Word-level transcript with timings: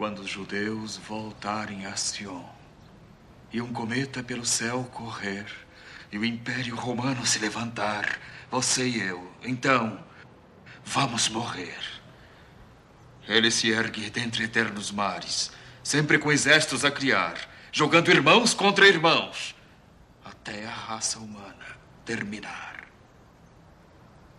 Quando 0.00 0.20
os 0.20 0.30
judeus 0.30 0.96
voltarem 0.96 1.84
a 1.84 1.94
Sion 1.94 2.42
e 3.52 3.60
um 3.60 3.70
cometa 3.70 4.22
pelo 4.22 4.46
céu 4.46 4.82
correr 4.84 5.44
e 6.10 6.16
o 6.16 6.24
Império 6.24 6.74
Romano 6.74 7.26
se 7.26 7.38
levantar, 7.38 8.18
você 8.50 8.88
e 8.88 8.98
eu, 8.98 9.30
então 9.44 10.02
vamos 10.82 11.28
morrer. 11.28 11.78
Ele 13.28 13.50
se 13.50 13.68
ergue 13.68 14.08
dentre 14.08 14.44
eternos 14.44 14.90
mares, 14.90 15.50
sempre 15.84 16.18
com 16.18 16.32
exércitos 16.32 16.82
a 16.82 16.90
criar, 16.90 17.36
jogando 17.70 18.10
irmãos 18.10 18.54
contra 18.54 18.88
irmãos, 18.88 19.54
até 20.24 20.64
a 20.64 20.72
raça 20.72 21.18
humana 21.18 21.76
terminar. 22.06 22.86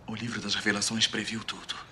O 0.08 0.16
livro 0.16 0.40
das 0.40 0.56
revelações 0.56 1.06
previu 1.06 1.44
tudo. 1.44 1.91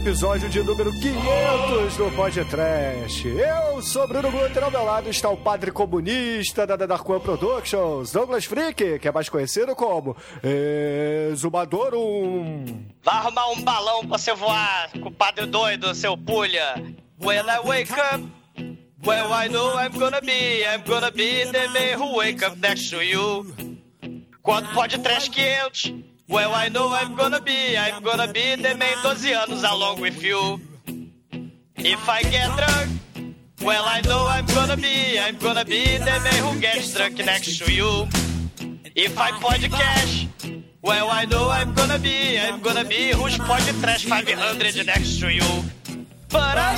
Episódio 0.00 0.48
de 0.48 0.62
número 0.62 0.90
500 0.92 1.96
do 1.98 2.10
Podcast. 2.12 3.28
Eu 3.28 3.82
sou 3.82 4.08
Bruno 4.08 4.30
Guter, 4.30 4.64
ao 4.64 4.70
meu 4.70 4.82
lado 4.82 5.10
está 5.10 5.28
o 5.28 5.36
padre 5.36 5.70
comunista 5.70 6.66
da 6.66 6.74
Dark 6.74 7.06
One 7.06 7.20
Productions, 7.20 8.10
Douglas 8.10 8.46
Freak, 8.46 8.98
que 8.98 9.06
é 9.08 9.12
mais 9.12 9.28
conhecido 9.28 9.76
como 9.76 10.16
Exumadorum. 11.30 12.64
Vai 13.02 13.14
arrumar 13.14 13.50
um 13.50 13.60
balão 13.62 14.06
pra 14.06 14.16
você 14.16 14.32
voar 14.32 14.90
com 14.92 15.10
o 15.10 15.12
padre 15.12 15.44
doido, 15.44 15.94
seu 15.94 16.16
pulha. 16.16 16.76
When 17.22 17.44
I 17.44 17.60
wake 17.62 17.92
up, 17.92 18.24
well 19.06 19.30
I 19.34 19.48
know 19.50 19.74
I'm 19.78 19.98
gonna 19.98 20.22
be, 20.22 20.64
I'm 20.64 20.82
gonna 20.86 21.10
be 21.10 21.44
the 21.44 21.68
man 21.68 21.98
who 21.98 22.16
wake 22.16 22.42
up 22.42 22.56
next 22.58 22.88
to 22.88 23.02
you. 23.02 23.46
Quando 24.42 24.72
pode 24.72 24.98
trash 25.00 25.28
500, 25.28 25.92
well 26.30 26.54
I 26.54 26.68
know 26.68 26.88
I'm 26.92 27.14
gonna 27.16 27.40
be, 27.40 27.76
I'm 27.76 28.02
gonna 28.02 28.32
be 28.32 28.54
the 28.54 28.74
man 28.76 28.96
12 29.02 29.26
anos 29.26 29.64
along 29.64 30.00
with 30.00 30.22
you. 30.22 30.60
If 31.76 32.08
I 32.08 32.22
get 32.22 32.48
drunk, 32.56 33.36
well 33.62 33.84
I 33.84 34.00
know 34.02 34.26
I'm 34.26 34.46
gonna 34.46 34.76
be, 34.76 35.18
I'm 35.18 35.36
gonna 35.38 35.64
be 35.64 35.98
the 35.98 36.16
man 36.24 36.40
who 36.44 36.60
gets 36.60 36.94
drunk 36.94 37.18
next 37.18 37.58
to 37.58 37.72
you. 37.72 38.06
If 38.94 39.18
I 39.18 39.30
podcast, 39.32 40.28
well 40.82 41.08
I 41.10 41.24
know 41.24 41.50
I'm 41.50 41.74
gonna 41.74 41.98
be, 41.98 42.38
I'm 42.38 42.60
gonna 42.60 42.84
be 42.84 43.10
who's 43.10 43.36
podcast 43.38 44.06
500 44.06 44.86
next 44.86 45.20
to 45.20 45.32
you. 45.32 45.50
But 46.28 46.56
I 46.56 46.74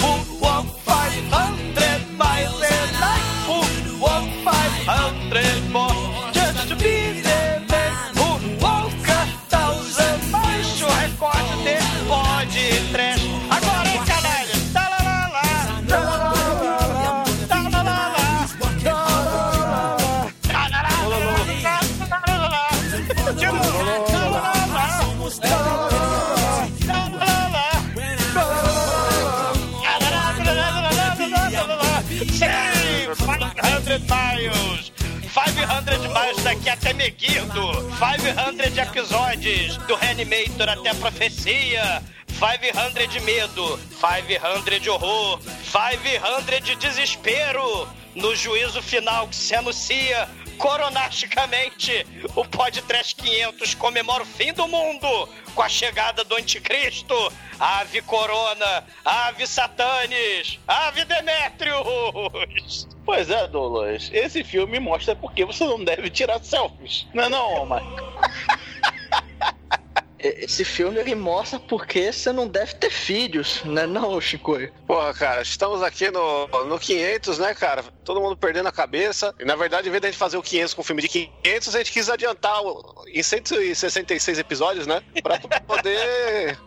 who 0.00 0.40
walk 0.40 0.66
500 0.66 2.16
miles 2.16 2.62
and 2.62 2.96
I 2.96 3.18
who 3.46 4.00
walk 4.00 4.28
500 4.44 5.70
more 5.70 6.13
até 36.84 36.92
Megiddo. 36.92 37.72
500 37.98 38.76
episódios 38.76 39.78
do 39.86 39.94
Reanimator 39.94 40.68
até 40.68 40.90
a 40.90 40.94
profecia. 40.94 42.02
500 42.28 43.08
de 43.08 43.20
medo, 43.20 43.80
500 44.00 44.82
de 44.82 44.90
horror, 44.90 45.40
500 45.72 46.60
de 46.62 46.76
desespero. 46.76 47.88
No 48.14 48.36
juízo 48.36 48.82
final 48.82 49.26
que 49.28 49.36
se 49.36 49.54
anuncia 49.54 50.28
coronasticamente, 50.54 52.06
o 52.34 52.44
Podcast 52.44 53.14
500 53.16 53.74
comemora 53.74 54.22
o 54.22 54.26
fim 54.26 54.52
do 54.52 54.66
mundo 54.66 55.28
com 55.54 55.62
a 55.62 55.68
chegada 55.68 56.24
do 56.24 56.36
anticristo. 56.36 57.14
Ave 57.58 58.02
Corona, 58.02 58.84
Ave 59.04 59.46
Satanes, 59.46 60.58
Ave 60.66 61.04
Demétrios. 61.04 62.88
Pois 63.04 63.30
é, 63.30 63.46
Douglas. 63.46 64.10
Esse 64.12 64.42
filme 64.42 64.80
mostra 64.80 65.14
por 65.14 65.32
que 65.32 65.44
você 65.44 65.64
não 65.64 65.84
deve 65.84 66.10
tirar 66.10 66.42
selfies. 66.42 67.06
Não 67.14 67.24
é 67.24 67.28
não, 67.28 67.66
Marco? 67.66 68.02
Esse 70.24 70.64
filme 70.64 70.98
ele 70.98 71.14
mostra 71.14 71.60
porque 71.60 72.10
você 72.10 72.32
não 72.32 72.48
deve 72.48 72.74
ter 72.76 72.88
filhos, 72.88 73.62
né 73.62 73.86
não, 73.86 74.18
Chico? 74.22 74.56
Porra, 74.86 75.12
cara, 75.12 75.42
estamos 75.42 75.82
aqui 75.82 76.10
no, 76.10 76.46
no 76.64 76.78
500, 76.78 77.38
né, 77.38 77.54
cara? 77.54 77.84
Todo 78.04 78.22
mundo 78.22 78.34
perdendo 78.34 78.66
a 78.66 78.72
cabeça. 78.72 79.34
E, 79.38 79.44
na 79.44 79.54
verdade, 79.54 79.86
em 79.86 79.90
vez 79.90 80.00
de 80.00 80.06
a 80.06 80.10
gente 80.10 80.18
fazer 80.18 80.38
o 80.38 80.42
500 80.42 80.72
com 80.72 80.80
o 80.80 80.84
filme 80.84 81.02
de 81.02 81.08
500, 81.08 81.74
a 81.74 81.78
gente 81.78 81.92
quis 81.92 82.08
adiantar 82.08 82.62
o, 82.62 83.04
em 83.06 83.22
166 83.22 84.38
episódios, 84.38 84.86
né? 84.86 85.02
Pra 85.22 85.38
poder 85.60 86.58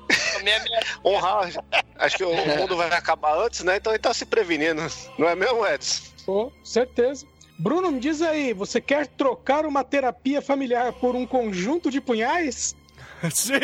honrar. 1.04 1.52
Acho 1.96 2.18
que 2.18 2.24
o 2.24 2.36
mundo 2.36 2.78
vai 2.78 2.90
acabar 2.90 3.40
antes, 3.40 3.64
né? 3.64 3.78
Então 3.78 3.92
ele 3.92 4.00
tá 4.00 4.14
se 4.14 4.26
prevenindo. 4.26 4.84
Não 5.18 5.28
é 5.28 5.36
mesmo, 5.36 5.66
Edson? 5.66 6.04
Com 6.28 6.52
certeza. 6.64 7.26
Bruno, 7.58 7.92
me 7.92 8.00
diz 8.00 8.22
aí, 8.22 8.54
você 8.54 8.80
quer 8.80 9.08
trocar 9.08 9.66
uma 9.66 9.84
terapia 9.84 10.44
familiar 10.44 10.94
por 10.94 11.16
um 11.16 11.26
conjunto 11.26 11.90
de 11.90 12.00
punhais? 12.00 12.76
Sim! 13.34 13.58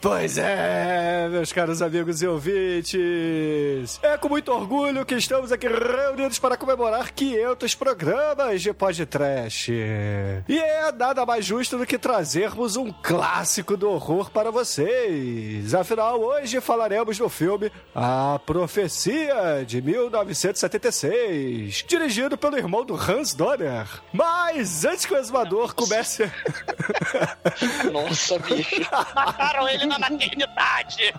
pois 0.00 0.36
é, 0.36 1.28
meus 1.30 1.52
caros 1.52 1.80
amigos 1.80 2.22
e 2.22 2.26
ouvintes. 2.26 4.00
É 4.02 4.18
com 4.18 4.28
muito 4.28 4.50
orgulho 4.50 5.06
que 5.06 5.14
estamos 5.14 5.52
aqui 5.52 5.68
reunidos 5.68 6.38
para 6.38 6.56
comemorar 6.56 7.12
500 7.12 7.74
programas 7.74 8.62
de 8.62 8.72
podcast. 8.72 9.70
E 9.72 10.58
é 10.58 10.90
nada 10.92 11.24
mais 11.24 11.44
justo 11.44 11.78
do 11.78 11.86
que 11.86 11.98
trazermos 11.98 12.76
um 12.76 12.92
clássico 12.92 13.76
do 13.76 13.90
horror 13.90 14.30
para 14.30 14.50
vocês. 14.50 15.74
Afinal, 15.74 16.20
hoje 16.20 16.60
falaremos 16.60 17.18
do 17.18 17.28
filme 17.28 17.70
A 17.94 18.40
Profecia, 18.44 19.64
de 19.66 19.80
1976, 19.80 21.84
dirigido 21.86 22.36
pelo 22.36 22.58
irmão 22.58 22.84
do 22.84 22.94
Hans 22.94 23.34
Donner. 23.34 23.86
Mas 24.12 24.84
antes 24.84 25.06
que 25.06 25.14
o 25.14 25.18
exumador 25.44 25.74
comece... 25.74 26.32
Nossa, 27.92 28.38
bicho. 28.38 28.90
Mataram 29.14 29.68
ele 29.68 29.86
na 29.86 29.98
maternidade. 29.98 31.14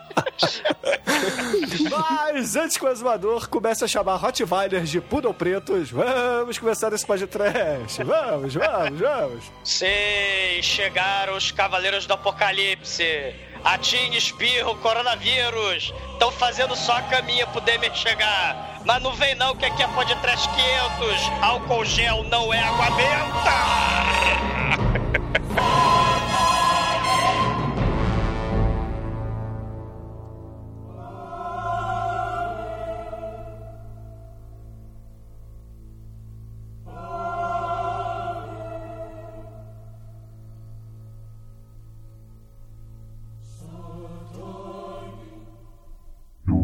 Mas 1.90 2.56
antes 2.56 2.78
que 2.78 2.86
o 2.86 2.90
exumador 2.90 3.48
comece 3.48 3.86
a 3.86 3.88
chamar 3.88 4.18
Rottweilers 4.18 4.90
de 4.90 5.00
Poodle 5.00 5.34
Pretos, 5.34 5.92
vamos 5.92 6.58
começar 6.58 6.92
esse 6.94 7.06
podcast. 7.06 8.04
Vamos, 8.04 8.54
vamos, 8.56 9.00
vamos. 9.00 9.46
Sim, 9.64 10.62
chegaram 10.62 11.38
os 11.38 11.52
Cavaleiros 11.52 12.06
do 12.06 12.14
Apocalipse. 12.14 13.34
Atim, 13.66 14.12
espirro, 14.12 14.76
coronavírus. 14.76 15.92
Estão 16.14 16.32
fazendo 16.32 16.76
só 16.76 16.98
a 16.98 17.02
caminha 17.02 17.48
pro 17.48 17.60
Demer 17.62 17.94
chegar. 17.96 18.80
Mas 18.86 19.02
não 19.02 19.12
vem 19.14 19.34
não, 19.34 19.56
que 19.56 19.66
aqui 19.66 19.82
é 19.82 19.88
podcast 19.88 20.48
500. 20.50 21.32
Álcool 21.42 21.84
gel 21.84 22.24
não 22.26 22.54
é 22.54 22.60
água 22.60 22.92
benta. 22.92 24.55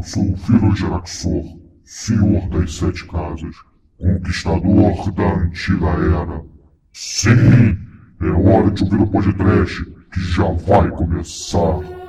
Eu 0.01 0.05
sou 0.05 0.33
o 0.33 0.35
filho 0.35 0.75
Geraxor, 0.75 1.59
senhor 1.83 2.49
das 2.49 2.73
sete 2.73 3.05
casas, 3.05 3.55
conquistador 3.99 5.11
da 5.11 5.35
antiga 5.35 5.89
era. 5.89 6.43
Sim, 6.91 7.77
é 8.19 8.29
hora 8.31 8.71
de 8.71 8.83
ouvir 8.83 8.99
o 8.99 9.05
podcast 9.05 9.85
que 10.11 10.19
já 10.19 10.51
vai 10.53 10.89
começar. 10.89 12.00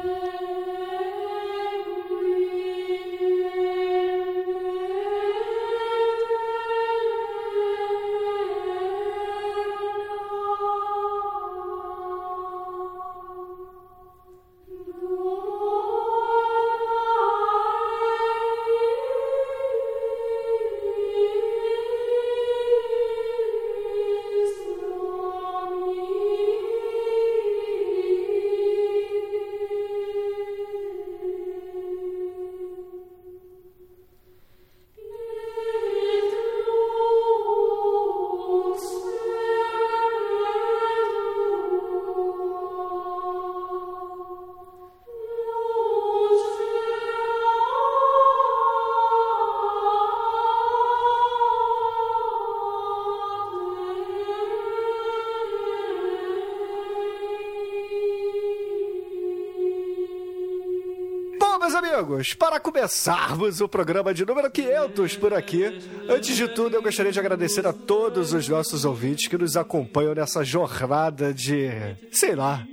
Para 62.34 62.60
começarmos 62.60 63.60
o 63.60 63.68
programa 63.68 64.14
de 64.14 64.24
número 64.24 64.50
500 64.50 65.16
por 65.16 65.34
aqui, 65.34 65.64
antes 66.08 66.36
de 66.36 66.46
tudo 66.48 66.76
eu 66.76 66.82
gostaria 66.82 67.10
de 67.10 67.18
agradecer 67.18 67.66
a 67.66 67.72
todos 67.72 68.32
os 68.32 68.48
nossos 68.48 68.84
ouvintes 68.84 69.26
que 69.26 69.36
nos 69.36 69.56
acompanham 69.56 70.14
nessa 70.14 70.44
jornada 70.44 71.34
de, 71.34 71.68
sei 72.10 72.34
lá, 72.34 72.64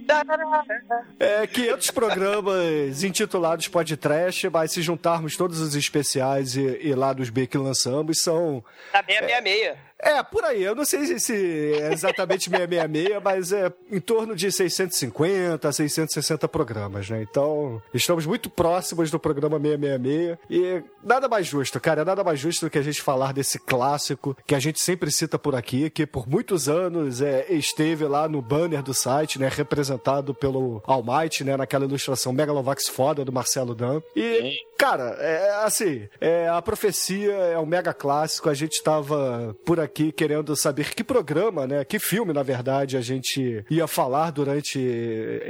é, 1.20 1.48
500 1.48 1.92
programas 1.92 3.04
intitulados 3.04 3.68
Podcast, 3.68 4.50
mas 4.50 4.72
se 4.72 4.82
juntarmos 4.82 5.36
todos 5.36 5.60
os 5.60 5.76
especiais 5.76 6.56
e, 6.56 6.80
e 6.82 6.94
lá 6.94 7.12
dos 7.12 7.30
B 7.30 7.48
que 7.48 7.58
lançamos, 7.58 8.22
são 8.22 8.64
Tá 8.92 9.02
bem 9.02 9.18
a 9.18 9.22
meia 9.22 9.42
meia. 9.42 9.89
É, 10.02 10.24
por 10.24 10.46
aí. 10.46 10.64
Eu 10.64 10.74
não 10.74 10.86
sei 10.86 11.20
se 11.20 11.74
é 11.74 11.92
exatamente 11.92 12.50
666, 12.50 13.22
mas 13.22 13.52
é 13.52 13.72
em 13.92 14.00
torno 14.00 14.34
de 14.34 14.50
650, 14.50 15.72
660 15.72 16.48
programas, 16.48 17.10
né? 17.10 17.22
Então, 17.22 17.82
estamos 17.94 18.26
muito 18.26 18.50
próximos 18.50 19.12
do 19.12 19.20
programa 19.20 19.60
666 19.60 20.38
e 20.50 20.84
nada 21.04 21.28
mais 21.28 21.48
justo, 21.48 21.80
cara, 21.82 22.06
nada 22.06 22.24
mais 22.24 22.40
justo 22.40 22.66
do 22.66 22.70
que 22.70 22.78
a 22.78 22.82
gente 22.82 23.02
falar 23.02 23.34
desse 23.34 23.60
clássico 23.60 24.36
que 24.48 24.56
a 24.56 24.60
gente 24.60 24.82
sempre 24.82 25.12
cita 25.12 25.38
por 25.38 25.54
aqui, 25.54 25.90
que 25.90 26.06
por 26.06 26.28
muitos 26.28 26.70
anos 26.70 27.22
é, 27.22 27.46
esteve 27.50 28.06
lá 28.06 28.28
no 28.30 28.42
banner 28.42 28.82
do 28.82 28.94
site, 28.94 29.38
né? 29.38 29.50
Representado 29.50 30.34
pelo 30.34 30.82
Almighty, 30.86 31.44
né? 31.44 31.58
Naquela 31.58 31.84
ilustração 31.84 32.32
Megalovax 32.32 32.88
foda 32.88 33.26
do 33.26 33.34
Marcelo 33.34 33.76
Dan. 33.76 34.02
E, 34.16 34.56
cara, 34.78 35.18
é 35.20 35.66
assim, 35.66 36.08
é, 36.22 36.48
a 36.48 36.62
profecia 36.62 37.34
é 37.34 37.60
um 37.60 37.66
mega 37.66 37.94
clássico, 37.94 38.50
a 38.50 38.54
gente 38.54 38.82
tava 38.82 39.54
por 39.66 39.80
aqui 39.80 39.89
querendo 39.90 40.56
saber 40.56 40.94
que 40.94 41.04
programa, 41.04 41.68
né? 41.68 41.84
Que 41.84 42.00
filme, 42.00 42.34
na 42.34 42.44
verdade, 42.44 42.98
a 42.98 43.02
gente 43.02 43.66
ia 43.70 43.88
falar 43.88 44.32
durante 44.32 44.80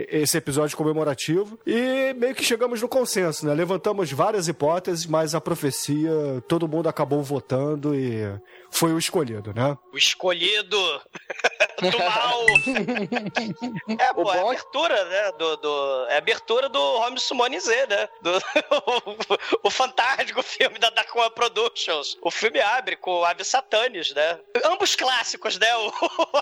esse 0.09 0.38
episódio 0.38 0.77
comemorativo. 0.77 1.59
E 1.65 2.13
meio 2.13 2.36
que 2.36 2.44
chegamos 2.44 2.81
no 2.81 2.88
consenso, 2.88 3.45
né? 3.45 3.53
Levantamos 3.53 4.12
várias 4.12 4.47
hipóteses, 4.47 5.06
mas 5.06 5.36
a 5.36 5.41
profecia, 5.41 6.12
todo 6.47 6.68
mundo 6.68 6.89
acabou 6.89 7.21
votando 7.24 7.95
e 7.95 8.24
foi 8.71 8.94
o 8.94 8.98
escolhido, 9.00 9.54
né? 9.54 9.77
O 9.94 9.98
escolhido 9.98 10.77
do 11.81 11.98
mal. 12.00 12.45
é, 14.00 14.13
pô, 14.13 14.31
é 14.31 14.38
a 14.38 14.42
bom 14.42 14.51
é- 14.51 14.56
abertura, 14.56 15.06
né? 15.06 15.31
Do, 15.33 15.57
do- 15.57 16.06
é 16.10 16.16
a 16.16 16.18
abertura 16.18 16.69
do 16.69 16.80
Home 16.81 17.19
Summoning 17.19 17.60
Z, 17.60 17.88
né? 17.88 18.10
Do, 18.21 18.38
o, 18.38 19.60
o 19.68 19.69
fantástico 19.69 20.42
filme 20.44 20.77
da 20.80 20.89
Dakuma 20.89 21.30
Productions. 21.30 22.18
O 22.21 22.30
filme 22.31 22.60
abre 22.60 22.95
com 22.95 23.24
Ave 23.25 23.44
Satanis, 23.44 24.12
né? 24.13 24.39
Ambos 24.63 24.95
clássicos, 24.95 25.57
né? 25.57 25.75
O, 25.77 25.92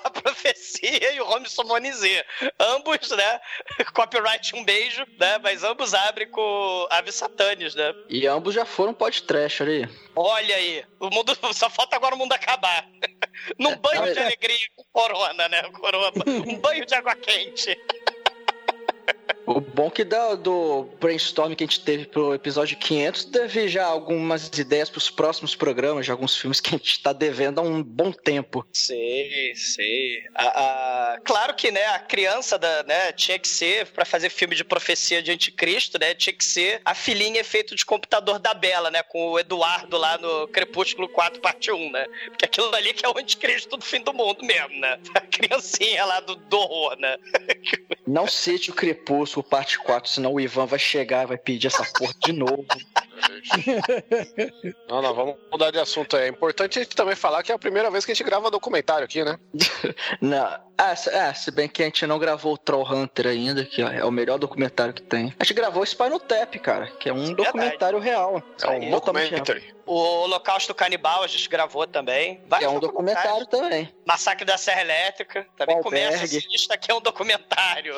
a 0.03 0.09
Profecia 0.09 1.13
e 1.13 1.19
o 1.21 1.29
Home 1.29 1.49
Summoning 1.49 1.93
Z. 1.93 2.25
Ambos, 2.59 3.09
né? 3.11 3.39
Copyright 3.93 4.55
um 4.55 4.63
beijo, 4.63 5.05
né? 5.19 5.37
Mas 5.41 5.63
ambos 5.63 5.93
abrem 5.93 6.29
com 6.29 6.87
Ave 6.89 7.11
Satanis, 7.11 7.75
né? 7.75 7.93
E 8.09 8.27
ambos 8.27 8.53
já 8.53 8.65
foram 8.65 8.93
podcast 8.93 9.63
ali. 9.63 9.87
Olha 10.15 10.55
aí, 10.55 10.83
o 10.99 11.09
mundo 11.11 11.37
só 11.53 11.69
falta 11.69 11.95
agora 11.95 12.15
o 12.17 12.19
mundo 12.19 12.33
acabar. 12.33 12.85
Num 13.57 13.75
banho 13.77 14.13
de 14.13 14.19
alegria 14.19 14.57
com 14.75 14.83
corona, 14.91 15.47
né? 15.47 15.61
Corona, 15.71 16.11
um 16.47 16.59
banho 16.59 16.85
de 16.85 16.95
água 16.95 17.15
quente. 17.15 17.77
O 19.47 19.61
bom 19.61 19.89
que 19.89 20.03
da, 20.03 20.35
do 20.35 20.83
brainstorm 20.99 21.55
que 21.55 21.63
a 21.63 21.67
gente 21.67 21.79
teve 21.79 22.05
pro 22.05 22.33
episódio 22.33 22.75
500 22.77 23.23
teve 23.25 23.69
já 23.69 23.85
algumas 23.85 24.47
ideias 24.59 24.89
pros 24.89 25.09
próximos 25.09 25.55
programas, 25.55 26.05
de 26.05 26.11
alguns 26.11 26.35
filmes 26.35 26.59
que 26.59 26.75
a 26.75 26.77
gente 26.77 27.01
tá 27.01 27.13
devendo 27.13 27.59
há 27.59 27.61
um 27.63 27.81
bom 27.81 28.11
tempo. 28.11 28.67
Sei, 28.73 29.55
sei. 29.55 30.23
A, 30.35 31.13
a- 31.13 31.19
Claro 31.23 31.53
que, 31.55 31.71
né, 31.71 31.85
a 31.87 31.99
criança 31.99 32.59
da, 32.59 32.83
né, 32.83 33.13
tinha 33.13 33.39
que 33.39 33.47
ser, 33.47 33.87
pra 33.87 34.03
fazer 34.03 34.29
filme 34.29 34.53
de 34.53 34.65
profecia 34.65 35.21
de 35.23 35.31
anticristo, 35.31 35.97
né, 35.97 36.13
tinha 36.13 36.33
que 36.33 36.43
ser 36.43 36.81
a 36.83 36.93
filhinha 36.93 37.39
efeito 37.39 37.73
de 37.73 37.85
computador 37.85 38.39
da 38.39 38.53
Bela, 38.53 38.91
né, 38.91 39.01
com 39.03 39.29
o 39.31 39.39
Eduardo 39.39 39.97
lá 39.97 40.17
no 40.17 40.47
Crepúsculo 40.49 41.07
4, 41.07 41.39
parte 41.39 41.71
1, 41.71 41.91
né? 41.91 42.05
Porque 42.27 42.43
aquilo 42.43 42.73
ali 42.75 42.93
que 42.93 43.05
é 43.05 43.09
o 43.09 43.17
anticristo 43.17 43.77
do 43.77 43.83
fim 43.85 44.01
do 44.01 44.13
mundo 44.13 44.43
mesmo, 44.43 44.77
né? 44.79 44.99
A 45.15 45.21
criancinha 45.21 46.03
lá 46.03 46.19
do, 46.19 46.35
do 46.35 46.57
horror, 46.57 46.97
né? 46.99 47.17
Não 48.05 48.27
cite 48.27 48.71
o 48.71 48.73
Crepúsculo 48.73 49.36
parte 49.43 49.79
4, 49.79 50.09
senão 50.09 50.33
o 50.33 50.39
Ivan 50.39 50.65
vai 50.65 50.79
chegar 50.79 51.27
vai 51.27 51.37
pedir 51.37 51.67
essa 51.67 51.83
porra 51.97 52.13
de 52.23 52.31
novo. 52.31 52.65
Não, 54.87 55.01
não, 55.01 55.13
vamos 55.13 55.35
mudar 55.51 55.71
de 55.71 55.79
assunto 55.79 56.15
aí. 56.15 56.25
É 56.25 56.27
importante 56.27 56.79
a 56.79 56.83
gente 56.83 56.95
também 56.95 57.15
falar 57.15 57.43
que 57.43 57.51
é 57.51 57.55
a 57.55 57.59
primeira 57.59 57.89
vez 57.91 58.05
que 58.05 58.11
a 58.11 58.15
gente 58.15 58.25
grava 58.25 58.49
documentário 58.51 59.05
aqui, 59.05 59.23
né? 59.23 59.37
Não. 60.21 60.67
Ah, 60.77 60.95
se, 60.95 61.09
é, 61.09 61.33
se 61.33 61.49
bem 61.49 61.67
que 61.67 61.81
a 61.81 61.85
gente 61.85 62.05
não 62.05 62.19
gravou 62.19 62.53
o 62.53 62.57
Troll 62.57 62.87
Hunter 62.87 63.25
ainda, 63.27 63.65
que 63.65 63.81
é 63.81 64.05
o 64.05 64.11
melhor 64.11 64.37
documentário 64.37 64.93
que 64.93 65.01
tem. 65.01 65.33
A 65.39 65.43
gente 65.43 65.55
gravou 65.55 65.81
o 65.81 65.85
Spinal 65.85 66.19
Tap, 66.19 66.53
cara, 66.59 66.85
que 66.99 67.09
é 67.09 67.13
um 67.13 67.25
Verdade. 67.25 67.35
documentário 67.35 67.99
real. 67.99 68.43
É 68.61 68.69
um 68.69 68.91
documentary. 68.91 69.73
O 69.87 69.95
Holocausto 69.95 70.75
Canibal 70.75 71.23
a 71.23 71.27
gente 71.27 71.49
gravou 71.49 71.87
também. 71.87 72.35
Que 72.35 72.49
Vários 72.49 72.71
é 72.71 72.75
um 72.75 72.79
documentário 72.79 73.47
também. 73.47 73.91
Massacre 74.05 74.45
da 74.45 74.57
Serra 74.57 74.81
Elétrica. 74.81 75.47
Também 75.57 75.79
O 75.79 75.81
começa 75.81 76.25
lista 76.25 76.75
aqui 76.75 76.91
é 76.91 76.93
um 76.93 77.01
documentário. 77.01 77.95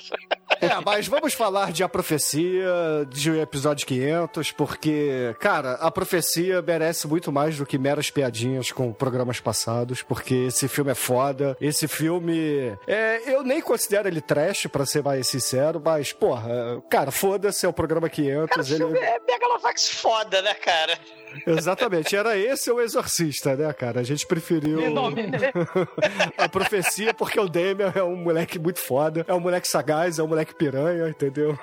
É, 0.61 0.69
mas 0.85 1.07
vamos 1.07 1.33
falar 1.33 1.71
de 1.73 1.83
A 1.83 1.89
Profecia, 1.89 2.71
de 3.09 3.39
episódio 3.39 3.87
500, 3.87 4.51
porque, 4.51 5.08
cara, 5.39 5.73
A 5.73 5.91
Profecia 5.91 6.61
merece 6.61 7.07
muito 7.07 7.31
mais 7.31 7.57
do 7.57 7.65
que 7.65 7.77
meras 7.77 8.09
piadinhas 8.09 8.71
com 8.71 8.91
programas 8.91 9.39
passados, 9.39 10.01
porque 10.01 10.33
esse 10.47 10.67
filme 10.67 10.91
é 10.91 10.95
foda. 10.95 11.57
Esse 11.59 11.87
filme, 11.87 12.77
é, 12.87 13.21
eu 13.33 13.43
nem 13.43 13.61
considero 13.61 14.07
ele 14.07 14.21
trash, 14.21 14.67
pra 14.67 14.85
ser 14.85 15.03
mais 15.03 15.27
sincero, 15.27 15.81
mas, 15.83 16.13
porra, 16.13 16.81
cara, 16.89 17.11
foda-se, 17.11 17.65
é 17.65 17.69
o 17.69 17.73
programa 17.73 18.09
500. 18.09 18.49
Cara, 18.49 18.61
o 18.61 18.65
ele... 18.65 18.77
filme 18.77 18.99
é 18.99 19.19
Megalovax 19.27 19.89
foda, 19.89 20.41
né, 20.41 20.53
cara? 20.55 20.97
Exatamente, 21.45 22.15
era 22.15 22.37
esse 22.37 22.71
o 22.71 22.81
Exorcista, 22.81 23.55
né, 23.55 23.71
cara? 23.73 23.99
A 23.99 24.03
gente 24.03 24.25
preferiu 24.25 24.79
a 26.37 26.49
profecia 26.49 27.13
porque 27.13 27.39
o 27.39 27.47
Damian 27.47 27.91
é 27.95 28.03
um 28.03 28.15
moleque 28.15 28.57
muito 28.57 28.79
foda, 28.79 29.25
é 29.27 29.33
um 29.33 29.39
moleque 29.39 29.67
sagaz, 29.67 30.19
é 30.19 30.23
um 30.23 30.27
moleque 30.27 30.55
piranha, 30.55 31.07
entendeu? 31.09 31.57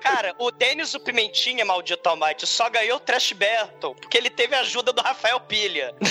Cara, 0.00 0.34
o 0.38 0.50
Denis 0.50 0.94
o 0.94 1.00
Pimentinha, 1.00 1.64
maldito 1.64 2.08
Almighty, 2.08 2.46
só 2.46 2.68
ganhou 2.72 2.96
o 2.96 3.00
Trash 3.00 3.32
Battle 3.32 3.94
porque 3.94 4.18
ele 4.18 4.30
teve 4.30 4.56
a 4.56 4.60
ajuda 4.60 4.92
do 4.92 5.00
Rafael 5.00 5.38
Pilha. 5.40 5.94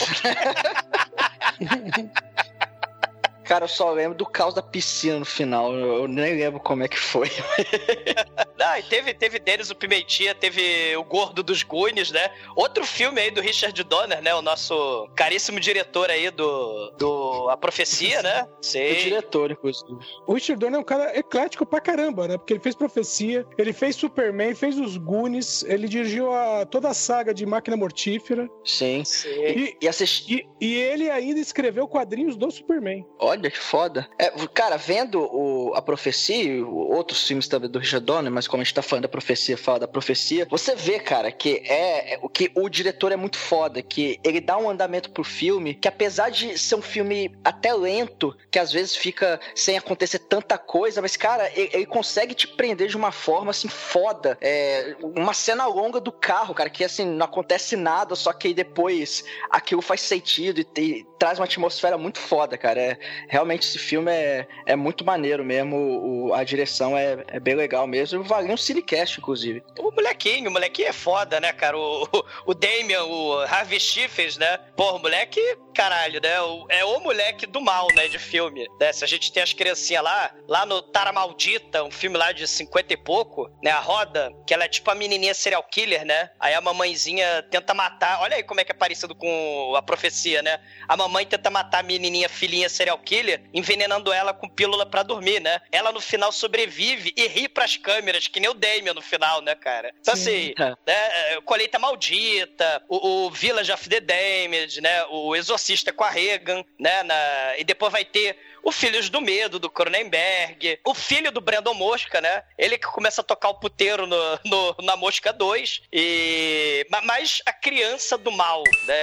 Cara, 3.52 3.66
eu 3.66 3.68
só 3.68 3.92
lembro 3.92 4.18
do 4.18 4.26
caos 4.26 4.54
da 4.54 4.62
piscina 4.62 5.20
no 5.20 5.26
final. 5.26 5.74
Eu, 5.74 6.08
nem 6.08 6.38
lembro 6.38 6.58
como 6.62 6.84
é 6.84 6.88
que 6.88 6.98
foi. 6.98 7.28
Ah, 8.64 8.80
e 8.80 8.84
teve, 8.84 9.12
teve 9.16 9.40
deles 9.40 9.72
o 9.72 9.76
Pimentinha, 9.76 10.36
teve 10.36 10.96
o 10.96 11.04
Gordo 11.04 11.42
dos 11.42 11.64
Goonies, 11.64 12.12
né? 12.12 12.32
Outro 12.56 12.86
filme 12.86 13.20
aí 13.20 13.32
do 13.32 13.42
Richard 13.42 13.84
Donner, 13.84 14.22
né? 14.22 14.36
O 14.36 14.42
nosso 14.44 15.10
caríssimo 15.16 15.60
diretor 15.60 16.12
aí 16.12 16.30
do, 16.30 16.92
do 16.92 17.50
A 17.50 17.58
Profecia, 17.58 18.22
né? 18.22 18.46
O 18.62 18.64
Sei. 18.64 18.96
diretor, 19.04 19.52
inclusive. 19.52 19.98
O 20.28 20.34
Richard 20.36 20.60
Donner 20.60 20.78
é 20.78 20.80
um 20.80 20.86
cara 20.86 21.18
eclético 21.18 21.66
pra 21.66 21.82
caramba, 21.82 22.28
né? 22.28 22.38
Porque 22.38 22.54
ele 22.54 22.60
fez 22.60 22.76
Profecia, 22.76 23.46
ele 23.58 23.74
fez 23.74 23.96
Superman, 23.96 24.54
fez 24.54 24.78
os 24.78 24.96
Goonies, 24.96 25.64
ele 25.64 25.88
dirigiu 25.88 26.32
a, 26.32 26.64
toda 26.64 26.90
a 26.90 26.94
saga 26.94 27.34
de 27.34 27.46
Máquina 27.48 27.76
Mortífera. 27.76 28.48
Sim. 28.64 29.02
E, 29.26 29.76
E 29.82 29.88
assisti. 29.88 30.48
e, 30.62 30.68
e 30.68 30.76
ele 30.76 31.10
ainda 31.10 31.40
escreveu 31.40 31.88
quadrinhos 31.88 32.38
do 32.38 32.50
Superman. 32.52 33.04
Olha 33.20 33.41
que 33.50 33.58
foda. 33.58 34.08
É, 34.18 34.30
cara, 34.54 34.78
vendo 34.78 35.22
o, 35.22 35.74
a 35.76 35.82
profecia, 35.82 36.44
e 36.44 36.62
outros 36.62 37.26
filmes 37.26 37.48
também 37.48 37.70
do 37.70 37.80
Richard 37.80 38.06
Donner, 38.06 38.32
mas 38.32 38.48
como 38.48 38.62
a 38.62 38.64
gente 38.64 38.74
tá 38.74 38.82
falando 38.82 39.04
da 39.04 39.10
profecia, 39.10 39.58
fala 39.58 39.80
da 39.80 39.88
profecia, 39.88 40.46
você 40.50 40.76
vê, 40.76 41.00
cara, 41.00 41.32
que 41.32 41.62
é, 41.66 42.14
é 42.16 42.20
o 42.22 42.30
que 42.30 42.52
o 42.56 42.70
diretor 42.70 43.12
é 43.12 43.16
muito 43.16 43.38
foda, 43.38 43.82
que 43.82 44.20
ele 44.24 44.40
dá 44.40 44.58
um 44.58 44.70
andamento 44.70 45.10
pro 45.12 45.24
filme, 45.24 45.74
que 45.74 45.88
apesar 45.88 46.30
de 46.30 46.58
ser 46.58 46.76
um 46.76 46.82
filme 46.82 47.32
até 47.44 47.74
lento, 47.74 48.36
que 48.50 48.60
às 48.60 48.72
vezes 48.72 48.96
fica 48.96 49.40
sem 49.56 49.78
acontecer 49.78 50.20
tanta 50.20 50.58
coisa, 50.58 51.02
mas, 51.02 51.16
cara, 51.16 51.50
ele, 51.56 51.70
ele 51.74 51.86
consegue 51.86 52.34
te 52.34 52.48
prender 52.48 52.88
de 52.88 52.98
uma 52.98 53.12
forma 53.12 53.52
assim 53.52 53.68
foda. 53.68 54.38
É, 54.42 54.96
uma 55.02 55.34
cena 55.34 55.66
longa 55.66 56.00
do 56.00 56.12
carro, 56.12 56.54
cara, 56.54 56.70
que 56.70 56.84
assim, 56.84 57.06
não 57.06 57.26
acontece 57.26 57.76
nada, 57.76 58.16
só 58.16 58.34
que 58.34 58.54
depois 58.54 59.24
aquilo 59.50 59.82
faz 59.82 60.02
sentido 60.02 60.60
e, 60.60 60.64
te- 60.64 61.06
traz 61.18 61.38
uma 61.38 61.46
atmosfera 61.46 61.98
muito 61.98 62.20
foda, 62.20 62.58
cara. 62.58 62.82
É, 62.82 62.98
realmente 63.28 63.68
esse 63.68 63.78
filme 63.78 64.12
é, 64.12 64.48
é 64.66 64.76
muito 64.76 65.06
maneiro 65.06 65.44
mesmo. 65.44 65.76
O, 65.78 66.34
a 66.34 66.44
direção 66.44 66.98
é, 66.98 67.24
é 67.28 67.40
bem 67.40 67.56
legal 67.56 67.88
mesmo. 67.88 68.24
Valia 68.24 68.54
um 68.54 68.58
cinecast, 68.58 69.20
inclusive. 69.20 69.64
O 69.80 69.92
molequinho, 69.92 70.50
o 70.50 70.54
molequinho 70.54 70.90
é 70.90 70.94
foda, 70.94 71.40
né, 71.40 71.52
cara? 71.54 71.78
O, 71.78 72.04
o, 72.04 72.24
o 72.48 72.54
Damian, 72.54 73.04
o 73.04 73.40
Harvey 73.42 73.80
Schiffers, 73.80 74.38
né? 74.38 74.58
Porra, 74.76 74.98
o 74.98 75.00
moleque, 75.00 75.42
caralho, 75.74 76.20
né? 76.22 76.42
O- 76.42 76.66
é 76.70 76.84
o 76.86 77.00
moleque 77.00 77.46
do 77.46 77.62
mal, 77.62 77.88
né, 77.96 78.08
de 78.08 78.20
filme. 78.20 78.68
Né? 78.80 78.92
Se 78.94 79.04
a 79.04 79.08
gente 79.08 79.32
tem 79.32 79.42
as 79.42 79.54
criancinhas 79.54 80.04
lá, 80.04 80.34
lá 80.48 80.66
no 80.66 80.82
Tara 80.82 81.12
Maldita, 81.12 81.84
um 81.84 81.92
filme 81.92 82.18
lá 82.18 82.32
de 82.32 82.48
50 82.48 82.94
e 82.94 82.98
pouco, 82.98 83.50
né? 83.64 83.72
A 83.72 83.80
Roda, 83.80 84.32
que 84.46 84.54
ela 84.54 84.66
é 84.66 84.68
tipo 84.68 84.90
a 84.92 84.96
menininha 84.96 85.34
serial 85.34 85.64
killer, 85.64 86.06
né? 86.06 86.30
Aí 86.40 86.54
a 86.54 86.62
mamãezinha 86.62 87.44
tenta 87.50 87.74
matar. 87.74 88.22
Olha 88.22 88.36
aí 88.36 88.44
como 88.44 88.60
é 88.60 88.64
que 88.64 88.72
é 88.72 88.76
parecido 88.76 89.16
com 89.16 89.74
a 89.76 89.82
profecia, 89.82 90.42
né? 90.42 90.60
A 90.88 90.98
mamãe 90.98 91.26
tenta 91.26 91.50
matar 91.50 91.80
a 91.80 91.84
menininha 91.84 92.28
filhinha 92.30 92.68
serial 92.70 92.98
killer, 93.00 93.42
envenenando 93.54 94.12
ela 94.12 94.34
com 94.34 94.50
pílula 94.50 94.86
pra 94.86 95.04
dormir, 95.04 95.40
né? 95.40 95.62
Ela 95.72 95.92
no 95.92 96.02
final 96.02 96.32
sobrevive 96.32 97.14
e 97.16 97.28
ri 97.28 97.48
pras 97.48 97.78
câmeras, 97.78 98.28
que 98.28 98.40
nem 98.40 98.50
o 98.50 98.54
Damien 98.54 98.94
no 98.94 99.02
final, 99.02 99.42
né, 99.42 99.56
cara? 99.56 99.94
Então, 100.02 100.14
assim, 100.14 100.54
É. 100.60 100.70
né, 100.86 101.42
Colheita 101.46 101.80
Maldita, 101.80 102.84
o, 102.90 103.26
o 103.28 103.32
Village 103.32 103.72
of 103.72 103.88
the 103.90 104.00
Damned, 104.00 104.82
né? 104.82 105.06
O 105.10 105.36
Exorcista 105.36 105.61
com 105.94 106.04
a 106.04 106.10
Regan, 106.10 106.64
né? 106.80 107.04
na- 107.04 107.58
e 107.58 107.64
depois 107.64 107.92
vai 107.92 108.04
ter 108.06 108.38
o 108.64 108.72
Filhos 108.72 109.10
do 109.10 109.20
Medo, 109.22 109.58
do 109.60 109.70
Cronenberg, 109.70 110.80
o 110.86 110.94
filho 110.94 111.32
do 111.32 111.42
Brandon 111.42 111.74
Mosca, 111.74 112.22
né? 112.22 112.44
Ele 112.58 112.78
que 112.78 112.86
começa 112.88 113.22
a 113.22 113.24
tocar 113.24 113.50
o 113.50 113.56
puteiro 113.60 114.06
no, 114.06 114.18
no- 114.46 114.76
na 114.84 114.96
Mosca 114.96 115.32
2, 115.34 115.82
e... 115.92 116.86
ma- 116.92 117.02
mas 117.02 117.42
a 117.46 117.52
criança 117.54 118.18
do 118.18 118.32
mal, 118.32 118.64
né? 118.86 118.96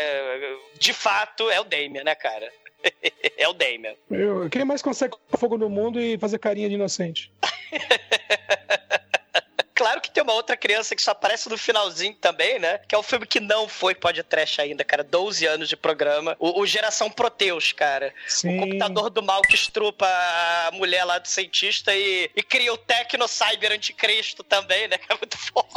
De 0.78 0.92
fato, 0.92 1.50
é 1.50 1.60
o 1.60 1.64
Damien, 1.64 2.04
né, 2.04 2.14
cara? 2.14 2.52
é 3.36 3.48
o 3.48 3.52
Damien. 3.52 3.96
Eu- 4.10 4.48
quem 4.50 4.64
mais 4.64 4.80
consegue 4.82 5.16
fogo 5.36 5.58
no 5.58 5.68
mundo 5.68 6.00
e 6.00 6.16
fazer 6.18 6.38
carinha 6.38 6.68
de 6.68 6.74
inocente? 6.76 7.32
Claro 9.78 10.00
que 10.00 10.11
tem 10.11 10.25
uma 10.25 10.32
outra 10.32 10.56
criança 10.56 10.97
que 10.97 11.00
só 11.00 11.12
aparece 11.12 11.49
no 11.49 11.56
finalzinho 11.56 12.12
também, 12.16 12.58
né? 12.58 12.78
Que 12.78 12.97
é 12.97 12.99
o 12.99 13.02
filme 13.02 13.25
que 13.25 13.38
não 13.38 13.68
foi 13.68 13.94
podcast 13.94 14.61
ainda, 14.61 14.85
cara. 14.85 15.04
12 15.04 15.47
anos 15.47 15.68
de 15.68 15.76
programa. 15.76 16.35
O, 16.40 16.62
o 16.62 16.66
Geração 16.66 17.08
Proteus, 17.08 17.70
cara. 17.70 18.12
Sim. 18.26 18.56
O 18.56 18.61
computador 18.62 19.08
do 19.08 19.23
mal 19.23 19.40
que 19.40 19.54
estrupa 19.54 20.04
a 20.66 20.73
mulher 20.73 21.04
lá 21.04 21.18
do 21.18 21.28
cientista 21.28 21.94
e, 21.94 22.28
e 22.35 22.42
cria 22.42 22.75
o 22.75 22.76
Tecno 22.76 23.28
Cyber 23.28 23.70
Anticristo 23.70 24.42
também, 24.42 24.88
né? 24.88 24.99
É 25.08 25.14
muito 25.14 25.38
foda. 25.38 25.68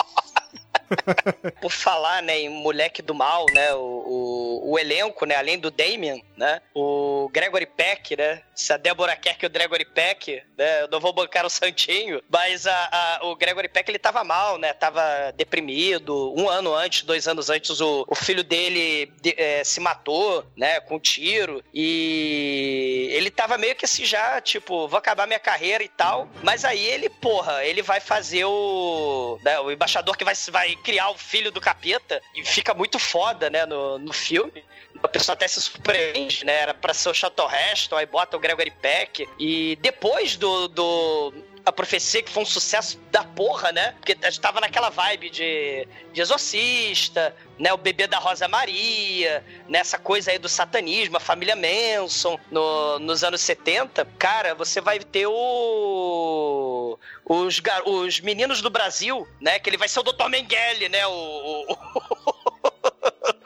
Por 1.62 1.72
falar, 1.72 2.22
né, 2.22 2.40
em 2.40 2.50
moleque 2.50 3.01
do 3.01 3.13
mal, 3.13 3.46
né, 3.54 3.74
o, 3.74 3.80
o, 3.80 4.72
o 4.72 4.80
elenco, 4.80 5.25
né, 5.25 5.36
além 5.36 5.58
do 5.58 5.72
Damien, 5.72 6.24
né, 6.36 6.62
o 6.74 7.30
Gregory 7.32 7.66
Peck, 7.66 8.16
né, 8.18 8.42
se 8.56 8.74
a 8.74 8.78
Débora 8.78 9.16
quer 9.16 9.38
que 9.38 9.46
o 9.46 9.50
Gregory 9.50 9.86
Peck, 9.86 10.42
né, 10.58 10.84
eu 10.84 10.88
não 10.90 11.00
vou 11.00 11.13
bancar 11.13 11.46
o 11.46 11.50
Santinho, 11.50 12.22
mas 12.30 12.68
a, 12.68 12.90
a- 12.92 13.20
o 13.25 13.36
Gregory 13.36 13.70
Peck, 13.70 13.90
ele 13.90 14.00
tava 14.00 14.24
mal, 14.24 14.58
né, 14.58 14.74
tava 14.74 15.01
deprimido, 15.36 16.34
um 16.38 16.50
ano 16.50 16.74
antes, 16.74 17.04
dois 17.04 17.28
anos 17.28 17.50
antes, 17.50 17.80
o, 17.80 18.06
o 18.08 18.16
filho 18.16 18.44
dele 18.44 19.12
de- 19.22 19.36
eh, 19.38 19.63
se 19.63 19.80
matou, 19.80 20.46
né, 20.58 20.80
com 20.82 20.96
um 20.96 21.00
tiro, 21.00 21.63
e 21.74 23.10
ele 23.12 23.30
tava 23.32 23.58
meio 23.58 23.75
que 23.75 23.86
assim 23.86 24.06
já, 24.06 24.40
tipo, 24.42 24.88
vou 24.88 24.98
acabar 24.98 25.28
minha 25.28 25.40
carreira 25.40 25.84
e 25.84 25.90
tal, 25.90 26.28
mas 26.44 26.66
aí 26.66 26.86
ele, 26.86 27.10
porra, 27.10 27.63
ele 27.66 27.82
vai 27.82 28.00
fazer 28.00 28.46
o, 28.46 29.40
né, 29.44 29.60
o 29.60 29.72
embaixador 29.72 30.18
que 30.18 30.24
vai, 30.25 30.34
vai 30.50 30.61
criar 30.77 31.10
o 31.10 31.18
filho 31.18 31.51
do 31.51 31.62
capeta, 31.62 32.22
e 32.36 32.44
fica 32.44 32.74
muito 32.74 33.00
foda, 33.00 33.50
né, 33.50 33.65
no, 33.65 33.98
no 34.00 34.13
filme. 34.13 34.63
A 35.03 35.08
pessoa 35.08 35.34
até 35.34 35.48
se 35.48 35.62
surpreende, 35.62 36.46
né? 36.46 36.53
Era 36.62 36.74
pra 36.74 36.94
ser 36.94 37.10
o 37.10 37.13
Charlton 37.13 37.50
Heston, 37.50 37.96
aí 37.96 38.06
bota 38.06 38.38
o 38.38 38.39
Gregory 38.39 38.72
Peck. 38.72 39.27
E 39.39 39.75
depois 39.82 40.36
do, 40.36 40.68
do 40.68 41.34
a 41.65 41.72
profecia, 41.72 42.24
que 42.24 42.32
foi 42.32 42.44
um 42.44 42.46
sucesso 42.46 43.00
da 43.12 43.24
porra, 43.24 43.72
né? 43.72 43.91
Porque 44.00 44.18
a 44.22 44.30
gente 44.30 44.41
tava 44.41 44.60
naquela 44.60 44.89
vibe 44.89 45.30
de, 45.30 45.88
de 46.12 46.22
exorcista, 46.22 47.36
né? 47.60 47.72
O 47.72 47.77
bebê 47.77 48.08
da 48.08 48.18
Rosa 48.18 48.48
Maria, 48.48 49.46
nessa 49.68 49.98
coisa 49.98 50.32
aí 50.32 50.39
do 50.39 50.50
satanismo, 50.50 51.18
a 51.18 51.20
família 51.20 51.56
Manson, 51.56 52.39
no- 52.50 53.00
nos 53.00 53.24
anos 53.24 53.41
70. 53.41 54.06
Cara, 54.18 54.56
você 54.56 54.82
vai 54.82 55.00
ter 55.00 55.27
o. 55.27 56.98
Os, 57.25 57.62
os 57.86 58.20
meninos 58.22 58.62
do 58.62 58.70
Brasil, 58.70 59.27
né? 59.39 59.60
Que 59.60 59.70
ele 59.70 59.77
vai 59.77 59.88
ser 59.88 60.00
o 60.00 60.03
Dr. 60.03 60.27
Mengele, 60.30 60.89
né? 60.89 61.06
O, 61.08 61.12
o- 61.12 61.77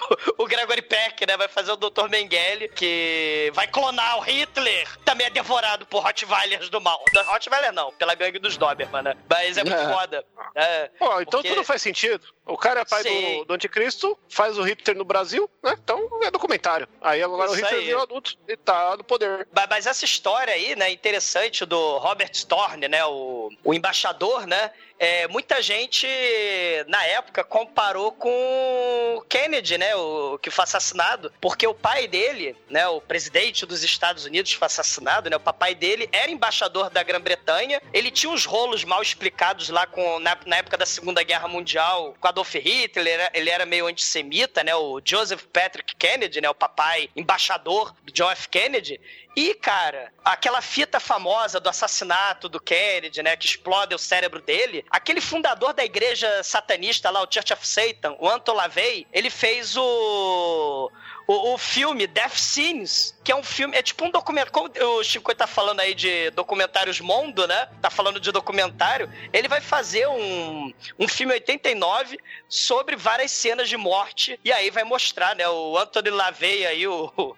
o 0.37 0.45
Gregory 0.45 0.81
Peck, 0.81 1.25
né? 1.25 1.37
Vai 1.37 1.47
fazer 1.47 1.71
o 1.71 1.75
Dr. 1.75 2.07
Mengele, 2.09 2.67
que 2.69 3.51
vai 3.53 3.67
clonar 3.67 4.17
o 4.17 4.21
Hitler. 4.21 4.87
Também 5.03 5.27
é 5.27 5.29
devorado 5.29 5.85
por 5.85 6.03
Rottweilers 6.03 6.69
do 6.69 6.79
mal. 6.81 7.03
Da 7.13 7.21
Rottweiler 7.23 7.71
não, 7.73 7.91
pela 7.93 8.15
gangue 8.15 8.39
dos 8.39 8.57
Doberman, 8.57 9.01
né? 9.03 9.17
Mas 9.29 9.57
é 9.57 9.63
muito 9.63 9.79
É. 9.79 9.93
foda. 9.93 10.25
É, 10.55 10.89
Pô, 10.99 11.21
então 11.21 11.41
Porque- 11.41 11.49
tudo 11.49 11.63
faz 11.63 11.81
sentido. 11.81 12.25
O 12.45 12.57
cara 12.57 12.81
é 12.81 12.85
pai 12.85 13.03
do, 13.03 13.45
do 13.45 13.53
anticristo, 13.55 14.17
faz 14.29 14.57
o 14.57 14.61
Hitler 14.63 14.95
no 14.95 15.03
Brasil, 15.03 15.49
né? 15.63 15.75
Então 15.83 16.07
é 16.21 16.29
documentário. 16.29 16.87
Aí 17.01 17.21
agora 17.23 17.49
o 17.49 17.53
Isso 17.55 17.63
Hitler 17.63 17.79
aí. 17.79 17.85
virou 17.87 18.03
adulto 18.03 18.37
e 18.47 18.55
tá 18.55 18.95
no 18.95 19.03
poder. 19.03 19.47
Ba- 19.51 19.65
Mas 19.69 19.87
essa 19.87 20.05
história 20.05 20.53
aí, 20.53 20.75
né, 20.75 20.91
interessante 20.91 21.65
do 21.65 21.97
Robert 21.97 22.29
Storm, 22.33 22.81
né, 22.87 23.03
o, 23.05 23.49
o 23.63 23.73
embaixador, 23.73 24.45
né, 24.45 24.71
é, 24.99 25.27
muita 25.27 25.59
gente 25.61 26.07
na 26.87 27.03
época 27.07 27.43
comparou 27.43 28.11
com 28.11 29.15
o 29.17 29.21
Kennedy, 29.21 29.77
né, 29.79 29.94
o 29.95 30.37
que 30.37 30.49
foi 30.49 30.63
assassinado, 30.63 31.31
porque 31.41 31.65
o 31.65 31.73
pai 31.73 32.07
dele, 32.07 32.55
né, 32.69 32.87
o 32.87 33.01
presidente 33.01 33.65
dos 33.65 33.83
Estados 33.83 34.25
Unidos 34.25 34.53
foi 34.53 34.65
assassinado, 34.65 35.29
né, 35.29 35.35
o 35.35 35.39
papai 35.39 35.73
dele 35.73 36.09
era 36.11 36.31
embaixador 36.31 36.89
da 36.89 37.03
Grã-Bretanha, 37.03 37.81
ele 37.93 38.11
tinha 38.11 38.31
uns 38.31 38.45
rolos 38.45 38.83
mal 38.83 39.01
explicados 39.01 39.69
lá 39.69 39.85
com 39.87 40.19
na, 40.19 40.37
na 40.45 40.57
época 40.57 40.77
da 40.77 40.85
Segunda 40.85 41.23
Guerra 41.23 41.47
Mundial 41.47 42.15
com 42.19 42.27
Adolf 42.27 42.53
Hitler, 42.55 43.05
ele 43.05 43.09
era, 43.09 43.31
ele 43.33 43.49
era 43.49 43.65
meio 43.65 43.87
antissemita, 43.87 44.63
né, 44.63 44.75
o 44.75 45.01
Joseph 45.03 45.43
Patrick 45.51 45.95
Kennedy, 45.95 46.41
né, 46.41 46.49
o 46.49 46.55
papai 46.55 47.09
embaixador 47.15 47.93
do 48.03 48.11
John 48.11 48.29
F. 48.31 48.49
Kennedy, 48.49 48.99
e, 49.35 49.53
cara, 49.53 50.13
aquela 50.23 50.61
fita 50.61 50.99
famosa 50.99 51.59
do 51.59 51.67
assassinato 51.67 52.47
do 52.47 52.59
Kennedy, 52.59 53.21
né, 53.21 53.35
que 53.35 53.45
explode 53.45 53.93
o 53.93 53.99
cérebro 53.99 54.41
dele, 54.41 54.85
aquele 54.89 55.19
fundador 55.19 55.73
da 55.73 55.83
igreja 55.83 56.41
satanista 56.41 57.09
lá, 57.09 57.21
o 57.21 57.27
Church 57.29 57.51
of 57.51 57.67
Satan, 57.67 58.15
o 58.19 58.29
Anton 58.29 58.53
LaVey, 58.53 59.05
ele 59.11 59.29
fez 59.29 59.75
o... 59.75 60.89
O, 61.27 61.53
o 61.53 61.57
filme 61.57 62.05
Death 62.05 62.37
Scenes, 62.37 63.15
que 63.23 63.31
é 63.31 63.35
um 63.35 63.43
filme, 63.43 63.75
é 63.75 63.81
tipo 63.81 64.05
um 64.05 64.11
documentário, 64.11 64.51
como 64.51 64.69
o 64.99 65.03
Chico 65.03 65.33
tá 65.33 65.47
falando 65.47 65.79
aí 65.79 65.95
de 65.95 66.29
documentários 66.31 66.99
Mondo, 66.99 67.47
né? 67.47 67.67
Tá 67.81 67.89
falando 67.89 68.19
de 68.19 68.31
documentário. 68.31 69.11
Ele 69.33 69.47
vai 69.47 69.59
fazer 69.59 70.07
um, 70.07 70.73
um 70.99 71.07
filme 71.07 71.33
89 71.33 72.19
sobre 72.47 72.95
várias 72.95 73.31
cenas 73.31 73.67
de 73.67 73.77
morte, 73.77 74.39
e 74.43 74.51
aí 74.51 74.69
vai 74.69 74.83
mostrar, 74.83 75.35
né? 75.35 75.47
O 75.49 75.77
Anthony 75.77 76.09
LaVey 76.11 76.65
aí, 76.65 76.87
o, 76.87 77.11
o, 77.17 77.35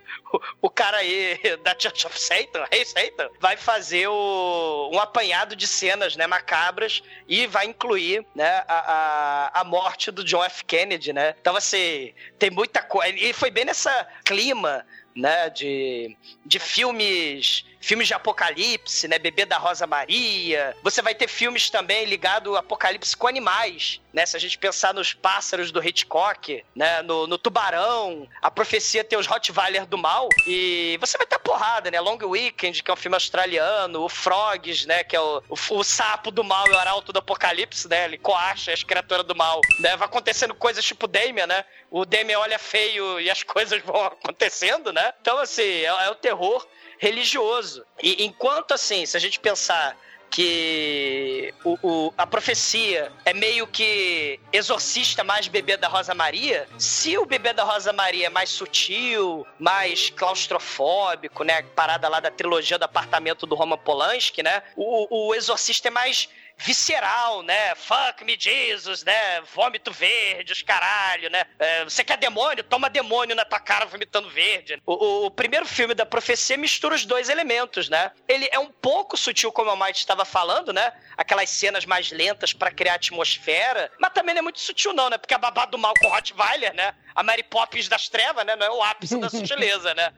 o 0.62 0.70
cara 0.70 0.98
aí 0.98 1.39
da 1.63 1.74
Church 1.77 2.06
of 2.08 2.20
Satan, 2.20 2.65
Rei 2.72 2.84
Satan, 2.84 3.29
vai 3.39 3.56
fazer 3.56 4.08
o, 4.08 4.89
um 4.94 5.00
apanhado 5.00 5.56
de 5.56 5.67
cenas, 5.67 6.15
né, 6.15 6.27
macabras 6.27 7.01
e 7.27 7.48
vai 7.48 7.65
incluir, 7.65 8.25
né, 8.36 8.63
a, 8.67 9.51
a, 9.53 9.62
a 9.62 9.63
morte 9.63 10.12
do 10.12 10.24
John 10.24 10.44
F. 10.44 10.65
Kennedy, 10.65 11.13
né? 11.13 11.36
Então, 11.39 11.56
assim, 11.56 12.13
tem 12.38 12.50
muita 12.50 12.82
coisa. 12.82 13.13
E 13.15 13.32
foi 13.34 13.50
bem 13.50 13.65
nessa 13.65 13.76
clima 14.24 14.86
né? 15.17 15.50
De, 15.50 16.15
de 16.46 16.60
filmes 16.60 17.65
filmes 17.88 18.08
de 18.08 18.13
apocalipse, 18.13 19.08
né? 19.08 19.17
Bebê 19.17 19.46
da 19.46 19.58
Rosa 19.58 19.88
Maria. 19.88 20.75
Você 20.84 21.01
vai 21.01 21.15
ter 21.15 21.29
filmes 21.29 21.70
também 21.70 22.03
ligados 22.03 22.51
ao 22.51 22.60
apocalipse 22.60 23.15
com 23.15 23.27
animais, 23.27 24.01
né? 24.12 24.25
Se 24.25 24.36
a 24.36 24.39
gente 24.39 24.58
pensar 24.58 24.94
nos 24.94 25.13
pássaros 25.13 25.72
do 25.72 25.82
Hitchcock, 25.82 26.65
né? 26.75 27.01
No, 27.01 27.25
no 27.25 27.38
Tubarão, 27.38 28.27
a 28.41 28.51
profecia 28.51 29.06
tem 29.06 29.17
os 29.17 29.25
Rottweiler 29.25 29.86
do 29.86 29.98
mal. 29.98 30.27
E 30.46 30.98
você 31.00 31.17
vai 31.17 31.25
ter 31.25 31.39
porrada, 31.39 31.89
né? 31.89 32.01
Long 32.01 32.17
Weekend, 32.22 32.84
que 32.84 32.91
é 32.91 32.94
um 32.94 32.98
filme 32.98 33.15
australiano, 33.15 34.03
o 34.03 34.10
Frogs, 34.10 34.86
né? 34.86 35.06
Que 35.06 35.15
é 35.15 35.22
o, 35.22 35.41
o, 35.48 35.77
o 35.77 35.84
sapo 35.84 36.29
do 36.29 36.44
mal 36.44 36.67
e 36.67 36.72
o 36.72 36.77
arauto 36.77 37.13
do 37.13 37.20
apocalipse, 37.20 37.88
né? 37.88 38.03
Ele 38.03 38.17
coacha 38.17 38.74
as 38.74 38.84
criaturas 38.84 39.25
do 39.25 39.34
mal. 39.34 39.62
Né? 39.79 39.96
Vai 39.96 40.08
acontecendo 40.08 40.53
coisas 40.53 40.84
tipo 40.84 41.08
Damien, 41.08 41.48
né? 41.48 41.63
O 41.89 42.03
Damien 42.03 42.38
olha 42.38 42.60
feio 42.60 43.17
e 43.22 43.29
as 43.29 43.44
coisas 43.48 43.82
vão 43.82 44.03
acontecendo, 44.03 44.91
né? 44.91 45.13
Então, 45.22 45.38
assim, 45.38 45.63
é, 45.63 45.86
é 45.86 46.10
o 46.10 46.15
terror 46.15 46.67
religioso. 46.97 47.85
E 48.01 48.25
enquanto 48.25 48.73
assim, 48.73 49.05
se 49.05 49.15
a 49.15 49.19
gente 49.19 49.39
pensar 49.39 49.97
que 50.29 51.53
o, 51.63 51.77
o, 51.81 52.13
a 52.17 52.27
profecia 52.27 53.11
é 53.25 53.33
meio 53.33 53.65
que 53.65 54.39
exorcista 54.51 55.23
mais 55.23 55.47
bebê 55.47 55.77
da 55.77 55.87
Rosa 55.87 56.13
Maria, 56.13 56.67
se 56.77 57.17
o 57.17 57.25
bebê 57.25 57.53
da 57.53 57.63
Rosa 57.63 57.93
Maria 57.93 58.27
é 58.27 58.29
mais 58.29 58.49
sutil, 58.49 59.45
mais 59.57 60.09
claustrofóbico, 60.09 61.43
né? 61.43 61.61
Parada 61.75 62.07
lá 62.09 62.19
da 62.19 62.29
trilogia 62.29 62.77
do 62.77 62.83
apartamento 62.83 63.45
do 63.45 63.55
Roman 63.55 63.77
Polanski, 63.77 64.43
né? 64.43 64.61
O, 64.75 65.29
o 65.29 65.35
exorcista 65.35 65.87
é 65.87 65.91
mais 65.91 66.29
visceral, 66.57 67.43
né? 67.43 67.75
Fuck 67.75 68.23
me 68.23 68.35
Jesus, 68.37 69.03
né? 69.03 69.41
Vômito 69.53 69.91
verde, 69.91 70.53
os 70.53 70.61
caralho, 70.61 71.29
né? 71.29 71.45
É, 71.59 71.83
você 71.83 72.03
quer 72.03 72.17
demônio? 72.17 72.63
Toma 72.63 72.89
demônio 72.89 73.35
na 73.35 73.45
tua 73.45 73.59
cara 73.59 73.85
vomitando 73.85 74.29
verde. 74.29 74.81
O, 74.85 74.93
o, 74.93 75.25
o, 75.27 75.31
primeiro 75.31 75.65
filme 75.65 75.93
da 75.93 76.05
profecia 76.05 76.57
mistura 76.57 76.95
os 76.95 77.05
dois 77.05 77.29
elementos, 77.29 77.89
né? 77.89 78.11
Ele 78.27 78.49
é 78.51 78.59
um 78.59 78.71
pouco 78.71 79.15
sutil, 79.15 79.51
como 79.51 79.69
a 79.69 79.75
Might 79.75 79.99
estava 79.99 80.25
falando, 80.25 80.73
né? 80.73 80.91
Aquelas 81.15 81.49
cenas 81.49 81.85
mais 81.85 82.11
lentas 82.11 82.53
para 82.53 82.71
criar 82.71 82.95
atmosfera, 82.95 83.91
mas 83.99 84.13
também 84.13 84.33
não 84.33 84.39
é 84.39 84.43
muito 84.43 84.59
sutil, 84.59 84.93
não, 84.93 85.09
né? 85.09 85.17
Porque 85.17 85.33
a 85.33 85.37
babá 85.37 85.65
do 85.65 85.77
mal 85.77 85.93
com 85.99 86.09
Rottweiler, 86.09 86.73
né? 86.73 86.93
A 87.17 87.24
Mary 87.24 87.41
Poppins 87.41 87.88
das 87.88 88.07
trevas, 88.07 88.45
né? 88.45 88.55
Não 88.55 88.65
é 88.67 88.69
o 88.69 88.83
ápice 88.83 89.19
da 89.19 89.27
sutileza, 89.29 89.93
né? 89.95 90.13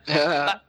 mas, 0.46 0.60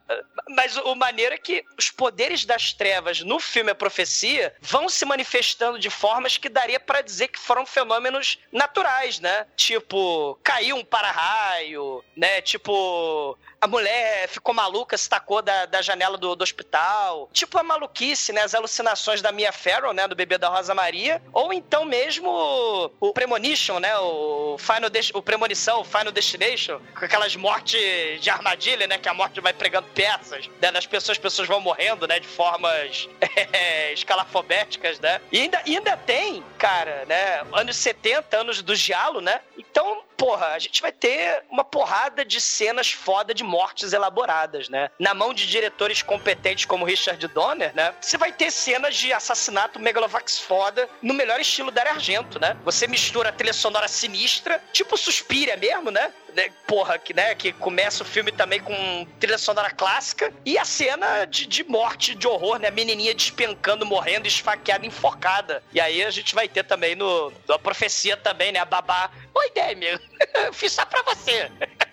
mas 0.49 0.77
o 0.77 0.95
maneiro 0.95 1.35
é 1.35 1.37
que 1.37 1.63
os 1.77 1.91
poderes 1.91 2.45
das 2.45 2.71
trevas 2.71 3.19
no 3.19 3.37
filme 3.37 3.71
A 3.71 3.75
Profecia 3.75 4.55
vão 4.61 4.87
se 4.87 5.03
manifestando 5.03 5.77
de 5.77 5.89
formas 5.89 6.37
que 6.37 6.47
daria 6.47 6.79
para 6.79 7.01
dizer 7.01 7.27
que 7.27 7.37
foram 7.37 7.65
fenômenos 7.65 8.39
naturais, 8.49 9.19
né? 9.19 9.45
Tipo, 9.57 10.39
caiu 10.41 10.77
um 10.77 10.85
para-raio, 10.85 12.01
né? 12.15 12.41
Tipo, 12.41 13.37
a 13.59 13.67
mulher 13.67 14.27
ficou 14.27 14.53
maluca, 14.53 14.97
se 14.97 15.07
tacou 15.07 15.41
da, 15.41 15.65
da 15.65 15.81
janela 15.81 16.17
do, 16.17 16.35
do 16.35 16.43
hospital. 16.43 17.29
Tipo 17.31 17.59
a 17.59 17.63
maluquice, 17.63 18.33
né? 18.33 18.41
As 18.41 18.55
alucinações 18.55 19.21
da 19.21 19.31
Mia 19.31 19.51
Farrow, 19.51 19.93
né? 19.93 20.07
Do 20.07 20.15
bebê 20.15 20.37
da 20.37 20.49
Rosa 20.49 20.73
Maria. 20.73 21.21
Ou 21.31 21.53
então 21.53 21.85
mesmo 21.85 22.91
o 22.99 23.13
Premonition, 23.13 23.79
né? 23.79 23.95
O 23.99 24.57
Final 24.57 24.89
De 24.89 25.11
o 25.13 25.21
Premonição, 25.21 25.81
o 25.81 25.83
Final 25.83 26.11
Destination, 26.21 26.79
com 26.97 27.03
aquelas 27.03 27.35
mortes 27.35 28.21
de 28.21 28.29
armadilha, 28.29 28.85
né? 28.85 28.99
Que 28.99 29.09
a 29.09 29.13
morte 29.13 29.41
vai 29.41 29.51
pregando 29.51 29.87
peças 29.87 30.47
né, 30.61 30.69
nas 30.69 30.85
pessoas, 30.85 31.17
as 31.17 31.21
pessoas 31.21 31.47
vão 31.47 31.59
morrendo, 31.59 32.07
né? 32.07 32.19
De 32.19 32.27
formas 32.27 33.09
é, 33.51 33.91
escalafobéticas, 33.91 34.99
né? 34.99 35.19
E 35.31 35.41
ainda, 35.41 35.61
ainda 35.65 35.97
tem, 35.97 36.43
cara, 36.59 37.05
né? 37.07 37.41
Anos 37.51 37.75
70, 37.77 38.37
anos 38.37 38.61
do 38.61 38.75
Giallo, 38.75 39.19
né? 39.19 39.41
Então, 39.57 40.03
porra, 40.21 40.49
a 40.49 40.59
gente 40.59 40.83
vai 40.83 40.91
ter 40.91 41.43
uma 41.49 41.63
porrada 41.63 42.23
de 42.23 42.39
cenas 42.39 42.91
foda 42.91 43.33
de 43.33 43.43
mortes 43.43 43.91
elaboradas, 43.91 44.69
né? 44.69 44.91
Na 44.99 45.15
mão 45.15 45.33
de 45.33 45.47
diretores 45.47 46.03
competentes 46.03 46.65
como 46.65 46.85
Richard 46.85 47.27
Donner, 47.29 47.73
né? 47.73 47.91
Você 47.99 48.19
vai 48.19 48.31
ter 48.31 48.51
cenas 48.51 48.95
de 48.95 49.11
assassinato 49.11 49.79
megalovax 49.79 50.37
foda 50.37 50.87
no 51.01 51.15
melhor 51.15 51.39
estilo 51.39 51.71
da 51.71 51.81
Argento, 51.81 52.39
né? 52.39 52.55
Você 52.63 52.85
mistura 52.85 53.29
a 53.29 53.31
trilha 53.31 53.51
sonora 53.51 53.87
sinistra, 53.87 54.63
tipo 54.71 54.95
Suspira 54.95 55.57
mesmo, 55.57 55.89
né? 55.89 56.13
Né? 56.35 56.49
Porra, 56.67 56.97
que, 56.97 57.13
né, 57.13 57.35
que 57.35 57.51
começa 57.53 58.03
o 58.03 58.05
filme 58.05 58.31
também 58.31 58.59
com 58.59 59.07
trilha 59.19 59.37
sonora 59.37 59.69
clássica 59.71 60.33
e 60.45 60.57
a 60.57 60.65
cena 60.65 61.25
de, 61.25 61.45
de 61.45 61.63
morte, 61.63 62.15
de 62.15 62.27
horror, 62.27 62.59
né? 62.59 62.67
A 62.67 62.71
menininha 62.71 63.13
despencando, 63.13 63.85
morrendo, 63.85 64.27
esfaqueada, 64.27 64.85
enforcada. 64.85 65.63
E 65.73 65.79
aí 65.79 66.03
a 66.03 66.11
gente 66.11 66.33
vai 66.33 66.47
ter 66.47 66.63
também 66.63 66.95
no, 66.95 67.31
na 67.47 67.59
profecia 67.59 68.17
também, 68.17 68.51
né? 68.51 68.59
A 68.59 68.65
babá. 68.65 69.09
Oi, 69.33 69.51
Demi, 69.51 69.87
fiz 70.53 70.71
só 70.71 70.85
pra 70.85 71.01
você. 71.03 71.49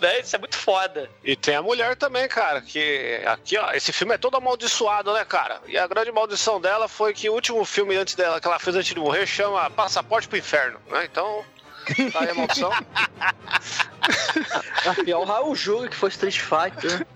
Né? 0.00 0.20
Isso 0.20 0.36
é 0.36 0.38
muito 0.38 0.56
foda. 0.56 1.10
E 1.24 1.34
tem 1.34 1.56
a 1.56 1.62
mulher 1.62 1.96
também, 1.96 2.28
cara, 2.28 2.62
que 2.62 3.20
aqui, 3.26 3.58
ó, 3.58 3.72
esse 3.72 3.92
filme 3.92 4.14
é 4.14 4.18
todo 4.18 4.36
amaldiçoado, 4.36 5.12
né, 5.12 5.24
cara? 5.24 5.60
E 5.66 5.76
a 5.76 5.86
grande 5.86 6.12
maldição 6.12 6.60
dela 6.60 6.86
foi 6.86 7.12
que 7.12 7.28
o 7.28 7.34
último 7.34 7.64
filme 7.64 7.96
antes 7.96 8.14
dela, 8.14 8.40
que 8.40 8.46
ela 8.46 8.58
fez 8.58 8.76
antes 8.76 8.94
de 8.94 9.00
morrer, 9.00 9.26
chama 9.26 9.68
Passaporte 9.70 10.28
pro 10.28 10.38
Inferno, 10.38 10.80
né? 10.88 11.04
Então, 11.04 11.44
tá 12.12 12.20
aí 12.20 12.30
a 12.30 12.34
maldição. 12.34 12.70
é 15.06 15.16
o 15.16 15.24
Raul 15.24 15.54
Júlio 15.54 15.90
que 15.90 15.96
foi 15.96 16.08
Street 16.10 16.38
Fighter. 16.38 17.06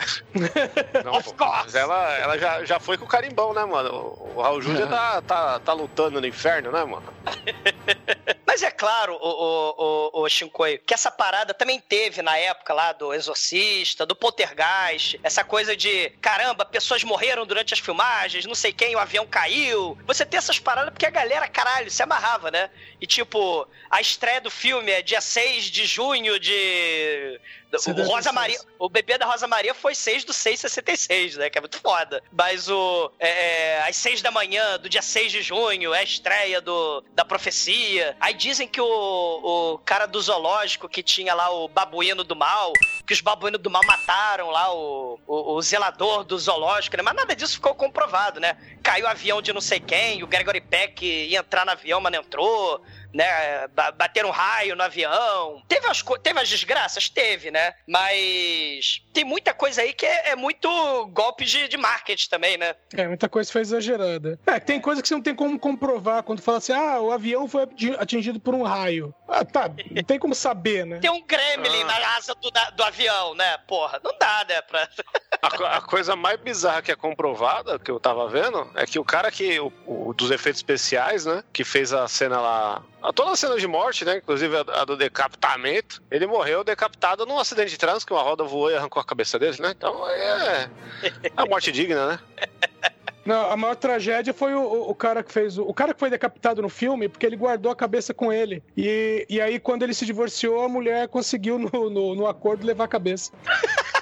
Não, 1.04 1.22
pô, 1.22 1.34
mas 1.38 1.74
ela, 1.74 2.12
ela 2.18 2.38
já, 2.38 2.64
já 2.64 2.80
foi 2.80 2.96
com 2.96 3.04
o 3.04 3.08
carimbão, 3.08 3.52
né, 3.52 3.64
mano? 3.64 3.90
O 4.34 4.40
Raul 4.42 4.62
Júlio 4.62 4.86
tá, 4.88 5.22
tá, 5.22 5.58
tá 5.58 5.72
lutando 5.72 6.20
no 6.20 6.26
inferno, 6.26 6.70
né, 6.72 6.84
mano? 6.84 7.04
Mas 8.52 8.62
é 8.62 8.70
claro, 8.70 9.14
o, 9.14 10.10
o, 10.18 10.22
o, 10.22 10.28
Shinkoi, 10.28 10.76
que 10.76 10.92
essa 10.92 11.10
parada 11.10 11.54
também 11.54 11.80
teve 11.80 12.20
na 12.20 12.36
época 12.36 12.74
lá 12.74 12.92
do 12.92 13.14
Exorcista, 13.14 14.04
do 14.04 14.14
Poltergeist, 14.14 15.18
essa 15.22 15.42
coisa 15.42 15.74
de 15.74 16.10
caramba, 16.20 16.62
pessoas 16.62 17.02
morreram 17.02 17.46
durante 17.46 17.72
as 17.72 17.80
filmagens, 17.80 18.44
não 18.44 18.54
sei 18.54 18.70
quem, 18.70 18.94
o 18.94 18.98
avião 18.98 19.26
caiu. 19.26 19.96
Você 20.06 20.26
tem 20.26 20.36
essas 20.36 20.58
paradas 20.58 20.90
porque 20.90 21.06
a 21.06 21.10
galera, 21.10 21.48
caralho, 21.48 21.90
se 21.90 22.02
amarrava, 22.02 22.50
né? 22.50 22.68
E 23.00 23.06
tipo, 23.06 23.66
a 23.90 24.02
estreia 24.02 24.38
do 24.38 24.50
filme 24.50 24.92
é 24.92 25.00
dia 25.00 25.22
6 25.22 25.64
de 25.70 25.86
junho 25.86 26.38
de 26.38 27.40
o, 27.72 28.02
Rosa 28.04 28.32
Maria, 28.32 28.58
o 28.78 28.88
bebê 28.88 29.16
da 29.16 29.26
Rosa 29.26 29.46
Maria 29.46 29.74
foi 29.74 29.94
6 29.94 30.24
do 30.24 30.32
6 30.32 30.60
66, 30.60 31.36
né? 31.36 31.50
Que 31.50 31.58
é 31.58 31.60
muito 31.60 31.78
foda. 31.78 32.22
Mas 32.30 32.68
o. 32.68 33.10
É, 33.18 33.76
é 33.76 33.88
às 33.88 33.96
6 33.96 34.22
da 34.22 34.30
manhã 34.30 34.78
do 34.78 34.88
dia 34.88 35.02
6 35.02 35.32
de 35.32 35.42
junho 35.42 35.94
é 35.94 36.00
a 36.00 36.02
estreia 36.02 36.60
do, 36.60 37.02
da 37.14 37.24
profecia. 37.24 38.16
Aí 38.20 38.34
dizem 38.34 38.68
que 38.68 38.80
o, 38.80 38.86
o 38.86 39.78
cara 39.78 40.06
do 40.06 40.20
zoológico 40.20 40.88
que 40.88 41.02
tinha 41.02 41.34
lá 41.34 41.50
o 41.50 41.68
babuíno 41.68 42.22
do 42.22 42.36
mal, 42.36 42.72
que 43.06 43.12
os 43.12 43.20
babuínos 43.20 43.60
do 43.60 43.70
mal 43.70 43.82
mataram 43.86 44.50
lá 44.50 44.72
o, 44.74 45.18
o, 45.26 45.54
o 45.54 45.62
zelador 45.62 46.24
do 46.24 46.38
zoológico, 46.38 46.96
né? 46.96 47.02
Mas 47.02 47.14
nada 47.14 47.34
disso 47.34 47.54
ficou 47.54 47.74
comprovado, 47.74 48.38
né? 48.38 48.56
Caiu 48.82 49.06
o 49.06 49.08
avião 49.08 49.40
de 49.40 49.52
não 49.52 49.60
sei 49.60 49.80
quem, 49.80 50.22
o 50.22 50.26
Gregory 50.26 50.60
Peck 50.60 51.04
ia 51.04 51.38
entrar 51.38 51.64
no 51.64 51.72
avião, 51.72 52.00
mas 52.00 52.12
não 52.12 52.20
entrou 52.20 52.82
né? 53.12 53.68
Bateram 53.96 54.28
um 54.28 54.32
raio 54.32 54.74
no 54.74 54.82
avião. 54.82 55.62
Teve 55.68 55.86
as, 55.86 56.02
teve 56.22 56.40
as 56.40 56.48
desgraças? 56.48 57.08
Teve, 57.08 57.50
né? 57.50 57.74
Mas 57.86 59.02
tem 59.12 59.24
muita 59.24 59.52
coisa 59.52 59.82
aí 59.82 59.92
que 59.92 60.06
é, 60.06 60.30
é 60.30 60.36
muito 60.36 60.68
golpe 61.08 61.44
de, 61.44 61.68
de 61.68 61.76
marketing 61.76 62.28
também, 62.28 62.56
né? 62.56 62.74
É, 62.94 63.06
muita 63.06 63.28
coisa 63.28 63.50
foi 63.50 63.60
exagerada. 63.60 64.38
É, 64.46 64.58
tem 64.58 64.80
coisa 64.80 65.02
que 65.02 65.08
você 65.08 65.14
não 65.14 65.22
tem 65.22 65.34
como 65.34 65.58
comprovar 65.58 66.22
quando 66.22 66.42
fala 66.42 66.58
assim, 66.58 66.72
ah, 66.72 67.00
o 67.00 67.12
avião 67.12 67.48
foi 67.48 67.68
atingido 67.98 68.40
por 68.40 68.54
um 68.54 68.62
raio. 68.62 69.14
Ah, 69.28 69.44
tá, 69.44 69.70
não 69.90 70.02
tem 70.02 70.18
como 70.18 70.34
saber, 70.34 70.84
né? 70.84 70.98
Tem 70.98 71.10
um 71.10 71.24
gremlin 71.24 71.82
ah. 71.82 71.84
na 71.84 72.16
asa 72.16 72.34
do, 72.34 72.50
do 72.50 72.82
avião, 72.82 73.34
né? 73.34 73.58
Porra, 73.66 74.00
não 74.02 74.16
dá, 74.18 74.44
né? 74.48 74.62
Pra... 74.62 74.88
a, 75.42 75.76
a, 75.76 75.80
coisa 75.80 76.16
mais 76.16 76.40
bizarra 76.40 76.82
que 76.82 76.92
é 76.92 76.96
comprovada, 76.96 77.78
que 77.78 77.90
eu 77.90 78.00
tava 78.00 78.28
vendo, 78.28 78.70
é 78.74 78.86
que 78.86 78.98
o 78.98 79.04
cara 79.04 79.30
que, 79.30 79.58
o, 79.60 79.72
o 79.86 80.14
dos 80.14 80.30
efeitos 80.30 80.58
especiais, 80.58 81.26
né, 81.26 81.42
que 81.52 81.64
fez 81.64 81.92
a 81.92 82.06
cena 82.08 82.40
lá 82.40 82.82
Toda 83.14 83.32
a 83.32 83.36
cena 83.36 83.56
de 83.56 83.66
morte, 83.66 84.04
né? 84.04 84.18
Inclusive 84.18 84.56
a, 84.56 84.84
do 84.84 84.96
decapitamento. 84.96 86.02
Ele 86.10 86.26
morreu 86.26 86.62
decapitado 86.62 87.26
num 87.26 87.38
acidente 87.38 87.70
de 87.70 87.78
trânsito, 87.78 88.06
que 88.06 88.12
uma 88.12 88.22
roda 88.22 88.44
voou 88.44 88.70
e 88.70 88.76
arrancou 88.76 89.00
a 89.00 89.04
cabeça 89.04 89.38
dele, 89.38 89.56
né? 89.60 89.72
Então 89.76 90.08
é. 90.08 90.70
É 91.02 91.32
a 91.36 91.46
morte 91.46 91.72
digna, 91.72 92.06
né? 92.06 92.18
Não, 93.24 93.50
a 93.50 93.56
maior 93.56 93.76
tragédia 93.76 94.34
foi 94.34 94.52
o, 94.54 94.90
o, 94.90 94.94
cara 94.94 95.22
que 95.22 95.32
fez. 95.32 95.56
O, 95.56 95.62
o 95.62 95.74
cara 95.74 95.94
que 95.94 96.00
foi 96.00 96.10
decapitado 96.10 96.60
no 96.60 96.68
filme, 96.68 97.08
porque 97.08 97.24
ele 97.24 97.36
guardou 97.36 97.70
a 97.70 97.76
cabeça 97.76 98.12
com 98.12 98.32
ele. 98.32 98.62
E, 98.76 99.24
e 99.28 99.40
aí, 99.40 99.60
quando 99.60 99.84
ele 99.84 99.94
se 99.94 100.04
divorciou, 100.04 100.64
a 100.64 100.68
mulher 100.68 101.08
conseguiu, 101.08 101.58
no, 101.58 101.88
no, 101.88 102.14
no 102.14 102.26
acordo, 102.26 102.66
levar 102.66 102.84
a 102.84 102.88
cabeça. 102.88 103.32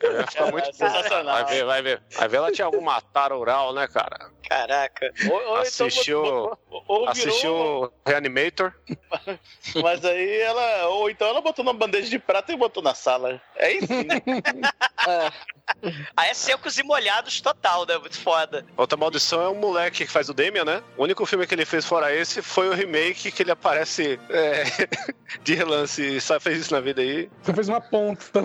Vai 0.00 0.26
ficar 0.26 0.50
muito 0.50 0.72
sensacional. 0.72 1.34
Vai 1.34 1.54
ver, 1.54 1.64
vai 1.64 1.82
ver. 1.82 2.02
Vai 2.10 2.28
ver 2.28 2.36
ela 2.36 2.52
tinha 2.52 2.66
alguma 2.66 3.00
tara 3.00 3.36
oral, 3.36 3.72
né, 3.72 3.86
cara? 3.88 4.30
Caraca. 4.48 5.12
Ou, 5.30 5.48
ou 5.48 5.56
assistiu 5.56 6.24
então, 6.24 6.58
ou 6.86 7.08
assistiu 7.08 7.92
Reanimator. 8.06 8.72
Mas 9.82 10.04
aí 10.04 10.40
ela. 10.40 10.88
Ou 10.88 11.08
então 11.10 11.28
ela 11.28 11.40
botou 11.40 11.64
na 11.64 11.72
bandeja 11.72 12.08
de 12.08 12.18
prata 12.18 12.52
e 12.52 12.56
botou 12.56 12.82
na 12.82 12.94
sala. 12.94 13.40
É 13.56 13.72
isso, 13.72 13.92
né? 13.92 14.22
é. 15.08 15.53
Aí 16.16 16.30
é 16.30 16.34
secos 16.34 16.78
e 16.78 16.82
molhados 16.82 17.40
total, 17.40 17.86
né? 17.86 17.96
Muito 17.98 18.18
foda. 18.18 18.64
Outra 18.76 18.96
maldição 18.96 19.42
é 19.42 19.48
um 19.48 19.54
moleque 19.54 20.04
que 20.04 20.10
faz 20.10 20.28
o 20.28 20.34
Damian, 20.34 20.64
né? 20.64 20.82
O 20.96 21.02
único 21.04 21.24
filme 21.26 21.46
que 21.46 21.54
ele 21.54 21.64
fez 21.64 21.84
fora 21.84 22.14
esse 22.14 22.42
foi 22.42 22.68
o 22.68 22.74
remake 22.74 23.30
que 23.30 23.42
ele 23.42 23.50
aparece 23.50 24.18
é, 24.30 24.64
de 25.42 25.54
relance. 25.54 26.20
Só 26.20 26.38
fez 26.40 26.58
isso 26.58 26.72
na 26.74 26.80
vida 26.80 27.00
aí. 27.02 27.30
Você 27.42 27.54
fez 27.54 27.68
uma 27.68 27.80
ponta. 27.80 28.40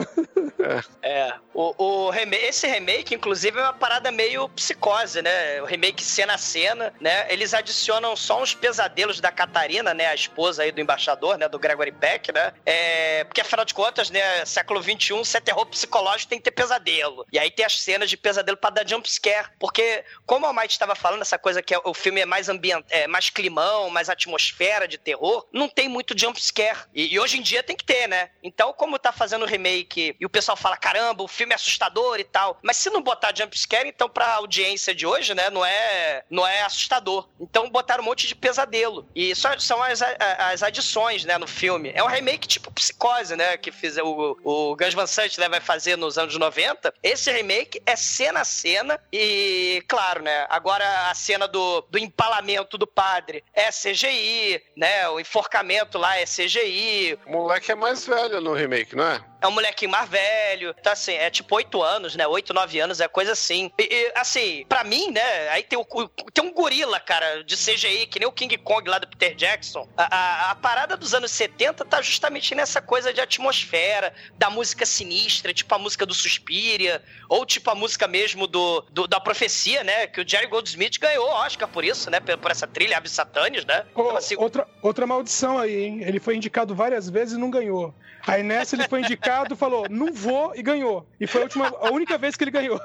É. 1.01 1.34
O, 1.53 1.73
o 1.77 2.10
reme- 2.10 2.38
esse 2.38 2.67
remake, 2.67 3.15
inclusive, 3.15 3.58
é 3.60 3.63
uma 3.63 3.73
parada 3.73 4.12
meio 4.12 4.47
psicose, 4.49 5.21
né? 5.21 5.62
O 5.62 5.65
remake 5.65 6.03
cena 6.03 6.34
a 6.36 6.38
cena, 6.38 6.93
né? 6.99 7.32
Eles 7.32 7.53
adicionam 7.53 8.15
só 8.15 8.41
uns 8.41 8.53
pesadelos 8.53 9.19
da 9.19 9.32
Catarina, 9.32 9.93
né? 9.93 10.08
A 10.08 10.15
esposa 10.15 10.63
aí 10.63 10.71
do 10.71 10.82
embaixador, 10.82 11.38
né? 11.38 11.47
Do 11.49 11.60
Gregory 11.60 11.91
Peck, 11.91 12.32
né? 12.32 12.53
É, 12.65 13.23
porque, 13.23 13.41
afinal 13.41 13.65
de 13.65 13.73
contas, 13.73 14.10
né? 14.10 14.45
Século 14.45 14.82
XXI, 14.82 15.23
se 15.25 15.38
é 15.38 15.41
terror 15.41 15.65
psicológico, 15.65 16.29
tem 16.29 16.38
que 16.39 16.45
ter 16.45 16.51
pesadelo. 16.51 17.09
E 17.32 17.39
aí 17.39 17.52
tem 17.52 17.65
as 17.65 17.80
cenas 17.80 18.10
de 18.10 18.17
pesadelo 18.17 18.58
pra 18.58 18.69
dar 18.69 18.88
jump 18.88 19.10
scare. 19.10 19.50
Porque, 19.60 20.04
como 20.26 20.45
a 20.45 20.54
Mike 20.54 20.74
estava 20.74 20.95
falando, 20.95 21.22
essa 21.22 21.38
coisa 21.38 21.62
que 21.62 21.74
é- 21.74 21.82
o 21.84 21.93
filme 21.93 22.22
é 22.22 22.26
mais 22.26 22.50
ambiente, 22.50 22.86
é 22.89 23.08
mais 23.08 23.30
climão, 23.30 23.89
mais 23.89 24.10
atmosfera 24.10 24.88
de 24.88 24.98
terror, 24.98 25.48
não 25.52 25.67
tem 25.67 25.88
muito 25.88 26.17
jump 26.17 26.41
scare. 26.43 26.80
E, 26.93 27.13
e 27.13 27.19
hoje 27.19 27.38
em 27.38 27.41
dia 27.41 27.63
tem 27.63 27.76
que 27.76 27.86
ter, 27.86 28.08
né? 28.08 28.30
Então, 28.43 28.74
como 28.74 29.00
tá 29.00 29.12
fazendo 29.12 29.43
o 29.43 29.48
remake 29.48 30.15
e 30.19 30.26
o 30.26 30.30
pessoal 30.30 30.56
fala, 30.56 30.78
caramba, 30.78 31.24
o 31.24 31.28
filme 31.28 31.54
é 31.54 31.56
assustador 31.56 32.19
e 32.19 32.24
tal. 32.24 32.58
Mas 32.62 32.78
se 32.78 32.89
não 32.89 33.02
botar 33.02 33.34
jump 33.36 33.58
scare, 33.58 33.89
então 33.89 34.10
pra 34.10 34.36
audiência 34.36 34.93
de 34.93 35.06
hoje, 35.06 35.34
né, 35.34 35.50
não 35.50 35.65
é, 35.65 36.24
não 36.30 36.45
é 36.48 36.62
assustador. 36.63 37.28
Então 37.39 37.69
botaram 37.69 38.04
um 38.04 38.06
monte 38.06 38.28
de 38.28 38.36
pesadelo. 38.36 39.08
E 39.15 39.36
só 39.36 39.58
são 39.60 39.82
as, 39.82 40.02
as 40.02 40.63
adições, 40.63 41.26
né, 41.26 41.38
no 41.38 41.48
filme. 41.48 41.91
É 41.93 42.04
um 42.04 42.08
remake 42.08 42.48
tipo 42.48 42.72
Psicose, 42.72 43.36
né, 43.36 43.58
que 43.58 43.72
fiz, 43.72 43.98
o, 43.98 44.38
o 44.43 44.76
Gus 44.76 44.93
Van 44.93 45.08
Sant, 45.08 45.38
né, 45.38 45.50
vai 45.50 45.60
fazer 45.60 45.95
nos 45.98 46.17
anos 46.17 46.36
90. 46.38 46.93
Esse 47.01 47.31
remake 47.31 47.81
é 47.85 47.95
cena 47.95 48.41
a 48.41 48.45
cena 48.45 48.99
e, 49.12 49.83
claro, 49.88 50.21
né, 50.21 50.45
agora 50.49 51.09
a 51.09 51.13
cena 51.13 51.47
do, 51.47 51.81
do 51.89 51.97
empalamento 51.97 52.77
do 52.77 52.85
padre 52.85 53.43
é 53.53 53.69
CGI, 53.69 54.62
né, 54.75 55.07
o 55.09 55.19
enforcamento 55.19 55.97
lá 55.97 56.17
é 56.17 56.25
CGI, 56.25 57.17
O 57.25 57.31
moleque 57.31 57.71
é 57.71 57.75
mais 57.75 58.05
velho 58.05 58.41
no 58.41 58.53
remake, 58.53 58.95
não 58.95 59.05
é? 59.05 59.23
É 59.41 59.47
um 59.47 59.52
molequinho 59.52 59.91
mais 59.91 60.10
velho. 60.10 60.75
Então, 60.80 60.91
assim, 60.93 61.13
é 61.13 61.30
tipo 61.30 61.56
oito 61.56 61.82
anos, 61.82 62.15
né? 62.15 62.28
Oito, 62.28 62.54
nove 62.54 62.80
anos, 62.80 62.99
é 62.99 63.08
coisa 63.08 63.32
assim. 63.34 63.71
E, 63.80 63.84
e, 63.84 64.12
assim, 64.15 64.65
pra 64.67 64.84
mim, 64.84 65.12
né? 65.12 65.49
Aí 65.49 65.63
tem, 65.63 65.78
o, 65.80 65.86
tem 66.34 66.43
um 66.43 66.54
gorila, 66.54 66.99
cara, 66.99 67.43
de 67.43 67.56
CGI, 67.56 68.08
que 68.08 68.19
nem 68.19 68.28
o 68.28 68.32
King 68.32 68.58
Kong 68.58 68.89
lá 68.89 68.99
do 68.99 69.08
Peter 69.08 69.36
Jackson. 69.36 69.88
A, 69.97 70.15
a, 70.15 70.52
a 70.52 70.56
parada 70.56 70.95
dos 70.97 71.13
anos 71.13 71.32
70 71.32 71.86
tá 71.86 72.02
justamente 72.02 72.54
nessa 72.56 72.82
coisa 72.82 73.13
de 73.13 73.21
atmosfera, 73.21 74.13
da 74.38 74.49
música 74.49 74.86
sinistra, 74.86 75.54
tipo 75.54 75.73
a 75.73 75.80
música 75.80 76.06
do 76.06 76.13
Suspiria, 76.13 77.02
ou 77.28 77.45
tipo 77.45 77.69
a 77.69 77.75
música 77.75 78.08
mesmo 78.08 78.47
do, 78.47 78.82
do- 78.91 79.08
da 79.08 79.19
profecia, 79.19 79.84
né? 79.84 80.08
Que 80.08 80.21
o 80.21 80.28
Jerry 80.28 80.47
Goldsmith 80.47 80.97
ganhou 80.99 81.28
Oscar 81.30 81.67
por 81.67 81.84
isso, 81.84 82.10
né? 82.10 82.19
Por, 82.19 82.38
por 82.38 82.52
essa 82.52 82.67
trilha, 82.67 82.97
Ave 82.97 83.10
Satanis, 83.10 83.65
né? 83.65 83.86
Ô, 83.95 84.02
Então, 84.02 84.17
assim, 84.17 84.36
outra, 84.38 84.67
outra 84.82 85.06
maldição 85.08 85.58
aí, 85.58 85.84
hein? 85.84 86.02
Ele 86.04 86.19
foi 86.19 86.36
indicado 86.36 86.73
várias 86.75 87.10
vezes 87.10 87.36
e 87.36 87.39
não 87.39 87.49
ganhou. 87.49 87.93
Aí 88.28 88.43
nessa 88.43 88.75
ele 88.75 88.88
foi 88.88 88.99
indicado, 89.02 89.29
falou, 89.56 89.88
não 89.89 90.13
vou 90.13 90.54
e 90.56 90.62
ganhou. 90.62 91.08
E 91.20 91.28
foi 91.28 91.42
a, 91.42 91.44
última, 91.46 91.68
a 91.68 91.92
única 91.92 92.18
vez 92.18 92.36
que 92.36 92.44
ele 92.44 92.52
ganhou. 92.52 92.80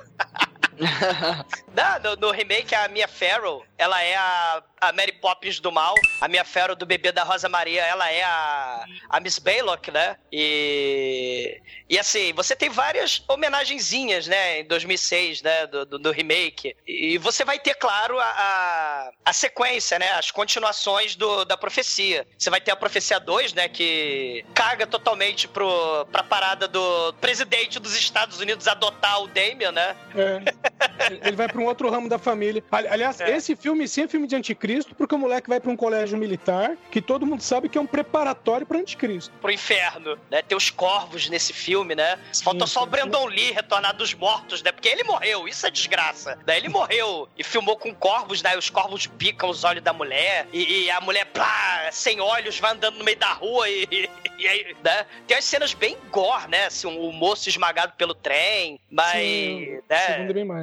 Na- 1.74 1.98
no, 1.98 2.16
no 2.16 2.30
remake, 2.30 2.74
a 2.74 2.88
Mia 2.88 3.08
Farrow, 3.08 3.64
ela 3.76 4.00
é 4.02 4.14
a, 4.14 4.62
a 4.80 4.92
Mary 4.92 5.12
Poppins 5.12 5.58
do 5.60 5.72
mal. 5.72 5.94
A 6.20 6.28
Mia 6.28 6.44
Farrow 6.44 6.76
do 6.76 6.86
Bebê 6.86 7.12
da 7.12 7.22
Rosa 7.22 7.48
Maria, 7.48 7.82
ela 7.84 8.10
é 8.10 8.22
a, 8.22 8.84
a 9.08 9.20
Miss 9.20 9.38
Baylock, 9.38 9.90
né? 9.90 10.16
E, 10.32 11.60
e 11.88 11.98
assim, 11.98 12.32
você 12.32 12.54
tem 12.54 12.68
várias 12.70 13.22
homenagenzinhas, 13.28 14.26
né? 14.26 14.60
Em 14.60 14.64
2006, 14.64 15.42
né? 15.42 15.66
Do, 15.66 15.84
do, 15.84 15.98
do 15.98 16.10
remake. 16.10 16.76
E 16.86 17.18
você 17.18 17.44
vai 17.44 17.58
ter, 17.58 17.74
claro, 17.74 18.18
a, 18.18 18.24
a, 18.24 19.10
a 19.24 19.32
sequência, 19.32 19.98
né? 19.98 20.10
As 20.12 20.30
continuações 20.30 21.16
do, 21.16 21.44
da 21.44 21.56
profecia. 21.56 22.26
Você 22.38 22.50
vai 22.50 22.60
ter 22.60 22.70
a 22.70 22.76
profecia 22.76 23.18
2, 23.18 23.52
né? 23.52 23.68
Que 23.68 24.44
caga 24.54 24.86
totalmente 24.86 25.48
pro, 25.48 26.06
pra 26.12 26.22
parada 26.22 26.68
do 26.68 27.12
presidente 27.14 27.78
dos 27.78 27.94
Estados 27.96 28.40
Unidos 28.40 28.68
adotar 28.68 29.20
o 29.22 29.26
Damien, 29.28 29.72
né? 29.72 29.96
É. 30.14 30.54
Ele 31.22 31.36
vai 31.36 31.48
pra 31.48 31.60
um 31.60 31.66
outro 31.66 31.90
ramo 31.90 32.08
da 32.08 32.18
família. 32.18 32.62
Ali- 32.70 32.88
Aliás, 32.88 33.20
É. 33.20 33.36
esse 33.36 33.54
filme 33.56 33.86
sim 33.86 34.02
é 34.04 34.08
filme 34.08 34.26
de 34.26 34.34
anticristo, 34.36 34.94
porque 34.94 35.14
o 35.14 35.18
moleque 35.18 35.48
vai 35.48 35.60
pra 35.60 35.70
um 35.70 35.76
colégio 35.76 36.16
militar, 36.16 36.76
que 36.90 37.00
todo 37.00 37.26
mundo 37.26 37.42
sabe 37.42 37.68
que 37.68 37.76
é 37.76 37.80
um 37.80 37.86
preparatório 37.86 38.66
pra 38.66 38.78
anticristo. 38.78 39.32
pro 39.40 39.50
inferno, 39.50 40.18
né? 40.30 40.42
Tem 40.42 40.56
os 40.56 40.70
corvos 40.70 41.28
nesse 41.28 41.52
filme, 41.52 41.94
né? 41.94 42.18
Faltou 42.42 42.66
só 42.66 42.80
o 42.80 42.84
sim. 42.84 42.90
Brandon 42.90 43.26
Lee 43.26 43.52
retornar 43.52 43.94
dos 43.94 44.14
mortos, 44.14 44.62
né? 44.62 44.72
Porque 44.72 44.88
ele 44.88 45.04
morreu, 45.04 45.46
isso 45.46 45.66
é 45.66 45.70
desgraça. 45.70 46.38
Daí 46.46 46.58
ele 46.58 46.68
morreu 46.68 47.28
e 47.36 47.44
filmou 47.44 47.76
com 47.76 47.94
corvos, 47.94 48.42
né? 48.42 48.56
Os 48.56 48.70
corvos 48.70 49.06
picam 49.06 49.48
os 49.50 49.64
olhos 49.64 49.82
da 49.82 49.92
mulher 49.92 50.46
e, 50.52 50.84
e 50.84 50.90
a 50.90 51.00
mulher, 51.00 51.26
plá, 51.26 51.88
sem 51.92 52.20
olhos, 52.20 52.58
vai 52.58 52.72
andando 52.72 52.98
no 52.98 53.04
meio 53.04 53.18
da 53.18 53.32
rua 53.32 53.68
e, 53.68 53.86
e, 53.90 54.10
e 54.38 54.48
aí, 54.48 54.76
né? 54.82 55.06
Tem 55.26 55.36
as 55.36 55.44
cenas 55.44 55.74
bem 55.74 55.96
gore, 56.10 56.48
né? 56.48 56.66
Assim, 56.66 56.86
o 56.86 57.12
moço 57.12 57.48
esmagado 57.48 57.92
pelo 57.96 58.14
trem, 58.14 58.80
mas, 58.90 59.12
Sim, 59.12 59.78
né? 59.88 59.98
Segundo 60.06 60.34
bem 60.34 60.44
mais. 60.44 60.53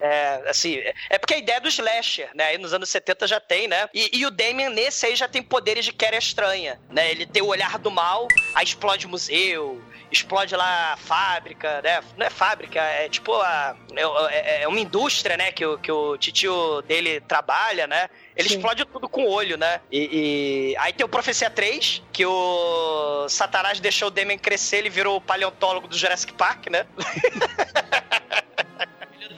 É, 0.00 0.42
assim, 0.46 0.76
é- 0.76 0.94
é 1.10 1.18
porque 1.18 1.34
a 1.34 1.38
ideia 1.38 1.60
do 1.60 1.68
slasher, 1.68 2.30
né? 2.34 2.44
Aí 2.44 2.58
nos 2.58 2.72
anos 2.72 2.88
70 2.90 3.26
já 3.26 3.40
tem, 3.40 3.66
né? 3.68 3.88
E, 3.94 4.18
e 4.18 4.26
o 4.26 4.30
Damien 4.30 4.70
nesse 4.70 5.06
aí 5.06 5.16
já 5.16 5.26
tem 5.28 5.42
poderes 5.42 5.84
de 5.84 5.92
Quera 5.92 6.16
Estranha, 6.16 6.80
né? 6.90 7.10
Ele 7.10 7.26
tem 7.26 7.42
o 7.42 7.46
olhar 7.46 7.78
do 7.78 7.90
mal, 7.90 8.28
aí 8.54 8.64
explode 8.64 9.06
o 9.06 9.08
museu, 9.08 9.82
explode 10.10 10.54
lá 10.56 10.92
a 10.94 10.96
fábrica, 10.96 11.82
né? 11.82 12.00
Não 12.16 12.26
é 12.26 12.30
fábrica, 12.30 12.80
é 12.80 13.08
tipo 13.08 13.34
a, 13.34 13.76
é, 13.94 14.02
é- 14.36 14.62
é 14.62 14.68
uma 14.68 14.80
indústria, 14.80 15.36
né? 15.36 15.52
Que 15.52 15.66
o, 15.66 15.78
que 15.78 15.90
o 15.92 16.16
titio 16.16 16.80
dele 16.82 17.20
trabalha, 17.22 17.86
né? 17.86 18.08
Ele 18.36 18.48
Sim. 18.48 18.54
explode 18.56 18.84
tudo 18.84 19.08
com 19.08 19.24
o 19.24 19.28
olho, 19.30 19.56
né? 19.58 19.80
E, 19.90 20.72
e- 20.72 20.76
aí 20.78 20.92
tem 20.92 21.04
o 21.04 21.08
Profecia 21.08 21.50
3, 21.50 22.02
que 22.12 22.24
o 22.24 23.28
Satanás 23.28 23.80
deixou 23.80 24.08
o 24.08 24.10
Damien 24.10 24.38
crescer, 24.38 24.76
ele 24.78 24.90
virou 24.90 25.16
o 25.16 25.20
paleontólogo 25.20 25.88
do 25.88 25.96
Jurassic 25.98 26.32
Park, 26.34 26.68
né? 26.68 26.86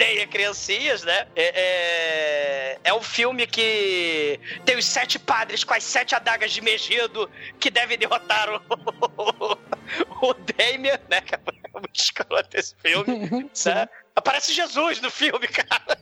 odeia 0.01 0.27
criancinhas, 0.27 1.03
né? 1.05 1.27
É, 1.37 1.61
é, 1.61 2.79
é 2.85 2.95
um 2.95 3.03
filme 3.03 3.47
que 3.47 4.41
tem 4.65 4.77
os 4.79 4.87
sete 4.87 5.19
padres 5.19 5.63
com 5.63 5.75
as 5.75 5.85
sete 5.85 6.15
adagas 6.15 6.53
de 6.53 6.63
Megido 6.63 7.31
que 7.59 7.71
devem 7.71 7.99
derrotar 7.99 8.49
o, 8.51 9.59
o 10.27 10.35
Damien, 10.35 10.99
né? 11.11 11.21
Que 11.21 11.35
é 11.35 11.41
muito 11.75 12.01
escroto 12.01 12.57
esse 12.57 12.75
filme, 12.77 13.29
né? 13.67 13.89
Aparece 14.17 14.55
Jesus 14.55 15.01
no 15.03 15.11
filme, 15.11 15.47
cara. 15.47 15.99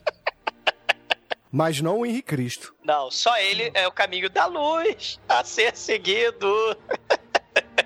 Mas 1.51 1.81
não 1.81 1.99
o 1.99 2.05
Henrique 2.05 2.27
Cristo. 2.27 2.73
Não, 2.83 3.11
só 3.11 3.37
ele 3.37 3.71
é 3.73 3.87
o 3.87 3.91
caminho 3.91 4.29
da 4.29 4.45
luz 4.45 5.19
a 5.27 5.43
ser 5.43 5.75
seguido. 5.75 6.47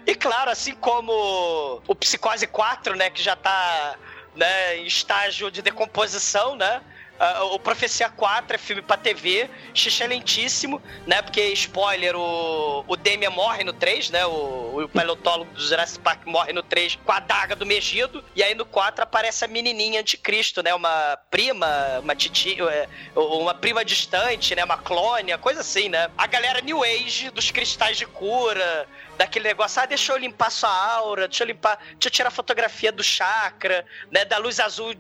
E 0.05 0.15
claro, 0.15 0.51
assim 0.51 0.75
como 0.75 1.81
o 1.87 1.95
Psicose 1.95 2.45
4, 2.45 2.95
né, 2.95 3.09
que 3.09 3.23
já 3.23 3.37
tá 3.37 3.97
né, 4.35 4.77
em 4.77 4.85
estágio 4.85 5.49
de 5.51 5.61
decomposição, 5.61 6.55
né? 6.55 6.81
ah, 7.19 7.43
o 7.45 7.59
Profecia 7.59 8.09
4 8.09 8.55
é 8.55 8.57
filme 8.57 8.81
pra 8.81 8.97
TV, 8.97 9.49
xixi 9.73 10.05
lentíssimo, 10.05 10.81
né? 11.05 11.21
Porque, 11.21 11.41
spoiler, 11.53 12.15
o, 12.15 12.83
o 12.87 12.95
Damien 12.97 13.29
morre 13.29 13.63
no 13.63 13.71
3, 13.71 14.09
né? 14.09 14.25
O, 14.25 14.81
o 14.83 14.89
paleontólogo 14.89 15.53
do 15.53 15.61
Jurassic 15.61 16.03
Park 16.03 16.25
morre 16.25 16.51
no 16.51 16.63
3 16.63 16.99
com 17.05 17.11
a 17.11 17.19
daga 17.19 17.55
do 17.55 17.65
Megido. 17.65 18.23
E 18.35 18.43
aí 18.43 18.53
no 18.55 18.65
4 18.65 19.03
aparece 19.03 19.45
a 19.45 19.47
menininha 19.47 20.01
anticristo, 20.01 20.63
né? 20.63 20.73
Uma 20.73 21.17
prima, 21.29 21.67
uma 22.01 22.15
titia, 22.15 22.63
é, 22.65 22.89
uma 23.15 23.53
prima 23.53 23.85
distante, 23.85 24.55
né? 24.55 24.63
Uma 24.63 24.77
clônia, 24.77 25.37
coisa 25.37 25.61
assim, 25.61 25.89
né? 25.89 26.09
A 26.17 26.27
galera 26.27 26.61
New 26.61 26.83
Age 26.83 27.29
dos 27.29 27.51
cristais 27.51 27.97
de 27.97 28.05
cura, 28.05 28.87
daquele 29.17 29.47
negócio, 29.47 29.81
ah, 29.81 29.85
deixa 29.85 30.11
eu 30.11 30.17
limpar 30.17 30.49
sua 30.49 30.69
aura, 30.69 31.27
deixa 31.27 31.43
eu 31.43 31.47
limpar, 31.47 31.77
deixa 31.77 32.07
eu 32.07 32.11
tirar 32.11 32.31
fotografia 32.31 32.91
do 32.91 33.03
chakra, 33.03 33.85
né, 34.11 34.25
da 34.25 34.37
luz 34.37 34.59
azul, 34.59 34.93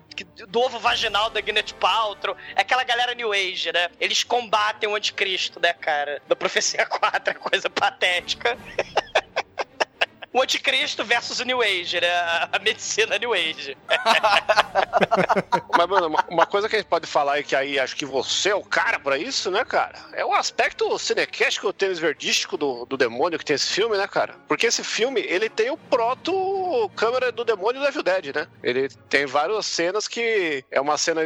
do 0.47 0.59
ovo 0.59 0.79
vaginal 0.79 1.29
da 1.29 1.41
Gwyneth 1.41 1.73
Paltrow, 1.79 2.35
é 2.55 2.61
aquela 2.61 2.83
galera 2.83 3.13
New 3.13 3.31
Age, 3.31 3.71
né, 3.71 3.89
eles 3.99 4.23
combatem 4.23 4.89
o 4.89 4.95
anticristo, 4.95 5.59
né, 5.59 5.73
cara, 5.73 6.21
da 6.27 6.35
Profecia 6.35 6.85
4, 6.87 7.31
é 7.31 7.33
coisa 7.33 7.69
patética. 7.69 8.57
O 10.33 10.41
anticristo 10.41 11.05
versus 11.05 11.39
o 11.39 11.45
New 11.45 11.61
Age, 11.61 12.01
né? 12.01 12.09
A 12.51 12.59
medicina 12.59 13.19
New 13.19 13.33
Age. 13.33 13.77
Mas, 15.77 15.87
mano, 15.87 16.15
uma, 16.27 16.45
coisa 16.47 16.67
que 16.67 16.75
a 16.75 16.79
gente 16.79 16.87
pode 16.87 17.05
falar 17.05 17.39
e 17.39 17.43
que 17.43 17.55
aí 17.55 17.79
acho 17.79 17.95
que 17.95 18.05
você 18.05 18.49
é 18.49 18.55
o 18.55 18.63
cara 18.63 18.99
pra 18.99 19.15
isso, 19.15 19.51
né, 19.51 19.63
cara? 19.63 19.99
É 20.13 20.25
o 20.25 20.33
aspecto 20.33 20.97
cinecástico, 20.97 21.67
o 21.67 21.73
tênis 21.73 21.99
verdístico 21.99 22.57
do, 22.57 22.83
do 22.85 22.97
demônio 22.97 23.37
que 23.37 23.45
tem 23.45 23.55
esse 23.55 23.67
filme, 23.67 23.95
né, 23.95 24.07
cara? 24.07 24.35
Porque 24.47 24.65
esse 24.65 24.83
filme, 24.83 25.21
ele 25.21 25.49
tem 25.49 25.69
o 25.69 25.77
proto 25.77 26.89
câmera 26.95 27.31
do 27.31 27.45
demônio 27.45 27.79
do 27.79 27.87
Evil 27.87 28.01
Dead, 28.01 28.35
né? 28.35 28.47
Ele 28.63 28.89
tem 29.09 29.27
várias 29.27 29.67
cenas 29.67 30.07
que 30.07 30.65
é 30.71 30.81
uma 30.81 30.97
cena 30.97 31.21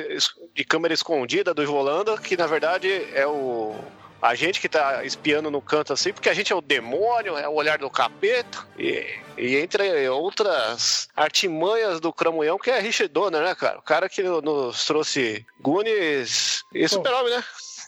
de 0.53 0.65
câmera 0.65 0.93
escondida 0.93 1.53
do 1.53 1.63
Ivo 1.63 1.75
Holanda, 1.75 2.17
que 2.17 2.35
na 2.35 2.45
verdade 2.45 2.89
é 3.13 3.25
o 3.25 3.73
a 4.21 4.35
gente 4.35 4.59
que 4.59 4.69
tá 4.69 5.03
espiando 5.03 5.51
no 5.51 5.61
canto 5.61 5.93
assim, 5.93 6.11
porque 6.11 6.29
a 6.29 6.33
gente 6.33 6.51
é 6.51 6.55
o 6.55 6.61
demônio, 6.61 7.37
é 7.37 7.47
o 7.47 7.53
olhar 7.53 7.77
do 7.77 7.89
capeta, 7.89 8.65
e, 8.77 9.05
e 9.37 9.55
entre 9.57 10.07
outras 10.09 11.07
artimanhas 11.15 11.99
do 11.99 12.11
cramunhão, 12.11 12.57
que 12.57 12.71
é 12.71 12.79
Richard 12.79 13.13
Donner, 13.13 13.41
né, 13.41 13.55
cara? 13.55 13.79
O 13.79 13.83
cara 13.83 14.09
que 14.09 14.23
nos 14.23 14.85
trouxe 14.85 15.45
Goonies 15.59 16.63
e 16.73 16.87
Super-Homem, 16.87 17.35
né? 17.35 17.43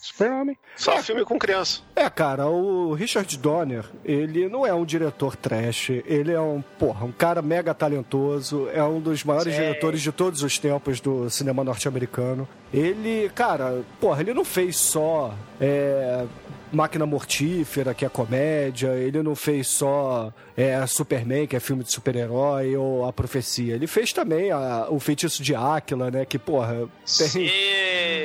Super-Homem. 0.09 0.57
Só 0.75 1.01
filme 1.03 1.23
com 1.23 1.37
criança. 1.37 1.81
É, 1.95 2.09
cara, 2.09 2.47
o 2.47 2.93
Richard 2.93 3.37
Donner, 3.37 3.85
ele 4.03 4.47
não 4.49 4.65
é 4.65 4.73
um 4.73 4.83
diretor 4.85 5.35
trash, 5.35 5.89
ele 6.05 6.31
é 6.31 6.39
um, 6.41 6.61
porra, 6.77 7.05
um 7.05 7.11
cara 7.11 7.41
mega 7.41 7.73
talentoso, 7.73 8.67
é 8.73 8.83
um 8.83 8.99
dos 8.99 9.23
maiores 9.23 9.53
Sim. 9.53 9.61
diretores 9.61 10.01
de 10.01 10.11
todos 10.11 10.41
os 10.43 10.57
tempos 10.57 10.99
do 10.99 11.29
cinema 11.29 11.63
norte-americano. 11.63 12.47
Ele, 12.73 13.29
cara, 13.33 13.81
porra, 13.99 14.21
ele 14.21 14.33
não 14.33 14.45
fez 14.45 14.77
só 14.77 15.33
é, 15.59 16.25
Máquina 16.71 17.05
Mortífera, 17.05 17.93
que 17.95 18.05
é 18.05 18.09
comédia, 18.09 18.89
ele 18.95 19.23
não 19.23 19.35
fez 19.35 19.67
só 19.67 20.31
é, 20.55 20.85
Superman, 20.85 21.47
que 21.47 21.55
é 21.55 21.59
filme 21.59 21.83
de 21.83 21.91
super-herói, 21.91 22.75
ou 22.75 23.05
A 23.07 23.11
Profecia. 23.13 23.73
Ele 23.73 23.87
fez 23.87 24.13
também 24.13 24.51
a- 24.51 24.85
o 24.89 24.99
Feitiço 24.99 25.41
de 25.41 25.55
Áquila, 25.55 26.11
né, 26.11 26.25
que, 26.25 26.37
porra, 26.37 26.75
tem 27.17 27.27
Sim. 27.27 27.49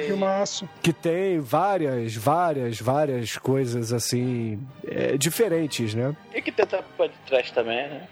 Filmaço. 0.07 0.69
que 0.83 0.93
tem 0.93 1.41
várias, 1.41 2.15
várias, 2.15 2.81
várias 2.81 3.37
coisas 3.37 3.93
assim 3.93 4.61
é, 4.87 5.17
diferentes, 5.17 5.95
né? 5.95 6.15
E 6.35 6.41
que 6.43 6.53
tenta 6.53 6.83
pode 6.97 7.13
trás 7.27 7.51
também, 7.51 7.89
né? 7.89 8.09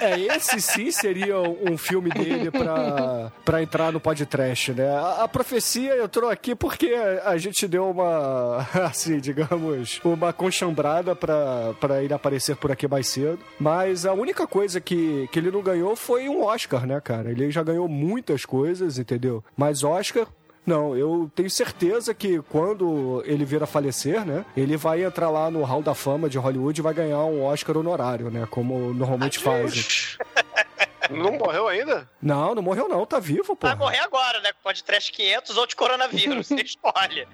É, 0.00 0.18
esse 0.20 0.60
sim 0.60 0.90
seria 0.90 1.38
um 1.40 1.76
filme 1.76 2.10
dele 2.10 2.50
pra, 2.50 3.32
pra 3.44 3.62
entrar 3.62 3.92
no 3.92 4.00
podcast, 4.00 4.72
né? 4.72 4.88
A, 4.90 5.24
a 5.24 5.28
profecia 5.28 6.02
entrou 6.02 6.30
aqui 6.30 6.54
porque 6.54 6.94
a 7.24 7.36
gente 7.36 7.66
deu 7.66 7.90
uma, 7.90 8.66
assim, 8.86 9.18
digamos, 9.18 10.00
uma 10.04 10.32
conchambrada 10.32 11.14
pra, 11.14 11.74
pra 11.80 12.02
ele 12.02 12.14
aparecer 12.14 12.56
por 12.56 12.70
aqui 12.72 12.88
mais 12.88 13.06
cedo. 13.08 13.38
Mas 13.58 14.06
a 14.06 14.12
única 14.12 14.46
coisa 14.46 14.80
que, 14.80 15.28
que 15.32 15.38
ele 15.38 15.50
não 15.50 15.62
ganhou 15.62 15.94
foi 15.96 16.28
um 16.28 16.44
Oscar, 16.44 16.86
né, 16.86 17.00
cara? 17.00 17.30
Ele 17.30 17.50
já 17.50 17.62
ganhou 17.62 17.88
muitas 17.88 18.44
coisas, 18.44 18.98
entendeu? 18.98 19.44
Mas 19.56 19.84
Oscar, 19.84 20.26
não, 20.64 20.96
eu 20.96 21.30
tenho 21.34 21.50
certeza 21.50 22.14
que 22.14 22.40
quando 22.42 23.22
ele 23.26 23.44
vir 23.44 23.62
a 23.62 23.66
falecer, 23.66 24.24
né? 24.24 24.44
Ele 24.56 24.76
vai 24.76 25.02
entrar 25.04 25.28
lá 25.28 25.50
no 25.50 25.62
Hall 25.64 25.82
da 25.82 25.94
Fama 25.94 26.28
de 26.28 26.38
Hollywood 26.38 26.80
e 26.80 26.82
vai 26.82 26.94
ganhar 26.94 27.24
um 27.24 27.42
Oscar 27.44 27.76
honorário, 27.76 28.30
né? 28.30 28.46
Como 28.48 28.94
normalmente 28.94 29.38
fazem. 29.38 29.82
Não 31.10 31.32
morreu 31.32 31.68
ainda? 31.68 32.08
Não, 32.20 32.54
não 32.54 32.62
morreu 32.62 32.88
não, 32.88 33.04
tá 33.04 33.18
vivo, 33.18 33.56
pô. 33.56 33.66
Vai 33.66 33.76
morrer 33.76 33.98
agora, 33.98 34.40
né? 34.40 34.50
Pode 34.62 34.82
trash 34.84 35.10
500 35.10 35.56
ou 35.56 35.66
de 35.66 35.74
coronavírus, 35.76 36.46
você 36.48 36.62
escolhe. 36.62 37.26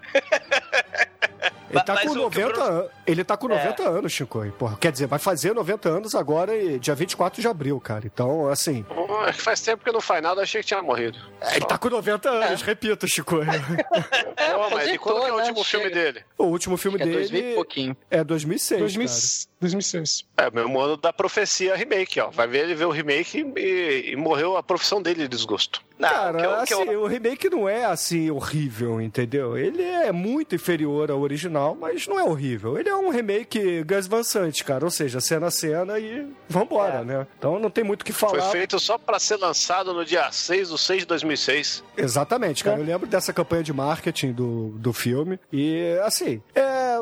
Ele 1.71 1.83
tá 1.85 1.95
Mas 1.95 2.05
com 2.05 2.11
o 2.11 2.13
que 2.15 2.19
o 2.19 2.23
90 2.23 2.49
Bruno- 2.55 2.65
anos. 2.65 2.91
Ele 3.07 3.25
tá 3.25 3.37
com 3.37 3.49
90 3.49 3.83
anos, 3.89 4.13
Chico. 4.13 4.51
Porra, 4.53 4.77
quer 4.81 4.91
dizer, 4.91 5.07
vai 5.07 5.19
fazer 5.19 5.55
90 5.55 5.89
anos 5.89 6.15
agora, 6.15 6.57
e 6.57 6.79
dia 6.79 6.95
24 6.95 7.41
de 7.43 7.47
abril, 7.47 7.79
cara. 7.79 8.07
Então, 8.07 8.49
assim, 8.49 8.85
é 9.27 9.33
Faz 9.35 9.61
tempo 9.61 9.85
que 9.85 9.93
não 9.93 10.01
faz 10.01 10.23
nada, 10.23 10.41
achei 10.43 10.63
que 10.63 10.67
tinha 10.69 10.83
morrido. 10.83 11.19
ele 11.53 11.67
tá 11.67 11.77
com 11.77 11.91
90 11.91 12.29
anos, 12.31 12.63
repito, 12.63 13.07
Chico. 13.07 13.37
Pô, 13.45 14.71
mas 14.75 14.89
e 14.89 14.99
quando 14.99 15.21
que 15.21 15.27
é 15.27 15.33
o 15.33 15.37
né? 15.37 15.43
último 15.43 15.65
filme 15.65 15.85
Chega. 15.89 16.01
dele? 16.13 16.25
o 16.39 16.45
último 16.45 16.77
filme 16.77 16.97
É 17.01 17.05
2000 17.07 17.23
e 17.23 17.29
dele 17.43 17.55
pouquinho. 17.55 17.97
é 18.11 18.25
2006, 18.25 18.81
2000, 18.81 19.07
cara. 19.09 19.21
2006. 19.61 20.25
É, 20.39 20.49
o 20.49 20.55
mesmo 20.55 20.81
ano 20.81 20.97
da 20.97 21.13
profecia 21.13 21.77
remake, 21.77 22.19
ó. 22.21 22.31
Vai 22.31 22.47
ver 22.47 22.65
ele 22.65 22.75
ver 22.75 22.87
o 22.87 22.91
remake 22.91 23.45
e, 23.59 24.12
e 24.12 24.16
morreu 24.16 24.57
a 24.57 24.62
profissão 24.62 25.01
dele 25.03 25.23
de 25.23 25.29
desgosto. 25.29 25.83
Não, 25.99 26.09
Cara, 26.09 26.38
o 26.38 26.40
que 26.40 26.44
eu- 26.47 26.51
o 26.53 26.64
que 26.64 26.75
assim, 26.75 26.92
eu- 26.92 27.03
o 27.03 27.07
remake 27.09 27.51
não 27.51 27.68
é 27.68 27.85
assim 27.85 28.31
horrível, 28.31 29.01
entendeu? 29.01 29.59
Ele 29.59 29.83
é 29.83 30.12
muito 30.12 30.55
inferior 30.55 31.11
ao 31.11 31.21
original, 31.21 31.77
mas 31.79 32.07
não 32.07 32.21
é 32.21 32.23
horrível. 32.23 32.79
Ele 32.79 32.88
é 32.88 32.94
um 32.94 33.09
remake 33.11 33.83
Gus 33.83 34.07
Van 34.07 34.23
Sant, 34.23 34.62
cara. 34.62 34.85
Ou 34.85 34.90
seja, 34.92 35.21
cena 35.21 35.49
a 35.49 35.51
cena 35.51 35.99
e 35.99 36.25
vambora, 36.49 37.01
É. 37.01 37.05
né? 37.05 37.27
Então 37.37 37.59
não 37.59 37.68
tem 37.68 37.83
muito 37.83 38.03
o 38.03 38.05
que 38.05 38.12
Foi 38.12 38.29
falar. 38.38 38.51
feito 38.53 38.79
só 38.79 38.97
pra 38.97 39.18
ser 39.18 39.37
lançado 39.38 39.92
no 39.92 40.05
dia 40.05 40.31
6 40.31 40.68
do 40.68 40.79
6 40.79 41.01
de 41.01 41.07
2006. 41.07 41.83
Exatamente, 41.97 42.62
cara. 42.62 42.79
Eu 42.79 42.85
lembro 42.85 43.09
dessa 43.09 43.33
campanha 43.33 43.64
de 43.64 43.73
marketing 43.73 44.33
do, 44.33 44.68
do 44.77 44.92
filme. 44.92 45.40
E, 45.53 45.99
assim, 46.05 46.40
é, 46.55 47.01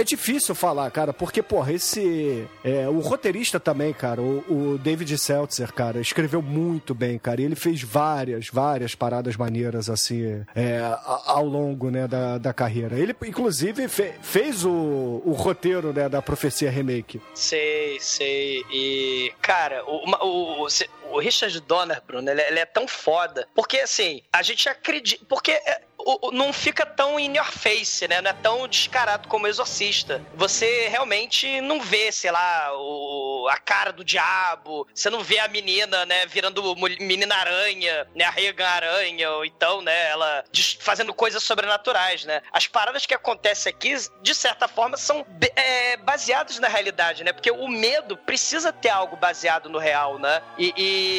é 0.00 0.02
difícil 0.02 0.52
falar, 0.52 0.90
cara, 0.90 1.12
porque, 1.12 1.42
porra, 1.44 1.72
esse. 1.72 2.44
é, 2.64 2.88
o 2.88 2.98
roteirista 2.98 3.60
também, 3.60 3.92
cara, 3.92 4.20
o, 4.20 4.38
o 4.74 4.78
David 4.78 5.16
Seltzer, 5.16 5.72
cara, 5.72 5.91
escreveu 6.00 6.40
muito 6.42 6.94
bem, 6.94 7.18
cara. 7.18 7.40
E 7.40 7.44
ele 7.44 7.54
fez 7.56 7.82
várias, 7.82 8.48
várias 8.48 8.94
paradas 8.94 9.36
maneiras, 9.36 9.88
assim, 9.90 10.44
é, 10.54 10.80
ao 11.26 11.44
longo, 11.44 11.90
né, 11.90 12.06
da, 12.08 12.38
da 12.38 12.52
carreira. 12.52 12.98
Ele, 12.98 13.14
inclusive, 13.24 13.88
fe- 13.88 14.14
fez 14.22 14.64
o, 14.64 15.22
o 15.24 15.32
roteiro, 15.32 15.92
né, 15.92 16.08
da 16.08 16.20
Profecia 16.22 16.70
Remake. 16.70 17.20
Sei, 17.34 17.98
sei. 18.00 18.64
E, 18.72 19.32
cara, 19.40 19.84
o, 19.86 20.04
o, 20.24 20.64
o, 20.64 20.68
o 21.12 21.18
Richard 21.20 21.58
Donner, 21.60 22.02
Bruno, 22.06 22.30
ele, 22.30 22.40
é- 22.40 22.48
ele 22.50 22.58
é 22.60 22.66
tão 22.66 22.86
foda. 22.88 23.46
Porque, 23.54 23.78
assim, 23.78 24.22
a 24.32 24.42
gente 24.42 24.68
acredita. 24.68 25.24
Porque 25.28 25.50
é, 25.52 25.82
o- 26.04 26.32
não 26.32 26.52
fica 26.52 26.84
tão 26.84 27.18
in 27.18 27.36
your 27.36 27.50
face, 27.52 28.06
né? 28.08 28.20
Não 28.20 28.30
é 28.30 28.34
tão 28.34 28.66
descarado 28.68 29.28
como 29.28 29.46
o 29.46 29.48
Exorcista. 29.48 30.22
Você 30.34 30.88
realmente 30.88 31.60
não 31.60 31.80
vê, 31.80 32.10
sei 32.10 32.30
lá, 32.30 32.70
o, 32.76 33.48
a 33.50 33.56
cara 33.56 33.92
do 33.92 34.04
diabo. 34.04 34.86
Você 34.94 35.10
não 35.10 35.20
vê 35.22 35.38
a 35.38 35.48
menina, 35.48 36.04
né, 36.06 36.26
virando 36.26 36.74
menina 37.00 37.34
aranha, 37.36 38.06
né? 38.14 38.24
A 38.24 38.68
aranha, 38.68 39.30
ou 39.30 39.44
então, 39.44 39.80
né, 39.82 40.10
ela 40.10 40.44
fazendo 40.80 41.12
coisas 41.14 41.42
sobrenaturais, 41.42 42.24
né? 42.24 42.42
As 42.52 42.66
paradas 42.66 43.06
que 43.06 43.14
acontecem 43.14 43.70
aqui, 43.70 43.94
de 44.22 44.34
certa 44.34 44.68
forma, 44.68 44.96
são 44.96 45.24
é, 45.56 45.96
baseadas 45.98 46.58
na 46.58 46.68
realidade, 46.68 47.24
né? 47.24 47.32
Porque 47.32 47.50
o 47.50 47.68
medo 47.68 48.16
precisa 48.16 48.72
ter 48.72 48.88
algo 48.90 49.16
baseado 49.16 49.68
no 49.68 49.78
real, 49.78 50.18
né? 50.18 50.42
E, 50.58 50.72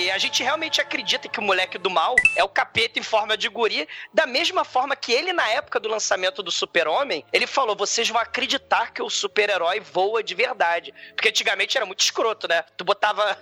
e 0.06 0.12
a 0.12 0.18
gente 0.18 0.44
realmente 0.44 0.82
acredita 0.82 1.28
que 1.28 1.40
o 1.40 1.44
moleque 1.44 1.78
do 1.78 1.90
mal 1.90 2.16
é 2.36 2.44
o 2.44 2.50
capeta 2.50 3.00
em 3.00 3.04
forma 3.04 3.38
de 3.38 3.48
guri, 3.50 3.88
da 4.14 4.26
mesma 4.26 4.64
forma 4.64 4.73
que 4.96 5.12
ele, 5.12 5.32
na 5.34 5.48
época 5.50 5.80
do 5.80 5.88
lançamento 5.90 6.42
do 6.42 6.52
Super-Homem, 6.52 7.26
ele 7.32 7.46
falou: 7.46 7.76
vocês 7.76 8.10
vão 8.10 8.20
acreditar 8.20 8.92
que 8.92 9.02
o 9.02 9.10
super-herói 9.10 9.80
voa 9.80 10.24
de 10.24 10.34
verdade. 10.34 10.94
Porque 11.16 11.30
antigamente 11.30 11.78
era 11.78 11.86
muito 11.86 12.00
escroto, 12.00 12.48
né? 12.48 12.64
Tu 12.76 12.84
botava 12.84 13.38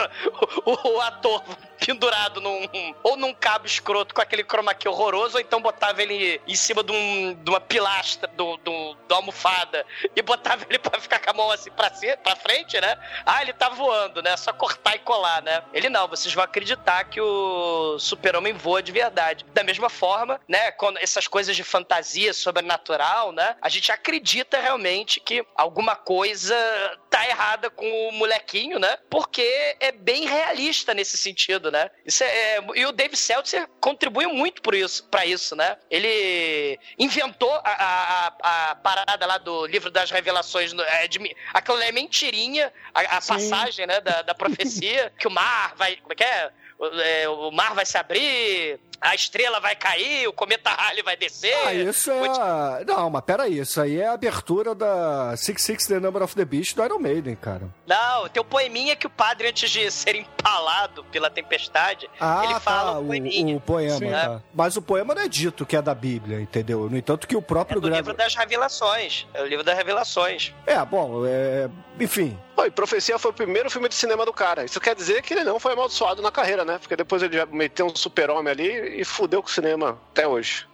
o, 0.64 0.96
o 0.96 1.00
ator 1.00 1.42
pendurado 1.84 2.40
num. 2.40 2.68
ou 3.02 3.16
num 3.16 3.34
cabo 3.34 3.66
escroto 3.66 4.14
com 4.14 4.20
aquele 4.20 4.44
chroma 4.44 4.74
key 4.74 4.88
horroroso, 4.88 5.36
ou 5.36 5.40
então 5.40 5.60
botava 5.60 6.02
ele 6.02 6.40
em 6.46 6.54
cima 6.54 6.82
de, 6.82 6.92
um, 6.92 7.34
de 7.34 7.50
uma 7.50 7.60
pilastra, 7.60 8.28
do, 8.28 8.56
do, 8.58 8.94
da 9.08 9.16
almofada, 9.16 9.84
e 10.14 10.22
botava 10.22 10.64
ele 10.68 10.78
pra 10.78 11.00
ficar 11.00 11.18
com 11.18 11.30
a 11.30 11.34
mão 11.34 11.50
assim 11.50 11.70
pra, 11.70 11.90
pra 12.22 12.36
frente, 12.36 12.80
né? 12.80 12.96
Ah, 13.24 13.42
ele 13.42 13.52
tá 13.52 13.68
voando, 13.68 14.22
né? 14.22 14.36
Só 14.36 14.52
cortar 14.52 14.96
e 14.96 14.98
colar, 15.00 15.42
né? 15.42 15.62
Ele 15.72 15.88
não, 15.88 16.08
vocês 16.08 16.32
vão 16.34 16.44
acreditar 16.44 17.04
que 17.04 17.20
o 17.20 17.98
super-homem 17.98 18.52
voa 18.52 18.82
de 18.82 18.92
verdade. 18.92 19.44
Da 19.52 19.62
mesma 19.62 19.88
forma, 19.88 20.40
né? 20.48 20.70
Quando 20.72 20.98
essas 20.98 21.26
coisas 21.28 21.56
de 21.56 21.62
fantasia 21.62 22.32
sobrenatural, 22.32 23.32
né? 23.32 23.56
A 23.60 23.68
gente 23.68 23.90
acredita 23.90 24.60
realmente 24.60 25.20
que 25.20 25.44
alguma 25.54 25.96
coisa 25.96 26.54
tá 27.10 27.26
errada 27.28 27.70
com 27.70 28.08
o 28.08 28.12
molequinho, 28.12 28.78
né? 28.78 28.96
Porque 29.08 29.76
é 29.80 29.92
bem 29.92 30.26
realista 30.26 30.94
nesse 30.94 31.16
sentido, 31.16 31.63
né? 31.70 31.90
Isso 32.04 32.22
é, 32.24 32.26
é- 32.56 32.64
e 32.74 32.86
o 32.86 32.92
Dave 32.92 33.16
Seltzer 33.16 33.68
contribuiu 33.80 34.32
muito 34.32 34.62
por 34.62 34.74
isso, 34.74 35.04
para 35.04 35.24
isso, 35.26 35.54
né? 35.56 35.76
Ele 35.90 36.78
inventou 36.98 37.52
a, 37.52 37.60
a- 37.64 38.32
a- 38.70 38.74
parada 38.76 39.26
lá 39.26 39.38
do 39.38 39.66
livro 39.66 39.90
das 39.90 40.10
revelações, 40.10 40.72
é, 40.72 41.08
de, 41.08 41.18
aquilo 41.52 41.80
é 41.80 41.92
mentirinha, 41.92 42.72
a, 42.94 43.00
a 43.00 43.20
passagem, 43.22 43.86
né, 43.86 44.00
da, 44.00 44.22
da 44.22 44.34
profecia, 44.34 45.12
que 45.18 45.26
o 45.26 45.30
mar 45.30 45.74
vai, 45.76 45.96
como 45.96 46.12
é 46.12 46.16
que 46.16 46.24
é? 46.24 46.50
O, 46.78 46.86
é, 47.00 47.28
o 47.28 47.50
mar 47.52 47.74
vai 47.74 47.86
se 47.86 47.96
abrir, 47.96 48.80
a 49.00 49.14
estrela 49.14 49.60
vai 49.60 49.74
cair, 49.76 50.26
o 50.28 50.32
cometa 50.32 50.70
Halley 50.70 51.02
vai 51.02 51.16
descer. 51.16 51.54
Ah, 51.66 51.74
isso 51.74 52.10
é. 52.10 52.28
a- 52.28 52.80
Não, 52.86 53.10
mas 53.10 53.22
peraí, 53.24 53.58
isso 53.58 53.80
aí 53.80 54.00
é 54.00 54.06
a 54.06 54.12
abertura 54.12 54.74
da 54.74 55.36
Six 55.36 55.62
Six 55.62 55.86
The 55.86 56.00
Number 56.00 56.22
of 56.22 56.34
the 56.34 56.44
Beast 56.44 56.74
do 56.74 56.84
Iron 56.84 56.98
Maiden, 56.98 57.36
cara. 57.36 57.68
Não, 57.86 58.28
tem 58.28 58.40
o 58.40 58.44
poeminha 58.44 58.96
que 58.96 59.06
o 59.06 59.10
padre, 59.10 59.48
antes 59.48 59.70
de 59.70 59.90
ser 59.90 60.14
empalado 60.16 61.04
pela 61.04 61.30
tempestade, 61.30 62.08
Ah, 62.20 62.42
ele 62.44 62.60
fala 62.60 62.92
tá, 62.92 62.98
o 62.98 63.02
o, 63.02 63.06
poeminha. 63.06 63.56
o 63.56 63.60
poema, 63.60 63.98
Sim. 63.98 64.10
tá. 64.10 64.42
Mas 64.54 64.76
o 64.76 64.82
poema 64.82 65.14
não 65.14 65.22
é 65.22 65.28
dito 65.28 65.64
que 65.66 65.76
é 65.76 65.82
da 65.82 65.94
Bíblia, 65.94 66.40
entendeu? 66.40 66.88
No 66.88 66.96
entanto 66.96 67.26
que 67.26 67.36
o 67.36 67.38
É 67.38 67.42
próprio 67.42 67.80
do 67.80 67.88
gra- 67.88 67.96
livro 67.96 68.14
das 68.14 68.34
revelações. 68.34 69.26
É 69.34 69.42
o 69.42 69.46
livro 69.46 69.64
das 69.64 69.76
revelações. 69.76 70.52
É, 70.66 70.82
bom, 70.84 71.24
é... 71.26 71.68
enfim. 72.00 72.38
Pô, 72.54 72.64
e 72.64 72.70
Profecia 72.70 73.18
foi 73.18 73.32
o 73.32 73.34
primeiro 73.34 73.68
filme 73.68 73.88
de 73.88 73.96
cinema 73.96 74.24
do 74.24 74.32
cara. 74.32 74.64
Isso 74.64 74.80
quer 74.80 74.94
dizer 74.94 75.22
que 75.22 75.34
ele 75.34 75.42
não 75.42 75.58
foi 75.58 75.72
amaldiçoado 75.72 76.22
na 76.22 76.30
carreira, 76.30 76.64
né? 76.64 76.78
Porque 76.78 76.94
depois 76.94 77.20
ele 77.22 77.36
já 77.36 77.46
meteu 77.46 77.86
um 77.86 77.96
super-homem 77.96 78.52
ali 78.52 78.83
e 78.88 79.04
fudeu 79.04 79.42
com 79.42 79.48
o 79.48 79.52
cinema 79.52 79.98
até 80.10 80.26
hoje. 80.26 80.66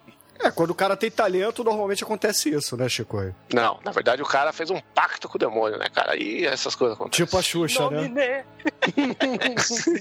É, 0.43 0.49
quando 0.49 0.71
o 0.71 0.75
cara 0.75 0.97
tem 0.97 1.11
talento, 1.11 1.63
normalmente 1.63 2.03
acontece 2.03 2.49
isso, 2.49 2.75
né, 2.75 2.89
Chico? 2.89 3.17
Não, 3.53 3.79
na 3.85 3.91
verdade 3.91 4.23
o 4.23 4.25
cara 4.25 4.51
fez 4.51 4.71
um 4.71 4.79
pacto 4.95 5.29
com 5.29 5.35
o 5.35 5.39
demônio, 5.39 5.77
né, 5.77 5.85
cara? 5.93 6.15
E 6.15 6.45
essas 6.45 6.73
coisas 6.73 6.95
acontecem. 6.97 7.25
Tipo 7.25 7.37
a 7.37 7.41
Xuxa, 7.43 7.89
né? 7.91 7.97
Nominé. 7.97 8.45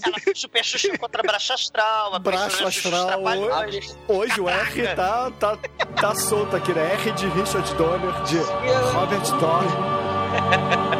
Ela 0.03 0.19
fez 0.21 0.39
super 0.39 0.65
Xuxa 0.65 0.97
contra 0.97 1.23
Braço 1.23 1.53
Astral. 1.53 2.15
a 2.15 2.19
Braço 2.19 2.57
Xuxa 2.57 2.65
dos 2.65 2.77
Astral, 2.77 3.07
Trapalhões. 3.07 3.97
Hoje 4.09 4.41
o 4.41 4.49
R 4.49 4.95
tá, 4.95 5.31
tá, 5.33 5.59
tá 6.01 6.15
solto 6.15 6.57
aqui, 6.57 6.73
né? 6.73 6.95
R 6.95 7.13
de 7.13 7.29
Richard 7.29 7.75
Donner, 7.75 8.23
de 8.23 8.39
Robert 8.95 9.39
Thorne. 9.39 10.97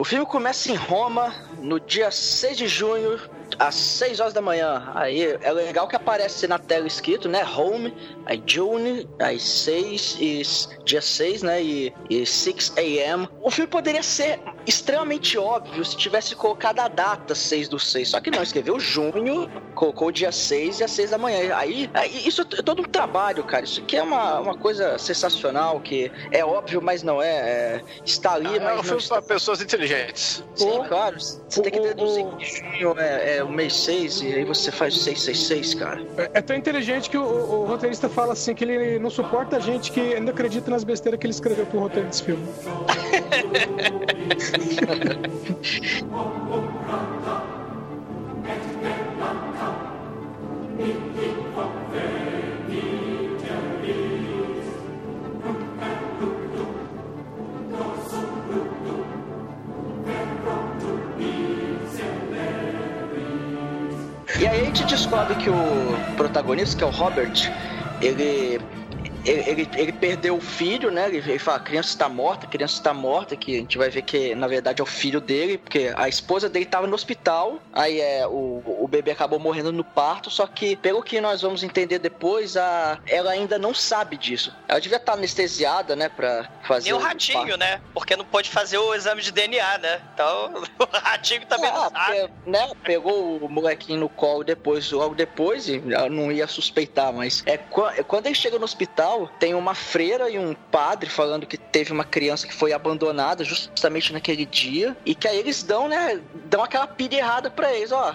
O 0.00 0.04
filme 0.04 0.24
começa 0.24 0.72
em 0.72 0.74
Roma 0.74 1.34
no 1.58 1.78
dia 1.78 2.10
6 2.10 2.56
de 2.56 2.66
junho, 2.66 3.20
às 3.60 3.74
6 3.74 4.20
horas 4.20 4.32
da 4.32 4.40
manhã. 4.40 4.90
Aí 4.94 5.22
é 5.42 5.52
legal 5.52 5.86
que 5.86 5.94
aparece 5.94 6.46
na 6.46 6.58
tela 6.58 6.86
escrito, 6.86 7.28
né? 7.28 7.44
Home, 7.44 7.94
aí 8.24 8.42
June, 8.46 9.06
aí 9.18 9.38
6 9.38 10.16
e 10.18 10.42
dia 10.82 11.02
6, 11.02 11.42
né? 11.42 11.62
E, 11.62 11.92
e 12.08 12.24
6 12.24 12.72
a.m. 12.78 13.28
O 13.42 13.50
filme 13.50 13.70
poderia 13.70 14.02
ser 14.02 14.40
extremamente 14.66 15.36
óbvio 15.36 15.84
se 15.84 15.96
tivesse 15.96 16.34
colocado 16.34 16.80
a 16.80 16.88
data 16.88 17.34
6 17.34 17.68
do 17.68 17.78
6. 17.78 18.08
Só 18.08 18.20
que 18.20 18.30
não, 18.30 18.42
escreveu 18.42 18.80
junho, 18.80 19.50
colocou 19.74 20.08
o 20.08 20.12
dia 20.12 20.32
6 20.32 20.80
e 20.80 20.84
às 20.84 20.90
6 20.92 21.10
da 21.10 21.18
manhã. 21.18 21.54
Aí, 21.54 21.90
aí 21.92 22.26
isso 22.26 22.40
é 22.40 22.62
todo 22.62 22.80
um 22.80 22.84
trabalho, 22.84 23.44
cara. 23.44 23.64
Isso 23.64 23.80
aqui 23.80 23.96
é 23.96 24.02
uma, 24.02 24.40
uma 24.40 24.56
coisa 24.56 24.96
sensacional, 24.96 25.80
que 25.80 26.10
é 26.32 26.42
óbvio, 26.42 26.80
mas 26.80 27.02
não 27.02 27.20
é. 27.20 27.28
é 27.28 27.84
está 28.04 28.32
ali, 28.32 28.56
É 28.56 28.60
mas 28.60 28.72
um 28.72 28.76
não 28.76 28.84
filme 28.84 29.02
está... 29.02 29.16
para 29.16 29.34
pessoas 29.34 29.60
inteligentes. 29.60 30.42
Sim, 30.54 30.82
claro. 30.88 31.18
Você 31.20 31.62
tem 31.62 31.72
que 31.72 31.80
deduzir 31.80 32.24
que 32.38 32.44
junho 32.46 32.98
é, 32.98 33.36
é 33.36 33.44
o 33.44 33.49
mês 33.50 33.74
6 33.76 34.22
e 34.22 34.34
aí 34.34 34.44
você 34.44 34.70
faz 34.70 34.94
o 34.96 34.98
666, 34.98 35.74
cara. 35.74 36.00
É, 36.16 36.30
é 36.34 36.42
tão 36.42 36.56
inteligente 36.56 37.10
que 37.10 37.18
o, 37.18 37.22
o- 37.22 37.62
o 37.62 37.66
roteirista 37.66 38.08
fala 38.08 38.32
assim 38.32 38.54
que 38.54 38.64
ele 38.64 38.98
não 38.98 39.10
suporta 39.10 39.60
gente 39.60 39.90
que 39.92 40.00
ainda 40.14 40.30
acredita 40.30 40.70
nas 40.70 40.84
besteiras 40.84 41.20
que 41.20 41.26
ele 41.26 41.32
escreveu 41.34 41.66
pro 41.66 41.80
roteiro 41.80 42.08
desse 42.08 42.22
filme. 42.24 42.42
E 64.40 64.46
aí 64.46 64.62
a 64.62 64.64
gente 64.64 64.84
descobre 64.84 65.34
que 65.34 65.50
o 65.50 66.14
protagonista, 66.16 66.74
que 66.74 66.82
é 66.82 66.86
o 66.86 66.90
Robert, 66.90 67.52
ele. 68.00 68.58
Ele, 69.24 69.44
ele, 69.50 69.68
ele 69.76 69.92
perdeu 69.92 70.36
o 70.36 70.40
filho, 70.40 70.90
né? 70.90 71.08
Ele, 71.08 71.18
ele 71.18 71.38
fala, 71.38 71.58
a 71.58 71.60
criança 71.60 71.88
está 71.90 72.08
morta, 72.08 72.46
a 72.46 72.48
criança 72.48 72.74
está 72.74 72.92
morta, 72.94 73.36
que 73.36 73.56
a 73.56 73.58
gente 73.60 73.78
vai 73.78 73.90
ver 73.90 74.02
que 74.02 74.34
na 74.34 74.46
verdade 74.46 74.80
é 74.80 74.82
o 74.82 74.86
filho 74.86 75.20
dele, 75.20 75.58
porque 75.58 75.92
a 75.96 76.08
esposa 76.08 76.48
dele 76.48 76.64
estava 76.64 76.86
no 76.86 76.94
hospital, 76.94 77.58
aí 77.72 78.00
é, 78.00 78.26
o, 78.26 78.62
o 78.80 78.88
bebê 78.88 79.10
acabou 79.12 79.38
morrendo 79.38 79.72
no 79.72 79.84
parto, 79.84 80.30
só 80.30 80.46
que 80.46 80.76
pelo 80.76 81.02
que 81.02 81.20
nós 81.20 81.42
vamos 81.42 81.62
entender 81.62 81.98
depois, 81.98 82.56
a, 82.56 82.98
ela 83.06 83.30
ainda 83.30 83.58
não 83.58 83.74
sabe 83.74 84.16
disso. 84.16 84.54
Ela 84.68 84.80
devia 84.80 84.96
estar 84.98 85.12
anestesiada, 85.12 85.94
né, 85.94 86.08
pra 86.08 86.48
fazer 86.66 86.90
Nem 86.90 87.00
o 87.00 87.02
ratinho, 87.02 87.56
né? 87.56 87.80
Porque 87.94 88.16
não 88.16 88.24
pôde 88.24 88.50
fazer 88.50 88.78
o 88.78 88.94
exame 88.94 89.22
de 89.22 89.30
DNA, 89.32 89.78
né? 89.78 90.00
Então, 90.14 90.52
o 90.78 90.96
ratinho 90.96 91.46
também 91.46 91.70
não 91.70 91.84
Ah, 91.84 91.90
sabe. 91.90 92.20
porque, 92.20 92.50
né, 92.50 92.70
pegou 92.82 93.38
o 93.38 93.48
molequinho 93.48 94.00
no 94.00 94.08
colo 94.08 94.42
depois, 94.42 94.90
logo 94.90 95.14
depois, 95.14 95.68
e 95.68 95.82
ela 95.92 96.08
não 96.08 96.32
ia 96.32 96.46
suspeitar, 96.46 97.12
mas 97.12 97.42
é 97.46 97.60
é 97.96 98.02
quando 98.02 98.26
ele 98.26 98.34
chega 98.34 98.58
no 98.58 98.64
hospital, 98.64 99.09
tem 99.38 99.54
uma 99.54 99.74
freira 99.74 100.28
e 100.30 100.38
um 100.38 100.54
padre 100.54 101.08
falando 101.10 101.46
que 101.46 101.56
teve 101.56 101.92
uma 101.92 102.04
criança 102.04 102.46
que 102.46 102.54
foi 102.54 102.72
abandonada 102.72 103.44
justamente 103.44 104.12
naquele 104.12 104.44
dia, 104.46 104.96
e 105.04 105.14
que 105.14 105.26
aí 105.28 105.38
eles 105.38 105.62
dão, 105.62 105.88
né, 105.88 106.20
dão 106.46 106.62
aquela 106.62 106.86
pilha 106.86 107.16
errada 107.16 107.50
pra 107.50 107.72
eles, 107.74 107.92
ó. 107.92 108.14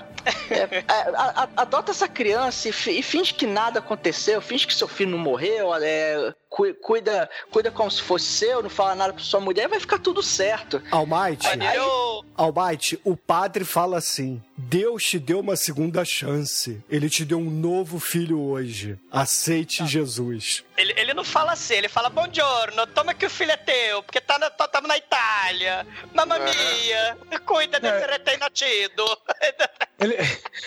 é, 0.49 0.77
é, 0.77 0.83
a- 0.87 1.43
a- 1.43 1.61
adota 1.61 1.91
essa 1.91 2.07
criança 2.07 2.69
e, 2.69 2.71
fi- 2.71 2.97
e 2.99 3.03
finge 3.03 3.33
que 3.33 3.45
nada 3.45 3.79
aconteceu, 3.79 4.41
finge 4.41 4.65
que 4.65 4.73
seu 4.73 4.87
filho 4.87 5.11
não 5.11 5.17
morreu, 5.19 5.73
é, 5.75 6.33
cu- 6.49 6.73
cuida, 6.81 7.29
cuida 7.51 7.69
como 7.71 7.91
se 7.91 8.01
fosse 8.01 8.25
seu, 8.25 8.63
não 8.63 8.69
fala 8.69 8.95
nada 8.95 9.13
pra 9.13 9.23
sua 9.23 9.39
mulher, 9.39 9.67
vai 9.67 9.79
ficar 9.79 9.99
tudo 9.99 10.23
certo. 10.23 10.81
Almighty, 10.91 11.47
Maneiro, 11.47 12.14
eu- 12.17 12.25
Almighty, 12.35 12.99
o 13.03 13.15
padre 13.17 13.63
fala 13.65 13.97
assim: 13.97 14.41
Deus 14.57 15.03
te 15.03 15.19
deu 15.19 15.39
uma 15.39 15.55
segunda 15.55 16.03
chance. 16.05 16.81
Ele 16.89 17.09
te 17.09 17.25
deu 17.25 17.37
um 17.39 17.49
novo 17.49 17.99
filho 17.99 18.39
hoje. 18.39 18.97
Aceite 19.11 19.85
Jesus. 19.85 20.63
ele, 20.77 20.93
ele 20.97 21.13
não 21.13 21.23
fala 21.23 21.53
assim, 21.53 21.75
ele 21.75 21.87
fala 21.89 22.09
buongiorno, 22.09 22.85
toma 22.87 23.13
que 23.13 23.25
o 23.25 23.29
filho 23.29 23.51
é 23.51 23.57
teu, 23.57 24.03
porque 24.03 24.19
tá 24.21 24.37
na, 24.39 24.49
tá, 24.49 24.67
tamo 24.67 24.87
na 24.87 24.97
Itália. 24.97 25.85
Mamma 26.13 26.37
mia, 26.39 27.17
cuida 27.45 27.79
desse 27.79 28.03
É. 28.03 28.17
recém-nascido. 28.17 29.05
Ele, 29.97 30.13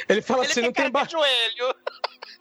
ele 0.09 0.23
fala 0.23 0.43
Ele 0.43 0.51
assim, 0.53 0.63
não 0.63 0.73
tem 0.73 0.85
tem 0.85 0.91
cara 0.93 1.05
ba... 1.05 1.05
de 1.05 1.13
joelho. 1.13 1.75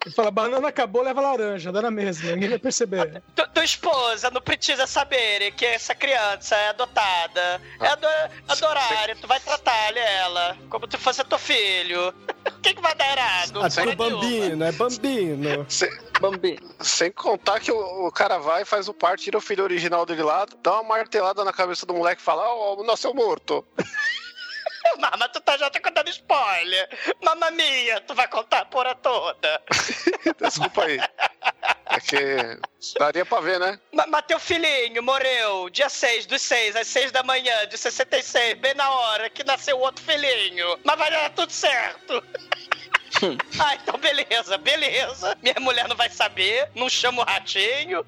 Ele 0.06 0.14
fala, 0.16 0.32
banana 0.32 0.68
acabou, 0.70 1.02
leva 1.02 1.20
laranja, 1.20 1.72
dá 1.72 1.82
na 1.82 1.92
mesma, 1.92 2.32
ninguém 2.32 2.50
vai 2.50 2.60
perceber. 2.60 3.22
Tu- 3.36 3.48
tua 3.50 3.64
esposa 3.64 4.30
não 4.32 4.40
precisa 4.42 4.88
saber 4.88 5.52
que 5.52 5.66
essa 5.66 5.94
criança 5.94 6.56
é 6.56 6.70
adotada. 6.70 7.62
É 7.82 7.88
ado 7.88 8.08
adorária, 8.48 9.16
tu 9.20 9.28
vai 9.28 9.40
tratar 9.40 9.98
ela 9.98 10.56
como 10.70 10.90
se 10.90 10.98
fosse 10.98 11.24
teu 11.24 11.40
filho. 11.40 12.14
O 12.48 12.60
que, 12.62 12.74
que 12.74 12.82
vai 12.82 12.96
dar 12.96 13.12
errado? 13.12 13.62
Ah, 13.62 13.70
tudo 13.70 13.96
bambino, 13.96 14.64
é 14.64 14.72
bambino. 14.72 15.66
Sem, 15.70 15.90
Bambi. 16.20 16.58
sem 16.80 17.12
contar 17.12 17.60
que 17.60 17.72
o, 17.72 18.08
o 18.08 18.12
cara 18.12 18.38
vai, 18.40 18.64
faz 18.66 18.88
o 18.88 18.94
parto, 18.94 19.22
tira 19.24 19.38
o 19.38 19.42
filho 19.42 19.64
original 19.66 20.06
dele 20.06 20.24
lá, 20.24 20.46
dá 20.64 20.76
uma 20.76 20.84
martelada 20.96 21.44
na 21.44 21.52
cabeça 21.54 21.86
do 21.86 21.94
moleque 21.94 22.22
e 22.22 22.24
fala: 22.26 22.44
Ó, 22.48 22.84
nasceu 22.84 23.14
morto. 23.14 23.66
Mas, 25.00 25.12
mas 25.20 25.30
tu 25.32 25.40
tá 25.42 25.58
já 25.58 25.70
tá 25.70 25.80
contando 25.80 26.10
spoiler. 26.10 26.90
Mamma 27.24 27.52
mia, 27.52 28.02
tu 28.02 28.14
vai 28.16 28.28
contar 28.28 28.60
a 28.60 28.66
porra 28.66 28.96
toda. 28.96 29.62
Desculpa 30.42 30.84
aí. 30.86 31.00
É 31.86 32.00
que 32.00 32.98
daria 33.00 33.26
pra 33.26 33.40
ver, 33.40 33.60
né? 33.60 33.80
Ma- 33.94 34.08
Mas 34.08 34.26
teu 34.28 34.40
filhinho 34.40 35.02
morreu 35.04 35.70
dia 35.70 35.90
6 35.90 36.26
dos 36.26 36.42
6, 36.42 36.76
às 36.76 36.88
6 36.88 37.12
da 37.12 37.24
manhã 37.24 37.68
de 37.68 37.78
66, 37.78 38.56
bem 38.60 38.74
na 38.74 38.90
hora 38.90 39.30
que 39.30 39.44
nasceu 39.44 39.80
outro 39.80 40.04
filhinho. 40.04 40.80
Mas 40.84 40.98
vai 40.98 41.12
dar 41.12 41.30
tudo 41.32 41.52
certo. 41.52 42.24
ah, 43.60 43.76
então 43.76 43.98
beleza, 44.00 44.58
beleza. 44.58 45.38
Minha 45.42 45.56
mulher 45.60 45.88
não 45.88 45.96
vai 45.96 46.10
saber, 46.10 46.70
não 46.76 46.90
chama 46.90 47.22
o 47.22 47.26
ratinho. 47.26 48.06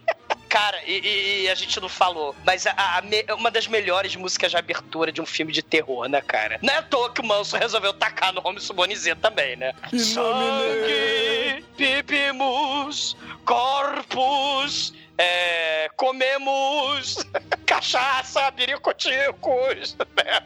Cara, 0.49 0.81
e, 0.85 1.43
e- 1.43 1.49
a 1.49 1.53
gente 1.55 1.79
não 1.79 1.87
falou, 1.87 2.35
mas 2.43 2.65
a, 2.65 2.97
a 2.97 3.01
me- 3.03 3.23
uma 3.37 3.51
das 3.51 3.67
melhores 3.67 4.15
músicas 4.15 4.49
de 4.49 4.57
abertura 4.57 5.11
de 5.11 5.21
um 5.21 5.25
filme 5.25 5.53
de 5.53 5.61
terror, 5.61 6.07
né, 6.09 6.21
cara? 6.21 6.57
Não 6.63 6.73
é 6.73 6.77
à 6.77 6.81
toa 6.81 7.13
que 7.13 7.21
o 7.21 7.23
Manso 7.23 7.55
resolveu 7.55 7.93
tacar 7.93 8.33
no 8.33 8.41
Home 8.45 8.59
Subonizê 8.59 9.13
também, 9.15 9.55
né? 9.55 9.73
Sangue, 9.95 11.63
bebemos, 11.77 13.15
corpos, 13.45 14.91
é, 15.19 15.89
comemos 15.95 17.17
cachaça, 17.67 18.49
biricoticos, 18.51 19.95
né? 19.95 20.41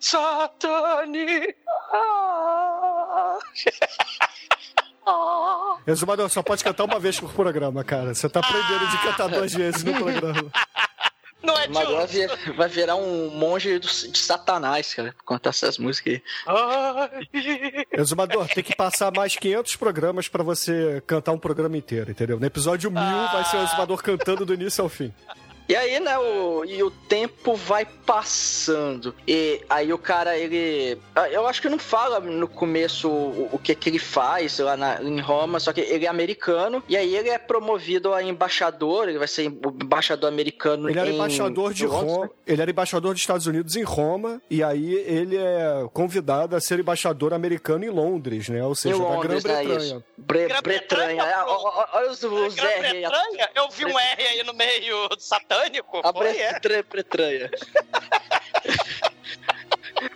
Satani. 0.00 1.54
Ah. 5.06 5.12
Ah. 5.12 5.76
Exumador, 5.86 6.28
só 6.28 6.42
pode 6.42 6.64
cantar 6.64 6.84
uma 6.84 6.98
vez 6.98 7.18
por 7.20 7.32
programa, 7.32 7.84
cara. 7.84 8.14
Você 8.14 8.28
tá 8.28 8.40
aprendendo 8.40 8.86
de 8.90 8.98
cantar 8.98 9.28
duas 9.28 9.52
vezes 9.52 9.84
no 9.84 9.94
programa. 9.94 10.50
Não 11.42 11.54
é 11.56 11.68
Mas 11.68 11.88
vai, 11.88 12.00
justo. 12.08 12.12
vir- 12.12 12.56
vai 12.56 12.68
virar 12.68 12.96
um 12.96 13.30
monge 13.30 13.78
do- 13.78 13.86
de 13.86 14.18
satanás, 14.18 14.92
cara, 14.94 15.12
por 15.12 15.22
contar 15.24 15.50
essas 15.50 15.78
músicas 15.78 16.14
aí. 16.14 16.22
Exumador, 17.92 18.48
tem 18.48 18.64
que 18.64 18.74
passar 18.74 19.12
mais 19.14 19.36
500 19.36 19.76
programas 19.76 20.26
pra 20.28 20.42
você 20.42 21.00
cantar 21.06 21.32
um 21.32 21.38
programa 21.38 21.76
inteiro, 21.76 22.10
entendeu? 22.10 22.40
No 22.40 22.46
episódio 22.46 22.90
1000 22.90 23.02
vai 23.32 23.44
ser 23.44 23.58
o 23.58 23.62
Exumador 23.62 24.02
cantando 24.02 24.44
do 24.44 24.54
início 24.54 24.82
ao 24.82 24.88
fim. 24.88 25.12
E 25.68 25.74
aí, 25.74 25.98
né, 26.00 26.16
o, 26.18 26.64
e 26.64 26.82
o 26.82 26.90
tempo 26.90 27.54
vai 27.54 27.84
passando. 27.84 29.14
E 29.26 29.60
aí 29.68 29.92
o 29.92 29.98
cara, 29.98 30.36
ele. 30.38 30.98
Eu 31.30 31.46
acho 31.46 31.60
que 31.60 31.68
não 31.68 31.78
fala 31.78 32.20
no 32.20 32.46
começo 32.48 33.08
o, 33.08 33.48
o 33.52 33.58
que 33.58 33.74
que 33.74 33.88
ele 33.90 33.98
faz 33.98 34.58
lá 34.58 34.76
na- 34.76 35.02
em 35.02 35.20
Roma, 35.20 35.58
só 35.60 35.72
que 35.72 35.80
ele 35.80 36.06
é 36.06 36.08
americano. 36.08 36.82
E 36.88 36.96
aí 36.96 37.16
ele 37.16 37.28
é 37.28 37.38
promovido 37.38 38.12
a 38.14 38.22
embaixador, 38.22 39.08
ele 39.08 39.18
vai 39.18 39.28
ser 39.28 39.48
o 39.48 39.70
embaixador 39.82 40.28
americano 40.28 40.88
Ele 40.88 40.98
era 40.98 41.10
em 41.10 41.14
embaixador 41.14 41.72
de 41.74 41.86
Londres, 41.86 42.12
Roma. 42.12 42.30
Ele 42.46 42.62
era 42.62 42.70
embaixador 42.70 43.12
dos 43.12 43.20
Estados 43.20 43.46
Unidos 43.46 43.76
em 43.76 43.82
Roma. 43.82 44.40
E 44.50 44.62
aí 44.62 44.94
ele 44.94 45.36
é 45.36 45.86
convidado 45.92 46.54
a 46.56 46.60
ser 46.60 46.78
embaixador 46.78 47.34
americano 47.34 47.84
em 47.84 47.90
Londres, 47.90 48.48
né? 48.48 48.62
Ou 48.64 48.72
Em 48.72 48.74
seja, 48.76 48.98
na 48.98 49.04
Londres, 49.04 49.44
né, 49.44 49.64
Grã-Bretanha. 49.64 50.04
Bre 50.16 50.46
Grã-Bretanha, 50.46 51.24
Olha 51.92 52.10
os, 52.10 52.22
os 52.22 52.56
R 52.56 52.66
aí. 52.86 53.00
Grã-Bretanha? 53.02 53.50
Eu 53.54 53.68
vi 53.70 53.84
um 53.84 53.98
R 53.98 54.22
aí 54.28 54.42
no 54.44 54.54
meio 54.54 55.08
satânico. 55.56 56.00
A 56.04 56.12
Foi, 56.12 56.36
é. 56.38 56.58
Bre- 56.60 56.82
Bretanha. 56.82 57.50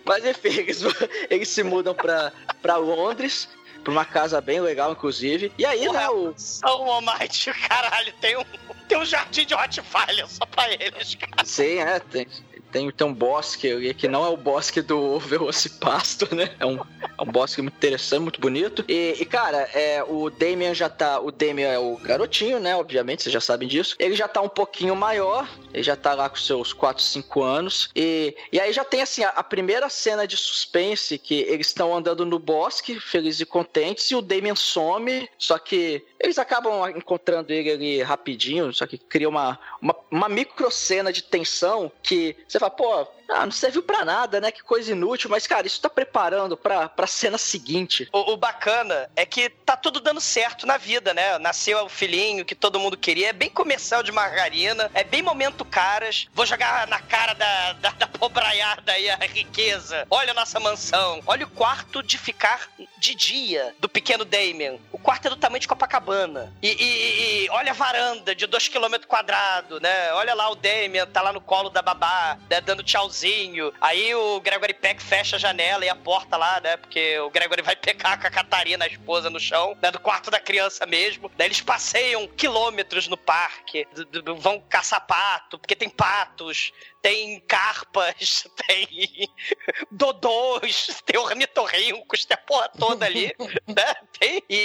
Mas 0.05 0.23
enfim, 0.25 0.49
eles, 0.49 0.81
eles 1.29 1.47
se 1.49 1.63
mudam 1.63 1.93
pra, 1.95 2.31
pra 2.61 2.75
Londres, 2.77 3.49
pra 3.83 3.91
uma 3.91 4.05
casa 4.05 4.39
bem 4.41 4.59
legal, 4.61 4.91
inclusive. 4.91 5.51
E 5.57 5.65
aí, 5.65 5.89
né, 5.91 6.09
o. 6.09 6.33
São 6.37 6.87
Almighty, 6.89 7.51
caralho, 7.67 8.13
tem 8.21 8.37
um, 8.37 8.43
tem 8.87 8.97
um 8.97 9.05
jardim 9.05 9.45
de 9.45 9.53
Rottweiler 9.53 10.27
só 10.27 10.45
pra 10.45 10.71
eles, 10.73 11.15
cara. 11.15 11.45
Sim, 11.45 11.79
é, 11.79 11.99
tem, 11.99 12.27
tem, 12.71 12.89
tem 12.91 13.07
um 13.07 13.13
bosque 13.13 13.93
que 13.93 14.07
não 14.07 14.25
é 14.25 14.29
o 14.29 14.37
bosque 14.37 14.81
do 14.81 15.19
Velocipasto, 15.19 16.33
né? 16.33 16.55
É 16.59 16.65
um, 16.65 16.77
é 16.77 17.21
um 17.21 17.25
bosque 17.25 17.61
muito 17.61 17.75
interessante, 17.75 18.21
muito 18.21 18.41
bonito. 18.41 18.83
E, 18.87 19.15
e, 19.19 19.25
cara, 19.25 19.69
é, 19.73 20.03
o 20.03 20.29
Damien 20.29 20.73
já 20.73 20.89
tá. 20.89 21.19
O 21.19 21.31
Damien 21.31 21.67
é 21.67 21.79
o 21.79 21.97
garotinho, 21.97 22.59
né? 22.59 22.75
Obviamente, 22.75 23.23
vocês 23.23 23.33
já 23.33 23.41
sabem 23.41 23.67
disso. 23.67 23.95
Ele 23.99 24.15
já 24.15 24.27
tá 24.27 24.41
um 24.41 24.49
pouquinho 24.49 24.95
maior, 24.95 25.47
ele 25.73 25.83
já 25.83 25.95
tá 25.95 26.13
lá 26.13 26.29
com 26.29 26.37
seus 26.37 26.73
4, 26.73 27.03
5 27.03 27.43
anos. 27.43 27.89
E, 27.95 28.35
e 28.51 28.59
aí 28.59 28.71
já 28.71 28.83
tem 28.83 29.01
assim, 29.01 29.23
a, 29.23 29.29
a 29.29 29.43
primeira 29.43 29.89
cena 29.89 30.25
de 30.25 30.37
suspense 30.37 31.17
que 31.17 31.41
eles 31.41 31.67
estão 31.67 31.95
andando 31.95 32.25
no 32.25 32.39
bosque, 32.39 32.99
felizes 32.99 33.41
e 33.41 33.45
contentes, 33.45 34.09
e 34.11 34.15
o 34.15 34.21
Damien 34.21 34.55
some, 34.55 35.29
só 35.37 35.57
que 35.57 36.03
eles 36.19 36.37
acabam 36.37 36.89
encontrando 36.95 37.51
ele 37.51 37.71
ali 37.71 38.01
rapidinho, 38.01 38.71
só 38.73 38.85
que 38.85 38.97
cria 38.97 39.27
uma, 39.27 39.59
uma, 39.81 39.95
uma 40.09 40.29
micro 40.29 40.69
cena 40.71 41.11
de 41.11 41.23
tensão 41.23 41.91
que 42.01 42.35
você 42.47 42.59
fala, 42.61 42.71
pô, 42.71 43.07
ah, 43.31 43.45
não 43.45 43.51
serviu 43.51 43.81
pra 43.83 44.03
nada, 44.05 44.39
né? 44.41 44.51
Que 44.51 44.61
coisa 44.61 44.91
inútil, 44.91 45.29
mas 45.29 45.47
cara, 45.47 45.65
isso 45.67 45.81
tá 45.81 45.89
preparando 45.89 46.55
pra, 46.57 46.89
pra 46.89 47.07
cena 47.07 47.37
seguinte. 47.37 48.07
O, 48.11 48.33
o 48.33 48.37
bacana 48.37 49.09
é 49.15 49.25
que 49.25 49.49
tá 49.49 49.75
tudo 49.77 49.99
dando 49.99 50.19
certo 50.21 50.65
na 50.67 50.77
vida, 50.77 51.13
né? 51.13 51.37
Nasceu 51.39 51.85
o 51.85 51.89
filhinho 51.89 52.45
que 52.45 52.55
todo 52.55 52.79
mundo 52.79 52.97
queria. 52.97 53.29
É 53.29 53.33
bem 53.33 53.49
comercial 53.49 54.03
de 54.03 54.11
margarina, 54.11 54.89
é 54.93 55.03
bem 55.03 55.21
momento 55.21 55.63
caras. 55.65 56.27
Vou 56.33 56.45
jogar 56.45 56.87
na 56.87 56.99
cara 56.99 57.33
da, 57.33 57.73
da, 57.73 57.89
da 57.91 58.07
pobraiada 58.07 58.91
aí 58.91 59.09
a 59.09 59.15
riqueza. 59.17 60.05
Olha 60.09 60.31
a 60.31 60.35
nossa 60.35 60.59
mansão. 60.59 61.21
Olha 61.25 61.45
o 61.45 61.49
quarto 61.49 62.03
de 62.03 62.17
ficar 62.17 62.67
de 62.97 63.15
dia 63.15 63.73
do 63.79 63.87
pequeno 63.89 64.25
Damien. 64.25 64.79
O 64.91 64.97
quarto 64.97 65.27
é 65.27 65.29
do 65.29 65.35
tamanho 65.35 65.59
de 65.59 65.67
Copacabana. 65.67 66.53
E, 66.61 66.67
e- 66.69 67.45
e 67.45 67.49
olha 67.49 67.71
a 67.71 67.75
varanda 67.75 68.35
de 68.35 68.45
2 68.45 68.67
km 68.67 68.95
quadrados, 69.07 69.79
né? 69.81 70.11
Olha 70.13 70.33
lá 70.33 70.49
o 70.49 70.55
Damien, 70.55 71.05
tá 71.07 71.21
lá 71.21 71.31
no 71.33 71.41
colo 71.41 71.69
da 71.69 71.81
babá, 71.81 72.37
né? 72.49 72.59
Dando 72.61 72.83
tchauzinho. 72.83 73.20
Aí 73.79 74.13
o 74.15 74.39
Gregory 74.39 74.73
Peck 74.73 75.01
fecha 75.01 75.35
a 75.35 75.39
janela 75.39 75.85
e 75.85 75.89
a 75.89 75.95
porta 75.95 76.37
lá, 76.37 76.59
né? 76.61 76.77
Porque 76.77 77.19
o 77.19 77.29
Gregory 77.29 77.61
vai 77.61 77.75
pecar 77.75 78.19
com 78.19 78.27
a 78.27 78.31
Catarina, 78.31 78.85
a 78.85 78.87
esposa, 78.87 79.29
no 79.29 79.39
chão, 79.39 79.77
né? 79.81 79.91
Do 79.91 79.99
quarto 79.99 80.31
da 80.31 80.39
criança 80.39 80.85
mesmo. 80.85 81.31
Daí 81.37 81.47
eles 81.47 81.61
passeiam 81.61 82.27
quilômetros 82.27 83.07
no 83.07 83.17
parque, 83.17 83.87
vão 84.37 84.59
caçar 84.69 85.05
pato, 85.05 85.59
porque 85.59 85.75
tem 85.75 85.89
patos, 85.89 86.71
tem 87.01 87.39
carpas, 87.41 88.45
tem 88.67 89.27
dodôs, 89.89 91.01
tem 91.05 91.19
ornitorrincos, 91.19 92.25
tem 92.25 92.35
a 92.35 92.37
porra 92.37 92.69
toda 92.77 93.05
ali, 93.05 93.33
né? 93.67 93.95
Tem. 94.19 94.43
E, 94.49 94.55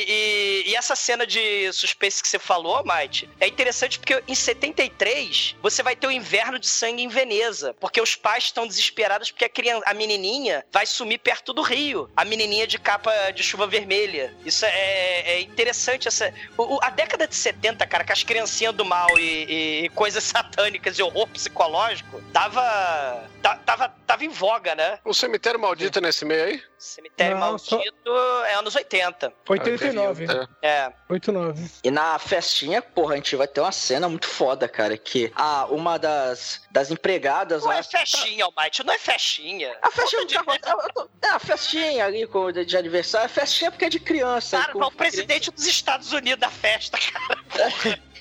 e- 0.64 0.70
e 0.70 0.76
essa 0.76 0.94
cena 0.96 1.26
de 1.26 1.72
suspense 1.72 2.22
que 2.22 2.28
você 2.28 2.38
falou, 2.38 2.82
Mike, 2.84 3.28
é 3.40 3.46
interessante 3.46 3.98
porque 3.98 4.22
em 4.28 4.34
73 4.34 5.56
você 5.62 5.82
vai 5.82 5.96
ter 5.96 6.06
o 6.06 6.10
inverno 6.10 6.58
de 6.58 6.66
sangue 6.66 7.02
em 7.02 7.08
Veneza, 7.08 7.74
porque 7.80 8.00
os 8.00 8.14
pais 8.14 8.44
estão 8.44 8.66
desesperados 8.66 9.30
porque 9.30 9.44
a, 9.44 9.48
criança, 9.48 9.82
a 9.86 9.94
menininha 9.94 10.64
vai 10.72 10.86
sumir 10.86 11.18
perto 11.18 11.52
do 11.52 11.62
rio, 11.62 12.10
a 12.16 12.24
menininha 12.24 12.66
de 12.66 12.78
capa 12.78 13.12
de 13.30 13.42
chuva 13.42 13.66
vermelha. 13.66 14.34
Isso 14.44 14.64
é, 14.66 15.20
é 15.36 15.40
interessante, 15.40 16.08
essa... 16.08 16.32
o- 16.58 16.78
a 16.82 16.90
década 16.90 17.26
de 17.26 17.34
70, 17.34 17.86
cara, 17.86 18.04
com 18.04 18.12
as 18.12 18.22
criancinhas 18.22 18.74
do 18.74 18.84
mal 18.84 19.08
e, 19.18 19.22
e- 19.22 19.84
e 19.84 19.88
coisas 19.90 20.22
satânicas 20.24 20.98
e 20.98 21.02
horror 21.02 21.26
psicológico, 21.28 22.22
tava, 22.32 23.24
ta- 23.42 23.56
tava, 23.56 23.88
tava 24.06 24.24
em 24.24 24.28
voga, 24.28 24.74
né? 24.74 24.98
O 25.04 25.14
cemitério 25.14 25.58
maldito 25.58 25.98
é 25.98 26.02
nesse 26.02 26.24
meio 26.24 26.44
aí? 26.44 26.62
Cemitério 26.78 27.38
Não, 27.38 27.56
só- 27.58 27.76
Maldito 27.76 28.10
é 28.46 28.54
anos 28.54 28.74
80. 28.76 29.32
89. 29.48 30.26
É. 30.62 30.68
É. 30.68 30.92
89. 31.08 31.70
E 31.82 31.90
na 31.90 32.18
festinha, 32.18 32.82
porra, 32.82 33.14
a 33.14 33.16
gente 33.16 33.34
vai 33.34 33.48
ter 33.48 33.60
uma 33.60 33.72
cena 33.72 34.08
muito 34.08 34.26
foda, 34.28 34.68
cara, 34.68 34.96
que 34.98 35.32
a, 35.34 35.64
uma 35.66 35.98
das, 35.98 36.62
das 36.70 36.90
empregadas 36.90 37.62
Não 37.62 37.70
lá... 37.70 37.78
é 37.78 37.82
festinha, 37.82 38.44
Almighty, 38.44 38.84
não 38.84 38.92
é 38.92 38.98
festinha. 38.98 39.76
A 39.80 39.90
festinha 39.90 40.26
tô- 40.26 41.08
É, 41.22 41.28
a 41.28 41.38
festinha 41.38 42.04
ali 42.04 42.26
com, 42.26 42.52
de, 42.52 42.64
de 42.64 42.76
aniversário. 42.76 43.26
A 43.26 43.28
festinha 43.30 43.70
porque 43.70 43.86
é 43.86 43.88
de 43.88 43.98
criança. 43.98 44.58
Cara, 44.60 44.72
com- 44.74 44.80
o 44.84 44.90
presidente 44.90 45.50
dos 45.50 45.66
Estados 45.66 46.12
Unidos 46.12 46.40
da 46.40 46.50
festa, 46.50 46.98
cara. 46.98 47.96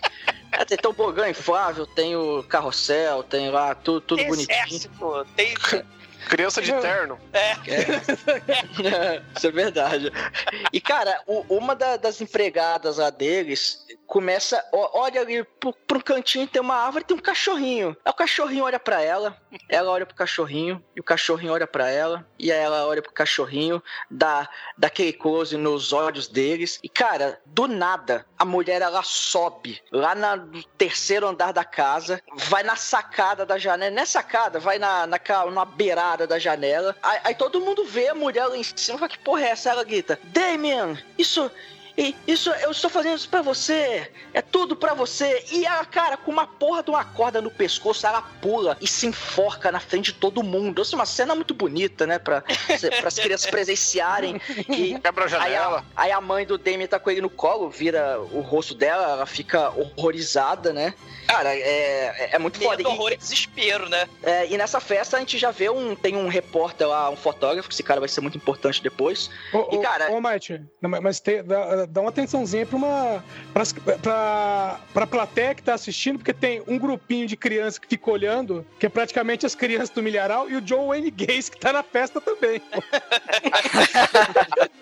É, 0.57 0.65
tem 0.65 0.77
tobogã 0.77 1.29
inflável, 1.29 1.85
tem 1.85 2.15
o 2.15 2.43
carrossel, 2.43 3.23
tem 3.23 3.49
lá 3.49 3.73
tudo, 3.75 4.01
tudo 4.01 4.23
bonitinho. 4.25 4.57
Exército, 4.65 5.27
tem... 5.35 5.53
Criança 6.29 6.59
de 6.59 6.73
terno. 6.73 7.19
É, 7.33 7.53
Isso 9.37 9.45
é 9.47 9.51
verdade. 9.51 10.11
E, 10.73 10.81
cara, 10.81 11.21
o- 11.27 11.45
uma 11.55 11.75
da- 11.75 11.97
das 11.97 12.19
empregadas 12.19 12.97
lá 12.97 13.11
deles 13.11 13.85
começa. 14.07 14.63
Olha 14.71 15.21
ali 15.21 15.43
pro, 15.43 15.73
pro 15.73 16.03
cantinho, 16.03 16.47
tem 16.47 16.61
uma 16.61 16.75
árvore 16.75 17.03
tem 17.03 17.15
um 17.17 17.19
cachorrinho. 17.19 17.95
Aí 18.05 18.11
o 18.11 18.15
cachorrinho 18.15 18.63
olha 18.63 18.79
pra 18.79 19.01
ela, 19.01 19.37
ela 19.69 19.91
olha 19.91 20.05
pro 20.05 20.15
cachorrinho, 20.15 20.83
e 20.95 20.99
o 20.99 21.03
cachorrinho 21.03 21.53
olha 21.53 21.67
pra 21.67 21.89
ela, 21.89 22.25
e 22.39 22.51
aí 22.51 22.59
ela 22.59 22.85
olha 22.85 23.01
pro 23.01 23.11
cachorrinho, 23.11 23.81
dá, 24.09 24.47
dá 24.77 24.87
aquele 24.87 25.13
close 25.13 25.57
nos 25.57 25.93
olhos 25.93 26.27
deles. 26.27 26.79
E, 26.83 26.89
cara, 26.89 27.39
do 27.45 27.67
nada, 27.67 28.25
a 28.37 28.45
mulher 28.45 28.81
ela 28.81 29.01
sobe 29.03 29.81
lá 29.91 30.13
na- 30.15 30.35
no 30.35 30.63
terceiro 30.77 31.27
andar 31.27 31.51
da 31.51 31.63
casa, 31.63 32.21
vai 32.35 32.63
na 32.63 32.75
sacada 32.75 33.45
da 33.45 33.57
janela. 33.57 33.91
Não 33.95 34.01
é 34.01 34.05
sacada, 34.05 34.59
vai 34.59 34.77
na, 34.79 35.05
na, 35.07 35.19
na 35.51 35.65
beirada 35.65 36.27
da 36.27 36.37
janela. 36.39 36.95
Aí, 37.01 37.19
aí 37.23 37.35
todo 37.35 37.61
mundo 37.61 37.85
vê 37.85 38.07
a 38.09 38.15
mulher 38.15 38.45
lá 38.47 38.57
em 38.57 38.63
cima, 38.63 38.97
fala 38.97 39.09
que 39.09 39.19
porra 39.19 39.41
é 39.41 39.49
essa? 39.49 39.69
Ela 39.69 39.83
grita: 39.83 40.19
Damien, 40.25 40.97
isso. 41.17 41.49
E- 41.97 42.15
Isso, 42.27 42.49
eu 42.49 42.71
estou 42.71 42.89
fazendo 42.89 43.15
isso 43.15 43.29
pra 43.29 43.41
você. 43.41 44.11
É 44.33 44.41
tudo 44.41 44.75
pra 44.75 44.93
você. 44.93 45.43
E 45.51 45.65
a 45.65 45.83
cara, 45.85 46.17
com 46.17 46.31
uma 46.31 46.45
porra 46.47 46.83
de 46.83 46.89
uma 46.89 47.03
corda 47.05 47.41
no 47.41 47.49
pescoço, 47.51 48.05
ela 48.05 48.21
pula 48.41 48.77
e 48.81 48.87
se 48.87 49.05
enforca 49.07 49.71
na 49.71 49.79
frente 49.79 50.11
de 50.11 50.13
todo 50.19 50.43
mundo. 50.43 50.81
Isso 50.81 50.95
é 50.95 50.97
uma 50.99 51.05
cena 51.05 51.33
muito 51.35 51.53
bonita, 51.53 52.05
né? 52.07 52.19
Pra, 52.19 52.43
as 53.05 53.19
crianças 53.19 53.49
presenciarem. 53.49 54.41
E 54.69 54.99
Quebra 54.99 55.23
a 55.23 55.27
Aí 55.27 55.29
janela. 55.53 55.85
a, 55.95 56.01
aí 56.03 56.11
a 56.11 56.19
mãe 56.21 56.45
do 56.45 56.57
Damien 56.57 56.87
tá 56.87 56.99
com 56.99 57.09
ele 57.09 57.21
no 57.21 57.29
colo, 57.29 57.69
vira 57.69 58.19
o 58.19 58.41
rosto 58.41 58.73
dela, 58.75 59.11
ela 59.11 59.25
fica 59.25 59.69
horrorizada, 59.71 60.73
né? 60.73 60.93
Cara, 61.27 61.55
é, 61.55 62.29
é 62.33 62.39
muito 62.39 62.59
foda. 62.59 62.77
medo, 62.77 62.89
horror 62.89 63.11
e 63.11 63.17
desespero, 63.17 63.89
né? 63.89 64.07
é, 64.21 64.47
e 64.47 64.57
nessa 64.57 64.79
festa 64.79 65.17
a 65.17 65.19
gente 65.19 65.37
já 65.37 65.49
vê 65.51 65.69
um. 65.69 65.95
Tem 65.95 66.15
um 66.15 66.27
repórter 66.27 66.87
lá, 66.87 67.09
um 67.09 67.15
fotógrafo, 67.15 67.67
que 67.67 67.73
esse 67.73 67.81
cara 67.83 67.99
vai 67.99 68.09
ser 68.09 68.21
muito 68.21 68.37
importante 68.37 68.81
depois. 68.83 69.29
Ô, 69.51 69.69
E, 69.71 69.77
ô, 69.77 69.81
cara- 69.81 70.11
ô 70.11 70.21
Mate, 70.21 70.61
não, 70.81 70.89
mas- 70.89 71.01
mas 71.01 71.19
tem- 71.19 71.41
dá, 71.85 72.01
uma 72.01 72.09
atençãozinha 72.09 72.65
pra 72.65 72.77
uma. 72.77 73.23
Pras, 73.53 73.73
pra, 73.73 74.79
pra 74.93 75.07
plateia 75.07 75.55
que 75.55 75.63
tá 75.63 75.73
assistindo, 75.73 76.17
porque 76.17 76.33
tem 76.33 76.61
um 76.67 76.77
grupinho 76.77 77.27
de 77.27 77.37
crianças 77.37 77.79
que 77.79 77.87
fica 77.87 78.11
olhando, 78.11 78.65
que 78.79 78.85
é 78.85 78.89
praticamente 78.89 79.45
as 79.45 79.55
crianças 79.55 79.89
do 79.89 80.03
Milharal, 80.03 80.49
e 80.49 80.55
o 80.55 80.61
John 80.61 80.87
Wayne 80.87 81.11
Gacy 81.11 81.51
que 81.51 81.59
tá 81.59 81.71
na 81.71 81.83
festa 81.83 82.19
também. 82.19 82.61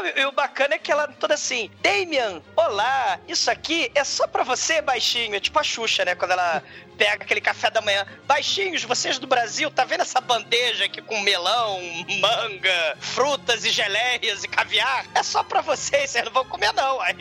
Não, 0.00 0.06
e 0.06 0.26
o 0.26 0.32
bacana 0.32 0.74
é 0.74 0.78
que 0.78 0.92
ela 0.92 1.08
toda 1.08 1.34
assim, 1.34 1.70
Damian, 1.82 2.40
olá, 2.54 3.18
isso 3.26 3.50
aqui 3.50 3.90
é 3.94 4.04
só 4.04 4.28
pra 4.28 4.44
você, 4.44 4.80
baixinho. 4.80 5.34
É 5.34 5.40
tipo 5.40 5.58
a 5.58 5.62
Xuxa, 5.64 6.04
né? 6.04 6.14
Quando 6.14 6.32
ela 6.32 6.62
pega 6.96 7.24
aquele 7.24 7.40
café 7.40 7.68
da 7.68 7.80
manhã. 7.80 8.06
Baixinhos, 8.24 8.84
vocês 8.84 9.18
do 9.18 9.26
Brasil, 9.26 9.70
tá 9.70 9.84
vendo 9.84 10.02
essa 10.02 10.20
bandeja 10.20 10.84
aqui 10.84 11.02
com 11.02 11.20
melão, 11.20 11.80
manga, 12.20 12.96
frutas 13.00 13.64
e 13.64 13.70
geleias 13.70 14.44
e 14.44 14.48
caviar? 14.48 15.04
É 15.14 15.22
só 15.22 15.42
pra 15.42 15.60
vocês, 15.60 16.10
vocês 16.10 16.24
não 16.24 16.32
vão 16.32 16.44
comer 16.44 16.72
não. 16.72 17.00
Aí 17.00 17.16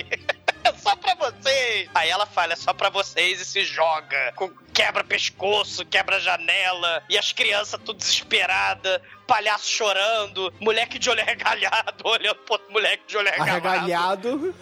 É 0.67 0.73
só 0.77 0.95
pra 0.95 1.15
vocês. 1.15 1.89
Aí 1.95 2.09
ela 2.09 2.25
fala, 2.25 2.53
é 2.53 2.55
só 2.55 2.73
pra 2.73 2.89
vocês 2.89 3.39
e 3.41 3.45
se 3.45 3.63
joga. 3.63 4.33
Com- 4.35 4.51
Quebra 4.73 5.03
pescoço, 5.03 5.83
quebra 5.85 6.19
janela. 6.19 7.03
E 7.09 7.17
as 7.17 7.31
crianças 7.31 7.79
tudo 7.83 7.97
desesperadas. 7.97 9.01
Palhaço 9.25 9.67
chorando. 9.67 10.53
Moleque 10.59 10.99
de 10.99 11.09
olho 11.09 11.21
arregalhado 11.25 12.03
olhando 12.07 12.35
pro 12.37 12.53
outro 12.53 12.71
moleque 12.71 13.03
de 13.07 13.17
olho 13.17 13.27
arregalado. 13.27 13.67
Arregalhado. 13.67 14.55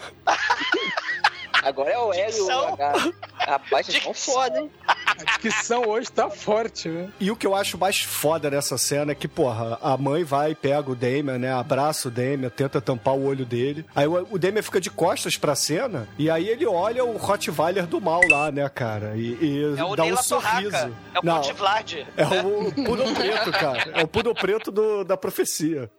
Agora 1.63 1.89
é 1.91 1.97
o 1.97 2.13
L 2.13 2.21
e 2.21 2.25
o 2.25 2.27
Dicção. 2.27 2.73
H. 2.73 2.93
Rapaz, 3.39 3.85
vocês 3.87 3.97
estão 3.97 4.13
foda, 4.13 4.59
hein? 4.59 4.71
A 5.20 5.24
descrição 5.24 5.84
hoje 5.88 6.11
tá 6.11 6.30
forte, 6.30 6.89
né? 6.89 7.09
E 7.20 7.32
o 7.32 7.36
que 7.36 7.45
eu 7.47 7.55
acho 7.55 7.78
mais 7.78 7.99
foda 8.01 8.49
nessa 8.49 8.78
cena 8.78 9.11
é 9.11 9.16
que, 9.16 9.28
porra, 9.28 9.78
a 9.82 9.95
mãe 9.97 10.24
vai 10.24 10.51
e 10.51 10.55
pega 10.55 10.89
o 10.91 10.95
Damian, 10.95 11.38
né? 11.38 11.53
Abraça 11.53 12.07
o 12.07 12.11
Damian, 12.11 12.49
tenta 12.49 12.82
tampar 12.82 13.13
o 13.16 13.26
olho 13.26 13.45
dele. 13.45 13.86
Aí 13.95 14.07
o, 14.07 14.28
o 14.32 14.38
Damian 14.39 14.61
fica 14.61 14.80
de 14.82 14.89
costas 14.89 15.38
pra 15.38 15.55
cena 15.55 16.07
e 16.18 16.30
aí 16.30 16.47
ele 16.49 16.66
olha 16.66 17.03
o 17.05 17.18
Rottweiler 17.18 17.86
do 17.88 18.01
mal 18.01 18.22
lá, 18.30 18.51
né, 18.51 18.68
cara? 18.70 19.13
E, 19.16 19.38
e 19.41 19.63
É 19.78 19.84
o 19.84 19.95
dá 19.95 20.03
um 20.03 20.05
Neila 20.07 20.22
sorriso. 20.24 20.72
Torraca. 20.72 20.91
É 21.13 21.20
o 21.20 21.24
Não, 21.26 21.41
Vlad. 21.53 21.93
é 21.93 22.26
o 22.43 22.72
Pudo 22.84 23.03
Preto, 23.13 23.51
cara. 23.51 23.91
É 23.93 24.03
o 24.03 24.07
Pudo 24.07 24.34
Preto 24.36 24.72
do- 24.72 25.03
da 25.03 25.16
profecia. 25.16 25.89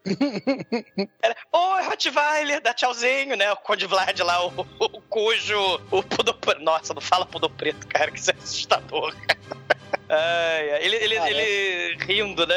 Oi, 1.53 1.83
Rottweiler, 1.85 2.61
dá 2.63 2.73
tchauzinho, 2.75 3.37
né? 3.37 3.51
O 3.53 3.57
Conde 3.57 3.87
Vlad 3.87 4.19
lá, 4.21 4.45
o, 4.47 4.67
o 4.79 5.01
cujo. 5.03 5.81
O 5.91 6.03
Pudo 6.03 6.35
Preto. 6.35 6.63
Nossa, 6.63 6.93
não 6.95 7.01
fala 7.01 7.25
Pudo 7.27 7.49
Preto, 7.49 7.87
cara, 7.87 8.11
que 8.11 8.19
isso 8.19 8.31
é 8.31 8.35
assustador. 8.35 9.06
Ai, 10.09 10.85
ele, 10.85 10.97
ele, 10.97 11.19
Ah, 11.19 11.29
é. 11.29 11.31
ele 11.33 11.97
rindo, 12.05 12.47
né? 12.47 12.55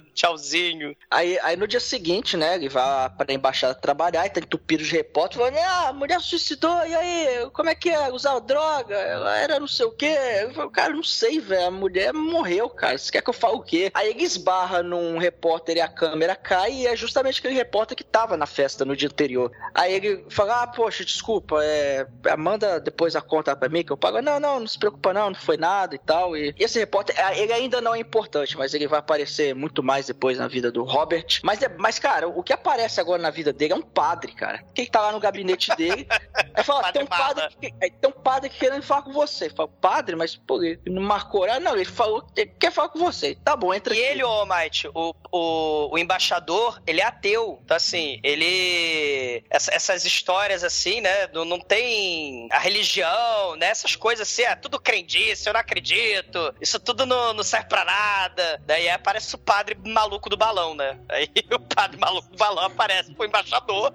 Tchauzinho. 0.00 0.96
Aí, 1.10 1.38
aí 1.42 1.56
no 1.56 1.66
dia 1.66 1.80
seguinte, 1.80 2.36
né, 2.36 2.54
ele 2.54 2.68
vai 2.68 3.10
pra 3.10 3.32
embaixada 3.32 3.74
trabalhar 3.74 4.26
e 4.26 4.30
tá 4.30 4.40
entupido 4.40 4.82
de 4.82 4.90
repórter, 4.90 5.38
falando, 5.38 5.58
ah, 5.58 5.88
a 5.88 5.92
mulher 5.92 6.20
suicidou, 6.20 6.86
e 6.86 6.94
aí, 6.94 7.50
como 7.52 7.68
é 7.68 7.74
que 7.74 7.90
é? 7.90 8.12
Usar 8.12 8.38
droga? 8.40 8.94
Ela 8.94 9.36
era 9.36 9.60
não 9.60 9.66
sei 9.66 9.86
o 9.86 9.92
quê. 9.92 10.16
Eu 10.42 10.54
falo, 10.54 10.70
cara, 10.70 10.92
não 10.92 11.02
sei, 11.02 11.40
velho, 11.40 11.66
a 11.66 11.70
mulher 11.70 12.12
morreu, 12.12 12.68
cara, 12.68 12.98
você 12.98 13.10
quer 13.10 13.22
que 13.22 13.30
eu 13.30 13.34
fale 13.34 13.56
o 13.56 13.62
quê? 13.62 13.90
Aí 13.94 14.10
ele 14.10 14.22
esbarra 14.22 14.82
num 14.82 15.18
repórter 15.18 15.76
e 15.76 15.80
a 15.80 15.88
câmera 15.88 16.36
cai 16.36 16.72
e 16.72 16.86
é 16.86 16.96
justamente 16.96 17.38
aquele 17.38 17.54
repórter 17.54 17.96
que 17.96 18.04
tava 18.04 18.36
na 18.36 18.46
festa 18.46 18.84
no 18.84 18.96
dia 18.96 19.08
anterior. 19.08 19.50
Aí 19.74 19.94
ele 19.94 20.24
fala, 20.28 20.62
ah, 20.62 20.66
poxa, 20.66 21.04
desculpa, 21.04 21.62
é, 21.62 22.06
manda 22.36 22.80
depois 22.80 23.16
a 23.16 23.20
conta 23.20 23.54
pra 23.54 23.68
mim 23.68 23.84
que 23.84 23.92
eu 23.92 23.96
pago. 23.96 24.20
Não, 24.20 24.40
não, 24.40 24.60
não 24.60 24.66
se 24.66 24.78
preocupa 24.78 25.12
não, 25.12 25.30
não 25.30 25.34
foi 25.34 25.56
nada 25.56 25.94
e 25.94 25.98
tal. 25.98 26.36
E, 26.36 26.54
e 26.58 26.64
esse 26.64 26.78
repórter, 26.78 27.18
é, 27.18 27.38
ele 27.38 27.52
ainda 27.52 27.80
não 27.80 27.94
é 27.94 27.98
importante, 27.98 28.56
mas 28.56 28.74
ele 28.74 28.86
vai 28.86 28.98
aparecer 28.98 29.54
muito 29.54 29.82
mais 29.84 30.06
depois 30.06 30.38
na 30.38 30.48
vida 30.48 30.72
do 30.72 30.82
Robert. 30.82 31.40
Mas, 31.42 31.62
é- 31.62 31.68
mas 31.78 31.98
cara, 31.98 32.26
o 32.28 32.42
que 32.42 32.52
aparece 32.52 33.00
agora 33.00 33.20
na 33.20 33.30
vida 33.30 33.52
dele 33.52 33.72
é 33.74 33.76
um 33.76 33.82
padre, 33.82 34.32
cara. 34.32 34.64
Que 34.74 34.86
tá 34.86 35.00
lá 35.00 35.12
no 35.12 35.20
gabinete 35.20 35.74
dele. 35.76 36.06
Aí 36.54 36.64
fala, 36.64 36.90
tem 36.92 37.02
um 37.02 37.06
padre, 37.06 37.48
que, 37.60 37.74
é, 37.80 37.90
tem 37.90 38.08
um 38.10 38.12
padre 38.22 38.48
querendo 38.50 38.82
falar 38.82 39.02
com 39.02 39.12
você. 39.12 39.50
Fala, 39.50 39.68
padre, 39.68 40.16
mas 40.16 40.34
pô, 40.36 40.62
ele 40.62 40.80
não 40.86 41.02
marcou. 41.02 41.44
Ah, 41.44 41.60
não, 41.60 41.74
ele 41.74 41.84
falou 41.84 42.22
que 42.22 42.46
quer 42.46 42.72
falar 42.72 42.88
com 42.88 42.98
você. 42.98 43.36
Tá 43.44 43.54
bom, 43.56 43.72
entra 43.74 43.94
E 43.94 43.98
aqui. 44.02 44.12
ele, 44.12 44.24
ô 44.24 44.46
Might, 44.46 44.88
o, 44.94 45.14
o, 45.30 45.94
o 45.94 45.98
embaixador, 45.98 46.80
ele 46.86 47.00
é 47.00 47.04
ateu. 47.04 47.60
Então, 47.62 47.76
assim, 47.76 48.20
ele. 48.22 49.44
essa- 49.50 49.74
essas 49.74 50.04
histórias, 50.04 50.64
assim, 50.64 51.00
né? 51.00 51.26
Não, 51.32 51.44
não 51.44 51.60
tem 51.60 52.48
a 52.50 52.58
religião, 52.58 53.56
né? 53.56 53.66
Essas 53.66 53.96
coisas 53.96 54.28
assim, 54.28 54.42
é 54.42 54.54
tudo 54.54 54.80
crendice, 54.80 55.46
eu 55.48 55.52
não 55.52 55.60
acredito. 55.60 56.54
Isso 56.60 56.78
tudo 56.80 57.04
não, 57.04 57.32
não 57.34 57.42
serve 57.42 57.68
pra 57.68 57.84
nada. 57.84 58.60
Daí 58.64 58.88
aparece 58.88 59.34
o 59.34 59.38
padre 59.38 59.63
maluco 59.86 60.28
do 60.28 60.36
balão, 60.36 60.74
né? 60.74 60.98
Aí 61.08 61.28
o 61.52 61.58
padre 61.60 61.98
maluco 61.98 62.28
do 62.30 62.36
balão 62.36 62.64
aparece 62.64 63.12
pro 63.14 63.26
embaixador. 63.26 63.92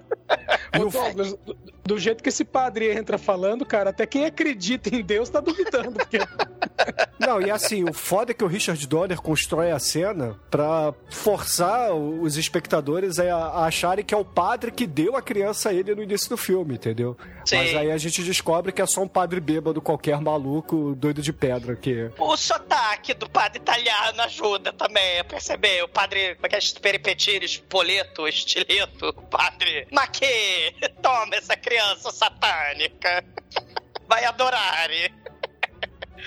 Ô, 0.78 0.90
Douglas, 0.90 1.36
do, 1.84 1.98
jeito 1.98 2.22
que 2.22 2.28
esse 2.28 2.44
padre 2.44 2.92
entra 2.92 3.18
falando, 3.18 3.64
cara, 3.64 3.90
até 3.90 4.06
quem 4.06 4.24
acredita 4.24 4.94
em 4.94 5.02
Deus 5.02 5.28
tá 5.28 5.40
duvidando. 5.40 5.92
Porque 5.92 6.18
Não, 7.18 7.40
e 7.40 7.50
assim, 7.50 7.84
o 7.88 7.92
foda 7.92 8.32
é 8.32 8.34
que 8.34 8.44
o 8.44 8.46
Richard 8.46 8.84
Donner 8.86 9.20
constrói 9.20 9.70
a 9.70 9.78
cena 9.78 10.38
pra 10.50 10.94
forçar 11.10 11.92
os 11.92 12.36
espectadores 12.36 13.18
a 13.18 13.30
a 13.30 13.66
acharem 13.66 14.04
que 14.04 14.14
é 14.14 14.16
o 14.16 14.24
padre 14.24 14.70
que 14.70 14.86
deu 14.86 15.16
a 15.16 15.22
criança 15.22 15.70
a 15.70 15.74
ele 15.74 15.94
no 15.94 16.02
início 16.02 16.28
do 16.28 16.36
filme, 16.36 16.74
entendeu? 16.74 17.16
Sim. 17.44 17.56
Mas 17.56 17.74
aí 17.74 17.90
a 17.90 17.98
gente 17.98 18.22
descobre 18.22 18.72
que 18.72 18.80
é 18.80 18.86
só 18.86 19.02
um 19.02 19.08
padre 19.08 19.40
bêbado 19.40 19.80
qualquer 19.80 20.20
maluco, 20.20 20.94
doido 20.94 21.22
de 21.22 21.32
pedra, 21.32 21.76
que... 21.76 22.10
O 22.18 22.36
sotaque 22.36 23.14
do 23.14 23.28
padre 23.28 23.58
italiano 23.58 24.22
ajuda 24.22 24.72
também 24.72 25.20
a 25.20 25.24
perceber. 25.24 25.82
O 25.82 25.88
padre, 25.88 26.34
como 26.36 26.46
é 26.46 26.48
que 26.48 26.56
é? 26.56 26.60
Peripetires, 26.80 27.58
Poleto, 27.58 28.26
Estileto, 28.26 29.08
o 29.08 29.22
padre. 29.22 29.86
Maquê, 29.90 30.74
toma 31.02 31.34
essa 31.34 31.56
criança 31.56 31.69
satânica. 32.12 33.24
Vai 34.08 34.24
adorar. 34.24 34.88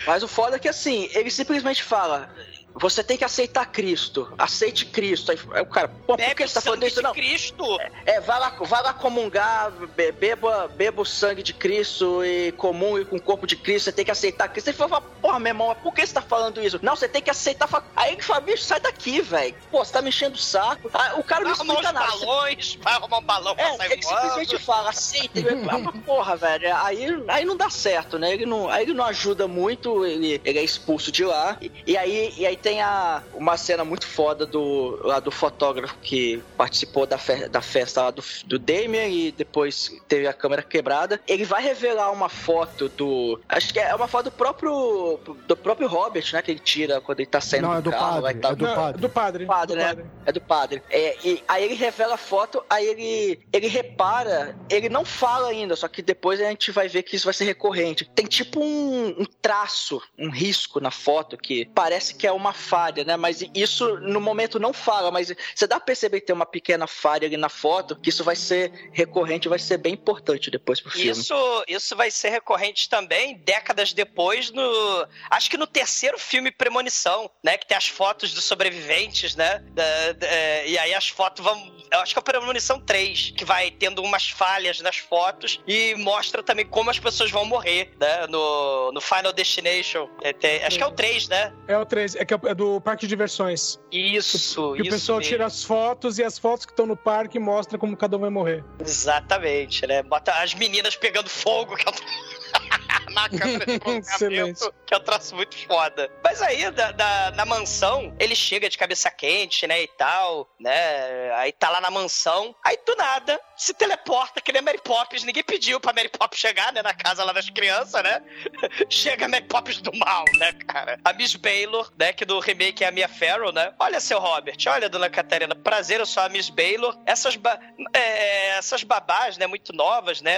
Mas 0.07 0.23
o 0.23 0.27
foda 0.27 0.55
é 0.55 0.59
que 0.59 0.69
assim, 0.69 1.09
ele 1.13 1.29
simplesmente 1.29 1.83
fala. 1.83 2.33
Você 2.75 3.03
tem 3.03 3.17
que 3.17 3.23
aceitar 3.23 3.65
Cristo. 3.67 4.33
Aceite 4.37 4.85
Cristo. 4.85 5.31
Aí 5.31 5.37
aí 5.53 5.61
o 5.61 5.65
cara, 5.65 5.87
pô, 5.87 6.15
por 6.15 6.17
Bebe 6.17 6.35
que 6.35 6.43
o 6.43 6.47
você 6.47 6.53
tá 6.55 6.61
falando 6.61 6.85
isso? 6.85 7.01
Não. 7.01 7.13
Cristo. 7.13 7.63
É, 8.05 8.19
vai 8.19 8.39
lá, 8.39 8.49
vai 8.61 8.81
lá 8.83 8.93
comungar, 8.93 9.71
be- 9.95 10.11
beba, 10.11 10.67
beba 10.67 11.01
o 11.01 11.05
sangue 11.05 11.43
de 11.43 11.53
Cristo 11.53 12.23
e 12.25 12.51
comungue 12.53 13.05
com 13.05 13.15
o 13.17 13.21
corpo 13.21 13.45
de 13.45 13.55
Cristo, 13.55 13.85
você 13.85 13.91
tem 13.91 14.03
que 14.05 14.11
aceitar 14.11 14.47
Cristo. 14.49 14.69
Ele 14.69 14.77
fala, 14.77 15.01
porra, 15.01 15.39
meu 15.39 15.49
irmão, 15.51 15.75
por 15.83 15.93
que 15.93 16.05
você 16.05 16.13
tá 16.13 16.21
falando 16.21 16.61
isso? 16.61 16.79
Não, 16.81 16.95
você 16.95 17.07
tem 17.07 17.21
que 17.21 17.29
aceitar. 17.29 17.69
Aí 17.95 18.13
ele 18.13 18.21
fala, 18.21 18.39
bicho, 18.41 18.63
sai 18.63 18.79
daqui, 18.79 19.21
velho. 19.21 19.55
Pô, 19.71 19.83
você 19.83 19.93
tá 19.93 20.01
me 20.01 20.09
enchendo 20.09 20.35
o 20.35 20.39
saco. 20.39 20.89
Ah, 20.93 21.13
o 21.17 21.23
cara 21.23 21.43
não 21.43 21.51
explica 21.51 21.91
nada. 21.91 22.07
Balões, 22.07 22.77
vai 22.81 22.93
arrumar 22.93 23.17
um 23.19 23.23
balão 23.23 23.55
pra 23.55 23.65
É, 23.65 23.75
ele 23.91 24.01
voando. 24.01 24.21
simplesmente 24.21 24.59
fala, 24.59 24.89
aceita. 24.89 25.39
Ah, 25.69 25.77
mas 25.77 25.95
porra, 26.05 26.35
velho, 26.35 26.75
aí, 26.77 27.07
aí 27.27 27.45
não 27.45 27.55
dá 27.55 27.69
certo, 27.69 28.17
né? 28.17 28.33
Ele 28.33 28.45
não, 28.45 28.69
aí 28.69 28.83
ele 28.83 28.93
não 28.93 29.05
ajuda 29.05 29.47
muito, 29.47 30.05
ele, 30.05 30.41
ele 30.43 30.59
é 30.59 30.63
expulso 30.63 31.11
de 31.11 31.23
lá. 31.23 31.57
E, 31.61 31.71
e 31.87 31.97
aí, 31.97 32.33
e 32.37 32.45
aí 32.45 32.55
tem 32.63 32.81
a, 32.81 33.21
uma 33.35 33.57
cena 33.57 33.83
muito 33.83 34.07
foda 34.07 34.45
do, 34.45 34.99
lá 35.03 35.19
do 35.19 35.29
fotógrafo 35.29 35.95
que 36.01 36.41
participou 36.57 37.05
da, 37.05 37.17
fe- 37.17 37.49
da 37.49 37.61
festa 37.61 38.03
lá 38.03 38.11
do, 38.11 38.23
do 38.45 38.57
Damien 38.57 39.11
e 39.27 39.31
depois 39.31 39.91
teve 40.07 40.25
a 40.25 40.33
câmera 40.33 40.63
quebrada. 40.63 41.19
Ele 41.27 41.43
vai 41.43 41.61
revelar 41.61 42.09
uma 42.11 42.29
foto 42.29 42.87
do. 42.89 43.39
Acho 43.49 43.73
que 43.73 43.79
é 43.79 43.93
uma 43.93 44.07
foto 44.07 44.25
do 44.25 44.31
próprio. 44.31 45.19
do 45.47 45.57
próprio 45.57 45.87
Robert, 45.87 46.25
né? 46.31 46.41
Que 46.41 46.51
ele 46.51 46.59
tira 46.59 47.01
quando 47.01 47.19
ele 47.19 47.27
tá 47.29 47.41
saindo 47.41 47.67
Não, 47.67 47.75
é 47.77 47.81
do 47.81 47.91
carro. 47.91 48.21
padre, 48.21 48.39
tá- 48.39 48.49
é 48.49 48.55
do 48.55 48.65
Não, 48.65 48.75
padre. 48.75 49.01
do 49.01 49.09
padre. 49.09 49.45
padre, 49.45 49.75
do 49.75 49.79
né? 49.79 49.85
padre. 49.87 50.05
É 50.25 50.31
do 50.31 50.41
padre. 50.41 50.83
É, 50.89 51.17
e 51.27 51.43
aí 51.47 51.63
ele 51.65 51.73
revela 51.75 52.15
a 52.15 52.17
foto, 52.17 52.63
aí 52.69 52.85
ele, 52.87 53.39
ele 53.51 53.67
repara, 53.67 54.55
ele 54.69 54.87
não 54.87 55.03
fala 55.03 55.49
ainda, 55.49 55.75
só 55.75 55.87
que 55.87 56.01
depois 56.01 56.39
a 56.39 56.45
gente 56.49 56.71
vai 56.71 56.87
ver 56.87 57.03
que 57.03 57.15
isso 57.17 57.25
vai 57.25 57.33
ser 57.33 57.43
recorrente. 57.45 58.09
Tem 58.15 58.25
tipo 58.25 58.61
um, 58.63 59.07
um 59.19 59.25
traço, 59.41 60.01
um 60.17 60.29
risco 60.29 60.79
na 60.79 60.91
foto 60.91 61.37
que 61.37 61.65
parece 61.75 62.15
que 62.15 62.25
é 62.25 62.31
uma 62.31 62.52
falha, 62.53 63.03
né? 63.03 63.15
Mas 63.17 63.43
isso 63.53 63.97
no 63.99 64.21
momento 64.21 64.59
não 64.59 64.71
fala, 64.73 65.11
mas 65.11 65.31
você 65.55 65.67
dá 65.67 65.77
pra 65.77 65.85
perceber 65.85 66.19
que 66.21 66.27
tem 66.27 66.35
uma 66.35 66.45
pequena 66.45 66.87
falha 66.87 67.25
ali 67.27 67.37
na 67.37 67.49
foto, 67.49 67.95
que 67.95 68.09
isso 68.09 68.23
vai 68.23 68.35
ser 68.35 68.71
recorrente, 68.93 69.47
vai 69.49 69.59
ser 69.59 69.77
bem 69.77 69.93
importante 69.93 70.49
depois 70.51 70.79
pro 70.79 70.91
filme. 70.91 71.11
Isso, 71.11 71.63
isso 71.67 71.95
vai 71.95 72.09
ser 72.11 72.29
recorrente 72.29 72.87
também 72.89 73.37
décadas 73.37 73.93
depois 73.93 74.51
no. 74.51 75.07
Acho 75.29 75.49
que 75.49 75.57
no 75.57 75.67
terceiro 75.67 76.17
filme 76.17 76.51
Premonição, 76.51 77.29
né? 77.43 77.57
Que 77.57 77.67
tem 77.67 77.75
as 77.77 77.87
fotos 77.87 78.33
dos 78.33 78.43
sobreviventes, 78.43 79.35
né? 79.35 79.63
da- 79.73 80.11
da- 80.13 80.27
é, 80.27 80.67
e 80.69 80.77
aí 80.77 80.93
as 80.93 81.07
fotos 81.09 81.43
vão. 81.43 81.82
Eu 81.93 81.99
acho 81.99 82.13
que 82.13 82.19
é 82.19 82.21
o 82.21 82.23
Premonição 82.23 82.79
3, 82.79 83.33
que 83.37 83.45
vai 83.45 83.69
tendo 83.69 84.01
umas 84.01 84.27
falhas 84.29 84.81
nas 84.81 84.97
fotos 84.97 85.61
e 85.67 85.93
mostra 85.95 86.41
também 86.41 86.65
como 86.65 86.89
as 86.89 86.97
pessoas 86.97 87.29
vão 87.29 87.45
morrer, 87.45 87.91
né? 87.99 88.25
No, 88.27 88.91
no 88.91 88.99
Final 88.99 89.31
Destination. 89.31 90.09
É, 90.23 90.33
tem- 90.33 90.63
acho 90.63 90.77
que 90.77 90.83
é 90.83 90.87
o 90.87 90.91
3, 90.91 91.27
né? 91.27 91.53
É 91.67 91.77
o 91.77 91.85
3, 91.85 92.15
é, 92.15 92.25
que 92.25 92.33
é 92.33 92.39
é 92.45 92.55
do 92.55 92.81
parque 92.81 93.01
de 93.01 93.07
diversões. 93.09 93.79
Isso, 93.91 94.73
Que 94.73 94.81
o 94.81 94.85
isso. 94.85 94.89
pessoal 94.91 95.19
mesmo. 95.19 95.31
tira 95.31 95.45
as 95.45 95.63
fotos 95.63 96.17
e 96.17 96.23
as 96.23 96.39
fotos 96.39 96.65
que 96.65 96.71
estão 96.71 96.85
no 96.87 96.97
parque 96.97 97.37
mostram 97.39 97.79
como 97.79 97.95
cada 97.95 98.17
um 98.17 98.19
vai 98.19 98.29
morrer. 98.31 98.63
Exatamente, 98.79 99.85
né? 99.85 100.01
Bota 100.03 100.31
as 100.33 100.53
meninas 100.55 100.95
pegando 100.95 101.29
fogo, 101.29 101.75
que 101.75 101.87
é. 101.87 101.91
na 103.13 103.29
câmera 103.29 103.65
de 103.65 103.79
prolongamento, 103.79 104.73
que 104.85 104.93
é 104.93 104.97
um 104.97 105.03
troço 105.03 105.35
muito 105.35 105.55
foda. 105.67 106.09
Mas 106.23 106.41
aí, 106.41 106.69
da, 106.71 106.91
da- 106.91 107.31
na 107.31 107.45
mansão, 107.45 108.15
ele 108.19 108.35
chega 108.35 108.69
de 108.69 108.77
cabeça 108.77 109.09
quente, 109.11 109.65
né, 109.67 109.81
e 109.83 109.87
tal, 109.87 110.49
né? 110.59 111.31
Aí 111.35 111.51
tá 111.51 111.69
lá 111.69 111.79
na 111.81 111.89
mansão, 111.91 112.55
aí 112.63 112.77
do 112.85 112.95
nada 112.95 113.39
se 113.55 113.73
teleporta, 113.73 114.41
que 114.41 114.51
nem 114.51 114.59
a 114.59 114.63
Mary 114.63 114.79
Poppins. 114.83 115.23
Ninguém 115.23 115.43
pediu 115.43 115.79
pra 115.79 115.93
Mary 115.93 116.09
Poppins 116.09 116.39
chegar, 116.39 116.73
né, 116.73 116.81
na 116.81 116.93
casa 116.93 117.23
lá 117.23 117.31
das 117.31 117.49
crianças, 117.49 118.01
né? 118.03 118.21
Chega 118.89 119.25
a 119.25 119.27
Mary 119.29 119.45
Poppins 119.45 119.81
do 119.81 119.91
mal, 119.97 120.25
né, 120.37 120.51
cara? 120.67 120.99
A 121.05 121.13
Miss 121.13 121.35
Baylor, 121.35 121.91
né, 121.97 122.11
que 122.13 122.25
do 122.25 122.39
remake 122.39 122.83
é 122.83 122.87
a 122.87 122.91
Mia 122.91 123.07
Farrow, 123.07 123.51
né? 123.51 123.73
Olha, 123.79 123.99
seu 123.99 124.19
Robert, 124.19 124.57
olha, 124.67 124.89
dona 124.89 125.09
Catarina, 125.09 125.55
prazer, 125.55 125.99
eu 125.99 126.05
sou 126.05 126.23
a 126.23 126.29
Miss 126.29 126.49
Baylor. 126.49 126.97
Essas, 127.05 127.35
ba- 127.35 127.59
é, 127.93 128.57
essas 128.57 128.83
babás, 128.83 129.37
né, 129.37 129.47
muito 129.47 129.71
novas, 129.73 130.21
né, 130.21 130.33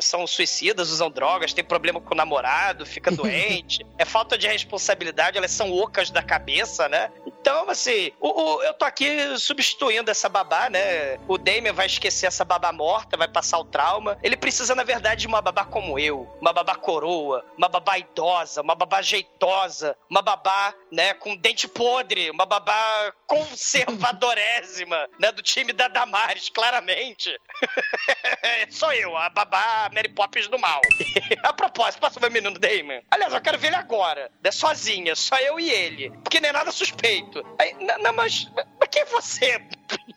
são 0.00 0.26
suicidas, 0.26 0.90
usam 0.90 1.10
drogas, 1.10 1.52
tem 1.54 1.64
problema 1.64 2.00
com 2.00 2.14
o 2.16 2.18
namorado, 2.18 2.86
fica 2.86 3.10
doente, 3.12 3.86
é 3.98 4.04
falta 4.04 4.36
de 4.36 4.48
responsabilidade, 4.48 5.36
elas 5.36 5.50
são 5.50 5.72
ocas 5.72 6.10
da 6.10 6.22
cabeça, 6.22 6.88
né? 6.88 7.10
Então, 7.48 7.70
assim, 7.70 8.10
o, 8.18 8.28
o- 8.56 8.62
eu 8.64 8.74
tô 8.74 8.84
aqui 8.84 9.38
substituindo 9.38 10.10
essa 10.10 10.28
babá, 10.28 10.68
né? 10.68 11.16
O 11.28 11.38
Damien 11.38 11.72
vai 11.72 11.86
esquecer 11.86 12.26
essa 12.26 12.44
babá 12.44 12.72
morta, 12.72 13.16
vai 13.16 13.28
passar 13.28 13.56
o 13.60 13.64
trauma. 13.64 14.18
Ele 14.20 14.36
precisa, 14.36 14.74
na 14.74 14.82
verdade, 14.82 15.20
de 15.20 15.26
uma 15.28 15.40
babá 15.40 15.64
como 15.64 15.96
eu. 15.96 16.28
Uma 16.40 16.52
babá 16.52 16.74
coroa, 16.74 17.44
uma 17.56 17.68
babá 17.68 17.98
idosa, 17.98 18.62
uma 18.62 18.74
babá 18.74 19.00
jeitosa, 19.00 19.96
uma 20.10 20.22
babá, 20.22 20.74
né, 20.90 21.14
com 21.14 21.36
dente 21.36 21.68
podre, 21.68 22.30
uma 22.32 22.44
babá 22.44 23.12
conservadorésima, 23.28 25.08
né, 25.20 25.30
do 25.30 25.40
time 25.40 25.72
da 25.72 25.86
Damares, 25.86 26.48
claramente. 26.48 27.30
Sou 28.70 28.92
eu, 28.92 29.16
a 29.16 29.28
babá 29.30 29.88
Mary 29.94 30.08
Poppins 30.08 30.48
do 30.48 30.58
mal. 30.58 30.80
a 31.44 31.52
propósito, 31.52 32.00
posso 32.00 32.18
ver 32.18 32.26
o 32.26 32.32
menino 32.32 32.58
Damon? 32.58 33.02
Aliás, 33.08 33.32
eu 33.32 33.40
quero 33.40 33.56
ver 33.56 33.68
ele 33.68 33.76
agora. 33.76 34.32
É 34.42 34.50
sozinha, 34.50 35.14
só 35.14 35.36
eu 35.38 35.60
e 35.60 35.70
ele. 35.70 36.10
Porque 36.24 36.40
não 36.40 36.48
é 36.48 36.52
nada 36.52 36.72
suspeito. 36.72 37.35
Aí, 37.58 37.74
não, 37.80 37.98
não, 37.98 38.12
mas, 38.12 38.50
mas 38.54 38.88
quem 38.90 39.02
é 39.02 39.04
você? 39.06 39.60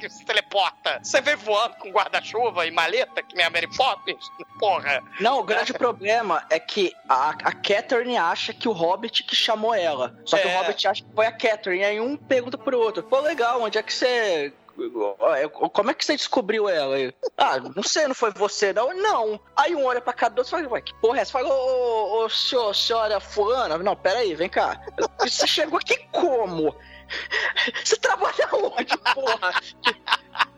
Que 0.00 0.10
se 0.10 0.24
teleporta. 0.24 0.98
Você 1.00 1.20
vem 1.20 1.36
voando 1.36 1.76
com 1.76 1.88
guarda-chuva 1.90 2.66
e 2.66 2.72
maleta, 2.72 3.22
que 3.22 3.36
nem 3.36 3.46
a 3.46 3.50
Mary 3.50 3.68
Poppins? 3.68 4.28
Porra. 4.58 5.00
Não, 5.20 5.38
o 5.38 5.44
grande 5.44 5.72
problema 5.72 6.44
é 6.50 6.58
que 6.58 6.92
a, 7.08 7.30
a 7.30 7.52
Catherine 7.52 8.16
acha 8.16 8.52
que 8.52 8.68
o 8.68 8.72
Hobbit 8.72 9.22
que 9.22 9.36
chamou 9.36 9.72
ela. 9.72 10.18
Só 10.24 10.36
que 10.36 10.48
É. 10.48 10.52
o 10.52 10.58
Hobbit 10.58 10.88
acha 10.88 11.04
que 11.04 11.14
foi 11.14 11.26
a 11.26 11.32
Catherine. 11.32 11.84
Aí 11.84 12.00
um 12.00 12.16
pergunta 12.16 12.58
pro 12.58 12.80
outro: 12.80 13.04
pô, 13.04 13.20
legal, 13.20 13.62
onde 13.62 13.78
é 13.78 13.82
que 13.82 13.94
você. 13.94 14.52
Como 15.72 15.90
é 15.90 15.94
que 15.94 16.04
você 16.04 16.16
descobriu 16.16 16.68
ela? 16.68 16.96
Aí, 16.96 17.14
Ah, 17.36 17.58
não 17.58 17.82
sei, 17.82 18.06
não 18.06 18.14
foi 18.14 18.30
você, 18.32 18.72
não? 18.72 18.94
Não. 18.94 19.40
Aí 19.56 19.74
um 19.74 19.84
olha 19.84 20.00
pra 20.00 20.12
cada 20.12 20.40
outro 20.40 20.56
e 20.56 20.62
fala, 20.62 20.72
ué, 20.72 20.80
que 20.80 20.94
porra 20.94 21.18
é 21.18 21.22
essa? 21.22 21.32
Fala, 21.32 21.48
ô, 21.48 21.52
ô, 21.52 22.24
ô, 22.24 22.28
senhor, 22.28 22.74
senhora 22.74 23.20
fulana? 23.20 23.78
Não, 23.78 23.96
peraí, 23.96 24.34
vem 24.34 24.48
cá. 24.48 24.80
Você 25.20 25.46
chegou 25.46 25.78
aqui 25.78 25.96
como? 26.12 26.74
Você 27.84 27.96
trabalha 27.96 28.48
onde, 28.52 28.96
porra? 29.14 29.52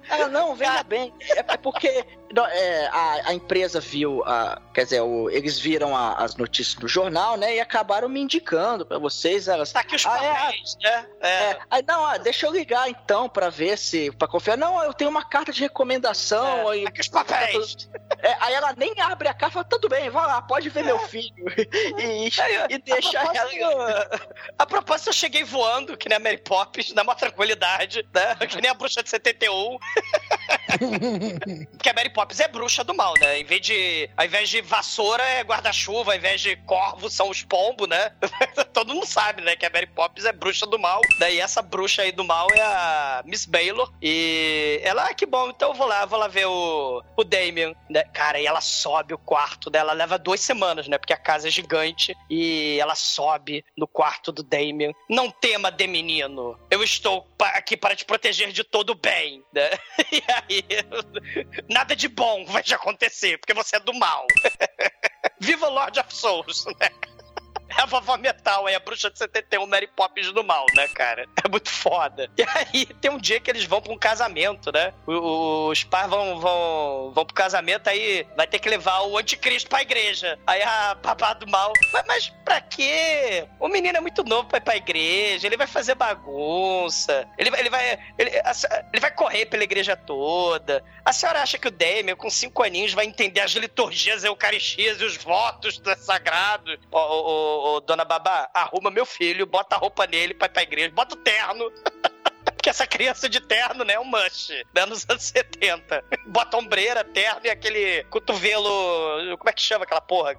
Ela, 0.09 0.29
não, 0.29 0.55
veja 0.55 0.83
bem. 0.85 1.13
É, 1.21 1.39
é 1.41 1.57
porque 1.57 2.05
não, 2.33 2.47
é, 2.47 2.87
a, 2.89 3.29
a 3.31 3.35
empresa 3.35 3.81
viu, 3.81 4.23
a, 4.27 4.61
quer 4.75 4.85
dizer, 4.85 5.01
o- 5.01 5.31
eles 5.31 5.59
viram 5.59 5.97
a- 5.97 6.15
as 6.15 6.37
notícias 6.37 6.77
no 6.83 6.89
jornal, 6.89 7.37
né? 7.37 7.57
E 7.57 7.61
acabaram 7.61 8.09
me 8.09 8.21
indicando 8.21 8.85
pra 8.87 8.99
vocês. 8.99 9.49
Elas, 9.49 9.73
Tá 9.73 9.81
aqui 9.81 9.97
os 9.97 10.07
Ah, 10.07 10.25
é? 10.25 10.33
papéis, 10.35 10.77
né? 10.83 11.07
É. 11.21 11.29
é, 11.29 11.59
aí, 11.71 11.83
não, 11.87 12.05
ah, 12.05 12.17
deixa 12.19 12.47
eu 12.47 12.53
ligar 12.53 12.89
então 12.89 13.29
pra 13.29 13.49
ver 13.51 13.77
se, 13.79 14.11
pra 14.13 14.27
confiar. 14.29 14.57
Não, 14.57 14.83
eu 14.83 14.93
tenho 14.95 15.11
uma 15.11 15.25
carta 15.25 15.53
de 15.53 15.61
recomendação. 15.61 16.69
Aí, 16.69 16.83
Tá 16.85 16.89
aqui 16.91 17.01
os 17.01 17.09
papéis. 17.09 17.89
é, 18.23 18.37
aí 18.41 18.55
ela 18.55 18.75
nem 18.77 18.95
abre 19.01 19.29
a 19.29 19.35
carta 19.35 19.47
e 19.49 19.55
fala, 19.55 19.65
tudo 19.65 19.89
bem, 19.89 20.09
vai 20.11 20.27
lá, 20.27 20.41
pode 20.43 20.69
ver 20.69 20.85
meu 20.85 20.99
filho. 21.01 21.35
E, 21.99 22.29
e 22.75 22.79
deixa 22.79 23.19
a 23.21 23.23
ela. 23.35 23.49
propósito, 23.49 24.33
a 24.59 24.67
propósito, 24.67 25.09
eu 25.09 25.13
cheguei 25.13 25.45
voando, 25.45 25.97
que 25.97 26.09
nem 26.09 26.17
a 26.17 26.21
Mary 26.21 26.39
Poppins, 26.39 26.93
na 26.93 27.03
maior 27.05 27.17
tranquilidade, 27.17 28.07
né? 28.15 28.35
Que 28.47 28.61
nem 28.61 28.71
a 28.71 28.75
bruxa 28.75 29.03
de 29.03 29.11
71. 29.11 29.79
Porque 31.71 31.89
a 31.91 31.95
Mary 31.95 32.11
Poppins 32.17 32.41
é 32.41 32.49
bruxa 32.49 32.83
do 32.83 32.95
mal, 32.95 33.13
né? 33.21 33.41
Em 33.41 33.45
vez 33.45 33.61
de, 33.61 34.09
ao 34.17 34.25
invés 34.25 34.49
de 34.49 34.63
vassoura, 34.63 35.23
é 35.23 35.43
guarda-chuva, 35.43 36.13
ao 36.13 36.17
invés 36.17 36.41
de 36.41 36.57
corvo, 36.57 37.11
são 37.11 37.29
os 37.29 37.43
pombos, 37.43 37.87
né? 37.87 38.11
Todo 38.73 38.95
mundo 38.95 39.07
sabe, 39.07 39.43
né? 39.43 39.55
Que 39.55 39.67
a 39.67 39.71
Mary 39.71 39.87
Poppins 39.87 40.25
é 40.25 40.33
bruxa 40.33 40.67
do 40.67 40.79
mal. 40.79 41.01
Daí 41.19 41.39
essa 41.39 41.61
bruxa 41.61 42.01
aí 42.01 42.13
do 42.13 42.25
mal 42.25 42.49
é 42.55 42.63
a 42.63 43.23
Miss 43.27 43.45
Baylor. 43.45 43.93
E 44.01 44.81
ela, 44.83 45.05
ah, 45.05 45.15
que 45.15 45.27
bom, 45.27 45.51
então 45.51 45.71
eu 45.71 45.75
vou 45.75 45.87
lá, 45.87 46.07
vou 46.07 46.19
lá 46.19 46.27
ver 46.27 46.47
o, 46.47 47.03
o 47.17 47.25
Damien, 47.25 47.77
né? 47.91 48.05
Cara, 48.05 48.41
e 48.41 48.47
ela 48.47 48.63
sobe 48.63 49.13
o 49.13 49.19
quarto 49.19 49.69
dela, 49.69 49.93
leva 49.93 50.19
duas 50.19 50.41
semanas, 50.41 50.89
né? 50.89 50.97
Porque 50.97 51.13
a 51.13 51.19
casa 51.19 51.49
é 51.49 51.51
gigante. 51.51 52.17
E 52.31 52.79
ela 52.81 52.95
sobe 52.95 53.63
no 53.77 53.87
quarto 53.87 54.33
do 54.33 54.43
Damien. 54.43 54.95
Não 55.09 55.31
tema, 55.31 55.71
de 55.71 55.87
menino. 55.87 56.59
Eu 56.71 56.83
estou 56.83 57.27
aqui 57.39 57.77
para 57.77 57.95
te 57.95 58.07
proteger 58.07 58.51
de 58.53 58.65
todo 58.65 58.91
o 58.91 58.95
bem, 58.95 59.43
né? 59.53 59.71
E 60.13 60.23
aí, 60.29 60.65
nada 61.69 61.95
de 61.95 62.06
bom 62.09 62.45
vai 62.47 62.63
te 62.63 62.75
acontecer, 62.75 63.39
porque 63.39 63.55
você 63.55 63.77
é 63.77 63.81
do 63.81 63.95
mal. 63.95 64.27
Viva 65.41 65.69
Lord 65.69 65.99
of 66.01 66.15
Souls, 66.15 66.65
né? 66.81 66.91
É 67.77 67.83
a 67.83 67.87
vovó 67.87 68.17
metal, 68.17 68.69
é 68.69 68.75
a 68.75 68.81
bruxa 68.81 69.11
de 69.11 69.19
71 69.19 69.67
Mary 69.67 69.87
Poppins 69.87 70.33
do 70.33 70.43
mal, 70.43 70.65
né, 70.75 70.89
cara? 70.89 71.27
É 71.45 71.49
muito 71.49 71.71
foda. 71.71 72.29
E 72.37 72.43
aí 72.43 72.87
tem 73.01 73.09
um 73.09 73.19
dia 73.19 73.39
que 73.39 73.49
eles 73.49 73.65
vão 73.65 73.81
pra 73.81 73.93
um 73.93 73.99
casamento, 73.99 74.73
né? 74.73 74.93
Os 75.07 75.85
pais 75.85 76.11
vão, 76.11 76.41
vão, 76.41 77.13
vão 77.15 77.25
pro 77.25 77.35
casamento, 77.35 77.89
aí 77.89 78.27
vai 78.37 78.49
ter 78.49 78.59
que 78.59 78.69
levar 78.69 79.03
o 79.03 79.17
anticristo 79.17 79.71
pra 79.71 79.83
igreja. 79.83 80.37
Aí 80.45 80.61
a 80.61 80.95
babá 80.97 81.35
do 81.35 81.47
mal, 81.47 81.73
mas, 81.93 82.05
mas 82.07 82.29
pra 82.45 82.61
quê? 82.61 83.47
O 83.61 83.69
menino 83.69 83.99
é 83.99 84.01
muito 84.01 84.25
novo 84.25 84.49
pra 84.49 84.59
ir 84.59 84.63
pra 84.63 84.77
igreja, 84.77 85.47
ele 85.47 85.57
vai 85.57 85.69
fazer 85.69 85.95
bagunça, 85.95 87.29
ele 87.39 87.51
vai, 87.51 87.61
ele 87.61 87.71
vai, 87.71 87.99
ele, 88.19 88.31
ele 88.93 89.01
vai 89.01 89.11
correr 89.13 89.47
pela 89.47 89.63
igreja 89.63 89.95
toda. 89.97 90.83
A 91.05 91.13
senhora 91.13 91.43
acha 91.43 91.59
que 91.59 91.69
o 91.69 91.71
Damien, 91.71 92.17
com 92.17 92.29
cinco 92.29 92.65
aninhos, 92.65 92.93
vai 92.93 93.07
entender 93.07 93.41
as 93.41 93.53
liturgias, 93.53 94.25
eucaristias 94.25 95.01
e 95.01 95.05
os 95.05 95.17
votos 95.17 95.81
sagrados? 95.99 96.77
Ô, 96.91 96.99
ô, 96.99 97.66
dona 97.87 98.05
Babá, 98.05 98.51
arruma 98.55 98.91
meu 98.91 99.07
filho, 99.07 99.47
bota 99.47 99.77
a 99.77 99.79
roupa 99.79 100.07
nele 100.07 100.35
pra 100.35 100.47
ir 100.47 100.51
pra 100.51 100.63
igreja, 100.63 100.91
bota 100.91 101.15
o 101.15 101.19
terno. 101.19 101.71
Porque 102.45 102.71
essa 102.71 102.87
criança 102.87 103.29
de 103.29 103.41
terno, 103.41 103.85
né, 103.85 103.95
é 103.95 104.01
um 104.01 104.05
must, 104.05 104.53
né, 104.75 104.87
nos 104.87 105.09
anos 105.09 105.23
70. 105.31 106.05
Bota 106.27 106.57
ombreira, 106.57 107.05
terno 107.05 107.43
e 107.45 107.51
aquele 107.51 108.05
cotovelo... 108.05 109.37
Como 109.39 109.49
é 109.49 109.53
que 109.53 109.63
chama 109.63 109.85
aquela 109.85 110.01
porra? 110.01 110.37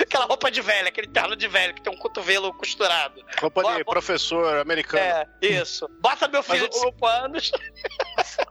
Aquela 0.00 0.24
roupa 0.26 0.50
de 0.50 0.60
velho, 0.60 0.88
aquele 0.88 1.06
terno 1.08 1.36
de 1.36 1.46
velho 1.48 1.74
que 1.74 1.80
tem 1.82 1.92
um 1.92 1.96
cotovelo 1.96 2.52
costurado. 2.54 3.24
Roupa 3.40 3.62
de 3.62 3.68
bora. 3.68 3.84
professor 3.84 4.58
americano. 4.58 5.02
É, 5.02 5.26
isso. 5.40 5.88
Bota 6.00 6.26
meu 6.28 6.42
filho 6.42 6.62
Mas 6.62 6.70
de 6.70 6.76
o- 6.76 6.80
5 6.90 7.06
anos. 7.06 7.52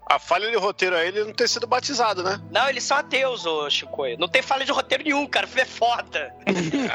A 0.09 0.19
falha 0.19 0.49
de 0.49 0.57
roteiro 0.57 0.95
aí, 0.95 1.07
ele 1.07 1.23
não 1.23 1.33
ter 1.33 1.47
sido 1.47 1.65
batizado, 1.67 2.23
né? 2.23 2.39
Não, 2.51 2.69
eles 2.69 2.83
são 2.83 2.97
ateus, 2.97 3.45
ô 3.45 3.69
Chicoio. 3.69 4.17
Não 4.17 4.27
tem 4.27 4.41
falha 4.41 4.63
de 4.65 4.71
roteiro 4.71 5.03
nenhum, 5.03 5.25
cara. 5.27 5.45
O 5.45 5.49
filme 5.49 5.61
é 5.63 5.65
foda. 5.65 6.33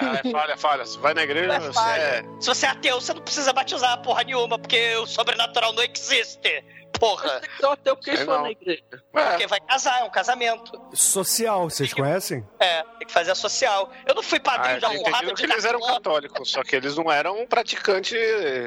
Ah, 0.01 0.21
é 0.25 0.31
falha, 0.31 0.57
falha. 0.57 0.85
Você 0.87 0.99
vai 0.99 1.15
na 1.15 1.23
igreja, 1.23 1.53
é 1.55 1.61
você 1.61 1.81
é... 1.81 2.23
Se 2.41 2.47
você 2.47 2.67
é 2.67 2.69
ateu, 2.71 3.01
você 3.01 3.13
não 3.13 3.23
precisa 3.23 3.53
batizar 3.53 4.01
porra 4.03 4.23
nenhuma, 4.25 4.59
porque 4.59 4.95
o 4.97 5.07
sobrenatural 5.07 5.73
não 5.73 5.83
existe. 5.83 6.65
Porra. 6.99 7.41
Só 7.61 7.73
até 7.73 7.93
o 7.93 7.97
que 7.97 8.05
Sei 8.05 8.15
eles 8.15 8.25
foram 8.25 8.39
não. 8.39 8.45
na 8.45 8.51
igreja. 8.51 8.83
Porque 9.13 9.47
vai 9.47 9.61
casar, 9.61 10.01
é 10.01 10.05
um 10.05 10.11
casamento. 10.11 10.73
Social, 10.93 11.69
vocês 11.71 11.93
conhecem? 11.93 12.47
É, 12.59 12.83
tem 12.99 13.07
que 13.07 13.13
fazer 13.13 13.31
a 13.31 13.35
social. 13.35 13.91
Eu 14.07 14.15
não 14.15 14.23
fui 14.23 14.39
Ah, 14.39 14.43
padrinho 14.43 14.79
tinha 14.79 14.91
porrada 14.91 15.25
entendido 15.25 15.35
de 15.35 15.47
que 15.47 15.53
eles 15.53 15.65
eram 15.65 15.81
católicos, 15.81 16.51
só 16.51 16.63
que 16.63 16.77
eles 16.77 16.97
não 16.97 17.11
eram 17.11 17.41
um 17.41 17.47
praticante 17.47 18.17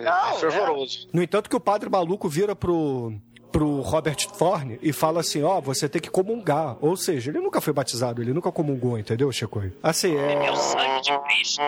Não, 0.04 0.36
fervoroso. 0.36 1.08
No 1.14 1.22
entanto, 1.22 1.50
que 1.50 1.56
o 1.56 1.60
padre 1.60 1.90
maluco 1.90 2.28
vira 2.30 2.56
pro, 2.56 3.14
pro 3.52 3.82
Robert 3.82 4.28
Thorne 4.38 4.80
e 4.82 4.94
fala 4.94 5.20
assim: 5.20 5.44
ó, 5.44 5.60
você 5.60 5.90
tem 5.90 6.02
que 6.02 6.10
comungar. 6.10 6.78
Ou 6.82 6.96
seja, 6.96 7.32
ele 7.32 7.40
nunca 7.40 7.62
foi 7.62 7.74
batizado, 7.74 8.22
ele 8.22 8.34
nunca 8.34 8.52
comungou, 8.52 8.98
entendeu, 8.98 9.32
Chico? 9.32 9.62
Assim, 9.84 10.16
é. 10.16 10.46
É 10.46 10.52
o 10.52 10.56
sangue 10.56 11.02
de 11.02 11.20
Cristo. 11.20 11.62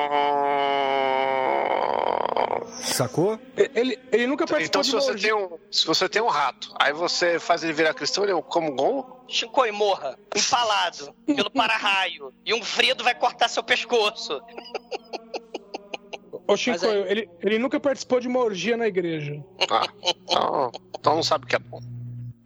Sacou? 2.82 3.40
Ele, 3.56 3.98
ele 4.12 4.28
nunca 4.28 4.46
participou 4.46 4.82
Então, 4.82 4.84
se 4.84 4.92
você, 4.92 5.16
tem 5.16 5.34
um, 5.34 5.58
se 5.72 5.86
você 5.86 6.10
tem 6.10 6.22
um 6.22 6.28
rato, 6.28 6.74
aí 6.80 6.94
você 6.94 7.40
faz 7.40 7.64
ele 7.64 7.74
virar 7.74 7.94
cristão, 7.94 8.24
ele 8.24 8.34
é 8.34 8.36
um 8.36 8.42
como 8.42 8.74
gol? 8.74 9.24
Chicoio 9.28 9.74
morra, 9.74 10.18
empalado, 10.36 11.14
pelo 11.26 11.50
para-raio. 11.50 12.34
E 12.46 12.54
um 12.54 12.64
fredo 12.64 13.04
vai 13.04 13.16
cortar 13.16 13.48
seu 13.48 13.64
pescoço. 13.64 14.42
Ô, 16.48 16.58
Chico, 16.58 16.86
aí- 16.86 17.06
ele, 17.10 17.30
ele 17.42 17.60
nunca 17.60 17.80
participou 17.80 18.20
de 18.20 18.28
uma 18.28 18.40
orgia 18.40 18.76
na 18.76 18.88
igreja. 18.88 19.44
Ah, 19.70 19.88
então, 20.04 20.72
então 21.00 21.16
não 21.16 21.24
sabe 21.24 21.46
o 21.46 21.48
que 21.48 21.56
é 21.56 21.60
bom. 21.60 21.80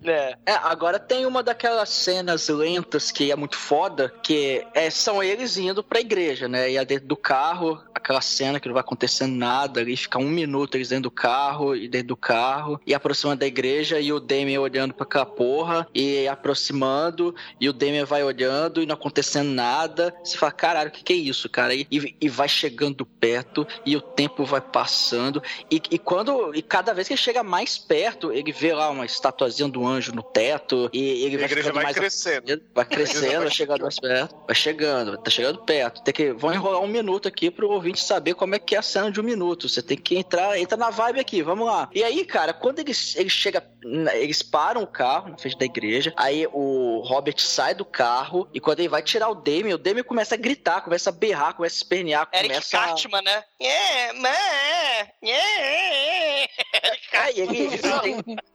É. 0.04 0.38
É, 0.46 0.54
agora 0.54 1.00
tem 1.00 1.26
uma 1.26 1.44
daquelas 1.44 1.90
cenas 1.90 2.48
lentas 2.48 3.12
que 3.12 3.32
é 3.32 3.36
muito 3.36 3.58
foda, 3.58 4.14
que 4.24 4.66
é, 4.74 4.90
são 4.90 5.22
eles 5.22 5.58
indo 5.58 5.84
pra 5.84 6.00
igreja, 6.00 6.48
né? 6.48 6.72
E 6.72 6.78
é 6.78 6.86
dentro 6.86 7.08
do 7.08 7.18
carro, 7.18 7.82
aquela 7.98 8.22
cena 8.22 8.60
que 8.60 8.68
não 8.68 8.74
vai 8.74 8.82
acontecendo 8.82 9.36
nada, 9.36 9.82
ali 9.82 9.96
fica 9.98 10.18
um 10.18 10.30
minuto 10.30 10.76
eles 10.76 10.90
dentro 10.90 11.04
do 11.04 11.12
carro, 11.12 11.76
e 11.76 11.88
dentro 11.88 12.10
do 12.10 12.18
carro, 12.18 12.80
e 12.86 12.94
aproximando 12.94 13.40
da 13.40 13.48
igreja, 13.48 14.00
e 14.00 14.12
o 14.12 14.20
Damien 14.20 14.58
olhando 14.58 14.94
pra 14.94 15.04
aquela 15.04 15.26
porra, 15.26 15.88
e 15.94 16.28
aproximando, 16.28 17.36
e 17.60 17.70
o 17.70 17.74
Damien 17.74 18.06
vai 18.06 18.24
olhando, 18.24 18.82
e 18.82 18.86
não 18.86 18.96
acontecendo 18.96 19.50
nada. 19.50 20.14
Você 20.24 20.38
fala, 20.38 20.52
caralho, 20.52 20.90
o 20.90 20.92
que, 20.92 21.04
que 21.04 21.14
é 21.14 21.16
isso, 21.16 21.50
cara? 21.50 21.74
E, 21.74 21.88
e- 21.92 22.28
vai 22.30 22.50
chegando 22.50 23.06
perto, 23.06 23.66
e 23.86 23.96
o 23.96 24.02
tempo 24.02 24.46
vai 24.46 24.62
passando, 24.62 25.42
e, 25.72 25.82
e 25.90 25.98
quando. 25.98 26.54
E 26.54 26.62
cada 26.62 26.94
vez 26.94 27.08
que 27.08 27.14
ele 27.14 27.22
chega 27.22 27.42
mais 27.42 27.78
perto, 27.78 28.32
ele 28.32 28.52
vê 28.52 28.74
lá 28.74 28.90
uma 28.90 29.06
estatuazinha 29.06 29.68
do 29.70 29.86
anjo 29.86 30.14
no 30.14 30.22
teto, 30.22 30.90
e 30.94 31.24
ele 31.24 31.36
a 31.36 31.40
vai 31.40 31.50
ficando 31.50 31.74
vai 31.74 31.84
mais 31.84 31.98
crescendo. 31.98 32.62
Vai 32.74 32.86
crescendo, 32.86 33.42
vai 33.42 33.52
chegando 33.52 33.82
mais 33.82 34.00
perto. 34.00 34.36
Vai 34.46 34.56
chegando, 34.56 35.18
tá 35.18 35.32
chegando 35.32 35.60
perto. 35.60 36.04
Tem 36.04 36.14
que. 36.14 36.32
Vão 36.34 36.54
enrolar 36.54 36.82
um 36.82 36.88
minuto 36.88 37.28
aqui 37.28 37.50
pro 37.50 37.70
ouvinte 37.88 38.04
saber 38.04 38.36
como 38.36 38.56
é 38.56 38.60
que 38.60 38.76
é 38.76 38.80
a 38.80 38.82
cena 38.82 39.12
de 39.12 39.20
um 39.20 39.24
minuto. 39.24 39.70
Você 39.70 39.82
tem 39.82 39.98
que 39.98 40.18
entrar, 40.18 40.60
entra 40.60 40.78
na 40.78 40.90
vibe 40.90 41.20
aqui, 41.20 41.42
vamos 41.42 41.66
lá. 41.66 41.90
E 41.94 42.04
aí, 42.04 42.26
cara, 42.26 42.54
quando 42.54 42.80
ele, 42.80 42.92
ele 43.16 43.30
chega 43.30 43.64
na- 43.84 44.16
eles 44.16 44.44
param 44.44 44.84
o 44.84 44.88
carro 44.88 45.30
na 45.30 45.38
frente 45.38 45.58
da 45.58 45.66
igreja. 45.66 46.14
Aí 46.18 46.46
o 46.52 47.02
Robert 47.06 47.40
sai 47.40 47.74
do 47.74 47.86
carro 47.86 48.48
e 48.54 48.60
quando 48.60 48.80
ele 48.80 48.90
vai 48.90 49.02
tirar 49.02 49.30
o 49.30 49.36
Damien, 49.36 49.74
o 49.74 49.78
Damien 49.78 50.04
começa 50.04 50.36
a 50.36 50.38
gritar, 50.38 50.82
começa 50.82 51.10
a 51.10 51.14
berrar, 51.14 51.54
começa 51.56 51.76
a 51.76 51.78
espernear, 51.78 52.28
Eric 52.34 52.50
começa 52.50 52.78
a... 52.78 52.86
Cartman, 52.88 53.22
né? 53.22 53.44
É, 53.60 54.12
é, 54.12 55.14
é. 55.24 56.44
Eric 56.44 57.08
Aí 57.18 57.40
ele, 57.40 57.68
Diz 57.68 57.84
a, 57.86 58.02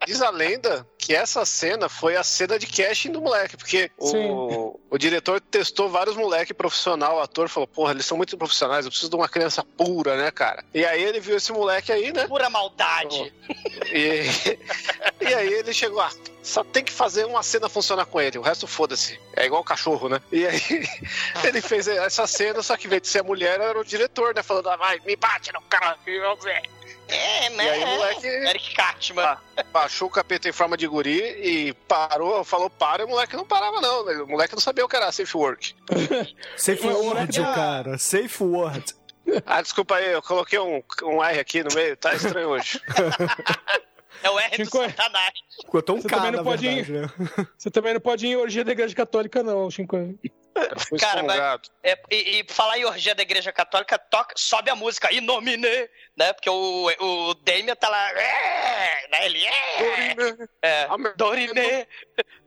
diz 0.05 0.21
a 0.21 0.29
lenda 0.29 0.87
que 0.97 1.13
essa 1.13 1.45
cena 1.45 1.89
foi 1.89 2.15
a 2.15 2.23
cena 2.23 2.57
de 2.57 2.65
casting 2.65 3.11
do 3.11 3.21
moleque, 3.21 3.57
porque 3.57 3.91
o, 3.97 4.79
o 4.89 4.97
diretor 4.97 5.41
testou 5.41 5.89
vários 5.89 6.15
moleques 6.15 6.55
profissional, 6.55 7.17
o 7.17 7.19
ator 7.19 7.49
falou, 7.49 7.67
porra, 7.67 7.91
eles 7.91 8.05
são 8.05 8.15
muito 8.15 8.37
profissionais, 8.37 8.85
eu 8.85 8.91
preciso 8.91 9.11
de 9.11 9.17
uma 9.23 9.29
criança 9.29 9.63
pura, 9.63 10.17
né, 10.17 10.29
cara? 10.31 10.63
E 10.73 10.85
aí 10.85 11.01
ele 11.01 11.19
viu 11.19 11.37
esse 11.37 11.51
moleque 11.53 11.91
aí, 11.91 12.11
né? 12.11 12.27
Pura 12.27 12.49
maldade. 12.49 13.33
E, 13.91 14.25
e 15.23 15.33
aí 15.33 15.53
ele 15.53 15.73
chegou, 15.73 16.01
ah, 16.01 16.11
só 16.41 16.63
tem 16.63 16.83
que 16.83 16.91
fazer 16.91 17.25
uma 17.25 17.41
cena 17.41 17.69
funcionar 17.69 18.05
com 18.05 18.19
ele, 18.19 18.37
o 18.37 18.41
resto 18.41 18.67
foda-se. 18.67 19.19
É 19.35 19.45
igual 19.45 19.61
o 19.61 19.65
cachorro, 19.65 20.09
né? 20.09 20.21
E 20.31 20.45
aí 20.45 20.61
ele 21.43 21.61
fez 21.61 21.87
essa 21.87 22.27
cena, 22.27 22.61
só 22.61 22.75
que 22.75 22.85
em 22.85 22.89
vez 22.89 23.01
de 23.01 23.07
ser 23.07 23.19
a 23.19 23.23
mulher, 23.23 23.59
era 23.61 23.79
o 23.79 23.85
diretor, 23.85 24.35
né? 24.35 24.43
Falando, 24.43 24.69
ah, 24.69 24.75
vai, 24.75 24.99
me 25.05 25.15
bate 25.15 25.53
no 25.53 25.61
cara, 25.61 25.97
que 26.03 26.11
eu 26.11 26.35
ver. 26.37 26.61
É, 27.07 27.49
né? 27.49 27.65
E 27.65 27.69
aí 27.69 27.83
o 27.83 27.87
moleque 27.87 28.27
Eric 28.27 28.75
Cartman. 28.75 29.37
baixou 29.71 30.07
o 30.07 30.11
capeta 30.11 30.49
em 30.49 30.53
forma 30.53 30.77
de 30.77 30.87
guri 30.87 31.19
e 31.19 31.73
parou, 31.87 32.43
falou 32.43 32.69
para, 32.69 33.03
e 33.03 33.05
o 33.05 33.09
moleque 33.09 33.35
não 33.35 33.45
parava, 33.45 33.79
não. 33.81 34.05
né? 34.05 34.13
O 34.15 34.27
moleque 34.27 34.53
não 34.53 34.61
sabia 34.61 34.85
o 34.85 34.89
que 34.89 34.95
era 34.95 35.11
safe 35.11 35.35
work. 35.35 35.75
Safe 36.57 36.87
word, 36.87 37.39
cara. 37.39 37.97
Safe 37.97 38.43
word. 38.43 38.95
Ah, 39.45 39.61
desculpa 39.61 39.95
aí, 39.95 40.11
eu 40.11 40.21
coloquei 40.21 40.59
um, 40.59 40.81
um 41.03 41.23
R 41.23 41.39
aqui 41.39 41.63
no 41.63 41.73
meio, 41.73 41.95
tá 41.97 42.13
estranho 42.13 42.49
hoje. 42.49 42.79
É 44.21 44.29
o 44.29 44.39
R 44.39 44.57
do 44.57 44.63
Chico, 44.63 44.81
é- 44.81 44.89
Satanás. 44.89 45.33
Ficou 45.65 45.81
tão 45.81 46.01
Você 46.01 46.07
caro, 46.07 46.21
também 46.21 46.31
na 46.31 46.37
não 46.37 46.43
pode 46.45 46.65
verdade, 46.65 46.91
né? 46.93 47.47
Você 47.57 47.69
também 47.69 47.93
não 47.93 47.99
pode 47.99 48.25
ir 48.25 48.29
em 48.29 48.35
orgia 48.37 48.63
da 48.63 48.71
igreja 48.71 48.95
católica, 48.95 49.43
não, 49.43 49.69
Chico. 49.69 49.97
Foi 50.87 50.99
Cara, 50.99 51.23
mas-. 51.23 51.71
É, 51.83 51.97
e, 52.11 52.39
e 52.39 52.45
falar 52.47 52.77
em 52.77 52.85
orgia 52.85 53.15
da 53.15 53.23
igreja 53.23 53.51
católica, 53.51 53.97
toca, 53.97 54.35
sobe 54.37 54.69
a 54.69 54.75
música, 54.75 55.11
Inomine, 55.11 55.89
né? 56.15 56.33
Porque 56.33 56.49
o, 56.49 56.87
o 56.99 57.33
Damien 57.33 57.75
tá 57.75 57.89
lá, 57.89 58.11
é, 58.11 59.07
né? 59.09 59.25
Ele 59.25 59.43
é, 59.43 60.47
é, 60.61 60.87
Dorime, 61.15 61.87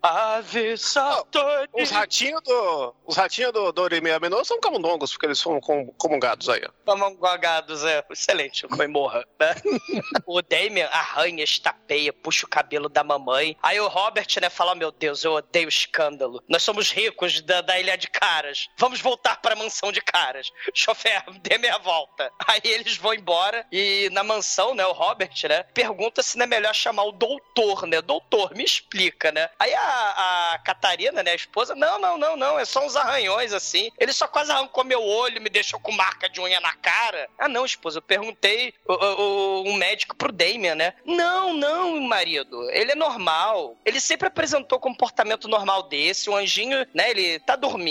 Ave 0.03 0.77
Satori. 0.77 1.69
Os 1.73 1.91
ratinhos 1.91 2.43
do. 2.43 2.95
Os 3.05 3.17
ratinhos 3.17 3.53
do 3.53 3.73
Dorime 3.73 4.11
Amenô 4.11 4.45
são 4.45 4.61
camundongos, 4.61 5.13
porque 5.13 5.27
eles 5.27 5.39
são 5.39 5.61
com- 5.61 5.87
comungados 5.99 6.49
aí, 6.49 6.63
ó. 6.65 6.95
Mamangagados, 6.95 7.85
é 7.85 8.05
excelente, 8.11 8.67
foi 8.75 8.87
morra, 8.87 9.27
né? 9.39 9.55
o 10.27 10.41
Damien 10.43 10.85
arranha, 10.93 11.43
estapeia, 11.43 12.13
puxa 12.13 12.47
o 12.47 12.49
cabelo 12.49 12.89
da 12.89 13.03
mamãe. 13.03 13.57
Aí 13.63 13.81
o 13.81 13.89
Robert, 13.89 14.29
né, 14.41 14.49
fala: 14.49 14.75
Meu 14.75 14.93
Deus, 14.93 15.25
eu 15.25 15.33
odeio 15.33 15.69
escândalo. 15.69 16.43
Nós 16.49 16.63
somos 16.63 16.91
ricos 16.91 17.41
da, 17.43 17.61
da 17.61 17.79
ilha 17.79 17.96
de 17.97 18.09
caras. 18.09 18.69
Vamos 18.77 19.01
voltar 19.01 19.37
pra 19.41 19.57
mansão 19.57 19.91
de 19.93 20.01
caras. 20.01 20.51
Chofer, 20.75 21.23
dê 21.43 21.59
meia 21.59 21.79
volta. 21.79 22.33
Aí 22.47 22.61
eles 22.65 22.97
vão 22.97 23.15
embora 23.15 23.67
e 23.73 24.09
na 24.13 24.23
mansão, 24.23 24.75
né, 24.75 24.85
o 24.87 24.93
Robert, 24.93 25.31
né, 25.49 25.63
pergunta 25.75 26.23
se 26.23 26.37
não 26.37 26.45
é 26.45 26.47
melhor 26.47 26.75
chamar 26.75 27.05
o 27.05 27.13
doutor, 27.13 27.87
né? 27.87 28.01
Doutor, 28.01 28.55
me 28.55 28.65
explica, 28.65 29.31
né? 29.33 29.49
Aí 29.59 29.73
a, 29.75 30.53
a 30.55 30.59
Catarina, 30.59 31.23
né, 31.23 31.33
a 31.33 31.35
esposa, 31.37 31.75
não, 31.75 31.99
não, 31.99 32.17
não, 32.19 32.37
não, 32.37 32.59
é 32.59 32.65
só 32.65 32.85
uns 32.85 32.97
arranhões 32.97 33.53
assim. 33.53 33.91
Ele 33.99 34.13
só 34.13 34.27
quase 34.29 34.51
arrancou 34.53 34.85
meu 34.85 35.03
olho, 35.03 35.41
me 35.41 35.49
deixou 35.49 35.79
com 35.81 35.93
marca 35.93 36.29
de 36.29 36.41
unha 36.41 36.61
na 36.61 36.75
cara. 36.75 37.29
Ah, 37.39 37.49
não, 37.49 37.65
esposa, 37.65 37.99
eu 37.99 38.03
perguntei 38.03 38.75
o, 38.87 38.93
o- 38.95 39.63
um 39.69 39.75
médico 39.75 40.17
pro 40.17 40.33
Damien, 40.33 40.75
né? 40.75 40.95
Não, 41.05 41.53
não, 41.55 42.01
marido, 42.01 42.71
ele 42.71 42.93
é 42.93 42.95
normal. 42.95 43.77
Ele 43.85 44.01
sempre 44.01 44.29
apresentou 44.29 44.79
comportamento 44.79 45.49
normal 45.49 45.85
desse. 45.85 46.29
O 46.31 46.37
anjinho, 46.37 46.87
né, 46.95 47.11
ele 47.11 47.39
tá 47.41 47.57
dormindo, 47.57 47.86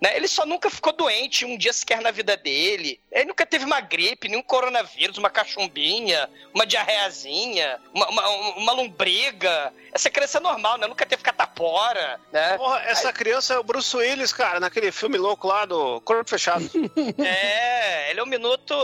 né? 0.00 0.16
Ele 0.16 0.28
só 0.28 0.44
nunca 0.44 0.70
ficou 0.70 0.92
doente 0.92 1.44
um 1.44 1.56
dia 1.56 1.72
sequer 1.72 2.00
na 2.00 2.10
vida 2.10 2.36
dele. 2.36 3.00
Ele 3.10 3.26
nunca 3.26 3.46
teve 3.46 3.64
uma 3.64 3.80
gripe, 3.80 4.28
nenhum 4.28 4.42
coronavírus, 4.42 5.18
uma 5.18 5.30
cachumbinha, 5.30 6.28
uma 6.54 6.66
diarreazinha, 6.66 7.78
uma, 7.94 8.08
uma, 8.08 8.28
uma 8.56 8.72
lombriga. 8.72 9.72
Essa 9.92 10.10
criança 10.10 10.38
é 10.38 10.40
normal, 10.40 10.78
né? 10.78 10.86
Nunca 10.86 11.04
teve 11.04 11.22
catapora, 11.22 12.20
né? 12.32 12.56
Porra, 12.56 12.80
essa 12.86 13.12
criança 13.12 13.54
é 13.54 13.58
o 13.58 13.62
Bruce 13.62 13.94
Willis, 13.96 14.32
cara, 14.32 14.58
naquele 14.58 14.90
filme 14.90 15.18
louco 15.18 15.46
lá 15.46 15.64
do 15.64 16.00
Corpo 16.00 16.28
Fechado. 16.28 16.68
É, 17.22 18.10
ele 18.10 18.20
é 18.20 18.22
um 18.22 18.26
minuto. 18.26 18.74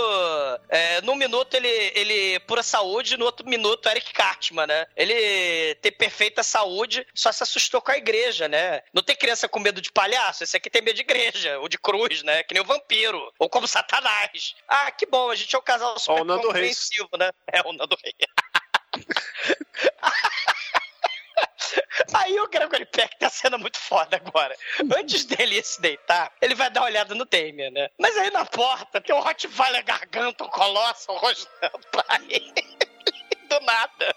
É, 0.68 1.00
num 1.02 1.14
minuto 1.14 1.54
ele, 1.54 1.68
ele 1.94 2.38
pura 2.40 2.62
saúde, 2.62 3.16
no 3.16 3.24
outro 3.24 3.46
minuto 3.48 3.88
Eric 3.88 4.12
Cartman, 4.12 4.66
né? 4.66 4.86
Ele 4.96 5.74
tem 5.76 5.92
perfeita 5.92 6.42
saúde, 6.42 7.06
só 7.14 7.32
se 7.32 7.42
assustou 7.42 7.80
com 7.80 7.90
a 7.90 7.96
igreja, 7.96 8.48
né? 8.48 8.82
Não 8.92 9.02
tem 9.02 9.16
criança 9.16 9.48
com 9.48 9.58
medo 9.58 9.80
de 9.80 9.90
palhaço, 9.90 10.27
esse 10.30 10.56
aqui 10.56 10.70
tem 10.70 10.82
medo 10.82 10.96
de 10.96 11.02
igreja, 11.02 11.58
ou 11.58 11.68
de 11.68 11.78
cruz, 11.78 12.22
né? 12.22 12.42
Que 12.42 12.54
nem 12.54 12.62
o 12.62 12.66
vampiro, 12.66 13.32
ou 13.38 13.48
como 13.48 13.66
Satanás. 13.68 14.54
Ah, 14.66 14.90
que 14.90 15.06
bom, 15.06 15.30
a 15.30 15.34
gente 15.34 15.54
é 15.54 15.58
um 15.58 15.62
casal 15.62 15.98
super 15.98 16.12
Ou 16.18 16.20
o 16.22 16.24
Nando 16.24 16.50
Reis. 16.50 16.86
compreensivo, 16.88 17.10
né? 17.18 17.30
É 17.52 17.60
o 17.62 17.72
Nando 17.72 17.96
Reis. 18.02 18.14
Aí 22.14 22.38
o 22.40 22.48
Gregory 22.48 22.86
Peck 22.86 23.18
tá 23.18 23.28
sendo 23.28 23.58
muito 23.58 23.78
foda 23.78 24.16
agora. 24.16 24.56
Antes 24.96 25.24
dele 25.24 25.58
ir 25.58 25.64
se 25.64 25.80
deitar, 25.80 26.32
ele 26.40 26.54
vai 26.54 26.70
dar 26.70 26.80
uma 26.80 26.86
olhada 26.86 27.14
no 27.14 27.24
Damien, 27.26 27.70
né? 27.70 27.88
Mas 27.98 28.16
aí 28.16 28.30
na 28.30 28.44
porta 28.46 29.00
tem 29.00 29.14
um 29.14 29.20
Rottweiler 29.20 29.84
garganta, 29.84 30.44
um 30.44 30.48
colosso 30.48 31.12
rosnando 31.12 31.86
pra 31.92 32.04
ele. 32.28 32.78
Do 33.48 33.60
nada. 33.60 34.14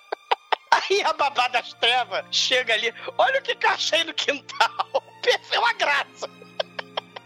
Aí 0.72 1.02
a 1.04 1.14
babá 1.14 1.48
das 1.50 1.74
trevas 1.74 2.26
chega 2.32 2.74
ali, 2.74 2.94
olha 3.18 3.40
o 3.40 3.44
que 3.44 3.56
que 3.56 3.66
eu 3.66 3.72
achei 3.72 4.04
no 4.04 4.14
quintal. 4.14 5.04
É 5.52 5.60
uma 5.60 5.74
graça. 5.74 6.30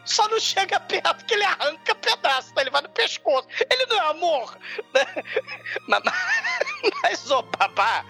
Só 0.05 0.27
não 0.27 0.39
chega 0.39 0.79
perto 0.79 1.25
que 1.25 1.33
ele 1.33 1.43
arranca 1.43 1.95
pedaço, 1.95 2.53
né? 2.55 2.61
ele 2.61 2.69
vai 2.69 2.81
no 2.81 2.89
pescoço. 2.89 3.47
Ele 3.69 3.85
não 3.87 3.97
é 3.97 4.09
amor. 4.11 4.57
né? 4.93 5.23
Mas, 5.87 6.03
mas, 7.01 7.31
ô 7.31 7.41
babá, 7.41 8.05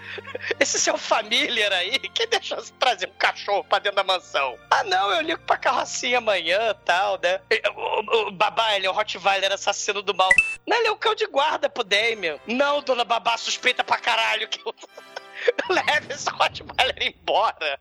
esse 0.60 0.78
seu 0.78 0.98
familiar 0.98 1.72
aí, 1.72 1.98
quem 1.98 2.28
deixou 2.28 2.58
você 2.58 2.72
trazer 2.78 3.08
um 3.08 3.18
cachorro 3.18 3.64
pra 3.64 3.78
dentro 3.78 3.96
da 3.96 4.04
mansão? 4.04 4.58
Ah, 4.70 4.84
não, 4.84 5.10
eu 5.10 5.22
ligo 5.22 5.40
pra 5.42 5.56
carrocinha 5.56 6.18
amanhã 6.18 6.74
tal, 6.84 7.18
né? 7.22 7.40
O, 7.74 8.28
o 8.28 8.30
babá, 8.30 8.74
ele 8.76 8.86
é 8.86 8.90
o 8.90 8.92
Rottweiler 8.92 9.52
assassino 9.52 10.02
do 10.02 10.14
mal. 10.14 10.28
Não, 10.66 10.76
ele 10.76 10.88
é 10.88 10.90
o 10.92 10.96
cão 10.96 11.14
de 11.14 11.26
guarda 11.26 11.68
pro 11.68 11.82
Damien. 11.82 12.38
Não, 12.46 12.82
dona 12.82 13.04
babá, 13.04 13.36
suspeita 13.38 13.82
pra 13.82 13.96
caralho 13.96 14.48
que 14.48 14.60
eu... 14.66 14.74
Leve 15.70 16.12
esse 16.14 16.28
Rottweiler 16.30 16.96
embora. 17.02 17.80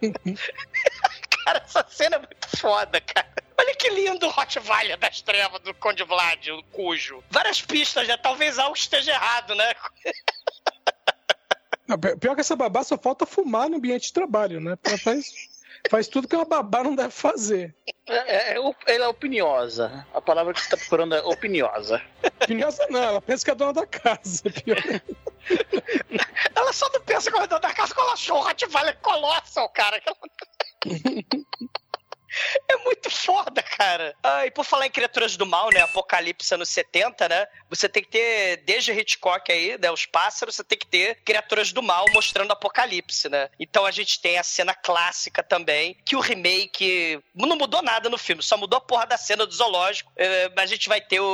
cara, 1.44 1.62
essa 1.64 1.86
cena 1.88 2.16
é 2.16 2.18
muito 2.18 2.56
foda, 2.58 3.00
cara. 3.00 3.28
Olha 3.58 3.74
que 3.74 3.90
lindo 3.90 4.26
o 4.26 4.30
Rottweiler 4.30 4.96
das 4.98 5.20
trevas 5.20 5.60
do 5.62 5.74
Conde 5.74 6.04
Vlad, 6.04 6.48
o 6.50 6.62
cujo. 6.64 7.22
Várias 7.30 7.60
pistas, 7.60 8.06
já 8.06 8.16
talvez 8.16 8.58
algo 8.58 8.76
esteja 8.76 9.12
errado, 9.12 9.54
né? 9.54 9.74
Não, 11.86 11.98
pi- 11.98 12.16
pior 12.16 12.34
que 12.34 12.42
essa 12.42 12.54
babá 12.54 12.84
só 12.84 12.96
falta 12.98 13.24
fumar 13.26 13.68
no 13.68 13.76
ambiente 13.78 14.08
de 14.08 14.12
trabalho, 14.12 14.60
né? 14.60 14.76
Ela 14.84 14.98
faz, 14.98 15.26
faz 15.90 16.08
tudo 16.08 16.28
que 16.28 16.36
uma 16.36 16.44
babá 16.44 16.82
não 16.82 16.94
deve 16.94 17.10
fazer. 17.10 17.74
É, 18.06 18.54
é, 18.54 18.60
op- 18.60 18.84
ela 18.86 19.04
é 19.04 19.08
opiniosa. 19.08 20.06
A 20.14 20.20
palavra 20.20 20.52
que 20.54 20.60
você 20.60 20.70
tá 20.70 20.76
procurando 20.76 21.14
é 21.14 21.20
opiniosa. 21.22 22.00
Opiniosa 22.42 22.86
não, 22.90 23.02
ela 23.02 23.20
pensa 23.22 23.44
que 23.44 23.50
é 23.50 23.54
dona 23.54 23.72
da 23.72 23.86
casa. 23.86 24.42
Pior. 24.64 24.78
Ela 26.54 26.72
só 26.72 26.88
não 26.92 27.00
pensa 27.02 27.30
como 27.30 27.44
é 27.44 27.46
dona 27.46 27.60
da 27.60 27.72
casa 27.74 27.94
quando 27.94 28.06
ela 28.06 28.14
achou 28.14 28.38
o 28.38 28.42
Rottweiler 28.42 28.96
colossal, 28.98 29.68
cara. 29.70 30.00
É 32.70 32.76
muito 32.84 33.10
foda, 33.10 33.62
cara. 33.62 34.14
Ah, 34.22 34.44
e 34.46 34.50
por 34.50 34.64
falar 34.64 34.86
em 34.86 34.90
criaturas 34.90 35.36
do 35.36 35.46
mal, 35.46 35.70
né? 35.72 35.80
Apocalipse 35.80 36.52
anos 36.54 36.68
70, 36.68 37.28
né? 37.28 37.46
Você 37.70 37.88
tem 37.88 38.02
que 38.02 38.10
ter, 38.10 38.58
desde 38.58 38.92
Hitchcock 38.92 39.50
aí, 39.50 39.78
né? 39.78 39.90
Os 39.90 40.04
pássaros, 40.06 40.56
você 40.56 40.64
tem 40.64 40.78
que 40.78 40.86
ter 40.86 41.16
criaturas 41.24 41.72
do 41.72 41.82
mal 41.82 42.04
mostrando 42.12 42.52
Apocalipse, 42.52 43.28
né? 43.28 43.48
Então 43.58 43.86
a 43.86 43.90
gente 43.90 44.20
tem 44.20 44.38
a 44.38 44.42
cena 44.42 44.74
clássica 44.74 45.42
também, 45.42 45.96
que 46.04 46.14
o 46.16 46.20
remake 46.20 47.20
não 47.34 47.56
mudou 47.56 47.82
nada 47.82 48.08
no 48.08 48.18
filme, 48.18 48.42
só 48.42 48.56
mudou 48.56 48.76
a 48.78 48.80
porra 48.80 49.06
da 49.06 49.16
cena 49.16 49.46
do 49.46 49.52
zoológico. 49.54 50.12
mas 50.54 50.70
a 50.70 50.74
gente 50.74 50.88
vai 50.88 51.00
ter 51.00 51.20
o, 51.20 51.24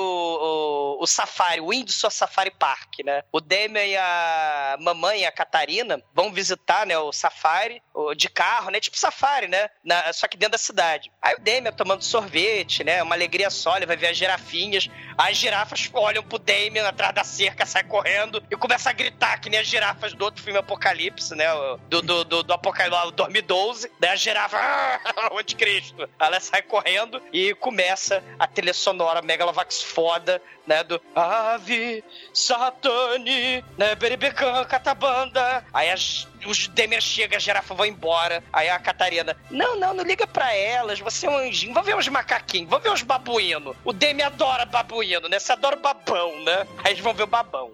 o, 0.99 1.03
o 1.03 1.07
Safari, 1.07 1.61
o 1.61 1.69
Windsor 1.71 2.11
Safari 2.11 2.51
Park, 2.51 3.01
né? 3.05 3.23
O 3.33 3.41
Damian 3.41 3.85
e 3.85 3.97
a 3.97 4.77
mamãe, 4.81 5.27
a 5.27 5.33
Catarina, 5.33 6.01
vão 6.13 6.33
visitar, 6.33 6.87
né? 6.87 6.97
O 6.99 7.13
Safari, 7.13 7.83
de 8.17 8.29
carro, 8.29 8.71
né? 8.71 8.81
Tipo 8.81 8.97
Safari, 8.99 9.49
né? 9.49 9.69
Na- 9.83 10.13
só 10.13 10.29
que 10.29 10.37
dentro 10.37 10.53
da 10.53 10.59
cidade. 10.59 10.94
Aí 11.23 11.35
o 11.35 11.41
Damian 11.41 11.73
tomando 11.73 12.03
sorvete 12.03 12.85
né? 12.85 13.03
Uma 13.03 13.15
alegria 13.15 13.51
só, 13.51 13.77
ele 13.77 13.87
vai 13.87 13.97
ver 13.97 14.09
as 14.09 14.17
girafinhas. 14.17 14.89
As 15.17 15.37
girafas 15.37 15.89
olham 15.93 16.23
pro 16.23 16.39
Damien 16.39 16.81
atrás 16.81 17.15
da 17.15 17.25
cerca, 17.25 17.67
sai 17.67 17.85
correndo 17.85 18.43
e 18.51 18.57
começa 18.57 18.91
a 18.91 18.93
gritar 18.93 19.39
que 19.41 19.49
nem 19.49 19.61
as 19.61 19.67
girafas 19.67 20.13
do 20.13 20.25
outro 20.25 20.43
filme 20.43 20.59
Apocalipse, 20.59 21.35
né? 21.35 21.47
Do, 21.89 22.03
do, 22.03 22.25
do, 22.25 22.43
do 22.43 22.53
Apocalipse, 22.53 23.13
2012. 23.13 23.91
Daí 24.01 24.11
a 24.11 24.17
girafa, 24.17 24.57
ah, 24.57 25.31
anticristo. 25.39 26.09
Ela 26.19 26.41
sai 26.41 26.63
correndo 26.63 27.21
e 27.33 27.55
começa 27.55 28.23
a 28.39 28.47
trilha 28.47 28.75
sonora 28.75 29.23
Megalovax 29.23 29.83
foda, 29.83 30.41
né? 30.67 30.83
Do 30.85 31.01
Ave 31.15 32.05
Satani, 32.33 33.65
né? 33.77 33.95
Beribecan, 33.95 34.65
Catabanda. 34.65 35.65
Aí 35.73 35.91
as, 35.91 36.27
os 36.47 36.69
Demer 36.69 37.01
chegam, 37.01 37.37
a 37.37 37.41
girafa 37.41 37.75
vai 37.75 37.89
embora. 37.89 38.43
Aí 38.53 38.69
a 38.69 38.79
Catarina, 38.79 39.37
não, 39.51 39.77
não, 39.77 39.95
não 39.95 40.05
liga 40.05 40.27
pra 40.27 40.55
elas, 40.55 41.01
você 41.01 41.27
é 41.27 41.31
um 41.31 41.37
anjinho. 41.37 41.75
Vamos 41.75 41.87
ver 41.87 41.97
uns 41.97 42.09
macaquinhos, 42.09 42.69
vamos 42.69 42.85
ver 42.85 42.91
uns 42.91 43.03
babuínos. 43.03 43.77
O 43.85 43.93
Demi 43.93 44.23
adora 44.23 44.65
babuíno, 44.65 45.29
né? 45.29 45.39
Você 45.39 45.53
adora 45.53 45.77
babão, 45.77 46.43
né? 46.45 46.67
Aí 46.83 46.93
eles 46.93 47.03
vão 47.03 47.15
ver 47.15 47.25
o 47.25 47.29
babão. 47.29 47.73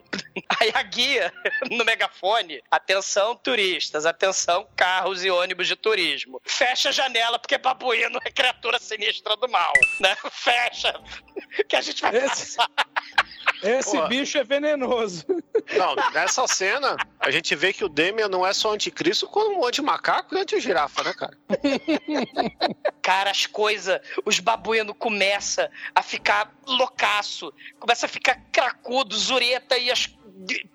Aí 0.61 0.71
a 0.75 0.83
guia, 0.83 1.33
no 1.71 1.85
megafone, 1.85 2.63
atenção 2.71 3.35
turistas, 3.37 4.07
atenção 4.07 4.67
carros 4.77 5.25
e 5.25 5.31
ônibus 5.31 5.67
de 5.67 5.77
turismo. 5.77 6.41
Fecha 6.45 6.89
a 6.91 6.93
janela, 6.93 7.39
porque 7.39 7.59
babuíno 7.59 8.19
é 8.25 8.31
criatura 8.31 8.79
sinistra 8.79 9.37
do 9.37 9.49
mal, 9.49 9.73
né? 10.01 10.17
Fecha, 10.33 10.95
que 11.69 11.77
a 11.77 11.81
gente 11.81 12.01
vai 12.03 12.17
Esse- 12.17 12.57
passar. 12.57 12.69
Esse 13.63 13.97
Pô. 13.99 14.09
bicho 14.09 14.39
é 14.39 14.45
venenoso. 14.45 15.25
Não, 15.77 15.95
nessa 16.13 16.47
cena, 16.47 16.97
a 17.19 17.31
gente 17.31 17.55
vê 17.55 17.73
que 17.73 17.85
o 17.85 17.89
Demian 17.89 18.29
não 18.29 18.47
é 18.47 18.53
só 18.55 18.73
anticristo, 18.73 19.27
como 19.27 19.67
anti-macaco 19.67 20.35
e 20.35 20.41
anti-girafa, 20.41 21.03
né, 21.05 21.13
cara? 21.13 21.37
Cara, 23.03 23.31
as 23.31 23.47
coisas, 23.47 24.01
os 24.25 24.41
babuínos 24.41 24.95
começam 24.99 25.69
a 25.95 26.03
ficar 26.03 26.53
loucaço, 26.67 27.53
começa 27.79 28.07
a 28.07 28.09
ficar 28.09 28.37
cracudo, 28.53 29.17
zureta 29.17 29.77
e 29.77 29.91
as 29.91 30.07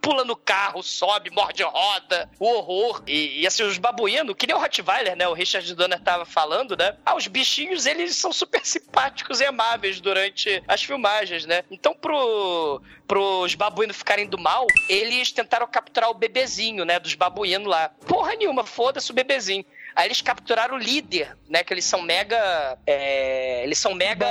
pula 0.01 0.24
no 0.24 0.36
carro, 0.36 0.84
sobe, 0.84 1.30
morde 1.32 1.63
roda, 1.63 2.30
o 2.39 2.45
horror. 2.45 3.03
E, 3.07 3.41
e, 3.41 3.47
assim, 3.47 3.63
os 3.63 3.78
babuínos, 3.78 4.36
que 4.38 4.47
nem 4.47 4.55
o 4.55 4.59
Rottweiler, 4.59 5.16
né? 5.16 5.28
O 5.28 5.34
Richard 5.34 5.74
Donner 5.74 5.99
tava 5.99 6.26
falando, 6.26 6.76
né? 6.78 6.95
Ah, 7.05 7.16
os 7.16 7.28
bichinhos, 7.28 7.86
eles 7.86 8.16
são 8.16 8.32
super 8.32 8.66
simpáticos 8.66 9.39
e 9.41 9.45
amáveis 9.45 9.99
durante 9.99 10.63
as 10.68 10.84
filmagens, 10.84 11.45
né? 11.45 11.63
Então, 11.72 11.93
pro, 11.93 12.82
pros 13.07 13.55
babuínos 13.55 13.97
ficarem 13.97 14.28
do 14.28 14.38
mal, 14.38 14.68
eles 14.89 15.32
tentaram 15.32 15.68
capturar 15.68 16.09
o 16.09 16.13
bebezinho, 16.13 16.86
né? 16.86 16.99
Dos 16.99 17.16
babuínos 17.16 17.68
lá. 17.68 17.89
Porra 18.07 18.36
nenhuma, 18.36 18.63
foda-se 18.63 19.11
o 19.11 19.13
bebezinho. 19.13 19.66
Aí 19.95 20.07
eles 20.07 20.21
capturaram 20.21 20.75
o 20.75 20.77
líder, 20.79 21.37
né? 21.49 21.63
Que 21.63 21.73
eles 21.73 21.85
são 21.85 22.01
mega. 22.01 22.77
é, 22.85 23.63
eles 23.63 23.77
são 23.79 23.93
mega. 23.93 24.25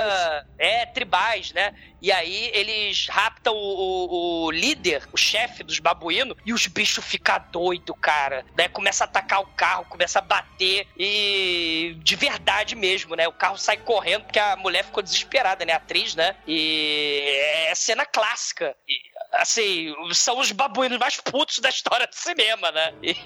É, 0.59 0.87
tribais, 0.87 1.53
né? 1.53 1.75
E 2.03 2.13
aí 2.13 2.51
eles 2.53 3.09
raptam 3.09 3.55
o, 3.55 3.59
o- 3.59 4.45
o 4.45 4.51
líder, 4.51 5.03
o 5.13 5.17
chefe 5.17 5.63
dos 5.63 5.79
babuínos, 5.79 6.37
e 6.45 6.53
os 6.53 6.67
bichos 6.67 7.03
ficam 7.05 7.43
doidos, 7.51 7.97
cara. 8.01 8.45
Né? 8.59 8.69
Começa 8.69 9.05
a 9.05 9.07
atacar 9.07 9.41
o 9.41 9.47
carro, 9.47 9.87
começa 9.87 10.19
a 10.19 10.23
bater. 10.23 10.87
E. 10.99 11.97
De 12.03 12.15
verdade 12.17 12.77
mesmo, 12.77 13.15
né? 13.17 13.27
O 13.27 13.33
carro 13.33 13.57
sai 13.57 13.79
correndo, 13.79 14.25
porque 14.25 14.39
a 14.39 14.57
mulher 14.57 14.85
ficou 14.85 15.03
desesperada, 15.03 15.65
né? 15.65 15.73
A 15.73 15.77
atriz, 15.77 16.15
né? 16.15 16.37
E 16.47 17.27
é 17.69 17.75
cena 17.75 18.05
clássica. 18.05 18.77
E, 18.87 18.95
assim, 19.35 19.95
são 20.13 20.39
os 20.39 20.51
babuínos 20.53 20.99
mais 20.99 21.17
putos 21.21 21.59
da 21.59 21.69
história 21.69 22.07
do 22.07 22.15
cinema, 22.15 22.71
né? 22.71 22.93
E, 23.03 23.17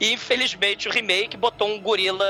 e, 0.00 0.12
infelizmente 0.12 0.88
o 0.88 0.92
remake 0.92 1.36
botou 1.36 1.68
um 1.68 1.80
gorila 1.80 2.26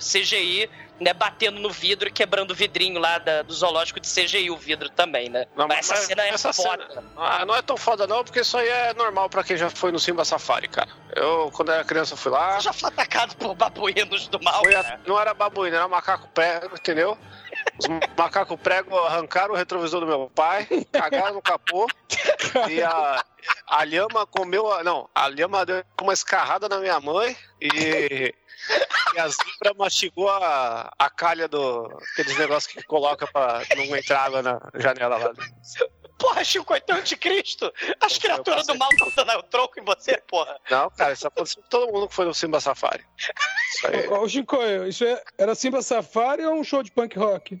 CGI, 0.00 0.68
né, 1.00 1.14
batendo 1.14 1.58
no 1.58 1.70
vidro 1.70 2.08
e 2.08 2.12
quebrando 2.12 2.50
o 2.50 2.54
vidrinho 2.54 2.98
lá 3.00 3.16
da- 3.18 3.40
do 3.42 3.54
zoológico 3.54 3.98
de 3.98 4.06
CGI, 4.06 4.50
o 4.50 4.56
vidro 4.56 4.90
também, 4.90 5.30
né? 5.30 5.46
Não, 5.56 5.66
mas 5.66 5.78
essa 5.78 5.94
mas 5.94 6.04
cena 6.04 6.22
é 6.24 6.28
essa 6.28 6.52
foda. 6.52 6.86
cena- 6.92 7.06
Ah, 7.16 7.46
não 7.46 7.56
é 7.56 7.62
tão 7.62 7.76
foda 7.78 8.06
não, 8.06 8.22
porque 8.22 8.40
isso 8.40 8.56
aí 8.58 8.68
é 8.68 8.92
normal 8.92 9.30
pra 9.30 9.42
quem 9.42 9.56
já 9.56 9.70
foi 9.70 9.90
no 9.90 9.98
Simba 9.98 10.24
Safari, 10.26 10.68
cara. 10.68 10.90
Eu, 11.16 11.50
quando 11.54 11.72
era 11.72 11.82
criança, 11.84 12.16
fui 12.16 12.30
lá. 12.30 12.56
Você 12.56 12.64
já 12.66 12.72
foi 12.74 12.90
atacado 12.90 13.34
por 13.36 13.54
babuínos 13.54 14.28
do 14.28 14.38
mal, 14.42 14.62
a- 14.62 14.98
não 15.06 15.18
era 15.18 15.32
babuíno, 15.32 15.74
era 15.76 15.88
macaco 15.88 16.28
prego, 16.34 16.74
entendeu? 16.76 17.16
Os 17.80 17.88
macacos 18.16 18.60
prego 18.60 18.96
arrancaram 18.98 19.54
o 19.54 19.56
retrovisor 19.56 20.00
do 20.00 20.06
meu 20.06 20.30
pai, 20.34 20.66
cagaram 20.92 21.34
no 21.34 21.42
capô 21.42 21.86
e 22.68 22.82
a, 22.82 23.24
a 23.66 23.84
lhama 23.84 24.26
comeu. 24.26 24.70
a- 24.70 24.84
Não, 24.84 25.08
a 25.14 25.26
lhama 25.28 25.64
deu 25.64 25.82
uma 26.00 26.12
escarrada 26.12 26.68
na 26.68 26.78
minha 26.78 27.00
mãe 27.00 27.36
e. 27.60 28.34
E 29.14 29.18
a 29.18 29.26
zebra 29.26 29.72
mastigou 29.78 30.28
a, 30.28 30.92
a 30.98 31.08
calha 31.08 31.48
do. 31.48 31.86
aqueles 32.12 32.36
negócios 32.36 32.70
que 32.72 32.82
coloca 32.82 33.26
pra 33.26 33.62
não 33.74 33.96
entrar 33.96 34.20
água 34.24 34.42
na 34.42 34.60
janela 34.74 35.16
lá. 35.16 35.32
Porra, 36.18 36.44
Chico, 36.44 36.76
então 36.76 36.96
anticristo! 36.98 37.72
As 37.98 38.12
Eu 38.16 38.20
criaturas 38.20 38.66
do 38.66 38.74
mal 38.76 38.90
estão 38.92 39.24
dando 39.24 39.38
o 39.38 39.42
troco 39.44 39.80
em 39.80 39.84
você, 39.84 40.18
porra. 40.28 40.60
Não, 40.70 40.90
cara, 40.90 41.14
isso 41.14 41.26
aconteceu 41.26 41.62
com 41.62 41.68
todo 41.70 41.90
mundo 41.90 42.08
que 42.08 42.14
foi 42.14 42.26
no 42.26 42.34
Simba 42.34 42.60
Safari. 42.60 43.02
Isso 43.74 43.86
aí. 43.86 44.06
Ô, 44.08 44.20
ô, 44.20 44.28
Chicoio, 44.28 44.86
isso 44.86 45.02
é- 45.06 45.22
era 45.38 45.54
Simba 45.54 45.80
Safari 45.80 46.44
ou 46.44 46.54
um 46.56 46.62
show 46.62 46.82
de 46.82 46.90
punk 46.92 47.18
rock? 47.18 47.58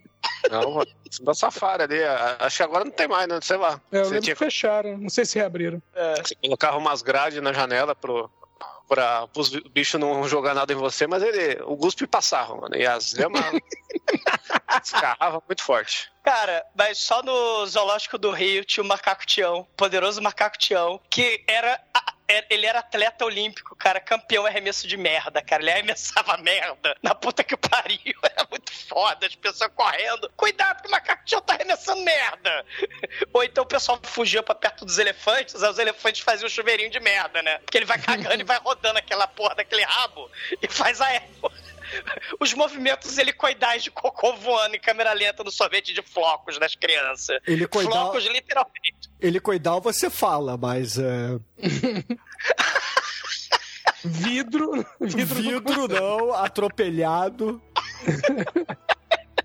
Não, 0.50 0.82
Simba 1.10 1.34
Safari 1.34 1.82
ali. 1.82 2.02
Acho 2.38 2.56
que 2.58 2.62
agora 2.62 2.84
não 2.84 2.92
tem 2.92 3.08
mais, 3.08 3.26
né? 3.28 3.38
Sei 3.42 3.56
lá. 3.56 3.80
É, 3.90 3.98
eu 3.98 4.04
Você 4.04 4.20
tinha 4.20 4.34
que 4.34 4.38
fecharam, 4.44 4.96
não 4.98 5.08
sei 5.10 5.24
se 5.24 5.38
reabriram. 5.38 5.82
Você 6.24 6.34
colocava 6.36 6.76
umas 6.78 7.02
grades 7.02 7.42
na 7.42 7.52
janela 7.52 7.94
pro, 7.94 8.30
pra, 8.88 9.26
pros 9.28 9.48
bichos 9.50 10.00
não 10.00 10.26
jogar 10.28 10.54
nada 10.54 10.72
em 10.72 10.76
você, 10.76 11.06
mas 11.06 11.22
ele, 11.22 11.60
o 11.64 11.76
guspe 11.76 12.06
passava, 12.06 12.54
mano. 12.56 12.76
E 12.76 12.86
as 12.86 13.12
lhamas 13.14 13.44
escarrava 14.82 15.42
muito 15.46 15.62
forte. 15.62 16.10
Cara, 16.22 16.64
mas 16.74 16.98
só 16.98 17.22
no 17.22 17.66
Zoológico 17.66 18.18
do 18.18 18.30
Rio 18.30 18.64
tinha 18.64 18.84
o 18.84 18.86
Macaco 18.86 19.26
Tião, 19.26 19.66
poderoso 19.76 20.20
Macaco 20.22 20.58
Tião, 20.58 21.00
que 21.10 21.42
era. 21.48 21.74
a- 21.94 21.98
era- 21.98 22.19
Ele 22.48 22.66
era 22.66 22.80
atleta 22.80 23.24
olímpico, 23.24 23.74
cara, 23.76 24.00
campeão 24.00 24.46
arremesso 24.46 24.86
de 24.86 24.96
merda, 24.96 25.42
cara. 25.42 25.62
Ele 25.62 25.70
arremessava 25.70 26.36
merda 26.42 26.96
na 27.02 27.14
puta 27.14 27.42
que 27.42 27.56
pariu. 27.56 28.00
Era 28.22 28.46
muito 28.50 28.72
foda, 28.72 29.26
as 29.26 29.34
pessoas 29.34 29.70
correndo. 29.74 30.30
Cuidado 30.36 30.82
que 30.82 30.88
o 30.88 30.90
macaco 30.90 31.40
tá 31.42 31.54
arremessando 31.54 32.02
merda. 32.02 32.64
Ou 33.32 33.44
então 33.44 33.64
o 33.64 33.66
pessoal 33.66 33.98
fugia 34.02 34.42
pra 34.42 34.54
perto 34.54 34.84
dos 34.84 34.98
elefantes, 34.98 35.62
aí 35.62 35.70
os 35.70 35.78
elefantes 35.78 36.20
faziam 36.20 36.46
um 36.46 36.50
chuveirinho 36.50 36.90
de 36.90 37.00
merda, 37.00 37.42
né? 37.42 37.58
Porque 37.58 37.78
ele 37.78 37.86
vai 37.86 37.98
cagando 37.98 38.40
e 38.40 38.44
vai 38.44 38.58
rodando 38.58 38.98
aquela 38.98 39.26
porra 39.26 39.54
daquele 39.56 39.82
rabo 39.82 40.30
e 40.62 40.68
faz 40.68 41.00
a 41.00 41.10
erva 41.12 41.52
os 42.38 42.54
movimentos 42.54 43.18
helicoidais 43.18 43.82
de 43.82 43.90
cocô 43.90 44.34
voando 44.34 44.76
em 44.76 44.80
câmera 44.80 45.12
lenta 45.12 45.42
no 45.42 45.50
sorvete 45.50 45.92
de 45.92 46.02
flocos 46.02 46.58
das 46.58 46.74
crianças. 46.74 47.40
Helicoidal, 47.46 47.92
Flocos, 47.92 48.24
literalmente. 48.26 48.99
Helicoidal 49.20 49.80
você 49.80 50.08
fala, 50.10 50.56
mas 50.56 50.98
é, 50.98 51.38
Vidro, 54.04 54.84
vidro, 55.00 55.34
vidro 55.34 55.88
não, 55.88 56.34
atropelhado. 56.34 57.60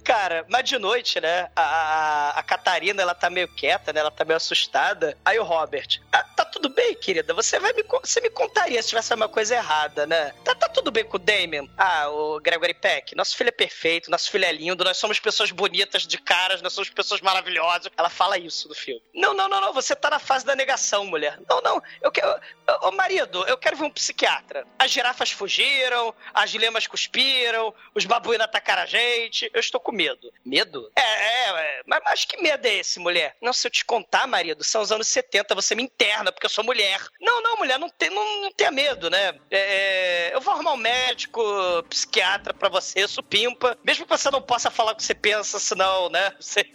Cara, 0.05 0.45
mas 0.47 0.69
de 0.69 0.77
noite, 0.77 1.19
né? 1.19 1.49
A, 1.55 1.63
a, 1.63 2.29
a 2.39 2.43
Catarina, 2.43 3.01
ela 3.01 3.15
tá 3.15 3.27
meio 3.27 3.47
quieta, 3.47 3.91
né? 3.91 4.01
Ela 4.01 4.11
tá 4.11 4.23
meio 4.23 4.37
assustada. 4.37 5.17
Aí 5.25 5.39
o 5.39 5.43
Robert, 5.43 5.99
ah, 6.11 6.23
tá 6.23 6.45
tudo 6.45 6.69
bem, 6.69 6.93
querida? 6.93 7.33
Você 7.33 7.59
vai 7.59 7.73
me, 7.73 7.83
você 8.03 8.21
me 8.21 8.29
contaria 8.29 8.79
se 8.83 8.89
tivesse 8.89 9.11
uma 9.15 9.27
coisa 9.27 9.55
errada, 9.55 10.05
né? 10.05 10.31
Tá, 10.43 10.53
tá 10.53 10.69
tudo 10.69 10.91
bem 10.91 11.03
com 11.03 11.17
o 11.17 11.19
Damien? 11.19 11.67
Ah, 11.75 12.07
o 12.09 12.39
Gregory 12.39 12.75
Peck, 12.75 13.15
nosso 13.15 13.35
filho 13.35 13.47
é 13.47 13.51
perfeito, 13.51 14.11
nosso 14.11 14.29
filho 14.29 14.45
é 14.45 14.51
lindo, 14.51 14.83
nós 14.83 14.97
somos 14.97 15.19
pessoas 15.19 15.49
bonitas 15.49 16.05
de 16.05 16.19
caras, 16.19 16.61
nós 16.61 16.73
somos 16.73 16.91
pessoas 16.91 17.19
maravilhosas. 17.21 17.91
Ela 17.97 18.09
fala 18.09 18.37
isso 18.37 18.69
no 18.69 18.75
filme. 18.75 19.01
Não, 19.11 19.33
não, 19.33 19.49
não, 19.49 19.59
não, 19.59 19.73
você 19.73 19.95
tá 19.95 20.11
na 20.11 20.19
fase 20.19 20.45
da 20.45 20.55
negação, 20.55 21.03
mulher. 21.07 21.39
Não, 21.49 21.61
não, 21.61 21.81
eu 21.99 22.11
quero. 22.11 22.39
Ô, 22.83 22.91
marido, 22.91 23.43
eu 23.47 23.57
quero 23.57 23.75
ver 23.75 23.85
um 23.85 23.89
psiquiatra. 23.89 24.67
As 24.77 24.91
girafas 24.91 25.31
fugiram, 25.31 26.13
as 26.31 26.53
lemas 26.53 26.85
cuspiram, 26.85 27.73
os 27.95 28.05
babuínos 28.05 28.45
atacaram 28.45 28.83
a 28.83 28.85
gente. 28.85 29.49
Eu 29.51 29.59
estou 29.59 29.81
com 29.81 29.94
medo. 29.95 30.31
Medo? 30.45 30.91
É, 30.95 31.01
é, 31.01 31.49
é. 31.49 31.81
Mas, 31.85 32.01
mas 32.03 32.25
que 32.25 32.41
medo 32.41 32.65
é 32.65 32.75
esse, 32.75 32.99
mulher? 32.99 33.35
Não, 33.41 33.53
se 33.53 33.65
eu 33.65 33.71
te 33.71 33.83
contar, 33.85 34.27
marido, 34.27 34.63
são 34.63 34.81
os 34.81 34.91
anos 34.91 35.07
70, 35.07 35.55
você 35.55 35.75
me 35.75 35.83
interna 35.83 36.31
porque 36.31 36.45
eu 36.45 36.49
sou 36.49 36.63
mulher. 36.63 36.99
Não, 37.19 37.41
não, 37.41 37.57
mulher, 37.57 37.79
não, 37.79 37.89
tem, 37.89 38.09
não, 38.09 38.41
não 38.41 38.51
tenha 38.51 38.71
medo, 38.71 39.09
né? 39.09 39.33
É, 39.49 40.31
eu 40.33 40.41
vou 40.41 40.53
arrumar 40.53 40.73
um 40.73 40.77
médico, 40.77 41.41
psiquiatra 41.89 42.53
pra 42.53 42.69
você, 42.69 43.07
supimpa. 43.07 43.77
Mesmo 43.83 44.05
que 44.05 44.17
você 44.17 44.29
não 44.29 44.41
possa 44.41 44.69
falar 44.69 44.91
o 44.91 44.95
que 44.95 45.03
você 45.03 45.15
pensa, 45.15 45.59
senão, 45.59 46.09
né? 46.09 46.33
Você... 46.39 46.65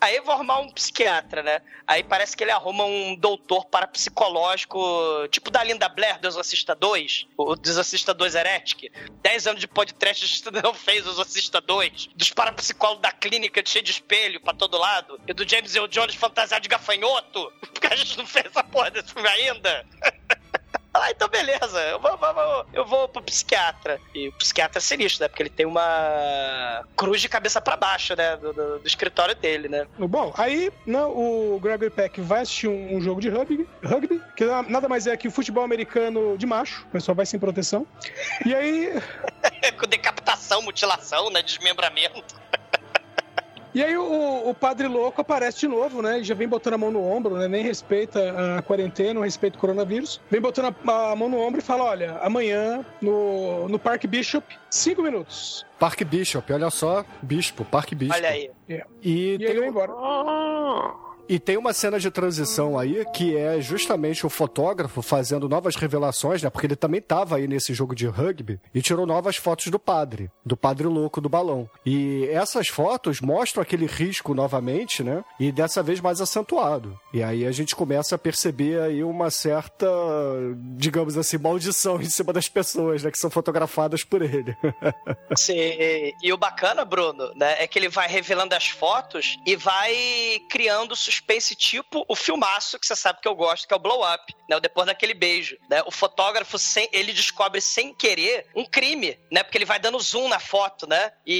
Aí 0.00 0.16
eu 0.16 0.24
vou 0.24 0.34
arrumar 0.34 0.60
um 0.60 0.70
psiquiatra, 0.70 1.42
né? 1.42 1.60
Aí 1.86 2.02
parece 2.02 2.36
que 2.36 2.42
ele 2.42 2.50
arruma 2.50 2.84
um 2.84 3.14
doutor 3.14 3.66
parapsicológico, 3.66 5.28
tipo 5.30 5.50
da 5.50 5.62
Linda 5.62 5.88
Blair, 5.88 6.20
do 6.20 6.28
Exorcista 6.28 6.74
2, 6.74 7.26
o 7.36 7.54
Exorcista 7.64 8.14
2 8.14 8.34
Heretic. 8.34 8.90
10 9.22 9.46
anos 9.48 9.60
de 9.60 9.68
podcast, 9.68 10.42
não 10.62 10.72
fez 10.72 11.06
o 11.06 11.10
Exorcista 11.10 11.60
2, 11.60 12.10
dos 12.14 12.30
parapsicólogos 12.60 13.02
da 13.02 13.10
clínica 13.12 13.62
cheio 13.64 13.84
de 13.84 13.90
espelho 13.90 14.40
pra 14.40 14.52
todo 14.52 14.76
lado, 14.78 15.18
e 15.26 15.32
do 15.32 15.48
James 15.48 15.74
Earl 15.74 15.88
Jones 15.88 16.14
fantasiado 16.14 16.62
de 16.62 16.68
gafanhoto, 16.68 17.52
porque 17.72 17.86
a 17.86 17.96
gente 17.96 18.16
não 18.18 18.26
fez 18.26 18.46
essa 18.46 18.62
porra 18.62 18.90
desse 18.90 19.12
filme 19.12 19.28
ainda. 19.28 19.84
ah, 20.92 21.10
então 21.10 21.28
beleza, 21.28 21.80
eu 21.88 21.98
vou, 22.00 22.16
vou- 22.18 22.34
vou- 22.34 22.66
eu 22.72 22.84
vou 22.86 23.08
pro 23.08 23.22
psiquiatra. 23.22 23.98
E 24.14 24.28
o 24.28 24.32
psiquiatra 24.32 24.78
é 24.78 24.80
sinistro, 24.80 25.22
né? 25.24 25.28
Porque 25.28 25.42
ele 25.42 25.50
tem 25.50 25.64
uma 25.66 26.84
cruz 26.96 27.20
de 27.20 27.28
cabeça 27.28 27.60
pra 27.60 27.76
baixo, 27.76 28.14
né? 28.16 28.36
Do, 28.36 28.52
do- 28.52 28.78
do 28.80 28.86
escritório 28.86 29.34
dele, 29.34 29.68
né? 29.68 29.86
Bom, 29.98 30.32
aí 30.36 30.70
né, 30.86 31.02
o 31.04 31.58
Gregory 31.62 31.90
Peck 31.90 32.20
vai 32.20 32.42
assistir 32.42 32.68
um, 32.68 32.96
um 32.96 33.00
jogo 33.00 33.20
de 33.20 33.28
rugby, 33.28 33.66
rugby, 33.84 34.20
que 34.36 34.44
na- 34.44 34.62
nada 34.64 34.88
mais 34.88 35.06
é 35.06 35.16
que 35.16 35.28
o 35.28 35.30
futebol 35.30 35.64
americano 35.64 36.36
de 36.36 36.44
macho, 36.46 36.84
o 36.88 36.90
pessoal 36.90 37.14
vai 37.14 37.24
sem 37.26 37.38
proteção. 37.40 37.86
E 38.44 38.54
aí, 38.54 38.92
Com 39.78 39.86
decapitação, 39.86 40.62
mutilação, 40.62 41.30
né? 41.30 41.42
Desmembramento. 41.42 42.34
e 43.74 43.82
aí 43.84 43.96
o, 43.96 44.48
o 44.50 44.54
padre 44.54 44.88
louco 44.88 45.20
aparece 45.20 45.60
de 45.60 45.68
novo, 45.68 46.02
né? 46.02 46.20
E 46.20 46.24
já 46.24 46.34
vem 46.34 46.48
botando 46.48 46.74
a 46.74 46.78
mão 46.78 46.90
no 46.90 47.02
ombro, 47.04 47.36
né? 47.36 47.46
Nem 47.46 47.62
respeita 47.62 48.58
a 48.58 48.62
quarentena, 48.62 49.14
não 49.14 49.22
respeita 49.22 49.56
o 49.56 49.60
coronavírus. 49.60 50.20
Vem 50.30 50.40
botando 50.40 50.74
a, 50.86 51.12
a 51.12 51.16
mão 51.16 51.28
no 51.28 51.38
ombro 51.38 51.60
e 51.60 51.64
fala: 51.64 51.84
olha, 51.84 52.18
amanhã 52.22 52.84
no, 53.00 53.68
no 53.68 53.78
Parque 53.78 54.06
Bishop, 54.06 54.44
cinco 54.70 55.02
minutos. 55.02 55.64
Parque 55.78 56.04
Bishop, 56.04 56.52
olha 56.52 56.68
só, 56.70 57.04
Bispo, 57.22 57.64
Parque 57.64 57.94
Bishop. 57.94 58.18
Olha 58.18 58.28
aí. 58.30 58.50
E, 58.68 58.82
E 59.02 59.38
tem, 59.38 59.46
ele 59.46 59.60
vai 59.60 59.68
embora. 59.68 59.92
E 61.30 61.38
tem 61.38 61.56
uma 61.56 61.72
cena 61.72 62.00
de 62.00 62.10
transição 62.10 62.76
aí 62.76 63.04
que 63.14 63.36
é 63.36 63.60
justamente 63.60 64.26
o 64.26 64.28
fotógrafo 64.28 65.00
fazendo 65.00 65.48
novas 65.48 65.76
revelações, 65.76 66.42
né? 66.42 66.50
Porque 66.50 66.66
ele 66.66 66.74
também 66.74 67.00
tava 67.00 67.36
aí 67.36 67.46
nesse 67.46 67.72
jogo 67.72 67.94
de 67.94 68.08
rugby 68.08 68.58
e 68.74 68.82
tirou 68.82 69.06
novas 69.06 69.36
fotos 69.36 69.68
do 69.68 69.78
padre, 69.78 70.28
do 70.44 70.56
padre 70.56 70.88
louco 70.88 71.20
do 71.20 71.28
balão. 71.28 71.70
E 71.86 72.28
essas 72.32 72.66
fotos 72.66 73.20
mostram 73.20 73.62
aquele 73.62 73.86
risco 73.86 74.34
novamente, 74.34 75.04
né? 75.04 75.24
E 75.38 75.52
dessa 75.52 75.84
vez 75.84 76.00
mais 76.00 76.20
acentuado. 76.20 76.98
E 77.14 77.22
aí 77.22 77.46
a 77.46 77.52
gente 77.52 77.76
começa 77.76 78.16
a 78.16 78.18
perceber 78.18 78.80
aí 78.80 79.04
uma 79.04 79.30
certa, 79.30 79.86
digamos 80.76 81.16
assim, 81.16 81.38
maldição 81.38 82.02
em 82.02 82.10
cima 82.10 82.32
das 82.32 82.48
pessoas, 82.48 83.04
né? 83.04 83.10
Que 83.12 83.18
são 83.18 83.30
fotografadas 83.30 84.02
por 84.02 84.20
ele. 84.20 84.56
Sim, 85.38 85.54
e 86.20 86.32
o 86.32 86.36
bacana, 86.36 86.84
Bruno, 86.84 87.32
né, 87.36 87.54
é 87.62 87.68
que 87.68 87.78
ele 87.78 87.88
vai 87.88 88.08
revelando 88.08 88.52
as 88.56 88.68
fotos 88.68 89.38
e 89.46 89.54
vai 89.54 90.40
criando 90.50 90.96
suspense 91.20 91.54
tipo 91.54 92.04
o 92.08 92.16
filmaço 92.16 92.78
que 92.78 92.86
você 92.86 92.96
sabe 92.96 93.20
que 93.20 93.28
eu 93.28 93.34
gosto, 93.34 93.66
que 93.68 93.74
é 93.74 93.76
o 93.76 93.80
Blow 93.80 94.00
Up, 94.02 94.34
né, 94.48 94.56
o 94.56 94.60
depois 94.60 94.86
daquele 94.86 95.14
beijo, 95.14 95.56
né? 95.68 95.82
O 95.86 95.90
fotógrafo, 95.90 96.58
sem, 96.58 96.88
ele 96.92 97.12
descobre 97.12 97.60
sem 97.60 97.94
querer 97.94 98.46
um 98.54 98.64
crime, 98.64 99.18
né? 99.30 99.42
Porque 99.42 99.58
ele 99.58 99.64
vai 99.64 99.78
dando 99.78 99.98
zoom 100.00 100.28
na 100.28 100.40
foto, 100.40 100.86
né? 100.88 101.12
E, 101.26 101.34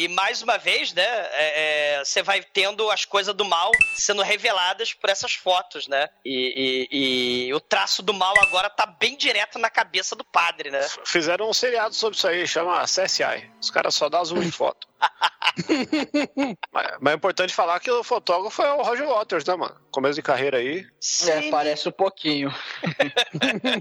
e- 0.00 0.04
e 0.04 0.08
mais 0.08 0.42
uma 0.42 0.58
vez, 0.58 0.92
né, 0.92 1.02
é, 1.04 1.96
é, 2.00 2.04
você 2.04 2.22
vai 2.22 2.42
tendo 2.42 2.90
as 2.90 3.04
coisas 3.04 3.34
do 3.34 3.44
mal 3.44 3.70
sendo 3.96 4.22
reveladas 4.22 4.92
por 4.92 5.10
essas 5.10 5.34
fotos, 5.34 5.86
né? 5.86 6.08
E, 6.24 6.88
e- 6.90 7.46
e 7.48 7.54
o 7.54 7.60
traço 7.60 8.02
do 8.02 8.14
mal 8.14 8.34
agora 8.40 8.70
tá 8.70 8.86
bem 8.86 9.16
direto 9.16 9.58
na 9.58 9.70
cabeça 9.70 10.16
do 10.16 10.24
padre, 10.24 10.70
né? 10.70 10.86
Fizeram 11.04 11.48
um 11.48 11.54
seriado 11.54 11.94
sobre 11.94 12.16
isso 12.16 12.26
aí, 12.26 12.46
chama 12.46 12.82
CSI. 12.84 13.50
Os 13.60 13.70
caras 13.70 13.94
só 13.94 14.08
dão 14.08 14.24
zoom 14.24 14.42
em 14.42 14.50
foto. 14.50 14.88
mas, 16.72 16.86
mas 17.00 17.12
é 17.12 17.16
importante 17.16 17.52
falar 17.52 17.78
que 17.80 17.90
o 17.90 18.02
fotógrafo 18.04 18.62
é 18.62 18.72
o 18.72 18.82
Roger 18.82 19.01
Waters, 19.06 19.44
né, 19.44 19.54
mano? 19.56 19.74
Começo 19.90 20.14
de 20.14 20.22
carreira 20.22 20.58
aí. 20.58 20.86
É, 21.26 21.50
parece 21.50 21.88
um 21.88 21.92
pouquinho. 21.92 22.52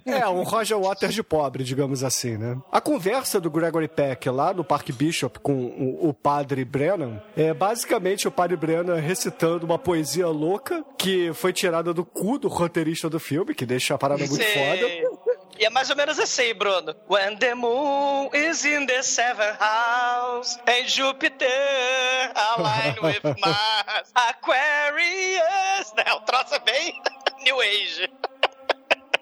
É, 0.05 0.27
um 0.27 0.43
Roger 0.43 0.79
Waters 0.79 1.13
de 1.13 1.23
pobre, 1.23 1.63
digamos 1.63 2.03
assim, 2.03 2.37
né? 2.37 2.57
A 2.71 2.81
conversa 2.81 3.39
do 3.39 3.49
Gregory 3.49 3.87
Peck 3.87 4.29
lá 4.29 4.53
no 4.53 4.63
Parque 4.63 4.91
Bishop 4.91 5.39
com 5.39 5.53
o, 5.53 6.09
o 6.09 6.13
padre 6.13 6.65
Brennan 6.65 7.21
é 7.35 7.53
basicamente 7.53 8.27
o 8.27 8.31
padre 8.31 8.57
Brennan 8.57 8.95
recitando 8.95 9.65
uma 9.65 9.77
poesia 9.77 10.27
louca 10.27 10.83
que 10.97 11.31
foi 11.33 11.53
tirada 11.53 11.93
do 11.93 12.03
cu 12.03 12.37
do 12.37 12.47
roteirista 12.47 13.09
do 13.09 13.19
filme, 13.19 13.53
que 13.53 13.65
deixa 13.65 13.95
a 13.95 13.97
parada 13.97 14.25
muito 14.25 14.43
Sim. 14.43 14.53
foda. 14.53 15.10
E 15.61 15.65
é 15.65 15.69
mais 15.69 15.91
ou 15.91 15.95
menos 15.95 16.17
assim, 16.19 16.55
Bruno. 16.55 16.95
When 17.07 17.37
the 17.37 17.53
moon 17.53 18.31
is 18.33 18.65
in 18.65 18.87
the 18.87 19.03
seventh 19.03 19.59
house 19.59 20.57
and 20.65 20.87
Jupiter 20.87 21.45
aligned 22.33 22.99
with 22.99 23.21
Mars, 23.39 24.11
Aquarius, 24.15 25.93
né? 25.95 26.13
O 26.15 26.21
troço 26.21 26.55
é 26.55 26.59
bem 26.61 26.99
New 27.45 27.61
Age. 27.61 28.09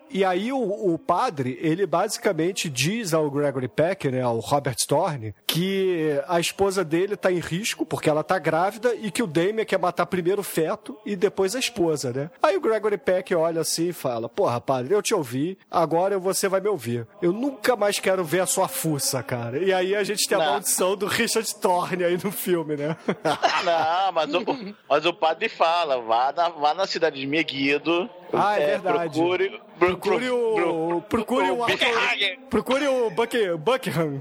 E 0.10 0.24
aí 0.26 0.52
o, 0.52 0.94
o 0.94 0.98
padre, 0.98 1.58
ele 1.62 1.86
basicamente 1.86 2.70
diz 2.70 3.14
ao 3.14 3.30
Gregory 3.30 3.68
Peck, 3.68 4.10
né, 4.10 4.22
ao 4.22 4.40
Robert 4.40 4.76
Storni, 4.80 5.34
que 5.46 6.20
a 6.28 6.40
esposa 6.40 6.84
dele 6.84 7.16
tá 7.16 7.32
em 7.32 7.40
risco 7.40 7.86
porque 7.86 8.10
ela 8.10 8.24
tá 8.24 8.38
grávida 8.40 8.94
e 8.96 9.12
que 9.12 9.22
o 9.24 9.28
Damien 9.28 9.66
quer 9.66 9.80
matar 9.80 10.06
primeiro 10.06 10.42
o 10.42 10.44
feto 10.44 10.98
e 11.06 11.16
depois 11.16 11.56
a 11.56 11.60
esposa, 11.60 12.12
né? 12.12 12.30
Aí 12.42 12.56
o 12.58 12.62
Gregory 12.62 12.98
Peck 12.98 13.34
olha 13.36 13.62
assim 13.62 13.90
e 13.90 13.94
fala: 13.94 14.28
Porra, 14.30 14.60
padre, 14.60 14.94
eu 14.94 15.02
te 15.02 15.14
ouvi, 15.14 15.58
agora 15.70 16.18
você 16.18 16.48
vai 16.48 16.60
me 16.62 16.70
ouvir. 16.70 17.08
Eu 17.22 17.32
nunca 17.32 17.76
mais 17.76 18.00
quero 18.00 18.24
ver 18.24 18.40
a 18.42 18.46
sua 18.46 18.68
fuça, 18.68 19.22
cara. 19.24 19.58
E 19.64 19.74
aí 19.74 19.96
a 19.96 20.04
gente 20.04 20.28
tem 20.28 20.38
a 20.38 20.42
Não. 20.42 20.52
maldição 20.52 20.96
do 20.96 21.06
Richard 21.06 21.48
Storni 21.48 22.04
aí 22.04 22.18
no 22.24 22.32
filme, 22.32 22.76
né? 22.76 22.96
Não, 23.66 24.12
mas 24.14 24.34
o, 24.34 24.46
mas 24.90 25.06
o 25.06 25.14
padre 25.14 25.50
fala, 25.50 26.02
vá 26.02 26.34
na, 26.36 26.50
vá 26.50 26.74
na 26.74 26.88
cidade 26.88 27.20
de 27.20 27.28
Megiddo. 27.28 28.10
Ah, 28.34 28.60
é 28.60 28.78
verdade. 28.78 29.20
Procure, 29.20 29.62
Procure 29.80 30.30
o. 30.30 31.02
Procure 31.02 31.52
o. 31.52 31.56
Buckenhagen. 31.66 32.40
Procure 32.50 32.88
o 32.88 33.10
Buck, 33.10 33.58
Buckingham. 33.58 34.20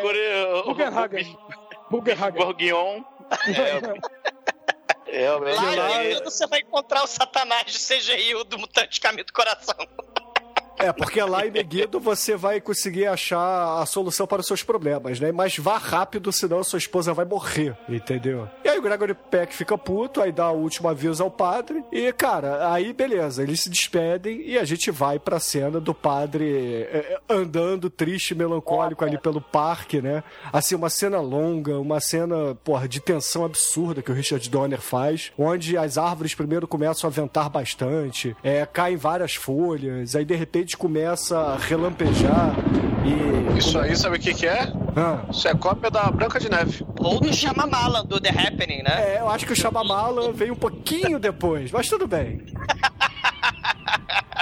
procure 0.00 0.18
o. 0.32 0.74
Bourguignon. 2.32 3.02
É, 5.06 5.24
é, 5.24 5.30
Lá 5.30 5.74
é, 5.74 5.76
é, 5.76 5.98
Megiddo 6.08 6.30
você 6.30 6.46
vai 6.46 6.60
encontrar 6.60 7.04
o 7.04 7.06
satanás 7.06 7.66
de 7.66 7.78
CGI 7.78 8.44
do 8.44 8.58
Mutante 8.58 9.00
Caminho 9.00 9.24
do 9.24 9.32
Coração. 9.32 9.76
É, 10.78 10.92
porque 10.92 11.22
lá 11.22 11.46
em 11.46 11.50
Megiddo 11.50 12.00
você 12.00 12.36
vai 12.36 12.60
conseguir 12.60 13.06
achar 13.06 13.80
a 13.80 13.86
solução 13.86 14.26
para 14.26 14.40
os 14.40 14.46
seus 14.46 14.62
problemas, 14.62 15.20
né? 15.20 15.30
Mas 15.30 15.56
vá 15.56 15.78
rápido, 15.78 16.32
senão 16.32 16.64
sua 16.64 16.78
esposa 16.78 17.14
vai 17.14 17.24
morrer, 17.24 17.76
entendeu? 17.88 18.48
E 18.64 18.68
aí 18.68 18.78
o 18.78 18.82
Gregory 18.82 19.14
Peck 19.14 19.54
fica 19.54 19.78
puto, 19.78 20.20
aí 20.20 20.32
dá 20.32 20.50
o 20.50 20.58
último 20.58 20.88
aviso 20.88 21.22
ao 21.22 21.30
padre, 21.30 21.84
e 21.92 22.12
cara, 22.12 22.72
aí 22.72 22.92
beleza, 22.92 23.42
eles 23.42 23.60
se 23.60 23.70
despedem 23.70 24.42
e 24.44 24.58
a 24.58 24.64
gente 24.64 24.90
vai 24.90 25.18
pra 25.18 25.38
cena 25.38 25.80
do 25.80 25.94
padre 25.94 26.82
é, 26.90 27.18
andando 27.28 27.88
triste, 27.88 28.34
melancólico 28.34 29.04
ali 29.04 29.18
pelo 29.18 29.40
parque, 29.40 30.02
né? 30.02 30.24
Assim, 30.52 30.74
uma 30.74 30.90
cena 30.90 31.20
longa, 31.20 31.78
uma 31.78 32.00
cena, 32.00 32.54
porra, 32.64 32.88
de 32.88 33.00
tensão 33.00 33.44
absurda 33.44 34.02
que 34.02 34.10
o 34.10 34.14
Richard 34.14 34.48
Donner 34.50 34.80
faz, 34.80 35.32
onde 35.38 35.76
as 35.76 35.96
árvores 35.98 36.34
primeiro 36.34 36.66
começam 36.66 37.08
a 37.08 37.12
ventar 37.12 37.48
bastante, 37.48 38.36
é, 38.42 38.66
caem 38.66 38.96
várias 38.96 39.34
folhas, 39.34 40.16
aí 40.16 40.24
de 40.24 40.34
repente 40.34 40.63
começa 40.72 41.38
a 41.38 41.56
relampejar 41.56 42.54
e. 43.04 43.58
Isso 43.58 43.78
aí, 43.78 43.94
sabe 43.94 44.16
o 44.16 44.20
que, 44.20 44.32
que 44.32 44.46
é? 44.46 44.72
Ah. 44.96 45.24
Isso 45.30 45.46
é 45.46 45.54
cópia 45.54 45.90
da 45.90 46.10
Branca 46.10 46.40
de 46.40 46.50
Neve. 46.50 46.86
Ou 46.98 47.20
do 47.20 47.32
Shyamalan, 47.32 48.04
do 48.06 48.20
The 48.20 48.30
Happening, 48.30 48.82
né? 48.82 49.16
É, 49.16 49.20
eu 49.20 49.28
acho 49.28 49.44
que 49.44 49.52
o 49.52 49.56
Shyamalan 49.56 50.32
veio 50.32 50.54
um 50.54 50.56
pouquinho 50.56 51.18
depois, 51.18 51.70
mas 51.70 51.88
tudo 51.88 52.06
bem. 52.06 52.40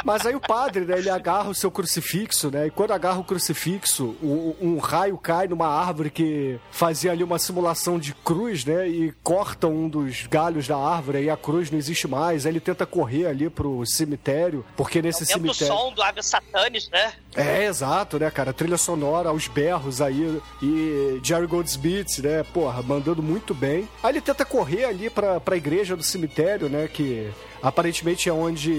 Mas 0.05 0.27
aí 0.27 0.35
o 0.35 0.41
padre, 0.41 0.85
né, 0.85 0.99
ele 0.99 1.11
agarra 1.11 1.51
o 1.51 1.55
seu 1.55 1.71
crucifixo, 1.71 2.51
né? 2.51 2.67
E 2.67 2.71
quando 2.71 2.93
agarra 2.93 3.21
o 3.21 3.25
crucifixo, 3.25 4.17
um, 4.23 4.55
um 4.61 4.79
raio 4.79 5.17
cai 5.19 5.47
numa 5.49 5.67
árvore 5.67 6.11
que 6.11 6.59
fazia 6.71 7.13
ali 7.13 7.23
uma 7.23 7.39
simulação 7.39 7.99
de 7.99 8.15
cruz, 8.15 8.65
né? 8.65 8.89
E 8.89 9.13
corta 9.23 9.67
um 9.67 9.89
dos 9.89 10.27
galhos 10.27 10.67
da 10.67 10.77
árvore, 10.77 11.19
aí 11.19 11.31
a 11.31 11.37
cruz 11.37 11.71
não 11.71 11.79
existe 11.79 12.07
mais. 12.09 12.47
Aí 12.47 12.53
ele 12.53 12.61
tenta 12.61 12.85
correr 12.87 13.27
ali 13.27 13.49
pro 13.49 13.85
cemitério, 13.87 14.65
porque 14.77 15.01
nesse 15.03 15.25
Dentro 15.25 15.43
do 15.43 15.55
cemitério. 15.55 15.75
som 15.83 15.93
do 15.93 16.03
Ave 16.03 16.23
Satanis, 16.23 16.89
né? 16.91 17.13
É, 17.35 17.65
exato, 17.65 18.19
né, 18.19 18.31
cara? 18.31 18.53
Trilha 18.53 18.77
sonora, 18.77 19.31
aos 19.31 19.49
berros 19.49 20.01
aí. 20.01 20.41
E 20.63 21.21
Jerry 21.23 21.47
Goldsmith, 21.47 22.19
né? 22.19 22.43
Porra, 22.43 22.83
mandando 22.83 23.23
muito 23.23 23.55
bem. 23.55 23.89
Aí 24.03 24.13
ele 24.13 24.21
tenta 24.21 24.45
correr 24.45 24.85
ali 24.85 25.09
pra, 25.09 25.41
pra 25.41 25.57
igreja 25.57 25.97
do 25.97 26.03
cemitério, 26.03 26.69
né? 26.69 26.89
Que 26.89 27.31
aparentemente 27.63 28.29
é 28.29 28.33
onde 28.33 28.73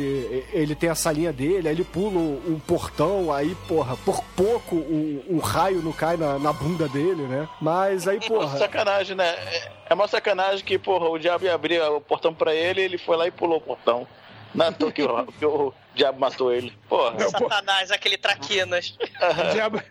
ele 0.52 0.76
tem 0.76 0.90
a 0.90 0.96
salinha 0.96 1.32
dele. 1.32 1.68
Aí 1.68 1.74
ele 1.76 1.84
pula 1.84 2.20
um 2.20 2.60
portão, 2.60 3.32
aí, 3.32 3.56
porra, 3.68 3.96
por 4.06 4.24
pouco 4.36 4.76
um 4.76 5.40
raio 5.40 5.82
não 5.82 5.92
cai 5.94 6.18
na, 6.18 6.38
na 6.38 6.52
bunda 6.52 6.88
dele, 6.90 7.24
né? 7.24 7.48
Mas 7.62 8.08
aí, 8.08 8.18
Uma 8.30 8.40
porra. 8.42 8.58
sacanagem, 8.58 9.16
né? 9.16 9.28
É- 9.30 9.72
É 9.90 9.94
uma 9.94 10.08
sacanagem 10.08 10.66
que, 10.66 10.78
porra, 10.80 11.08
o 11.10 11.20
diabo 11.20 11.46
ia 11.46 11.54
abrir 11.54 11.80
o 11.82 12.02
portão 12.02 12.34
pra 12.34 12.54
ele 12.56 12.82
ele 12.82 12.98
foi 12.98 13.16
lá 13.16 13.28
e 13.28 13.32
pulou 13.32 13.58
o 13.58 13.62
portão. 13.62 14.08
Não 14.56 14.66
é 14.66 14.72
toa 14.72 14.92
que 14.92 15.04
o, 15.04 15.26
que 15.40 15.46
o 15.46 15.74
diabo 15.96 16.20
matou 16.20 16.52
ele. 16.54 16.74
Porra. 16.90 17.20
Satanás, 17.30 17.92
aquele 17.92 18.18
traquinas. 18.18 18.96
O 19.50 19.54
diabo, 19.54 19.82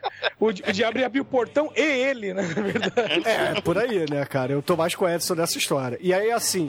o, 0.40 0.46
o 0.46 0.53
diabo 0.53 0.98
ia 0.98 1.07
abrir 1.07 1.20
o 1.20 1.24
portão 1.24 1.70
e 1.76 1.80
ele, 1.80 2.34
né? 2.34 2.42
Na 2.42 2.62
verdade. 2.62 3.22
É, 3.28 3.61
por 3.61 3.78
aí, 3.78 4.05
né, 4.11 4.24
cara? 4.24 4.53
Eu 4.53 4.62
tô 4.62 4.76
mais 4.76 4.94
com 4.94 5.05
o 5.05 5.09
Edson 5.09 5.34
nessa 5.34 5.59
história. 5.59 5.98
E 6.00 6.12
aí, 6.12 6.30
assim, 6.30 6.68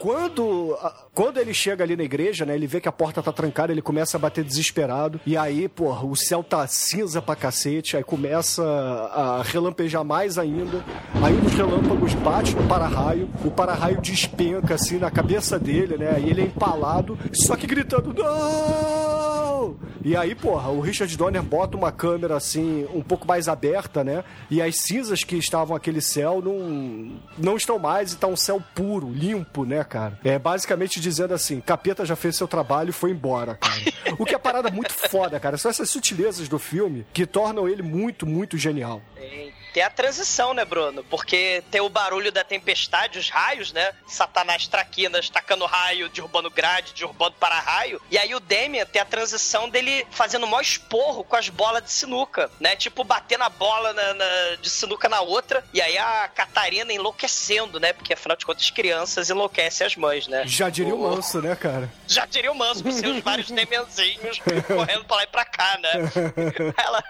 quando, 0.00 0.76
a- 0.80 1.04
quando 1.14 1.38
ele 1.38 1.54
chega 1.54 1.84
ali 1.84 1.96
na 1.96 2.02
igreja, 2.02 2.44
né, 2.44 2.54
ele 2.54 2.66
vê 2.66 2.80
que 2.80 2.88
a 2.88 2.92
porta 2.92 3.22
tá 3.22 3.32
trancada, 3.32 3.72
ele 3.72 3.82
começa 3.82 4.16
a 4.16 4.20
bater 4.20 4.44
desesperado. 4.44 5.20
E 5.26 5.36
aí, 5.36 5.68
porra, 5.68 6.04
o 6.06 6.14
céu 6.16 6.42
tá 6.42 6.66
cinza 6.66 7.20
pra 7.22 7.36
cacete, 7.36 7.96
aí 7.96 8.04
começa 8.04 8.62
a 8.62 9.42
relampejar 9.44 10.04
mais 10.04 10.38
ainda. 10.38 10.84
Aí 11.22 11.32
um 11.32 11.40
dos 11.40 11.54
relâmpagos 11.54 12.14
bate 12.14 12.54
no 12.54 12.66
para-raio, 12.68 13.30
o 13.44 13.50
para-raio 13.50 14.00
despenca, 14.00 14.74
assim, 14.74 14.98
na 14.98 15.10
cabeça 15.10 15.58
dele, 15.58 15.96
né? 15.96 16.12
Aí 16.16 16.28
ele 16.30 16.42
é 16.42 16.44
empalado, 16.44 17.18
só 17.32 17.56
que 17.56 17.66
gritando, 17.66 18.12
não! 18.12 18.63
Não! 18.68 19.76
E 20.04 20.14
aí, 20.14 20.34
porra, 20.34 20.68
o 20.68 20.80
Richard 20.82 21.16
Donner 21.16 21.42
bota 21.42 21.78
uma 21.78 21.90
câmera 21.90 22.36
assim, 22.36 22.86
um 22.92 23.02
pouco 23.02 23.26
mais 23.26 23.48
aberta, 23.48 24.04
né? 24.04 24.22
E 24.50 24.60
as 24.60 24.76
cinzas 24.80 25.24
que 25.24 25.34
estavam 25.36 25.74
aquele 25.74 26.02
céu 26.02 26.42
não, 26.42 27.18
não 27.38 27.56
estão 27.56 27.78
mais 27.78 28.12
e 28.12 28.16
tá 28.18 28.26
um 28.26 28.36
céu 28.36 28.62
puro, 28.74 29.10
limpo, 29.10 29.64
né, 29.64 29.82
cara? 29.82 30.18
É 30.22 30.38
basicamente 30.38 31.00
dizendo 31.00 31.32
assim: 31.32 31.58
capeta 31.58 32.04
já 32.04 32.14
fez 32.14 32.36
seu 32.36 32.46
trabalho 32.46 32.90
e 32.90 32.92
foi 32.92 33.12
embora, 33.12 33.54
cara. 33.54 33.80
o 34.18 34.26
que 34.26 34.34
é 34.34 34.38
parada 34.38 34.70
muito 34.70 34.92
foda, 34.92 35.40
cara. 35.40 35.56
São 35.56 35.70
essas 35.70 35.88
sutilezas 35.88 36.48
do 36.48 36.58
filme 36.58 37.06
que 37.10 37.24
tornam 37.24 37.66
ele 37.66 37.82
muito, 37.82 38.26
muito 38.26 38.58
genial. 38.58 39.00
Tem, 39.14 39.53
tem 39.74 39.82
a 39.82 39.90
transição, 39.90 40.54
né, 40.54 40.64
Bruno? 40.64 41.02
Porque 41.10 41.62
tem 41.70 41.80
o 41.80 41.88
barulho 41.88 42.30
da 42.32 42.44
tempestade, 42.44 43.18
os 43.18 43.28
raios, 43.28 43.72
né? 43.72 43.92
Satanás 44.06 44.66
traquinas 44.68 45.28
tacando 45.28 45.66
raio, 45.66 46.08
derrubando 46.08 46.48
grade, 46.48 46.94
derrubando 46.94 47.34
para-raio. 47.40 48.00
E 48.10 48.16
aí 48.16 48.34
o 48.34 48.40
Damien 48.40 48.86
tem 48.86 49.02
a 49.02 49.04
transição 49.04 49.68
dele 49.68 50.06
fazendo 50.12 50.44
o 50.44 50.46
maior 50.46 50.62
esporro 50.62 51.24
com 51.24 51.34
as 51.34 51.48
bolas 51.48 51.82
de 51.82 51.90
sinuca, 51.90 52.48
né? 52.60 52.76
Tipo, 52.76 53.02
batendo 53.02 53.42
a 53.44 53.48
bola 53.50 53.92
na, 53.92 54.14
na- 54.14 54.54
de 54.62 54.70
sinuca 54.70 55.08
na 55.08 55.20
outra. 55.20 55.64
E 55.74 55.82
aí 55.82 55.98
a 55.98 56.28
Catarina 56.28 56.92
enlouquecendo, 56.92 57.80
né? 57.80 57.92
Porque 57.92 58.14
afinal 58.14 58.36
de 58.36 58.46
contas, 58.46 58.70
crianças 58.70 59.28
enlouquecem 59.28 59.84
as 59.86 59.96
mães, 59.96 60.28
né? 60.28 60.44
Já 60.46 60.68
diria 60.70 60.94
o 60.94 60.98
manso, 61.02 61.42
né, 61.42 61.56
cara? 61.56 61.92
Já 62.06 62.24
diria 62.26 62.52
o 62.52 62.54
Manso 62.54 62.84
com 62.84 62.92
seus 62.92 63.18
vários 63.20 63.50
Damianzinhos 63.50 64.38
correndo 64.68 65.04
pra 65.04 65.16
lá 65.16 65.22
e 65.24 65.26
pra 65.26 65.44
cá, 65.44 65.78
né? 65.82 65.90
Ela. 66.78 67.02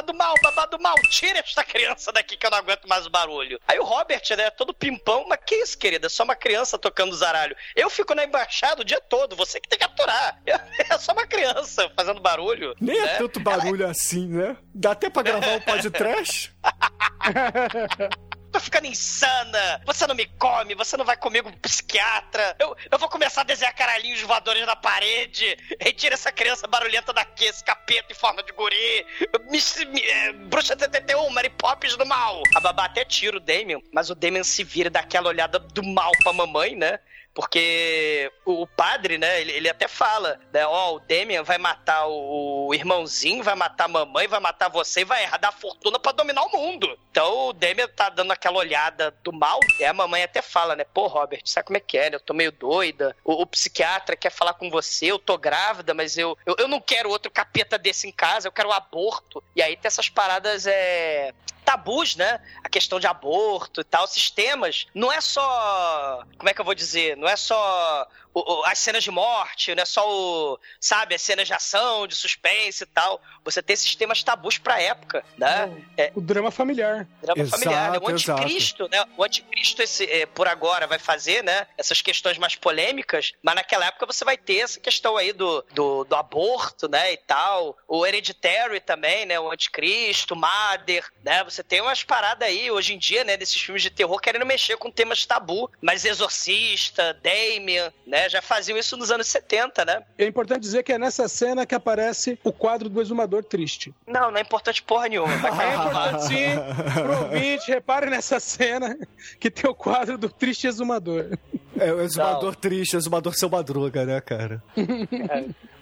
Babado 0.00 0.14
mal, 0.14 0.34
babado 0.42 0.78
mal, 0.80 0.94
tira 1.10 1.40
esta 1.40 1.62
criança 1.62 2.10
daqui 2.10 2.34
que 2.36 2.46
eu 2.46 2.50
não 2.50 2.58
aguento 2.58 2.88
mais 2.88 3.06
o 3.06 3.10
barulho. 3.10 3.60
Aí 3.68 3.78
o 3.78 3.84
Robert, 3.84 4.22
né, 4.36 4.48
todo 4.48 4.72
pimpão, 4.72 5.26
mas 5.28 5.38
que 5.44 5.54
isso, 5.56 5.76
querida? 5.76 6.06
É 6.06 6.10
só 6.10 6.24
uma 6.24 6.34
criança 6.34 6.78
tocando 6.78 7.14
zaralho. 7.14 7.54
Eu 7.76 7.90
fico 7.90 8.14
na 8.14 8.24
embaixada 8.24 8.80
o 8.80 8.84
dia 8.84 9.00
todo, 9.00 9.36
você 9.36 9.60
que 9.60 9.68
tem 9.68 9.78
que 9.78 9.84
aturar. 9.84 10.40
É 10.90 10.98
só 10.98 11.12
uma 11.12 11.26
criança 11.26 11.90
fazendo 11.94 12.20
barulho. 12.20 12.74
Nem 12.80 12.98
né? 12.98 13.14
é 13.14 13.18
tanto 13.18 13.38
barulho 13.38 13.86
assim, 13.86 14.26
né? 14.26 14.56
Dá 14.74 14.92
até 14.92 15.08
pra 15.08 15.22
gravar 15.22 15.52
um 15.52 15.60
podcast? 15.60 16.52
Tô 18.52 18.58
ficando 18.58 18.86
insana! 18.86 19.80
Você 19.86 20.06
não 20.06 20.14
me 20.14 20.26
come, 20.26 20.74
você 20.74 20.96
não 20.96 21.04
vai 21.04 21.16
comigo 21.16 21.52
psiquiatra. 21.58 22.56
Eu, 22.58 22.76
eu 22.90 22.98
vou 22.98 23.08
começar 23.08 23.42
a 23.42 23.44
desenhar 23.44 23.74
caralhinhos 23.74 24.20
voadores 24.22 24.66
na 24.66 24.74
parede. 24.74 25.56
Retira 25.80 26.14
essa 26.14 26.32
criança 26.32 26.66
barulhenta 26.66 27.12
daqui, 27.12 27.44
esse 27.44 27.62
capeta 27.62 28.12
em 28.12 28.16
forma 28.16 28.42
de 28.42 28.52
guri. 28.52 29.06
Me, 29.48 29.60
me, 29.86 30.00
é, 30.02 30.32
bruxa 30.32 30.76
71, 30.76 31.30
Mary 31.30 31.50
Poppins 31.50 31.96
do 31.96 32.04
mal. 32.04 32.42
A 32.54 32.60
babá 32.60 32.86
até 32.86 33.04
tira 33.04 33.36
o 33.36 33.40
Damien, 33.40 33.82
mas 33.92 34.10
o 34.10 34.14
Damien 34.14 34.42
se 34.42 34.64
vira 34.64 34.88
e 34.88 34.90
dá 34.90 35.00
aquela 35.00 35.28
olhada 35.28 35.58
do 35.58 35.82
mal 35.82 36.10
pra 36.22 36.32
mamãe, 36.32 36.74
né? 36.74 36.98
Porque 37.32 38.30
o 38.44 38.66
padre, 38.66 39.16
né, 39.16 39.40
ele, 39.40 39.52
ele 39.52 39.68
até 39.68 39.86
fala, 39.86 40.38
né, 40.52 40.66
ó, 40.66 40.94
o 40.94 41.00
Damien 41.00 41.42
vai 41.42 41.58
matar 41.58 42.06
o, 42.06 42.66
o 42.68 42.74
irmãozinho, 42.74 43.44
vai 43.44 43.54
matar 43.54 43.84
a 43.84 43.88
mamãe, 43.88 44.26
vai 44.26 44.40
matar 44.40 44.68
você 44.68 45.02
e 45.02 45.04
vai 45.04 45.26
dar 45.38 45.48
a 45.48 45.52
fortuna 45.52 45.98
pra 45.98 46.12
dominar 46.12 46.42
o 46.42 46.50
mundo. 46.50 46.98
Então 47.10 47.48
o 47.48 47.52
Damien 47.52 47.88
tá 47.88 48.08
dando 48.08 48.32
aquela 48.32 48.58
olhada 48.58 49.14
do 49.22 49.32
mal, 49.32 49.60
e 49.78 49.84
a 49.84 49.92
mamãe 49.92 50.24
até 50.24 50.42
fala, 50.42 50.74
né, 50.74 50.84
pô, 50.84 51.06
Robert, 51.06 51.42
sabe 51.44 51.66
como 51.66 51.76
é 51.76 51.80
que 51.80 51.96
é, 51.96 52.10
né? 52.10 52.16
Eu 52.16 52.20
tô 52.20 52.34
meio 52.34 52.50
doida, 52.50 53.16
o, 53.24 53.42
o 53.42 53.46
psiquiatra 53.46 54.16
quer 54.16 54.30
falar 54.30 54.54
com 54.54 54.68
você, 54.68 55.06
eu 55.06 55.18
tô 55.18 55.38
grávida, 55.38 55.94
mas 55.94 56.18
eu, 56.18 56.36
eu, 56.44 56.56
eu 56.58 56.68
não 56.68 56.80
quero 56.80 57.10
outro 57.10 57.30
capeta 57.30 57.78
desse 57.78 58.08
em 58.08 58.12
casa, 58.12 58.48
eu 58.48 58.52
quero 58.52 58.68
um 58.68 58.72
aborto. 58.72 59.42
E 59.54 59.62
aí 59.62 59.76
tem 59.76 59.86
essas 59.86 60.08
paradas, 60.08 60.66
é 60.66 61.32
tabus, 61.70 62.16
né? 62.16 62.40
A 62.64 62.68
questão 62.68 62.98
de 62.98 63.06
aborto 63.06 63.80
e 63.80 63.84
tal, 63.84 64.06
sistemas. 64.06 64.86
Não 64.92 65.12
é 65.12 65.20
só. 65.20 66.24
Como 66.36 66.48
é 66.48 66.54
que 66.54 66.60
eu 66.60 66.64
vou 66.64 66.74
dizer? 66.74 67.16
Não 67.16 67.28
é 67.28 67.36
só 67.36 68.08
o- 68.34 68.60
o- 68.60 68.64
as 68.64 68.78
cenas 68.78 69.02
de 69.02 69.10
morte, 69.10 69.74
não 69.74 69.82
é 69.82 69.86
só 69.86 70.08
o. 70.08 70.58
Sabe, 70.80 71.14
as 71.14 71.22
cenas 71.22 71.46
de 71.46 71.54
ação, 71.54 72.06
de 72.06 72.14
suspense 72.14 72.84
e 72.84 72.86
tal. 72.86 73.20
Você 73.44 73.62
tem 73.62 73.74
sistemas 73.76 74.22
tabus 74.22 74.58
pra 74.58 74.80
época, 74.80 75.24
né? 75.36 75.84
É, 75.96 76.12
O 76.14 76.20
drama 76.20 76.50
familiar. 76.50 77.06
drama 77.22 77.42
Exato, 77.42 77.62
familiar, 77.62 77.90
né? 77.92 77.98
O 78.00 78.10
exato. 78.10 78.42
anticristo, 78.42 78.88
né? 78.88 79.04
O 79.16 79.24
anticristo, 79.24 79.82
esse, 79.82 80.04
é, 80.04 80.26
por 80.26 80.46
agora, 80.48 80.86
vai 80.86 80.98
fazer, 80.98 81.42
né? 81.42 81.66
Essas 81.76 82.00
questões 82.02 82.38
mais 82.38 82.54
polêmicas, 82.56 83.32
mas 83.42 83.54
naquela 83.54 83.86
época 83.86 84.06
você 84.06 84.24
vai 84.24 84.36
ter 84.36 84.58
essa 84.60 84.78
questão 84.80 85.16
aí 85.16 85.32
do, 85.32 85.64
do, 85.72 86.04
do 86.04 86.14
aborto, 86.16 86.88
né? 86.88 87.12
E 87.12 87.16
tal. 87.16 87.76
O 87.88 88.06
Hereditary 88.06 88.80
também, 88.80 89.26
né? 89.26 89.40
O 89.40 89.50
anticristo, 89.50 90.36
Mother, 90.36 91.04
né? 91.24 91.42
Você 91.44 91.62
tem 91.62 91.80
umas 91.80 92.02
paradas 92.04 92.46
aí, 92.48 92.70
hoje 92.70 92.94
em 92.94 92.98
dia, 92.98 93.24
né? 93.24 93.36
Desses 93.36 93.60
filmes 93.60 93.82
de 93.82 93.90
terror 93.90 94.20
querendo 94.20 94.46
mexer 94.46 94.76
com 94.76 94.90
temas 94.90 95.24
tabu. 95.26 95.70
Mas 95.80 96.04
Exorcista, 96.04 97.14
Damien, 97.22 97.92
né? 98.06 98.19
Já 98.28 98.42
faziam 98.42 98.78
isso 98.78 98.96
nos 98.96 99.10
anos 99.10 99.26
70, 99.26 99.84
né? 99.84 100.02
É 100.18 100.26
importante 100.26 100.60
dizer 100.60 100.82
que 100.82 100.92
é 100.92 100.98
nessa 100.98 101.28
cena 101.28 101.66
que 101.66 101.74
aparece 101.74 102.38
o 102.44 102.52
quadro 102.52 102.88
do 102.88 103.00
exumador 103.00 103.44
triste. 103.44 103.94
Não, 104.06 104.30
não 104.30 104.38
é 104.38 104.40
importante 104.40 104.82
porra 104.82 105.08
nenhuma. 105.08 105.36
Vai 105.38 105.50
É 105.70 105.74
importante 105.74 106.26
sim, 106.26 106.92
pro 106.94 107.24
ouvinte, 107.24 107.70
repare 107.70 108.10
nessa 108.10 108.40
cena 108.40 108.96
que 109.38 109.50
tem 109.50 109.70
o 109.70 109.74
quadro 109.74 110.16
do 110.16 110.28
triste 110.28 110.66
exumador. 110.66 111.38
É 111.78 111.92
o 111.92 112.00
exumador 112.00 112.56
triste, 112.56 112.96
o 112.96 112.98
exumador 112.98 113.34
seu 113.34 113.48
madruga, 113.48 114.04
né, 114.04 114.20
cara? 114.20 114.62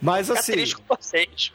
Mas 0.01 0.27
Ficar 0.27 0.39
assim. 0.39 0.51
triste 0.53 0.77
com 0.77 0.95
vocês. 0.95 1.51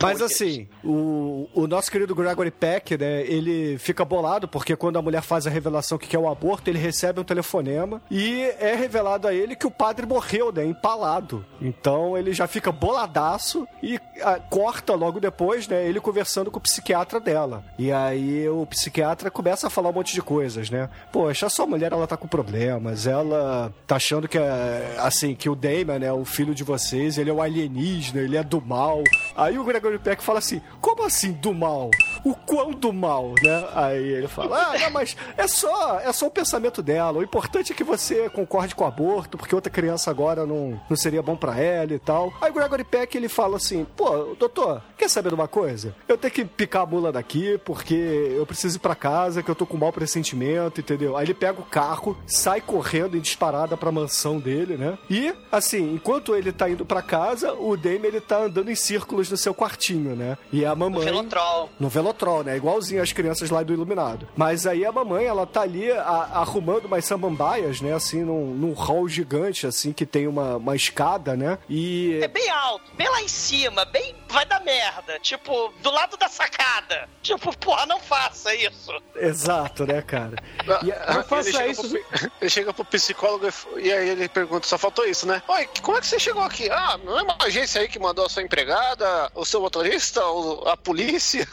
Mas 0.00 0.22
assim, 0.22 0.68
o, 0.84 1.48
o 1.54 1.66
nosso 1.66 1.90
querido 1.90 2.14
Gregory 2.14 2.50
Peck, 2.50 2.96
né, 2.96 3.22
ele 3.22 3.78
fica 3.78 4.04
bolado 4.04 4.48
porque 4.48 4.76
quando 4.76 4.98
a 4.98 5.02
mulher 5.02 5.22
faz 5.22 5.46
a 5.46 5.50
revelação 5.50 5.98
que 5.98 6.06
quer 6.06 6.18
o 6.18 6.28
aborto, 6.28 6.70
ele 6.70 6.78
recebe 6.78 7.20
um 7.20 7.24
telefonema 7.24 8.00
e 8.10 8.42
é 8.58 8.74
revelado 8.74 9.26
a 9.26 9.34
ele 9.34 9.56
que 9.56 9.66
o 9.66 9.70
padre 9.70 10.06
morreu, 10.06 10.52
né, 10.52 10.64
empalado. 10.64 11.44
Então 11.60 12.16
ele 12.16 12.32
já 12.32 12.46
fica 12.46 12.70
boladaço 12.72 13.66
e 13.82 13.98
ah, 14.22 14.38
corta 14.38 14.94
logo 14.94 15.20
depois, 15.20 15.66
né, 15.66 15.86
ele 15.86 16.00
conversando 16.00 16.50
com 16.50 16.58
o 16.58 16.62
psiquiatra 16.62 17.20
dela. 17.20 17.64
E 17.78 17.90
aí 17.92 18.48
o 18.48 18.66
psiquiatra 18.66 19.30
começa 19.30 19.66
a 19.66 19.70
falar 19.70 19.90
um 19.90 19.94
monte 19.94 20.14
de 20.14 20.22
coisas, 20.22 20.70
né? 20.70 20.88
Poxa, 21.12 21.46
a 21.46 21.50
sua 21.50 21.66
mulher, 21.66 21.92
ela 21.92 22.06
tá 22.06 22.16
com 22.16 22.28
problemas, 22.28 23.06
ela 23.06 23.72
tá 23.86 23.96
achando 23.96 24.28
que, 24.28 24.38
é, 24.38 24.96
assim, 24.98 25.34
que 25.34 25.48
o 25.48 25.54
Damon, 25.54 25.98
né, 25.98 26.12
o 26.12 26.24
filho 26.24 26.54
de 26.54 26.64
vocês, 26.64 27.18
ele 27.18 27.30
é 27.30 27.32
o 27.32 27.42
alienígena, 27.42 28.20
ele 28.20 28.36
é 28.36 28.42
do 28.42 28.60
mal. 28.60 29.02
Aí 29.36 29.58
o 29.58 29.64
Gregory 29.64 29.79
Peck 29.98 30.22
fala 30.22 30.38
assim: 30.38 30.60
como 30.80 31.04
assim 31.04 31.32
do 31.32 31.52
mal? 31.54 31.90
O 32.24 32.34
quão 32.34 32.72
do 32.72 32.92
mal, 32.92 33.34
né? 33.42 33.68
Aí 33.74 34.08
ele 34.12 34.28
fala: 34.28 34.56
ah, 34.56 34.78
não, 34.78 34.90
mas 34.90 35.16
é 35.36 35.46
só, 35.46 36.00
é 36.00 36.12
só 36.12 36.26
o 36.26 36.30
pensamento 36.30 36.82
dela. 36.82 37.18
O 37.18 37.22
importante 37.22 37.72
é 37.72 37.74
que 37.74 37.84
você 37.84 38.28
concorde 38.30 38.74
com 38.74 38.84
o 38.84 38.86
aborto, 38.86 39.38
porque 39.38 39.54
outra 39.54 39.70
criança 39.70 40.10
agora 40.10 40.46
não, 40.46 40.80
não 40.88 40.96
seria 40.96 41.22
bom 41.22 41.36
pra 41.36 41.58
ela 41.58 41.92
e 41.92 41.98
tal. 41.98 42.32
Aí 42.40 42.50
o 42.50 42.54
Gregory 42.54 42.84
Peck 42.84 43.16
ele 43.16 43.28
fala 43.28 43.56
assim: 43.56 43.86
pô, 43.96 44.34
doutor, 44.38 44.82
quer 44.96 45.08
saber 45.08 45.30
de 45.30 45.34
uma 45.34 45.48
coisa? 45.48 45.94
Eu 46.08 46.18
tenho 46.18 46.32
que 46.32 46.44
picar 46.44 46.82
a 46.82 46.86
mula 46.86 47.12
daqui 47.12 47.58
porque 47.64 47.94
eu 47.94 48.46
preciso 48.46 48.76
ir 48.76 48.80
pra 48.80 48.94
casa, 48.94 49.42
que 49.42 49.50
eu 49.50 49.54
tô 49.54 49.66
com 49.66 49.76
mau 49.76 49.92
pressentimento, 49.92 50.80
entendeu? 50.80 51.16
Aí 51.16 51.26
ele 51.26 51.34
pega 51.34 51.60
o 51.60 51.64
carro, 51.64 52.16
sai 52.26 52.60
correndo 52.60 53.16
em 53.16 53.20
disparada 53.20 53.76
pra 53.76 53.92
mansão 53.92 54.38
dele, 54.38 54.76
né? 54.76 54.98
E, 55.08 55.32
assim, 55.50 55.94
enquanto 55.94 56.34
ele 56.34 56.52
tá 56.52 56.68
indo 56.68 56.84
pra 56.84 57.02
casa, 57.02 57.52
o 57.54 57.76
Damon 57.76 58.04
ele 58.04 58.20
tá 58.20 58.38
andando 58.38 58.70
em 58.70 58.74
círculos 58.74 59.30
no 59.30 59.36
seu 59.36 59.54
quartinho, 59.74 60.16
né? 60.16 60.36
E 60.52 60.64
a 60.64 60.74
mamãe. 60.74 61.04
Velotrol. 61.04 61.70
No 61.78 61.88
Velotrol, 61.88 62.42
né? 62.44 62.56
Igualzinho 62.56 63.02
as 63.02 63.12
crianças 63.12 63.50
lá 63.50 63.62
do 63.62 63.72
Iluminado. 63.72 64.28
Mas 64.36 64.66
aí 64.66 64.84
a 64.84 64.92
mamãe, 64.92 65.24
ela 65.26 65.46
tá 65.46 65.62
ali 65.62 65.90
a- 65.90 66.28
arrumando 66.34 66.86
umas 66.86 67.04
samambaias, 67.04 67.80
né? 67.80 67.92
Assim, 67.94 68.22
num, 68.24 68.46
num 68.54 68.72
hall 68.72 69.08
gigante, 69.08 69.66
assim, 69.66 69.92
que 69.92 70.04
tem 70.04 70.26
uma, 70.26 70.56
uma 70.56 70.74
escada, 70.76 71.36
né? 71.36 71.58
E. 71.68 72.18
É 72.22 72.28
bem 72.28 72.48
alto, 72.50 72.84
bem 72.96 73.08
lá 73.08 73.22
em 73.22 73.28
cima, 73.28 73.84
bem. 73.84 74.14
Vai 74.28 74.44
dar 74.46 74.60
merda. 74.60 75.18
Tipo, 75.20 75.72
do 75.82 75.90
lado 75.90 76.16
da 76.16 76.28
sacada. 76.28 77.08
Tipo, 77.22 77.56
porra, 77.58 77.86
não 77.86 78.00
faça 78.00 78.54
isso. 78.54 78.92
Exato, 79.16 79.86
né, 79.86 80.02
cara? 80.02 80.36
E 80.84 80.92
a- 80.92 81.14
Não 81.14 81.24
faça 81.24 81.48
ele 81.48 81.56
chega 81.58 81.70
isso. 81.70 81.88
Pro, 81.88 82.30
ele 82.40 82.50
chega 82.50 82.72
pro 82.74 82.84
psicólogo 82.84 83.46
e 83.76 83.90
e 83.90 83.92
aí 83.92 84.08
ele 84.10 84.28
pergunta, 84.28 84.66
só 84.66 84.78
faltou 84.78 85.04
isso, 85.06 85.26
né? 85.26 85.42
Oi, 85.48 85.68
como 85.82 85.96
é 85.96 86.00
que 86.00 86.06
você 86.06 86.18
chegou 86.18 86.42
aqui? 86.42 86.68
Ah, 86.70 86.98
não 87.02 87.18
é 87.18 87.22
uma 87.22 87.36
agência 87.42 87.80
aí 87.80 87.88
que 87.88 87.98
mandou 87.98 88.26
a 88.26 88.28
sua 88.28 88.42
empregada, 88.42 89.30
o 89.34 89.44
seu 89.44 89.59
motorista, 89.60 90.20
a 90.66 90.76
polícia 90.76 91.46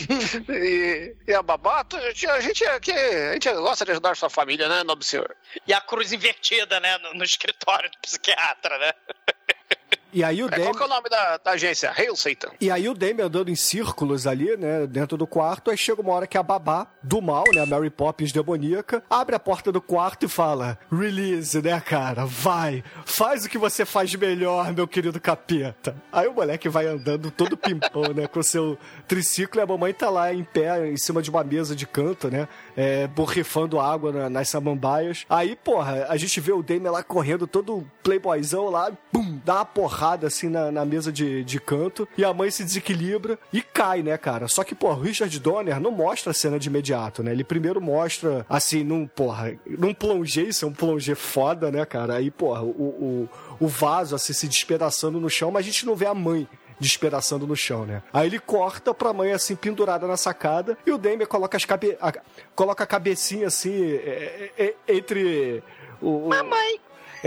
e, 0.48 1.16
e 1.26 1.34
a 1.34 1.42
babá? 1.42 1.84
A 1.92 2.40
gente, 2.40 2.64
aqui, 2.66 2.92
a 2.92 3.32
gente 3.34 3.52
gosta 3.52 3.84
de 3.84 3.92
ajudar 3.92 4.16
sua 4.16 4.30
família, 4.30 4.68
né, 4.68 4.82
nobre 4.82 5.04
senhor? 5.04 5.34
E 5.66 5.72
a 5.72 5.80
cruz 5.80 6.12
invertida, 6.12 6.78
né? 6.80 6.98
No, 6.98 7.14
no 7.14 7.24
escritório 7.24 7.90
do 7.90 7.98
psiquiatra, 7.98 8.78
né? 8.78 8.92
E 10.12 10.24
aí 10.24 10.42
o 10.42 10.46
É, 10.46 10.50
qual 10.50 10.60
Damon. 10.60 10.74
que 10.74 10.82
é 10.82 10.86
o 10.86 10.88
nome 10.88 11.08
da, 11.10 11.36
da 11.38 11.50
agência? 11.52 11.92
Hail 11.96 12.16
Satan. 12.16 12.48
E 12.60 12.70
aí 12.70 12.88
o 12.88 12.94
Damon 12.94 13.24
andando 13.24 13.50
em 13.50 13.56
círculos 13.56 14.26
ali, 14.26 14.56
né, 14.56 14.86
dentro 14.86 15.16
do 15.16 15.26
quarto, 15.26 15.70
aí 15.70 15.76
chega 15.76 16.00
uma 16.00 16.12
hora 16.12 16.26
que 16.26 16.38
a 16.38 16.42
babá 16.42 16.86
do 17.02 17.20
mal, 17.20 17.44
né, 17.52 17.62
a 17.62 17.66
Mary 17.66 17.90
Poppins 17.90 18.32
demoníaca, 18.32 19.02
abre 19.10 19.34
a 19.36 19.40
porta 19.40 19.70
do 19.70 19.80
quarto 19.80 20.24
e 20.24 20.28
fala: 20.28 20.78
"Release, 20.90 21.60
né, 21.60 21.78
cara? 21.80 22.24
Vai, 22.24 22.82
faz 23.04 23.44
o 23.44 23.48
que 23.48 23.58
você 23.58 23.84
faz 23.84 24.14
melhor, 24.14 24.72
meu 24.72 24.88
querido 24.88 25.20
capeta". 25.20 25.94
Aí 26.12 26.26
o 26.26 26.32
moleque 26.32 26.68
vai 26.68 26.86
andando 26.86 27.30
todo 27.30 27.56
pimpão, 27.58 28.12
né, 28.14 28.26
com 28.26 28.42
seu 28.42 28.78
triciclo 29.06 29.60
e 29.60 29.62
a 29.62 29.66
mamãe 29.66 29.92
tá 29.92 30.08
lá 30.08 30.32
em 30.32 30.44
pé 30.44 30.88
em 30.88 30.96
cima 30.96 31.20
de 31.20 31.28
uma 31.30 31.44
mesa 31.44 31.74
de 31.76 31.86
canto, 31.86 32.30
né, 32.30 32.48
é, 32.76 33.06
borrifando 33.08 33.78
água 33.80 34.12
na- 34.12 34.30
nas 34.30 34.48
samambaias. 34.48 35.26
Aí, 35.28 35.56
porra, 35.56 36.06
a 36.08 36.16
gente 36.16 36.40
vê 36.40 36.52
o 36.52 36.62
Damon 36.62 36.90
lá 36.92 37.02
correndo 37.02 37.46
todo 37.46 37.86
playboyzão 38.02 38.70
lá, 38.70 38.90
bum, 39.12 39.40
dá 39.44 39.56
uma 39.56 39.64
porrada 39.64 39.95
porrada 39.96 40.26
assim 40.26 40.48
na, 40.50 40.70
na 40.70 40.84
mesa 40.84 41.10
de, 41.10 41.42
de 41.42 41.58
canto 41.58 42.06
e 42.18 42.24
a 42.24 42.32
mãe 42.34 42.50
se 42.50 42.62
desequilibra 42.62 43.38
e 43.52 43.62
cai, 43.62 44.02
né, 44.02 44.16
cara? 44.18 44.46
Só 44.46 44.62
que, 44.62 44.74
pô, 44.74 44.92
Richard 44.92 45.38
Donner 45.40 45.80
não 45.80 45.90
mostra 45.90 46.32
a 46.32 46.34
cena 46.34 46.58
de 46.58 46.68
imediato, 46.68 47.22
né? 47.22 47.32
Ele 47.32 47.42
primeiro 47.42 47.80
mostra, 47.80 48.44
assim, 48.48 48.84
num, 48.84 49.06
porra, 49.06 49.56
num 49.66 49.94
plongé, 49.94 50.42
isso 50.42 50.64
é 50.66 50.68
um 50.68 50.72
plongé 50.72 51.14
foda, 51.14 51.70
né, 51.70 51.84
cara? 51.86 52.16
Aí, 52.16 52.30
porra, 52.30 52.62
o, 52.62 52.68
o, 52.68 53.28
o 53.58 53.66
vaso, 53.66 54.14
assim, 54.14 54.32
se 54.34 54.46
despedaçando 54.46 55.18
no 55.18 55.30
chão, 55.30 55.50
mas 55.50 55.64
a 55.64 55.68
gente 55.70 55.86
não 55.86 55.96
vê 55.96 56.06
a 56.06 56.14
mãe 56.14 56.46
despedaçando 56.78 57.46
no 57.46 57.56
chão, 57.56 57.86
né? 57.86 58.02
Aí 58.12 58.28
ele 58.28 58.38
corta 58.38 58.92
pra 58.92 59.12
mãe 59.14 59.32
assim, 59.32 59.56
pendurada 59.56 60.06
na 60.06 60.16
sacada, 60.18 60.76
e 60.86 60.90
o 60.92 60.98
Damian 60.98 61.24
coloca 61.26 61.56
as 61.56 61.64
cabe... 61.64 61.96
a... 62.00 62.12
coloca 62.54 62.84
a 62.84 62.86
cabecinha 62.86 63.46
assim, 63.46 63.92
é, 63.92 64.50
é, 64.58 64.74
é, 64.88 64.94
entre 64.94 65.62
o- 66.02 66.28
Mamãe! 66.28 66.80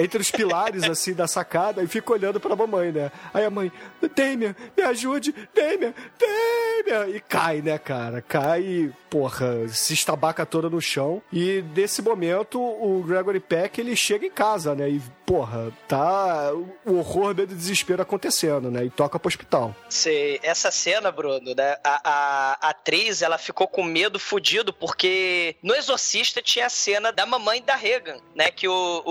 Entre 0.03 0.19
os 0.21 0.31
pilares, 0.31 0.83
assim, 0.83 1.13
da 1.13 1.27
sacada 1.27 1.83
e 1.83 1.87
fica 1.87 2.11
olhando 2.13 2.39
pra 2.39 2.55
mamãe, 2.55 2.91
né? 2.91 3.11
Aí 3.33 3.43
a 3.45 3.49
mãe, 3.49 3.71
Damian, 4.15 4.55
me 4.77 4.83
ajude, 4.83 5.33
Damian, 5.53 5.93
Damian! 6.19 7.09
E 7.15 7.19
cai, 7.19 7.61
né, 7.61 7.77
cara? 7.77 8.21
Cai 8.21 8.61
e, 8.61 8.91
porra, 9.09 9.67
se 9.69 9.93
estabaca 9.93 10.45
toda 10.45 10.69
no 10.69 10.81
chão. 10.81 11.21
E 11.31 11.63
nesse 11.75 12.01
momento, 12.01 12.59
o 12.61 13.03
Gregory 13.03 13.39
Peck, 13.39 13.79
ele 13.79 13.95
chega 13.95 14.25
em 14.25 14.31
casa, 14.31 14.73
né? 14.75 14.89
E, 14.89 15.01
porra, 15.25 15.71
tá 15.87 16.51
o 16.85 16.97
horror 16.97 17.35
medo 17.35 17.53
e 17.53 17.55
desespero 17.55 18.01
acontecendo, 18.01 18.71
né? 18.71 18.85
E 18.85 18.89
toca 18.89 19.19
pro 19.19 19.27
hospital. 19.27 19.75
Cê- 19.89 20.39
essa 20.41 20.71
cena, 20.71 21.11
Bruno, 21.11 21.53
né? 21.55 21.77
A, 21.83 22.01
a- 22.03 22.57
a 22.61 22.69
atriz, 22.69 23.21
ela 23.21 23.37
ficou 23.37 23.67
com 23.67 23.83
medo 23.83 24.19
fudido, 24.19 24.73
porque 24.73 25.55
no 25.61 25.75
Exorcista 25.75 26.41
tinha 26.41 26.65
a 26.65 26.69
cena 26.69 27.11
da 27.11 27.25
mamãe 27.25 27.61
da 27.61 27.75
Regan, 27.75 28.17
né? 28.35 28.49
Que 28.51 28.67
o, 28.67 29.03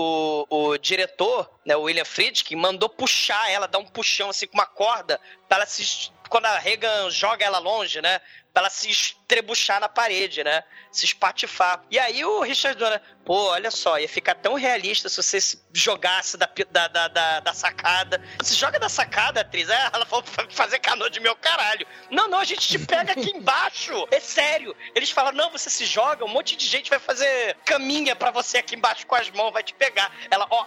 o, 0.49 0.71
o 0.71 0.77
diretor, 0.79 1.49
né, 1.65 1.75
o 1.75 1.83
William 1.83 2.05
Friedkin, 2.05 2.55
mandou 2.55 2.89
puxar 2.89 3.49
ela, 3.49 3.67
dar 3.67 3.79
um 3.79 3.85
puxão 3.85 4.29
assim 4.29 4.47
com 4.47 4.57
uma 4.57 4.65
corda, 4.65 5.19
pra 5.47 5.57
ela 5.57 5.65
se. 5.65 6.11
Quando 6.29 6.45
a 6.45 6.57
Regan 6.59 7.09
joga 7.09 7.43
ela 7.45 7.59
longe, 7.59 8.01
né? 8.01 8.19
Pra 8.53 8.61
ela 8.63 8.69
se 8.69 8.89
estrebuchar 8.89 9.79
na 9.79 9.87
parede, 9.87 10.43
né? 10.43 10.63
Se 10.91 11.05
espatifar. 11.05 11.83
E 11.91 11.99
aí 11.99 12.25
o 12.25 12.41
Richard 12.41 12.77
Donner, 12.79 12.99
pô, 13.23 13.49
olha 13.51 13.69
só, 13.69 13.99
ia 13.99 14.09
ficar 14.09 14.33
tão 14.35 14.55
realista 14.55 15.07
se 15.07 15.17
você 15.17 15.39
se 15.39 15.61
jogasse 15.71 16.35
da, 16.35 16.49
da, 16.71 16.87
da, 16.87 17.07
da, 17.07 17.39
da 17.41 17.53
sacada. 17.53 18.19
Se 18.41 18.55
joga 18.55 18.79
da 18.79 18.89
sacada, 18.89 19.41
atriz. 19.41 19.69
É, 19.69 19.89
ela 19.93 20.05
falou 20.05 20.25
"Fa- 20.25 20.47
fazer 20.49 20.79
canoa 20.79 21.09
de 21.11 21.19
meu 21.19 21.35
caralho. 21.35 21.85
Não, 22.09 22.27
não, 22.27 22.39
a 22.39 22.43
gente 22.43 22.67
te 22.67 22.79
pega 22.79 23.11
aqui 23.11 23.29
embaixo. 23.37 24.07
É 24.09 24.19
sério. 24.19 24.75
Eles 24.95 25.11
falam, 25.11 25.31
não, 25.31 25.51
você 25.51 25.69
se 25.69 25.85
joga, 25.85 26.25
um 26.25 26.29
monte 26.29 26.55
de 26.55 26.65
gente 26.65 26.89
vai 26.89 26.99
fazer 26.99 27.55
caminha 27.65 28.15
pra 28.15 28.31
você 28.31 28.57
aqui 28.57 28.75
embaixo 28.75 29.05
com 29.05 29.15
as 29.15 29.29
mãos, 29.29 29.51
vai 29.51 29.61
te 29.63 29.73
pegar. 29.75 30.11
Ela, 30.31 30.47
ó. 30.49 30.65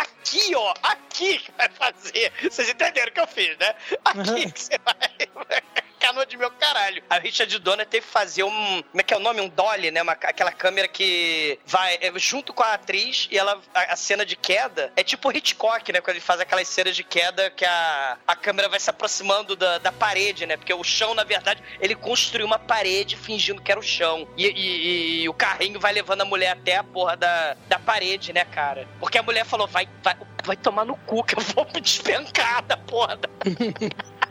Aqui, 0.00 0.54
ó, 0.54 0.74
aqui 0.82 1.38
que 1.38 1.52
vai 1.52 1.68
fazer. 1.70 2.32
Vocês 2.42 2.68
entenderam 2.68 3.08
o 3.08 3.12
que 3.12 3.20
eu 3.20 3.26
fiz, 3.26 3.56
né? 3.58 3.74
Aqui 4.04 4.52
que 4.52 4.60
você 4.60 4.78
vai. 4.84 5.58
Canoa 5.98 6.24
de 6.26 6.36
meu 6.36 6.50
caralho. 6.50 7.02
A 7.10 7.18
Richard 7.18 7.58
Donner 7.58 7.86
teve 7.86 8.06
que 8.06 8.12
fazer 8.12 8.42
um. 8.44 8.82
Como 8.82 9.00
é 9.00 9.02
que 9.02 9.12
é 9.12 9.16
o 9.16 9.20
nome? 9.20 9.40
Um 9.40 9.48
dolly, 9.48 9.90
né? 9.90 10.02
Uma, 10.02 10.12
aquela 10.12 10.52
câmera 10.52 10.86
que 10.88 11.58
vai 11.66 11.98
é, 12.00 12.12
junto 12.18 12.52
com 12.52 12.62
a 12.62 12.74
atriz 12.74 13.28
e 13.30 13.38
ela. 13.38 13.60
A, 13.74 13.92
a 13.92 13.96
cena 13.96 14.24
de 14.24 14.36
queda 14.36 14.92
é 14.96 15.02
tipo 15.02 15.30
Hitchcock, 15.30 15.92
né? 15.92 16.00
Quando 16.00 16.16
ele 16.16 16.24
faz 16.24 16.40
aquelas 16.40 16.68
cenas 16.68 16.94
de 16.96 17.02
queda 17.04 17.50
que 17.50 17.64
a, 17.64 18.16
a 18.26 18.36
câmera 18.36 18.68
vai 18.68 18.78
se 18.80 18.88
aproximando 18.90 19.54
da, 19.56 19.78
da 19.78 19.92
parede, 19.92 20.46
né? 20.46 20.56
Porque 20.56 20.72
o 20.72 20.84
chão, 20.84 21.14
na 21.14 21.24
verdade, 21.24 21.62
ele 21.80 21.94
construiu 21.94 22.46
uma 22.46 22.58
parede 22.58 23.16
fingindo 23.16 23.60
que 23.62 23.70
era 23.70 23.80
o 23.80 23.82
chão. 23.82 24.28
E, 24.36 24.46
e- 24.46 25.22
e 25.22 25.28
o 25.28 25.34
carrinho 25.34 25.78
vai 25.80 25.92
levando 25.92 26.20
a 26.22 26.24
mulher 26.24 26.50
até 26.52 26.76
a 26.76 26.84
porra 26.84 27.16
da, 27.16 27.54
da 27.68 27.78
parede, 27.78 28.32
né, 28.32 28.44
cara? 28.44 28.88
Porque 29.00 29.18
a 29.18 29.22
mulher 29.22 29.44
falou: 29.44 29.66
vai, 29.66 29.88
vai, 30.02 30.16
vai 30.44 30.56
tomar 30.56 30.84
no 30.84 30.96
cu, 30.96 31.24
que 31.24 31.34
eu 31.36 31.40
vou 31.42 31.64
me 31.74 31.80
despencar 31.80 32.62
da 32.62 32.76
porra 32.76 33.16
da 33.16 33.28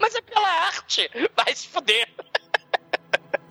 mas 0.00 0.14
é 0.14 0.20
pela 0.20 0.48
arte. 0.48 1.10
Vai 1.36 1.54
se 1.54 1.68
fuder. 1.68 2.08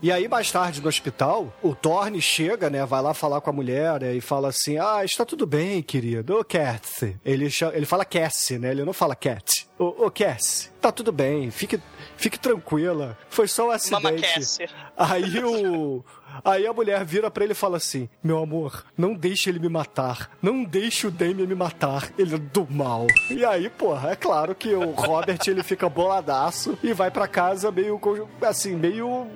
E 0.03 0.11
aí, 0.11 0.27
mais 0.27 0.51
tarde, 0.51 0.81
no 0.81 0.87
hospital, 0.87 1.53
o 1.61 1.75
Thorne 1.75 2.19
chega, 2.19 2.71
né? 2.71 2.83
Vai 2.87 3.03
lá 3.03 3.13
falar 3.13 3.39
com 3.39 3.51
a 3.51 3.53
mulher 3.53 4.01
né, 4.01 4.15
e 4.15 4.21
fala 4.21 4.47
assim: 4.47 4.79
Ah, 4.79 5.05
está 5.05 5.23
tudo 5.23 5.45
bem, 5.45 5.79
querido. 5.83 6.39
Ô, 6.39 6.43
Cassie. 6.43 7.19
Ele, 7.23 7.51
cha- 7.51 7.71
ele 7.75 7.85
fala 7.85 8.03
Cassie, 8.03 8.57
né? 8.57 8.71
Ele 8.71 8.83
não 8.83 8.93
fala 8.93 9.15
Cat. 9.15 9.67
Ô, 9.77 10.05
ô 10.07 10.09
Cassie, 10.11 10.71
tá 10.81 10.91
tudo 10.91 11.11
bem. 11.11 11.51
Fique, 11.51 11.79
fique 12.17 12.39
tranquila. 12.39 13.15
Foi 13.29 13.47
só 13.47 13.65
um 13.65 13.67
Mama 13.67 13.75
acidente. 14.09 14.21
Cassie. 14.33 14.67
Aí 14.97 15.43
o. 15.43 16.03
Aí 16.43 16.65
a 16.65 16.73
mulher 16.73 17.03
vira 17.05 17.29
pra 17.29 17.43
ele 17.43 17.53
e 17.53 17.55
fala 17.55 17.77
assim: 17.77 18.09
Meu 18.23 18.39
amor, 18.41 18.85
não 18.97 19.13
deixe 19.13 19.49
ele 19.49 19.59
me 19.59 19.69
matar. 19.69 20.31
Não 20.41 20.63
deixe 20.63 21.07
o 21.07 21.11
Damien 21.11 21.47
me 21.47 21.55
matar. 21.55 22.09
Ele 22.17 22.35
é 22.35 22.37
do 22.37 22.67
mal. 22.69 23.07
E 23.29 23.45
aí, 23.45 23.69
porra, 23.69 24.11
é 24.11 24.15
claro 24.15 24.55
que 24.55 24.73
o 24.73 24.91
Robert 24.91 25.39
ele 25.47 25.63
fica 25.63 25.89
boladaço 25.89 26.77
e 26.83 26.93
vai 26.93 27.11
pra 27.11 27.27
casa 27.27 27.71
meio. 27.71 27.99
assim, 28.41 28.75
meio. 28.75 29.27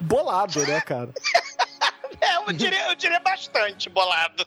bolado, 0.00 0.60
né, 0.66 0.80
cara? 0.80 1.10
É, 2.18 2.36
eu 2.36 2.52
diria, 2.52 2.88
eu 2.88 2.94
diria 2.94 3.20
bastante 3.20 3.90
bolado. 3.90 4.42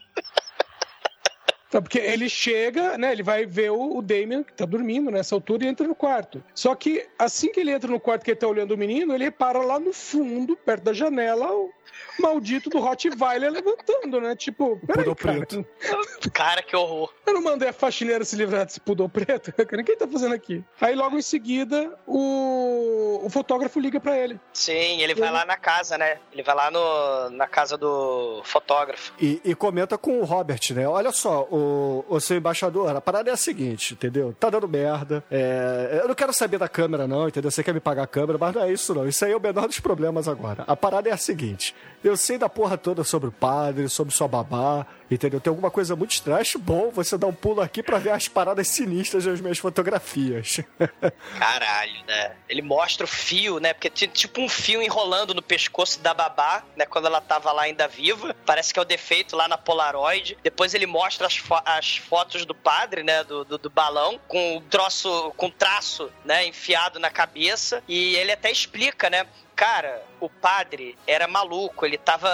Então, 1.70 1.80
porque 1.80 2.00
ele 2.00 2.28
chega, 2.28 2.98
né? 2.98 3.12
Ele 3.12 3.22
vai 3.22 3.46
ver 3.46 3.70
o, 3.70 4.02
Damien, 4.02 4.42
que 4.42 4.52
tá 4.52 4.64
dormindo 4.64 5.08
nessa 5.08 5.36
altura, 5.36 5.64
e 5.64 5.68
entra 5.68 5.86
no 5.86 5.94
quarto. 5.94 6.42
Só 6.52 6.74
que 6.74 7.06
assim 7.16 7.52
que 7.52 7.60
ele 7.60 7.70
entra 7.70 7.88
no 7.88 8.00
quarto 8.00 8.24
que 8.24 8.32
ele 8.32 8.40
tá 8.40 8.48
olhando 8.48 8.72
o 8.72 8.76
menino, 8.76 9.14
ele 9.14 9.22
repara 9.22 9.60
lá 9.60 9.78
no 9.78 9.92
fundo, 9.92 10.56
perto 10.56 10.82
da 10.82 10.92
janela, 10.92 11.48
maldito 12.20 12.70
do 12.70 12.78
Rottweiler 12.78 13.50
levantando, 13.50 14.20
né? 14.20 14.36
Tipo, 14.36 14.78
peraí, 14.86 15.04
Pudor 15.04 15.16
cara. 15.16 15.36
preto. 15.38 15.66
Cara, 16.32 16.62
que 16.62 16.76
horror. 16.76 17.12
Eu 17.26 17.34
não 17.34 17.42
mandei 17.42 17.68
a 17.68 17.72
faxineira 17.72 18.24
se 18.24 18.36
livrar 18.36 18.64
desse 18.66 18.80
pudor 18.80 19.08
preto. 19.08 19.52
Cara, 19.66 19.82
quem 19.82 19.96
tá 19.96 20.06
fazendo 20.06 20.34
aqui? 20.34 20.62
Aí 20.80 20.94
logo 20.94 21.16
em 21.16 21.22
seguida, 21.22 21.92
o, 22.06 23.20
o 23.24 23.30
fotógrafo 23.30 23.80
liga 23.80 23.98
pra 24.00 24.16
ele. 24.18 24.38
Sim, 24.52 25.00
ele 25.00 25.14
vai 25.14 25.30
lá 25.30 25.44
na 25.44 25.56
casa, 25.56 25.96
né? 25.98 26.18
Ele 26.32 26.42
vai 26.42 26.54
lá 26.54 26.70
no, 26.70 27.30
na 27.30 27.46
casa 27.46 27.76
do 27.76 28.42
fotógrafo. 28.44 29.12
E, 29.20 29.40
e 29.44 29.54
comenta 29.54 29.96
com 29.98 30.20
o 30.20 30.24
Robert, 30.24 30.60
né? 30.72 30.86
Olha 30.86 31.12
só, 31.12 31.42
o, 31.50 32.04
o 32.08 32.20
seu 32.20 32.36
embaixador, 32.36 32.94
a 32.94 33.00
parada 33.00 33.30
é 33.30 33.32
a 33.32 33.36
seguinte, 33.36 33.94
entendeu? 33.94 34.34
Tá 34.38 34.50
dando 34.50 34.68
merda. 34.68 35.24
é, 35.30 36.00
eu 36.02 36.08
não 36.08 36.14
quero 36.14 36.32
saber 36.32 36.58
da 36.58 36.68
câmera, 36.68 37.06
não, 37.06 37.28
entendeu? 37.28 37.50
Você 37.50 37.62
quer 37.62 37.74
me 37.74 37.80
pagar 37.80 38.04
a 38.04 38.06
câmera, 38.06 38.38
mas 38.38 38.54
não 38.54 38.62
é 38.62 38.72
isso, 38.72 38.94
não. 38.94 39.06
Isso 39.08 39.24
aí 39.24 39.32
é 39.32 39.36
o 39.36 39.40
menor 39.40 39.66
dos 39.66 39.80
problemas 39.80 40.28
agora. 40.28 40.64
A 40.66 40.76
parada 40.76 41.08
é 41.08 41.12
a 41.12 41.16
seguinte: 41.16 41.74
eu 42.04 42.09
sei 42.16 42.38
da 42.38 42.48
porra 42.48 42.76
toda 42.78 43.04
sobre 43.04 43.28
o 43.28 43.32
padre, 43.32 43.88
sobre 43.88 44.14
sua 44.14 44.28
babá, 44.28 44.86
entendeu? 45.10 45.40
Tem 45.40 45.50
alguma 45.50 45.70
coisa 45.70 45.94
muito 45.96 46.12
estranha. 46.12 46.40
Acho 46.40 46.58
bom 46.58 46.90
você 46.90 47.16
dar 47.18 47.26
um 47.26 47.32
pulo 47.34 47.60
aqui 47.60 47.82
pra 47.82 47.98
ver 47.98 48.10
as 48.10 48.28
paradas 48.28 48.68
sinistras 48.68 49.24
das 49.24 49.40
minhas 49.40 49.58
fotografias. 49.58 50.60
Caralho, 51.38 52.04
né? 52.06 52.32
Ele 52.48 52.62
mostra 52.62 53.04
o 53.04 53.08
fio, 53.08 53.58
né? 53.58 53.72
Porque 53.72 53.90
tinha 53.90 54.08
tipo 54.08 54.40
um 54.40 54.48
fio 54.48 54.82
enrolando 54.82 55.34
no 55.34 55.42
pescoço 55.42 56.00
da 56.00 56.12
babá, 56.14 56.62
né? 56.76 56.86
Quando 56.86 57.06
ela 57.06 57.20
tava 57.20 57.52
lá 57.52 57.62
ainda 57.62 57.86
viva. 57.88 58.34
Parece 58.46 58.72
que 58.72 58.78
é 58.78 58.82
o 58.82 58.84
defeito 58.84 59.36
lá 59.36 59.48
na 59.48 59.58
Polaroid. 59.58 60.36
Depois 60.42 60.74
ele 60.74 60.86
mostra 60.86 61.26
as, 61.26 61.36
fo- 61.36 61.62
as 61.64 61.96
fotos 61.96 62.44
do 62.44 62.54
padre, 62.54 63.02
né? 63.02 63.24
Do, 63.24 63.44
do, 63.44 63.58
do 63.58 63.70
balão, 63.70 64.18
com 64.28 64.56
o 64.56 64.60
troço, 64.62 65.32
com 65.36 65.50
traço, 65.50 66.10
né? 66.24 66.46
Enfiado 66.46 66.98
na 66.98 67.10
cabeça. 67.10 67.82
E 67.88 68.14
ele 68.16 68.32
até 68.32 68.50
explica, 68.50 69.08
né? 69.10 69.26
Cara, 69.60 70.02
o 70.18 70.30
padre 70.30 70.96
era 71.06 71.28
maluco, 71.28 71.84
ele 71.84 71.98
tava 71.98 72.30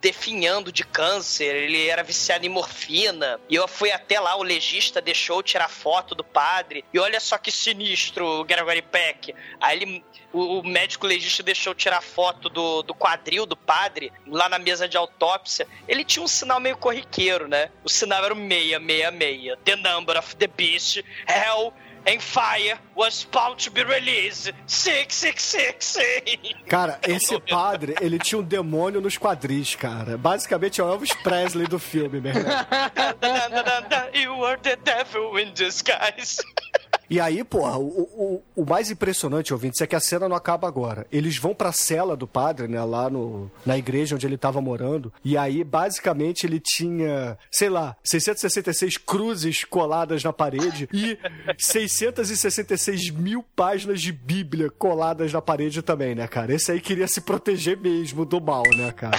definhando 0.00 0.72
de 0.72 0.82
câncer, 0.82 1.54
ele 1.54 1.86
era 1.86 2.02
viciado 2.02 2.46
em 2.46 2.48
morfina. 2.48 3.38
E 3.50 3.54
eu 3.54 3.68
fui 3.68 3.92
até 3.92 4.18
lá, 4.18 4.34
o 4.34 4.42
legista 4.42 4.98
deixou 4.98 5.42
tirar 5.42 5.68
foto 5.68 6.14
do 6.14 6.24
padre. 6.24 6.82
E 6.90 6.98
olha 6.98 7.20
só 7.20 7.36
que 7.36 7.52
sinistro 7.52 8.24
o 8.24 8.44
Gregory 8.44 8.80
Peck. 8.80 9.34
Aí 9.60 9.76
ele, 9.76 10.04
o, 10.32 10.60
o 10.60 10.66
médico 10.66 11.06
legista 11.06 11.42
deixou 11.42 11.74
tirar 11.74 12.00
foto 12.00 12.48
do, 12.48 12.82
do 12.82 12.94
quadril 12.94 13.44
do 13.44 13.58
padre, 13.58 14.10
lá 14.26 14.48
na 14.48 14.58
mesa 14.58 14.88
de 14.88 14.96
autópsia. 14.96 15.68
Ele 15.86 16.02
tinha 16.02 16.22
um 16.22 16.28
sinal 16.28 16.60
meio 16.60 16.78
corriqueiro, 16.78 17.46
né? 17.46 17.70
O 17.84 17.90
sinal 17.90 18.24
era 18.24 18.32
o 18.32 18.38
666. 18.38 19.58
The 19.66 19.76
number 19.76 20.16
of 20.16 20.34
the 20.34 20.46
beast, 20.46 21.04
hell 21.28 21.74
and 22.06 22.20
fire 22.20 22.78
was 22.94 23.26
about 23.30 23.58
to 23.64 23.70
be 23.70 23.82
released. 23.82 24.52
666. 24.66 26.02
Cara, 26.68 26.98
esse 27.06 27.38
padre, 27.40 27.94
ele 28.00 28.18
tinha 28.18 28.38
um 28.38 28.42
demônio 28.42 29.00
nos 29.00 29.16
quadris, 29.16 29.74
cara. 29.74 30.16
Basicamente 30.16 30.80
é 30.80 30.84
o 30.84 30.88
Elvis 30.88 31.12
Presley 31.14 31.66
do 31.66 31.78
filme, 31.78 32.20
meu 32.20 32.32
irmão. 32.32 32.52
you 34.14 34.44
are 34.44 34.58
the 34.60 34.76
devil 34.76 35.38
in 35.38 35.52
disguise. 35.54 36.42
E 37.10 37.18
aí, 37.18 37.42
porra, 37.42 37.76
o, 37.76 37.82
o, 37.84 38.42
o 38.62 38.64
mais 38.64 38.88
impressionante, 38.88 39.52
ouvintes, 39.52 39.80
é 39.80 39.86
que 39.86 39.96
a 39.96 40.00
cena 40.00 40.28
não 40.28 40.36
acaba 40.36 40.68
agora. 40.68 41.04
Eles 41.10 41.36
vão 41.36 41.52
pra 41.52 41.72
cela 41.72 42.16
do 42.16 42.24
padre, 42.24 42.68
né, 42.68 42.80
lá 42.84 43.10
no, 43.10 43.50
na 43.66 43.76
igreja 43.76 44.14
onde 44.14 44.24
ele 44.24 44.38
tava 44.38 44.60
morando, 44.60 45.12
e 45.24 45.36
aí, 45.36 45.64
basicamente, 45.64 46.46
ele 46.46 46.60
tinha, 46.60 47.36
sei 47.50 47.68
lá, 47.68 47.96
666 48.04 48.96
cruzes 48.96 49.64
coladas 49.64 50.22
na 50.22 50.32
parede 50.32 50.88
e 50.92 51.18
666 51.58 53.10
mil 53.10 53.44
páginas 53.56 54.00
de 54.00 54.12
Bíblia 54.12 54.70
coladas 54.70 55.32
na 55.32 55.42
parede 55.42 55.82
também, 55.82 56.14
né, 56.14 56.28
cara? 56.28 56.54
Esse 56.54 56.70
aí 56.70 56.80
queria 56.80 57.08
se 57.08 57.20
proteger 57.20 57.76
mesmo 57.76 58.24
do 58.24 58.40
mal, 58.40 58.62
né, 58.76 58.92
cara? 58.92 59.18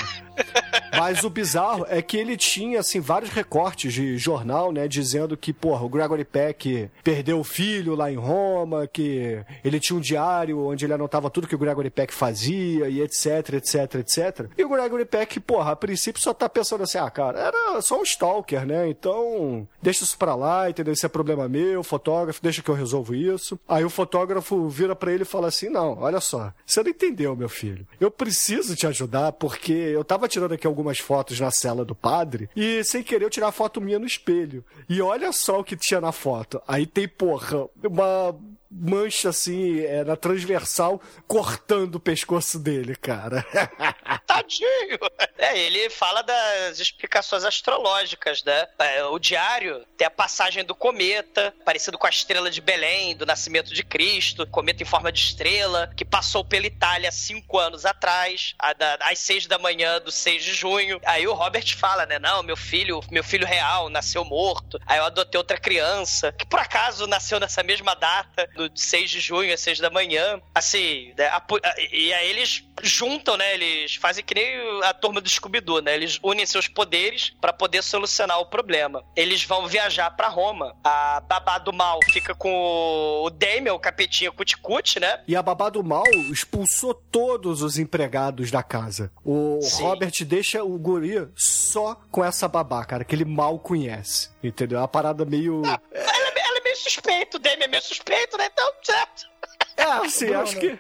Mas 0.98 1.24
o 1.24 1.30
bizarro 1.30 1.86
é 1.90 2.02
que 2.02 2.18
ele 2.18 2.36
tinha, 2.38 2.80
assim, 2.80 3.00
vários 3.00 3.32
recortes 3.32 3.94
de 3.94 4.18
jornal, 4.18 4.72
né? 4.72 4.88
Dizendo 4.88 5.38
que, 5.38 5.54
porra, 5.54 5.84
o 5.84 5.90
Gregory 5.90 6.26
Peck 6.26 6.90
perdeu 7.04 7.40
o 7.40 7.44
filho 7.44 7.96
lá 7.96 8.12
em 8.12 8.16
Roma, 8.16 8.88
que 8.88 9.44
ele 9.64 9.80
tinha 9.80 9.98
um 9.98 10.02
diário 10.02 10.60
onde 10.60 10.86
ele 10.86 10.94
anotava 10.94 11.30
tudo 11.30 11.48
que 11.48 11.56
o 11.56 11.60
Gregory 11.60 11.90
Peck 11.90 12.14
fazia 12.14 12.90
e 12.90 13.02
etc, 13.02 13.54
etc, 13.54 13.96
etc. 13.96 14.50
E 14.58 14.64
o 14.64 14.70
Gregory 14.70 15.06
Peck, 15.06 15.40
porra, 15.40 15.72
a 15.72 15.76
princípio 15.76 16.22
só 16.22 16.34
tá 16.34 16.48
pensando 16.50 16.84
assim, 16.84 16.98
ah, 16.98 17.10
cara, 17.10 17.40
era 17.40 17.82
só 17.82 18.00
um 18.00 18.04
stalker, 18.04 18.66
né? 18.66 18.88
Então, 18.90 19.68
deixa 19.82 20.04
isso 20.04 20.18
pra 20.18 20.36
lá, 20.36 20.70
entendeu? 20.70 20.94
Isso 20.94 21.06
é 21.06 21.10
problema 21.10 21.48
meu, 21.48 21.84
fotógrafo, 21.84 22.42
deixa 22.42 22.62
que 22.62 22.70
eu 22.70 22.76
resolvo 22.76 23.16
isso. 23.16 23.60
Aí 23.68 23.84
o 23.84 23.90
fotógrafo 23.90 24.70
vira 24.70 24.96
pra 24.96 25.12
ele 25.12 25.24
e 25.24 25.26
fala 25.26 25.48
assim, 25.48 25.70
não, 25.70 26.00
olha 26.00 26.20
só, 26.20 26.54
você 26.66 26.84
não 26.84 26.90
entendeu, 26.90 27.36
meu 27.36 27.50
filho. 27.50 27.86
Eu 28.00 28.12
preciso 28.12 28.76
te 28.76 28.88
ajudar 28.88 29.32
porque 29.34 29.74
eu 29.74 30.04
tava 30.04 30.28
tirando 30.28 30.54
aqui 30.54 30.68
algumas 30.82 31.00
fotos 31.00 31.40
na 31.40 31.52
cela 31.52 31.86
do 31.86 31.96
padre 31.96 32.50
e 32.56 32.84
sem 32.84 33.02
querer 33.04 33.26
eu 33.26 33.30
tirar 33.30 33.48
a 33.48 33.52
foto 33.52 33.80
minha 33.80 34.00
no 34.00 34.06
espelho. 34.06 34.66
E 34.90 35.02
olha 35.02 35.32
só 35.32 35.60
o 35.60 35.64
que 35.64 35.78
tinha 35.78 36.02
na 36.02 36.12
foto. 36.12 36.62
Aí 36.68 36.86
tem, 36.86 37.08
porra, 37.08 37.68
uma 37.84 38.36
mancha 38.72 39.30
assim, 39.30 39.82
é, 39.82 40.04
na 40.04 40.16
transversal, 40.16 41.02
cortando 41.28 41.96
o 41.96 42.00
pescoço 42.00 42.58
dele, 42.58 42.96
cara. 42.96 43.46
Tadinho! 44.26 44.98
É, 45.38 45.60
ele 45.60 45.90
fala 45.90 46.22
das 46.22 46.80
explicações 46.80 47.44
astrológicas, 47.44 48.44
né? 48.44 48.68
É, 48.80 49.04
o 49.04 49.20
diário 49.20 49.86
tem 49.98 50.08
a 50.08 50.12
passagem 50.12 50.64
do 50.64 50.74
cometa, 50.74 51.54
parecido 51.66 51.98
com 51.98 52.08
a 52.08 52.10
estrela 52.10 52.50
de 52.50 52.62
Belém, 52.62 53.16
do 53.16 53.26
nascimento 53.26 53.74
de 53.74 53.84
Cristo, 53.84 54.48
cometa 54.48 54.84
em 54.84 54.86
forma 54.86 55.12
de 55.12 55.20
estrela, 55.20 55.92
que 55.98 56.06
passou 56.06 56.46
pela 56.46 56.66
Itália 56.66 57.12
cinco 57.12 57.58
anos 57.58 57.86
atrás, 57.86 58.56
às 59.02 59.20
seis 59.20 59.46
da 59.46 59.58
manhã 59.58 60.00
do 60.00 60.12
6 60.12 60.44
de 60.44 60.54
junho. 60.54 61.00
Aí 61.06 61.28
o 61.28 61.34
Robert 61.34 61.76
fala, 61.76 62.06
né? 62.06 62.20
Não, 62.20 62.44
meu 62.44 62.56
filho, 62.56 63.02
meu 63.12 63.24
filho 63.24 63.46
real 63.46 63.90
nasceu 63.90 64.24
morto. 64.24 64.80
Aí 64.86 64.98
eu 64.98 65.06
adotei 65.06 65.38
outra 65.38 65.58
criança, 65.58 66.32
que 66.32 66.46
por 66.46 66.60
acaso 66.60 67.08
nasceu 67.08 67.40
nessa 67.40 67.64
mesma 67.64 67.96
data, 67.96 68.50
do 68.70 68.80
6 68.80 69.10
de 69.10 69.20
junho 69.20 69.54
às 69.54 69.60
6 69.62 69.80
da 69.80 69.90
manhã. 69.90 70.40
Assim, 70.54 71.14
né, 71.18 71.28
a, 71.28 71.44
e 71.92 72.14
aí 72.14 72.30
eles 72.30 72.64
juntam, 72.82 73.38
né? 73.38 73.54
Eles 73.54 73.96
fazem 73.96 74.24
que 74.24 74.34
nem 74.34 74.46
a 74.84 74.94
turma 74.94 75.22
do 75.22 75.30
Scooby-Doo, 75.30 75.82
né? 75.82 75.96
Eles 75.96 76.20
unem 76.24 76.46
seus 76.46 76.68
poderes 76.68 77.34
para 77.40 77.54
poder 77.54 77.84
solucionar 77.84 78.40
o 78.40 78.46
problema. 78.46 79.04
Eles 79.16 79.44
vão 79.44 79.68
viajar 79.68 80.12
para 80.12 80.28
Roma. 80.28 80.76
A 80.84 81.22
babá 81.22 81.58
do 81.58 81.72
mal 81.72 82.00
fica 82.12 82.34
com 82.34 83.22
o 83.24 83.30
Damien, 83.30 83.72
o 83.72 83.80
capetinha 83.80 84.32
cuticute, 84.32 85.00
né? 85.00 85.22
E 85.28 85.36
a 85.36 85.42
babá 85.42 85.70
do 85.70 85.84
mal 85.84 86.04
expulsou 86.32 86.94
todos 86.94 87.62
os 87.62 87.78
empregados 87.78 88.50
da 88.52 88.64
casa. 88.64 89.12
O 89.24 89.60
Sim. 89.62 89.84
Robert 89.84 90.14
deixa 90.26 90.64
o 90.64 90.78
guri 90.78 91.28
só 91.36 91.96
com 92.10 92.24
essa 92.24 92.48
babá, 92.48 92.84
cara, 92.86 93.04
que 93.04 93.14
ele 93.14 93.26
mal 93.26 93.60
conhece. 93.60 94.31
Entendeu? 94.44 94.80
É 94.80 94.82
uma 94.82 94.88
parada 94.88 95.24
meio. 95.26 95.62
Ah, 95.66 95.80
ela, 95.92 96.10
é 96.36 96.40
ela, 96.40 96.58
é 96.58 96.64
meio 96.64 96.78
suspeito, 96.78 97.38
o 97.38 97.40
Damien 97.40 97.64
é 97.64 97.68
meio 97.68 97.84
suspeito, 97.84 98.38
né? 98.38 98.50
Então, 98.52 98.72
certo. 98.84 99.30
É, 99.78 100.10
sim, 100.10 100.34
acho 100.34 100.60
que. 100.60 100.80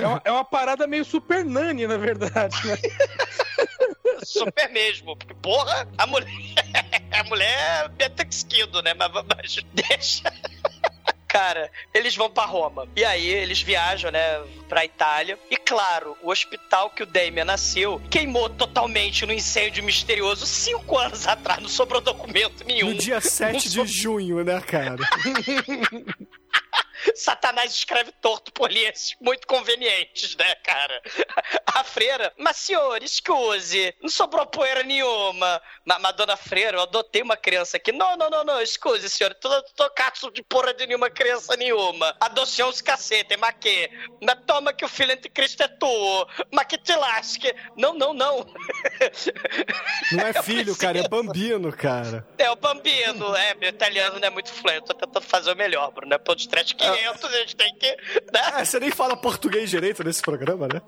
É 0.00 0.06
uma, 0.06 0.22
é 0.24 0.32
uma, 0.32 0.44
parada 0.44 0.86
meio 0.86 1.04
super 1.04 1.44
nani, 1.44 1.86
na 1.86 1.96
verdade, 1.96 2.56
né? 2.66 2.76
super 4.24 4.70
mesmo. 4.70 5.16
Porque, 5.16 5.34
porra, 5.34 5.88
a 5.96 6.06
mulher. 6.06 6.28
A 7.10 7.24
mulher 7.24 7.84
é 7.84 7.88
betexquido, 7.88 8.80
né? 8.82 8.94
Mas, 8.94 9.10
mas 9.12 9.56
deixa. 9.72 10.32
Cara, 11.28 11.70
eles 11.92 12.16
vão 12.16 12.30
para 12.30 12.46
Roma. 12.48 12.88
E 12.96 13.04
aí 13.04 13.28
eles 13.28 13.60
viajam, 13.60 14.10
né, 14.10 14.40
pra 14.66 14.84
Itália. 14.84 15.38
E 15.50 15.56
claro, 15.56 16.16
o 16.22 16.30
hospital 16.30 16.90
que 16.90 17.02
o 17.02 17.06
Damien 17.06 17.44
nasceu 17.44 18.00
queimou 18.10 18.48
totalmente 18.48 19.26
no 19.26 19.32
incêndio 19.32 19.84
misterioso 19.84 20.46
cinco 20.46 20.96
anos 20.96 21.26
atrás. 21.26 21.60
Não 21.60 21.68
sobrou 21.68 22.00
documento 22.00 22.64
nenhum. 22.64 22.88
No 22.88 22.94
dia 22.94 23.20
7 23.20 23.68
de 23.68 23.86
junho, 23.86 24.42
né, 24.42 24.60
cara? 24.60 24.96
Satanás 27.14 27.72
escreve 27.72 28.12
torto 28.20 28.52
por 28.52 28.70
linhas 28.70 29.14
muito 29.20 29.46
convenientes, 29.46 30.36
né, 30.36 30.54
cara? 30.56 31.02
A 31.66 31.84
freira, 31.84 32.32
mas 32.38 32.56
senhor, 32.56 33.02
excuse, 33.02 33.94
não 34.02 34.08
sobrou 34.08 34.46
poeira 34.46 34.82
nenhuma. 34.82 35.60
Mas, 35.84 36.00
mas 36.00 36.16
dona 36.16 36.36
freira, 36.36 36.78
eu 36.78 36.82
adotei 36.82 37.22
uma 37.22 37.36
criança 37.36 37.76
aqui. 37.76 37.92
Não, 37.92 38.16
não, 38.16 38.30
não, 38.30 38.44
não, 38.44 38.60
excuse, 38.60 39.08
senhor, 39.08 39.34
tô, 39.34 39.62
tô 39.74 39.90
cato 39.90 40.30
de 40.30 40.42
porra 40.42 40.74
de 40.74 40.86
nenhuma 40.86 41.10
criança 41.10 41.56
nenhuma. 41.56 42.16
Adoção 42.20 42.68
os 42.68 42.80
cacete, 42.80 43.36
mas 43.36 43.54
que? 43.60 43.90
Mas 44.22 44.38
toma 44.46 44.72
que 44.72 44.84
o 44.84 44.88
filho 44.88 45.12
anticristo 45.12 45.62
é 45.62 45.68
tu, 45.68 46.28
mas 46.52 46.66
que 46.66 46.78
te 46.78 46.94
lasque. 46.94 47.54
Não, 47.76 47.94
não, 47.94 48.12
não. 48.12 48.46
Não 50.12 50.26
é 50.26 50.42
filho, 50.42 50.74
cara, 50.76 50.98
é 50.98 51.08
bambino, 51.08 51.72
cara. 51.72 52.26
É 52.38 52.50
o 52.50 52.56
bambino, 52.56 53.36
é, 53.36 53.54
meu 53.54 53.68
italiano 53.68 54.18
não 54.18 54.26
é 54.26 54.30
muito 54.30 54.50
fluente, 54.52 54.86
tô 54.86 54.94
tentando 54.94 55.24
fazer 55.24 55.52
o 55.52 55.56
melhor, 55.56 55.90
Bruno, 55.92 56.14
é 56.14 56.34
de 56.34 56.48
trash 56.48 56.72
que 56.72 56.84
500, 56.92 57.24
a 57.24 57.38
gente 57.38 57.56
tem 57.56 57.74
que. 57.74 57.86
Né? 58.32 58.60
É, 58.60 58.64
você 58.64 58.80
nem 58.80 58.90
fala 58.90 59.16
português 59.16 59.70
direito 59.70 60.02
nesse 60.04 60.22
programa, 60.22 60.68
né? 60.72 60.80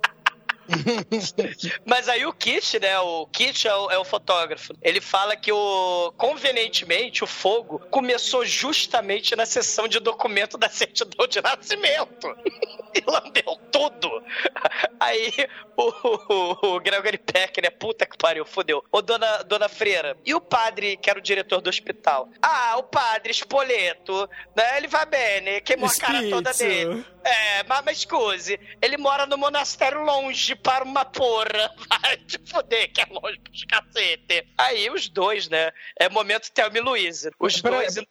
Mas 1.85 2.09
aí 2.09 2.25
o 2.27 2.33
Kit, 2.33 2.79
né? 2.79 2.99
O 3.01 3.27
Kit 3.27 3.67
é 3.67 3.75
o, 3.75 3.91
é 3.91 3.99
o, 3.99 4.05
fotógrafo. 4.05 4.73
Ele 4.83 5.01
fala 5.01 5.37
que 5.37 5.53
o 5.53 6.13
convenientemente 6.17 7.25
o 7.25 7.27
fogo 7.27 7.79
começou 7.91 8.45
justamente 8.45 9.35
na 9.37 9.47
sessão 9.47 9.89
de 9.89 9.99
documento 10.01 10.57
da 10.57 10.69
certidão 10.69 11.27
de 11.27 11.41
nascimento. 11.41 12.37
e 12.95 13.03
lambeu 13.07 13.57
tudo. 13.71 14.23
Aí 14.99 15.33
o, 15.77 15.93
o, 16.29 16.75
o 16.75 16.81
Gregory 16.81 17.19
Peck, 17.19 17.61
né? 17.63 17.71
Puta 17.71 18.05
que 18.05 18.17
pariu, 18.17 18.45
fodeu. 18.45 18.85
Ô, 18.91 19.01
dona, 19.01 19.43
dona 19.43 19.69
Freira, 19.69 20.17
e 20.25 20.35
o 20.35 20.41
padre, 20.41 20.97
que 20.97 21.09
era 21.09 21.19
o 21.19 21.23
diretor 21.23 21.61
do 21.61 21.71
hospital? 21.71 22.29
Ah, 22.43 22.77
o 22.79 22.83
padre 22.83 23.31
Espoleto, 23.31 24.29
né? 24.55 24.77
Ele 24.77 24.89
vai 24.89 25.07
bem, 25.07 25.41
né? 25.41 25.61
Queimou 25.61 25.89
a 25.89 25.95
cara 25.95 26.29
toda 26.29 26.53
dele. 26.53 27.05
É, 27.25 27.63
mas, 27.65 27.83
mas 27.85 27.99
excuse, 27.99 28.59
ele 28.81 28.97
mora 28.97 29.27
no 29.27 29.37
monastério 29.37 30.03
longe 30.03 30.55
para 30.63 30.85
uma 30.85 31.05
porra. 31.05 31.71
Vai 31.89 32.17
te 32.17 32.39
fuder, 32.47 32.93
que 32.93 33.01
é 33.01 33.07
longe 33.11 33.39
pros 33.41 33.65
cacete. 33.65 34.47
Aí 34.59 34.91
os 34.91 35.09
dois, 35.09 35.49
né? 35.49 35.71
É 35.99 36.09
momento 36.09 36.51
Thelma 36.53 36.79
e 36.79 36.81
Luiz. 36.81 37.27
Os 37.39 37.61
Pera 37.61 37.77
dois. 37.77 37.99
Aí, 37.99 38.07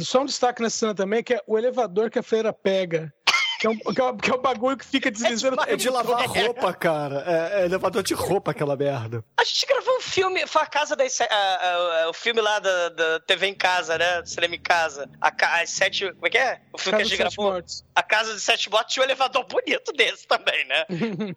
só 0.00 0.22
um 0.22 0.26
destaque 0.26 0.62
nessa 0.62 0.78
cena 0.78 0.94
também, 0.94 1.22
que 1.22 1.34
é 1.34 1.42
o 1.46 1.58
elevador 1.58 2.10
que 2.10 2.18
a 2.18 2.22
freira 2.22 2.52
pega. 2.52 3.12
Que 3.58 3.66
é, 3.66 3.70
um, 3.70 3.76
que, 3.78 4.00
é 4.00 4.04
um, 4.04 4.16
que 4.16 4.30
é 4.30 4.34
um 4.34 4.40
bagulho 4.42 4.76
que 4.76 4.84
fica 4.84 5.10
deslizando. 5.10 5.60
É 5.62 5.66
de, 5.66 5.72
é 5.72 5.76
de 5.76 5.90
lavar 5.90 6.26
roupa, 6.26 6.72
cara. 6.72 7.24
É, 7.26 7.62
é, 7.62 7.64
elevador 7.64 8.02
de 8.02 8.14
roupa 8.14 8.50
aquela 8.50 8.76
merda. 8.76 9.24
A 9.36 9.44
gente 9.44 9.66
gravou 9.66 9.96
um 9.96 10.00
filme, 10.00 10.46
foi 10.46 10.62
a 10.62 10.66
casa 10.66 10.96
das. 10.96 11.20
A, 11.20 11.24
a, 11.24 12.02
a, 12.04 12.10
o 12.10 12.12
filme 12.12 12.40
lá 12.40 12.58
da, 12.58 12.88
da, 12.90 13.20
TV 13.20 13.46
em 13.46 13.54
casa, 13.54 13.96
né? 13.96 14.22
Do 14.22 14.28
cinema 14.28 14.54
em 14.56 14.60
casa. 14.60 15.08
A, 15.20 15.32
as 15.60 15.70
sete. 15.70 16.12
Como 16.12 16.26
é 16.26 16.30
que 16.30 16.38
é? 16.38 16.60
O 16.72 16.78
filme 16.78 16.92
casa 16.92 16.96
que 16.96 17.02
a 17.02 17.04
gente 17.04 17.18
gravou. 17.18 17.52
Mortos. 17.52 17.84
A 17.94 18.02
Casa 18.02 18.34
de 18.34 18.40
Sete 18.40 18.68
Mortos 18.70 18.92
tinha 18.92 19.02
um 19.02 19.06
elevador 19.06 19.44
bonito 19.46 19.92
desse 19.92 20.26
também, 20.26 20.64
né? 20.66 20.84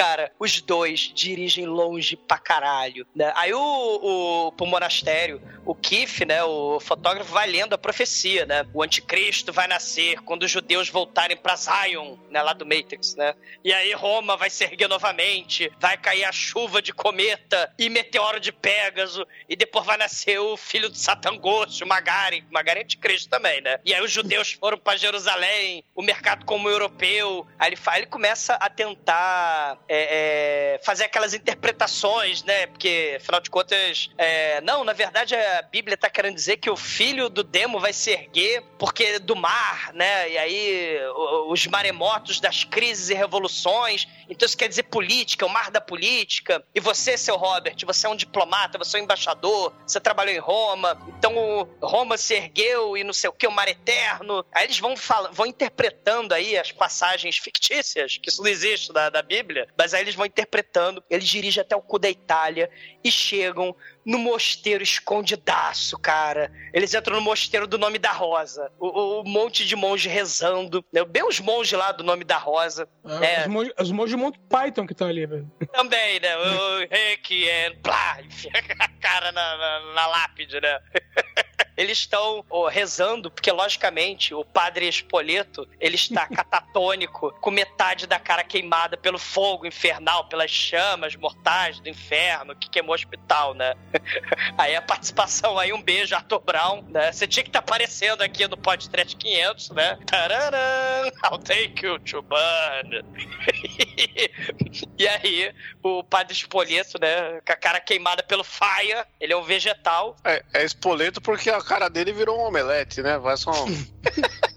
cara, 0.00 0.32
os 0.38 0.62
dois 0.62 1.12
dirigem 1.14 1.66
longe 1.66 2.16
pra 2.16 2.38
caralho, 2.38 3.06
né? 3.14 3.34
Aí 3.36 3.52
o, 3.52 3.60
o 3.60 4.52
pro 4.52 4.64
monastério, 4.64 5.42
o 5.66 5.74
Kif, 5.74 6.24
né, 6.24 6.42
o 6.42 6.80
fotógrafo 6.80 7.30
vai 7.30 7.46
lendo 7.46 7.74
a 7.74 7.78
profecia, 7.78 8.46
né? 8.46 8.66
O 8.72 8.82
anticristo 8.82 9.52
vai 9.52 9.68
nascer 9.68 10.18
quando 10.22 10.44
os 10.44 10.50
judeus 10.50 10.88
voltarem 10.88 11.36
pra 11.36 11.54
Zion, 11.54 12.16
né, 12.30 12.40
lá 12.40 12.54
do 12.54 12.64
Matrix, 12.64 13.14
né? 13.14 13.34
E 13.62 13.74
aí 13.74 13.92
Roma 13.92 14.38
vai 14.38 14.48
se 14.48 14.64
erguer 14.64 14.88
novamente, 14.88 15.70
vai 15.78 15.98
cair 15.98 16.24
a 16.24 16.32
chuva 16.32 16.80
de 16.80 16.94
cometa 16.94 17.70
e 17.78 17.90
meteoro 17.90 18.40
de 18.40 18.52
Pégaso, 18.52 19.26
e 19.46 19.54
depois 19.54 19.84
vai 19.84 19.98
nascer 19.98 20.38
o 20.38 20.56
filho 20.56 20.88
do 20.88 20.96
Satangosto, 20.96 21.84
o 21.84 21.86
Magari, 21.86 22.42
Magari 22.50 22.80
é 22.80 22.82
anticristo 22.84 23.28
também, 23.28 23.60
né? 23.60 23.78
E 23.84 23.92
aí 23.92 24.02
os 24.02 24.10
judeus 24.10 24.52
foram 24.52 24.78
para 24.78 24.96
Jerusalém, 24.96 25.84
o 25.94 26.00
mercado 26.00 26.46
como 26.46 26.70
europeu, 26.70 27.46
aí 27.58 27.68
ele, 27.68 27.78
ele 27.96 28.06
começa 28.06 28.54
a 28.54 28.70
tentar 28.70 29.78
é, 29.92 30.76
é, 30.76 30.80
fazer 30.84 31.02
aquelas 31.02 31.34
interpretações, 31.34 32.44
né? 32.44 32.68
Porque, 32.68 33.16
afinal 33.16 33.40
de 33.40 33.50
contas, 33.50 34.08
é, 34.16 34.60
não, 34.60 34.84
na 34.84 34.92
verdade 34.92 35.34
a 35.34 35.62
Bíblia 35.62 35.96
está 35.96 36.08
querendo 36.08 36.36
dizer 36.36 36.58
que 36.58 36.70
o 36.70 36.76
filho 36.76 37.28
do 37.28 37.42
demo 37.42 37.80
vai 37.80 37.92
se 37.92 38.12
erguer 38.12 38.62
porque 38.78 39.18
do 39.18 39.34
mar, 39.34 39.92
né? 39.92 40.30
E 40.30 40.38
aí 40.38 41.00
os 41.48 41.66
maremotos 41.66 42.38
das 42.38 42.62
crises 42.62 43.10
e 43.10 43.14
revoluções. 43.14 44.06
Então 44.28 44.46
isso 44.46 44.56
quer 44.56 44.68
dizer 44.68 44.84
política, 44.84 45.44
o 45.44 45.48
mar 45.48 45.72
da 45.72 45.80
política. 45.80 46.64
E 46.72 46.78
você, 46.78 47.18
seu 47.18 47.36
Robert, 47.36 47.74
você 47.84 48.06
é 48.06 48.10
um 48.10 48.14
diplomata, 48.14 48.78
você 48.78 48.96
é 48.96 49.00
um 49.00 49.02
embaixador, 49.02 49.72
você 49.84 49.98
trabalhou 49.98 50.32
em 50.32 50.38
Roma. 50.38 50.96
Então 51.18 51.68
Roma 51.82 52.16
se 52.16 52.34
ergueu 52.34 52.96
e 52.96 53.02
não 53.02 53.12
sei 53.12 53.28
o 53.28 53.32
que, 53.32 53.44
o 53.44 53.50
mar 53.50 53.66
eterno. 53.66 54.46
Aí 54.52 54.66
eles 54.66 54.78
vão, 54.78 54.96
falando, 54.96 55.32
vão 55.32 55.46
interpretando 55.46 56.32
aí 56.32 56.56
as 56.56 56.70
passagens 56.70 57.38
fictícias, 57.38 58.18
que 58.18 58.28
isso 58.28 58.40
não 58.40 58.48
existe 58.48 58.92
da, 58.92 59.10
da 59.10 59.20
Bíblia, 59.20 59.66
mas 59.80 59.94
aí 59.94 60.02
eles 60.02 60.14
vão 60.14 60.26
interpretando. 60.26 61.02
Eles 61.08 61.26
dirigem 61.26 61.62
até 61.62 61.74
o 61.74 61.80
cu 61.80 61.98
da 61.98 62.10
Itália 62.10 62.68
e 63.02 63.10
chegam 63.10 63.74
no 64.04 64.18
mosteiro 64.18 64.82
escondidaço, 64.82 65.98
cara. 65.98 66.52
Eles 66.74 66.92
entram 66.92 67.16
no 67.16 67.22
mosteiro 67.22 67.66
do 67.66 67.78
nome 67.78 67.98
da 67.98 68.12
Rosa. 68.12 68.70
O, 68.78 68.88
o- 68.88 69.20
o 69.22 69.24
monte 69.24 69.64
de 69.64 69.74
monge 69.74 70.06
rezando. 70.06 70.84
Né? 70.92 71.02
Bem 71.06 71.22
os 71.26 71.40
monges 71.40 71.78
lá 71.78 71.92
do 71.92 72.04
nome 72.04 72.24
da 72.24 72.36
Rosa. 72.36 72.86
É. 73.22 73.46
Os 73.80 73.90
monges 73.90 74.10
de 74.10 74.16
Monty 74.22 74.38
Python 74.50 74.86
que 74.86 74.92
estão 74.92 75.08
ali, 75.08 75.24
velho. 75.24 75.50
Também, 75.72 76.20
né? 76.20 76.36
O 76.36 76.78
Requiem, 76.90 77.76
plá, 77.82 78.18
enfia 78.22 78.50
a 78.80 78.88
cara 79.00 79.32
na, 79.32 79.56
na, 79.56 79.94
na 79.94 80.06
lápide, 80.08 80.60
né? 80.60 80.78
Eles 81.80 81.96
estão 81.96 82.44
ó, 82.50 82.68
rezando, 82.68 83.30
porque 83.30 83.50
logicamente 83.50 84.34
o 84.34 84.44
padre 84.44 84.86
Espoleto 84.86 85.66
ele 85.80 85.94
está 85.94 86.26
catatônico, 86.28 87.32
com 87.40 87.50
metade 87.50 88.06
da 88.06 88.18
cara 88.18 88.44
queimada 88.44 88.98
pelo 88.98 89.18
fogo 89.18 89.66
infernal, 89.66 90.28
pelas 90.28 90.50
chamas 90.50 91.16
mortais 91.16 91.80
do 91.80 91.88
inferno 91.88 92.54
que 92.54 92.68
queimou 92.68 92.92
o 92.92 92.94
hospital, 92.94 93.54
né? 93.54 93.74
Aí 94.58 94.76
a 94.76 94.82
participação 94.82 95.58
aí, 95.58 95.72
um 95.72 95.80
beijo, 95.80 96.14
Arthur 96.14 96.40
Brown, 96.40 96.82
né? 96.82 97.12
Você 97.12 97.26
tinha 97.26 97.42
que 97.42 97.48
estar 97.48 97.60
aparecendo 97.60 98.20
aqui 98.20 98.46
no 98.46 98.58
Podcast 98.58 99.16
500, 99.16 99.70
né? 99.70 99.98
Tararam, 100.04 101.10
I'll 101.24 101.38
take 101.38 101.86
you 101.86 101.98
to 102.00 102.20
burn. 102.20 103.02
E 104.98 105.08
aí, 105.08 105.54
o 105.82 106.04
padre 106.04 106.34
Espoleto, 106.34 107.00
né, 107.00 107.40
com 107.40 107.52
a 107.52 107.56
cara 107.56 107.80
queimada 107.80 108.22
pelo 108.22 108.44
faia, 108.44 109.06
ele 109.18 109.32
é 109.32 109.36
um 109.36 109.42
vegetal. 109.42 110.14
É, 110.22 110.42
é 110.52 110.64
espoleto 110.64 111.20
porque 111.22 111.48
a 111.48 111.62
cara 111.70 111.88
dele 111.88 112.12
virou 112.12 112.36
um 112.36 112.46
omelete, 112.48 113.00
né? 113.00 113.16
Vai 113.18 113.36
só. 113.36 113.52
um- 113.52 113.66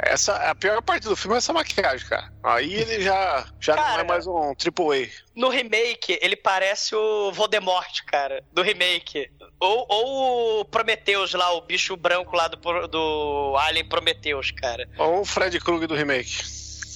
Essa, 0.00 0.36
a 0.50 0.54
pior 0.54 0.80
parte 0.80 1.04
do 1.04 1.16
filme 1.16 1.34
é 1.34 1.38
essa 1.38 1.52
maquiagem, 1.52 2.06
cara. 2.08 2.32
Aí 2.42 2.72
ele 2.74 3.02
já, 3.02 3.46
já 3.60 3.74
não 3.76 3.82
Cara. 3.82 4.00
é 4.02 4.04
mais 4.04 4.26
um 4.26 4.54
triple 4.54 5.10
No 5.34 5.48
remake, 5.48 6.18
ele 6.22 6.36
parece 6.36 6.94
o 6.94 7.32
Voldemort, 7.32 8.02
cara, 8.06 8.42
do 8.52 8.62
remake. 8.62 9.30
Ou, 9.60 9.86
ou 9.88 10.60
o 10.60 10.64
Prometheus 10.64 11.34
lá, 11.34 11.52
o 11.52 11.60
bicho 11.62 11.96
branco 11.96 12.34
lá 12.36 12.48
do, 12.48 12.86
do 12.88 13.56
Alien 13.58 13.88
Prometheus, 13.88 14.50
cara. 14.52 14.88
A. 14.98 15.02
Ou 15.04 15.20
o 15.22 15.24
Fred 15.24 15.58
Krueger 15.60 15.88
do 15.88 15.94
remake. 15.94 16.42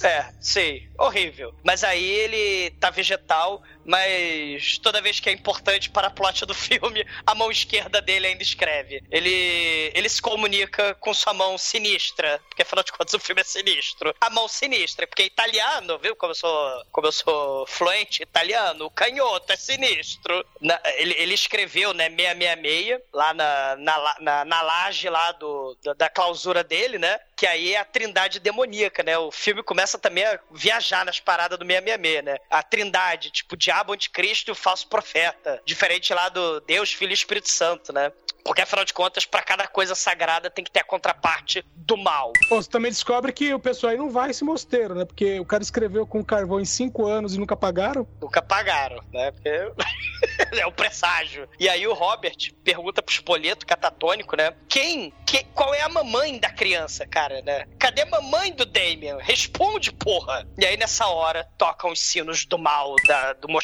É, 0.05 0.27
sei. 0.41 0.89
Horrível. 0.99 1.55
Mas 1.63 1.85
aí 1.85 2.05
ele 2.05 2.71
tá 2.73 2.91
vegetal, 2.91 3.63
mas 3.85 4.79
toda 4.79 5.01
vez 5.03 5.21
que 5.21 5.29
é 5.29 5.33
importante 5.33 5.91
para 5.91 6.09
a 6.09 6.11
plot 6.11 6.45
do 6.47 6.55
filme, 6.55 7.07
a 7.27 7.35
mão 7.35 7.51
esquerda 7.51 8.01
dele 8.01 8.27
ainda 8.29 8.43
escreve. 8.43 9.03
Ele, 9.11 9.91
ele 9.95 10.09
se 10.09 10.21
comunica 10.21 10.95
com 10.97 11.13
sua 11.15 11.33
mão 11.35 11.57
sinistra, 11.59 12.41
porque 12.49 12.63
afinal 12.63 12.85
de 12.85 12.93
contas 12.93 13.15
o 13.15 13.19
filme 13.21 13.41
é 13.41 13.45
sinistro. 13.45 14.15
A 14.21 14.31
mão 14.31 14.49
sinistra, 14.49 15.07
porque 15.07 15.23
é 15.23 15.27
italiano, 15.27 15.99
viu? 15.99 16.15
Como 16.17 16.33
eu 16.33 16.37
sou, 16.37 16.85
como 16.91 17.07
eu 17.07 17.13
sou 17.13 17.67
fluente 17.67 18.23
italiano, 18.23 18.87
o 18.87 18.91
canhoto 18.91 19.53
é 19.53 19.57
sinistro. 19.57 20.45
Na- 20.61 20.81
ele, 20.97 21.15
ele 21.19 21.35
escreveu, 21.35 21.93
né, 21.93 22.09
666, 22.09 23.01
lá 23.13 23.35
na, 23.35 23.77
na, 23.77 24.17
na, 24.21 24.45
na 24.45 24.63
laje 24.63 25.09
lá 25.09 25.33
do, 25.33 25.77
da, 25.83 25.93
da 25.95 26.09
clausura 26.09 26.63
dele, 26.65 26.99
né? 26.99 27.19
Que 27.37 27.47
aí 27.47 27.75
é 27.75 27.79
a 27.79 27.85
trindade 27.85 28.39
demoníaca, 28.39 29.03
né? 29.03 29.19
O 29.19 29.31
filme 29.31 29.63
começa 29.63 29.99
também 29.99 30.25
a 30.25 30.39
viajar 30.51 31.05
nas 31.05 31.19
paradas 31.19 31.59
do 31.59 31.67
666, 31.67 32.25
né? 32.25 32.39
A 32.51 32.63
trindade, 32.63 33.31
tipo, 33.31 33.55
o 33.55 33.59
diabo, 33.73 33.93
anticristo 33.95 34.51
e 34.51 34.53
o 34.53 34.55
falso 34.55 34.87
profeta. 34.87 35.61
Diferente 35.65 36.13
lá 36.13 36.29
do 36.29 36.61
Deus, 36.61 36.93
Filho 36.93 37.11
e 37.11 37.15
Espírito 37.15 37.49
Santo, 37.49 37.93
né? 37.93 38.13
Porque, 38.45 38.61
afinal 38.61 38.85
de 38.85 38.93
contas, 38.93 39.25
pra 39.25 39.41
cada 39.41 39.69
coisa 39.69 39.95
sagrada 39.95 40.51
tem 40.51 40.65
que 40.65 40.71
ter 40.71 40.81
a 40.81 40.85
contraparte 40.85 41.65
do 41.77 41.97
mal. 41.97 42.33
Pô, 42.49 42.61
você 42.61 42.69
também 42.69 42.91
descobre 42.91 43.33
que 43.33 43.55
o 43.55 43.59
pessoal 43.61 43.93
aí 43.93 43.97
não 43.97 44.11
vai 44.11 44.31
esse 44.31 44.43
mosteiro, 44.45 44.95
né? 44.97 45.05
Porque 45.05 45.39
o 45.39 45.45
cara 45.47 45.63
escreveu 45.63 46.05
com 46.07 46.25
carvão 46.25 46.61
em 46.61 46.65
cinco 46.65 47.07
anos 47.07 47.35
e 47.35 47.39
nunca 47.39 47.57
pagaram. 47.57 48.07
Nunca 48.21 48.43
pagaram, 48.43 49.01
né? 49.13 49.31
Porque 49.31 49.49
é 50.61 50.67
o 50.67 50.73
presságio. 50.73 51.49
E 51.59 51.69
aí 51.69 51.87
o 51.87 51.95
Robert 51.95 52.37
pergunta 52.65 53.01
pro 53.01 53.15
Espoleto, 53.15 53.65
catatônico, 53.65 54.37
né? 54.37 54.53
Quem? 54.69 55.13
Que, 55.25 55.45
qual 55.55 55.73
é 55.73 55.83
a 55.83 55.89
mamãe 55.89 56.39
da 56.41 56.51
criança, 56.51 57.07
cara, 57.07 57.41
né? 57.43 57.67
Cadê 57.79 58.03
a 58.03 58.07
mamãe 58.07 58.53
do 58.53 58.67
Damien? 58.67 59.19
Responde, 59.21 59.93
porra! 59.93 60.47
E 60.59 60.67
aí 60.67 60.77
nessa 60.77 61.07
hora 61.07 61.49
tocam 61.57 61.93
os 61.93 62.01
sinos 62.01 62.45
do 62.45 62.59
mal 62.59 62.97
da- 63.07 63.35
do 63.35 63.49
mosteiro 63.49 63.62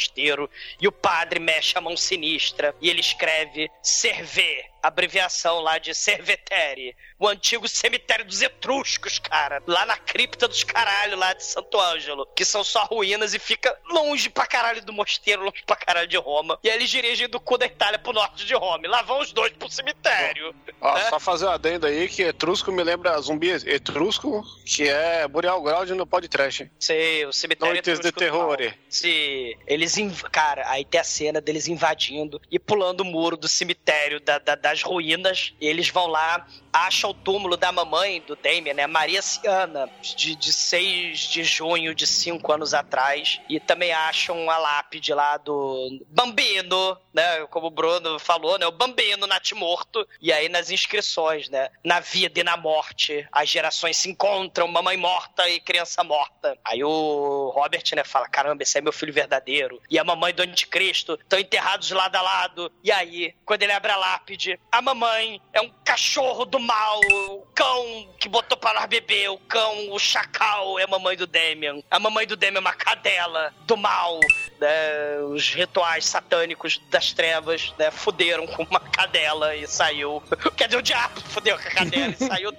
e 0.80 0.86
o 0.86 0.92
padre 0.92 1.38
mexe 1.38 1.76
a 1.76 1.80
mão 1.80 1.96
sinistra 1.96 2.74
e 2.80 2.88
ele 2.88 3.00
escreve 3.00 3.70
Server. 3.82 4.70
Abreviação 4.82 5.60
lá 5.60 5.78
de 5.78 5.94
Servetere, 5.94 6.94
o 7.18 7.26
antigo 7.28 7.66
cemitério 7.68 8.24
dos 8.24 8.40
Etruscos, 8.42 9.18
cara, 9.18 9.62
lá 9.66 9.84
na 9.86 9.96
cripta 9.96 10.46
dos 10.46 10.62
caralho 10.64 11.16
lá 11.16 11.32
de 11.32 11.44
Santo 11.44 11.78
Ângelo, 11.80 12.26
que 12.34 12.44
são 12.44 12.62
só 12.62 12.84
ruínas 12.84 13.34
e 13.34 13.38
fica 13.38 13.76
longe 13.90 14.28
pra 14.30 14.46
caralho 14.46 14.84
do 14.84 14.92
mosteiro, 14.92 15.42
longe 15.42 15.62
pra 15.66 15.76
caralho 15.76 16.06
de 16.08 16.16
Roma. 16.16 16.58
E 16.62 16.70
aí 16.70 16.76
eles 16.76 16.90
dirigem 16.90 17.28
do 17.28 17.40
cu 17.40 17.58
da 17.58 17.66
Itália 17.66 17.98
pro 17.98 18.12
norte 18.12 18.44
de 18.44 18.54
Roma. 18.54 18.80
E 18.84 18.88
lá 18.88 19.02
vão 19.02 19.20
os 19.20 19.32
dois 19.32 19.52
pro 19.52 19.68
cemitério. 19.70 20.54
Ó, 20.80 20.96
É? 20.96 21.08
Só 21.10 21.18
fazer 21.18 21.46
um 21.46 21.50
adendo 21.50 21.86
aí 21.86 22.08
que 22.08 22.22
etrusco 22.22 22.70
me 22.70 22.82
lembra 22.82 23.18
zumbi 23.20 23.50
etrusco, 23.50 24.44
que 24.64 24.88
é 24.88 25.26
Boreal 25.26 25.60
Ground 25.62 25.90
no 25.90 26.06
podcast. 26.06 26.70
Sei, 26.78 27.24
o 27.26 27.32
cemitério 27.32 27.74
Noites 27.74 28.00
de 28.00 28.12
terror. 28.12 28.56
Se 28.88 29.56
eles 29.66 29.96
inv... 29.96 30.22
cara, 30.30 30.68
aí 30.70 30.84
tem 30.84 31.00
a 31.00 31.04
cena 31.04 31.40
deles 31.40 31.68
invadindo 31.68 32.40
e 32.50 32.58
pulando 32.58 33.00
o 33.00 33.04
muro 33.04 33.36
do 33.36 33.48
cemitério 33.48 34.20
da- 34.20 34.38
da- 34.38 34.54
das 34.68 34.82
ruínas. 34.82 35.54
Eles 35.60 35.88
vão 35.88 36.06
lá, 36.06 36.46
acham 36.70 37.10
o 37.10 37.14
túmulo 37.14 37.56
da 37.56 37.72
mamãe 37.72 38.20
do 38.20 38.36
Damien, 38.36 38.74
né? 38.74 38.86
Maria 38.86 39.22
Ciana, 39.22 39.88
de, 40.02 40.36
de 40.36 40.52
6 40.52 41.20
de 41.20 41.42
junho 41.42 41.94
de 41.94 42.06
5 42.06 42.52
anos 42.52 42.74
atrás. 42.74 43.40
E 43.48 43.58
também 43.58 43.92
acham 43.92 44.50
a 44.50 44.58
lápide 44.58 45.14
lá 45.14 45.38
do 45.38 46.04
Bambino, 46.08 46.98
né? 47.14 47.46
Como 47.46 47.68
o 47.68 47.70
Bruno 47.70 48.18
falou, 48.18 48.58
né? 48.58 48.66
O 48.66 48.72
Bambino 48.72 49.26
natimorto. 49.26 50.06
E 50.20 50.30
aí 50.32 50.48
nas 50.50 50.70
inscrições, 50.70 51.48
né? 51.48 51.70
Na 51.82 52.00
vida 52.00 52.40
e 52.40 52.44
na 52.44 52.56
morte, 52.56 53.26
as 53.32 53.48
gerações 53.48 53.96
se 53.96 54.10
encontram, 54.10 54.68
mamãe 54.68 54.96
morta 54.98 55.48
e 55.48 55.60
criança 55.60 56.04
morta. 56.04 56.58
Aí 56.62 56.84
o 56.84 57.50
Robert, 57.54 57.84
né, 57.96 58.04
fala: 58.04 58.28
caramba, 58.28 58.62
esse 58.62 58.76
é 58.76 58.80
meu 58.82 58.92
filho 58.92 59.12
verdadeiro. 59.12 59.80
E 59.88 59.98
a 59.98 60.04
mamãe 60.04 60.34
do 60.34 60.42
anticristo 60.42 61.14
estão 61.14 61.38
enterrados 61.38 61.90
lado 61.90 62.16
a 62.16 62.22
lado. 62.22 62.72
E 62.84 62.92
aí, 62.92 63.34
quando 63.46 63.62
ele 63.62 63.72
abre 63.72 63.90
a 63.90 63.96
lápide, 63.96 64.57
a 64.70 64.82
mamãe 64.82 65.40
é 65.52 65.60
um 65.60 65.70
cachorro 65.84 66.44
do 66.44 66.60
mal, 66.60 67.00
o 67.30 67.46
cão 67.54 68.08
que 68.18 68.28
botou 68.28 68.56
para 68.56 68.80
nós 68.80 68.88
beber, 68.88 69.30
o 69.30 69.38
cão, 69.38 69.90
o 69.92 69.98
chacal 69.98 70.78
é 70.78 70.84
a 70.84 70.86
mamãe 70.86 71.16
do 71.16 71.26
Damien. 71.26 71.82
A 71.90 71.98
mamãe 71.98 72.26
do 72.26 72.36
Damien 72.36 72.58
é 72.58 72.60
uma 72.60 72.74
cadela 72.74 73.52
do 73.66 73.76
mal. 73.76 74.20
Né? 74.60 75.20
Os 75.30 75.54
rituais 75.54 76.04
satânicos 76.04 76.80
das 76.90 77.12
trevas, 77.12 77.72
né, 77.78 77.90
fuderam 77.90 78.46
com 78.46 78.64
uma 78.64 78.80
cadela 78.80 79.56
e 79.56 79.66
saiu. 79.66 80.22
Quer 80.56 80.66
dizer, 80.66 80.78
o 80.78 80.82
diabo 80.82 81.20
fudeu 81.22 81.56
com 81.56 81.68
a 81.68 81.70
cadela 81.70 82.12
e 82.12 82.16
saiu 82.16 82.50
o 82.50 82.58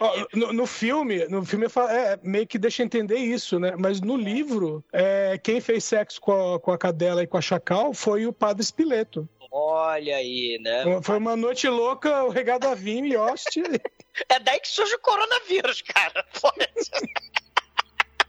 Ó, 0.00 0.26
no, 0.34 0.52
no 0.52 0.66
filme, 0.66 1.26
no 1.28 1.44
filme 1.44 1.68
fala- 1.68 1.92
é, 1.92 2.18
meio 2.22 2.46
que 2.46 2.58
deixa 2.58 2.82
entender 2.82 3.16
isso, 3.16 3.60
né? 3.60 3.74
Mas 3.78 4.00
no 4.00 4.16
livro, 4.16 4.82
é, 4.92 5.38
quem 5.42 5.60
fez 5.60 5.84
sexo 5.84 6.20
com 6.20 6.54
a, 6.54 6.60
com 6.60 6.72
a 6.72 6.78
cadela 6.78 7.22
e 7.22 7.26
com 7.26 7.36
a 7.36 7.42
chacal 7.42 7.92
foi 7.94 8.26
o 8.26 8.32
padre 8.32 8.64
Spileto. 8.64 9.28
Olha 9.54 10.16
aí, 10.16 10.58
né? 10.62 10.82
Foi 11.02 11.18
uma 11.18 11.36
noite 11.36 11.68
louca, 11.68 12.24
o 12.24 12.30
regado 12.30 12.66
a 12.66 12.74
vinho 12.74 13.04
e 13.04 13.14
hoste. 13.14 13.62
É 14.26 14.40
daí 14.40 14.58
que 14.58 14.68
surge 14.68 14.94
o 14.94 14.98
coronavírus, 14.98 15.82
cara. 15.82 16.26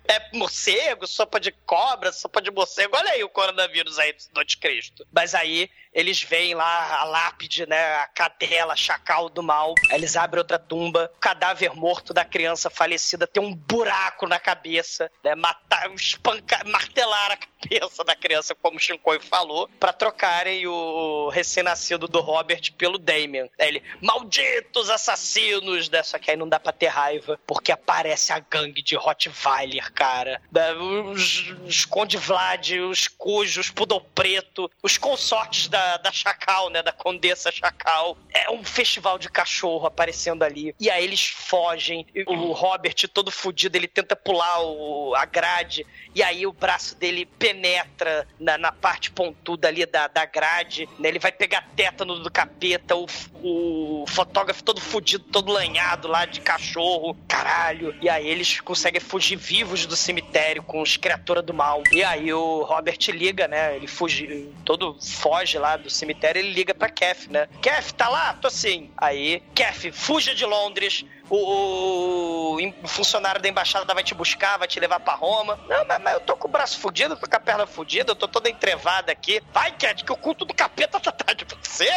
É 0.06 0.36
morcego, 0.38 1.08
sopa 1.08 1.40
de 1.40 1.54
cobra, 1.66 2.12
sopa 2.12 2.42
de 2.42 2.52
morcego. 2.52 2.98
Olha 2.98 3.12
aí 3.12 3.24
o 3.24 3.30
coronavírus 3.30 3.98
aí 4.00 4.14
do 4.34 4.42
anticristo. 4.42 5.08
Mas 5.14 5.34
aí 5.34 5.70
eles 5.94 6.22
veem 6.24 6.54
lá 6.56 7.00
a 7.00 7.04
lápide, 7.04 7.66
né? 7.68 7.96
A 7.98 8.08
cadela, 8.08 8.76
chacal 8.76 9.30
do 9.30 9.44
mal. 9.44 9.74
Eles 9.92 10.16
abrem 10.16 10.40
outra 10.40 10.58
tumba. 10.60 11.12
O 11.16 11.20
cadáver 11.20 11.76
morto 11.76 12.14
da 12.14 12.26
criança 12.26 12.70
falecida 12.70 13.28
tem 13.28 13.42
um 13.44 13.54
buraco 13.54 14.28
na 14.28 14.40
cabeça, 14.40 15.12
né? 15.24 15.36
Matar, 15.36 15.92
espancar, 15.94 16.66
martelar 16.68 17.32
a 17.32 17.38
cabeça 17.38 18.04
da 18.04 18.16
criança, 18.16 18.54
como 18.56 18.78
o 18.78 18.80
Shinkoi 18.80 19.20
falou, 19.20 19.70
pra 19.80 19.94
trocarem 19.94 20.66
o 20.68 21.30
recém-nascido 21.30 22.08
do 22.08 22.20
Robert 22.20 22.74
pelo 22.78 22.98
Damien. 22.98 23.50
Aí 23.60 23.68
ele, 23.68 23.84
malditos 24.02 24.90
assassinos, 24.90 25.90
né? 25.90 26.02
Só 26.04 26.18
que 26.18 26.32
aí 26.32 26.38
não 26.38 26.48
dá 26.50 26.60
pra 26.60 26.72
ter 26.74 26.88
raiva, 26.88 27.40
porque 27.46 27.72
aparece 27.72 28.34
a 28.34 28.40
gangue 28.40 28.82
de 28.82 28.96
Rottweiler, 28.96 29.92
cara. 29.94 30.42
Da- 30.52 30.74
Os, 30.74 31.50
os 31.68 31.86
Conde 31.86 32.18
Vlad, 32.18 32.72
os 32.90 33.08
Cujos, 33.08 33.70
Pudor 33.70 34.02
Preto, 34.16 34.70
os 34.82 34.98
consortes 34.98 35.68
da, 35.68 35.83
da 35.98 36.12
Chacal, 36.12 36.70
né? 36.70 36.82
Da 36.82 36.92
Condessa 36.92 37.52
Chacal. 37.52 38.18
É 38.34 38.50
um 38.50 38.64
festival 38.64 39.18
de 39.18 39.30
cachorro 39.30 39.86
aparecendo 39.88 40.44
ali. 40.44 40.76
E 40.80 40.90
aí 40.90 41.04
eles 41.04 41.26
fogem. 41.26 42.06
O 42.28 42.52
Robert, 42.52 42.96
todo 43.14 43.32
fudido, 43.32 43.78
ele 43.78 43.88
tenta 43.88 44.16
pular 44.16 44.62
o- 44.62 45.14
a 45.16 45.26
grade. 45.26 45.86
E 46.16 46.22
aí 46.22 46.46
o 46.46 46.54
braço 46.54 46.96
dele 46.96 47.26
penetra 47.26 48.28
na, 48.40 48.58
na 48.58 48.72
parte 48.72 49.10
pontuda 49.12 49.68
ali 49.68 49.86
da, 49.86 50.08
da 50.08 50.26
grade. 50.26 50.88
né? 51.00 51.10
Ele 51.10 51.20
vai 51.20 51.32
pegar 51.32 51.68
tétano 51.76 52.20
do 52.20 52.32
capeta. 52.32 52.96
O, 52.96 53.08
o, 53.44 54.06
fotógrafo 54.08 54.64
todo 54.64 54.80
fudido, 54.82 55.24
todo 55.26 55.52
lanhado 55.52 56.08
lá 56.08 56.26
de 56.26 56.42
cachorro, 56.42 57.18
caralho. 57.28 57.96
E 58.02 58.10
aí 58.10 58.28
eles 58.28 58.60
conseguem 58.60 59.02
fugir 59.02 59.36
vivos 59.38 59.86
do 59.86 59.96
cemitério 59.96 60.62
com 60.64 60.82
os 60.82 60.98
criaturas 60.98 61.44
do 61.44 61.54
mal. 61.54 61.84
E 61.92 62.04
aí 62.04 62.32
o 62.34 62.64
Robert 62.64 62.98
liga, 63.10 63.48
né? 63.48 63.76
Ele 63.76 63.88
fuge, 63.88 64.50
todo 64.66 64.98
foge 65.02 65.58
lá 65.58 65.73
do 65.78 65.90
cemitério, 65.90 66.40
ele 66.40 66.52
liga 66.52 66.74
pra 66.74 66.90
Kef, 66.90 67.28
né? 67.30 67.48
Kef, 67.62 67.94
tá 67.94 68.10
lá? 68.10 68.34
Tô 68.34 68.50
sim. 68.50 68.92
Aí, 68.98 69.42
Kef, 69.54 69.92
fuja 69.92 70.34
de 70.34 70.46
Londres, 70.46 71.06
o, 71.30 72.56
o- 72.56 72.88
funcionário 72.88 73.42
da 73.42 73.48
embaixada 73.50 73.94
vai 73.94 74.04
te 74.04 74.14
buscar, 74.14 74.58
vai 74.58 74.68
te 74.68 74.80
levar 74.80 75.00
pra 75.00 75.14
Roma. 75.16 75.58
Não, 75.68 75.86
mas, 75.86 76.02
mas 76.02 76.14
eu 76.16 76.20
tô 76.22 76.36
com 76.36 76.48
o 76.48 76.52
braço 76.52 76.80
fudido, 76.80 77.16
tô 77.16 77.28
com 77.28 77.36
a 77.36 77.40
perna 77.40 77.66
fudida, 77.66 78.12
eu 78.12 78.16
tô 78.16 78.28
toda 78.28 78.50
entrevada 78.50 79.12
aqui. 79.12 79.42
Vai, 79.52 79.72
Cat, 79.72 80.04
que 80.04 80.12
o 80.12 80.18
culto 80.18 80.46
do 80.46 80.54
capeta 80.54 81.00
tá 81.00 81.10
atrás 81.10 81.38
de 81.38 81.46
você. 81.46 81.90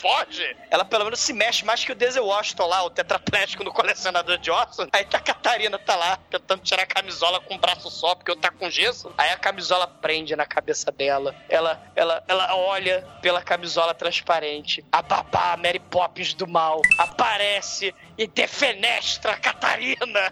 Foge! 0.00 0.56
Ela 0.70 0.82
pelo 0.84 1.04
menos 1.04 1.20
se 1.20 1.32
mexe 1.34 1.62
mais 1.62 1.84
que 1.84 1.92
o 1.92 1.94
Denzel 1.94 2.24
Washington 2.24 2.66
lá, 2.66 2.82
o 2.84 2.88
tetraplégico 2.90 3.62
no 3.62 3.70
colecionador 3.70 4.38
de 4.38 4.50
ossos. 4.50 4.88
Aí 4.92 5.04
que 5.04 5.14
a 5.14 5.20
Catarina 5.20 5.78
tá 5.78 5.94
lá, 5.94 6.18
tentando 6.30 6.62
tirar 6.62 6.84
a 6.84 6.86
camisola 6.86 7.38
com 7.40 7.54
um 7.54 7.58
braço 7.58 7.90
só, 7.90 8.14
porque 8.14 8.30
eu 8.30 8.36
tá 8.36 8.50
com 8.50 8.70
gesso. 8.70 9.12
Aí 9.18 9.30
a 9.30 9.36
camisola 9.36 9.86
prende 9.86 10.34
na 10.34 10.46
cabeça 10.46 10.90
dela. 10.90 11.34
Ela, 11.50 11.82
ela, 11.94 12.24
ela 12.26 12.56
olha 12.56 13.06
pela 13.20 13.42
camisola 13.42 13.92
transparente. 13.92 14.82
A 14.90 15.02
babá 15.02 15.54
Mary 15.58 15.78
Poppins 15.78 16.32
do 16.32 16.46
mal 16.48 16.80
aparece 16.96 17.94
e 18.20 18.26
defenestra 18.26 19.32
a 19.32 19.36
Catarina. 19.36 20.30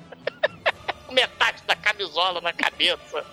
Metade 1.11 1.63
da 1.67 1.75
camisola 1.75 2.39
na 2.43 2.53
cabeça. 2.53 3.25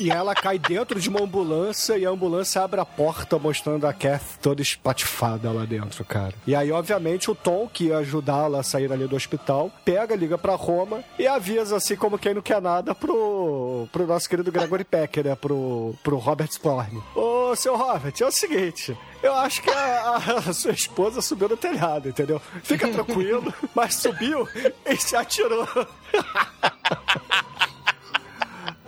E 0.00 0.10
ela 0.10 0.34
cai 0.34 0.58
dentro 0.58 0.98
de 0.98 1.10
uma 1.10 1.20
ambulância 1.20 1.98
e 1.98 2.06
a 2.06 2.08
ambulância 2.08 2.62
abre 2.62 2.80
a 2.80 2.86
porta 2.86 3.38
mostrando 3.38 3.86
a 3.86 3.92
Kath 3.92 4.38
toda 4.40 4.62
espatifada 4.62 5.52
lá 5.52 5.66
dentro, 5.66 6.06
cara. 6.06 6.32
E 6.46 6.54
aí, 6.54 6.72
obviamente, 6.72 7.30
o 7.30 7.34
Tom, 7.34 7.68
que 7.68 7.88
ia 7.88 7.98
ajudá-la 7.98 8.60
a 8.60 8.62
sair 8.62 8.90
ali 8.90 9.06
do 9.06 9.14
hospital, 9.14 9.70
pega, 9.84 10.16
liga 10.16 10.38
pra 10.38 10.54
Roma 10.54 11.04
e 11.18 11.26
avisa, 11.26 11.76
assim 11.76 11.96
como 11.96 12.18
quem 12.18 12.32
não 12.32 12.40
quer 12.40 12.62
nada, 12.62 12.94
pro, 12.94 13.86
pro 13.92 14.06
nosso 14.06 14.26
querido 14.26 14.50
Gregory 14.50 14.84
Pecker, 14.84 15.26
né? 15.26 15.34
Pro, 15.34 15.94
pro 16.02 16.16
Robert 16.16 16.48
Sporn. 16.48 17.02
Ô, 17.14 17.54
seu 17.54 17.76
Robert, 17.76 18.14
é 18.18 18.24
o 18.24 18.32
seguinte. 18.32 18.96
Eu 19.22 19.34
acho 19.34 19.60
que 19.62 19.70
a, 19.70 20.16
a- 20.16 20.52
sua 20.52 20.70
esposa 20.72 21.20
subiu 21.20 21.48
no 21.48 21.56
telhado, 21.56 22.08
entendeu? 22.08 22.40
Fica 22.62 22.86
tranquilo, 22.88 23.52
mas 23.74 23.94
subiu 23.96 24.46
e 24.86 24.96
se 24.96 25.16
atirou. 25.16 25.66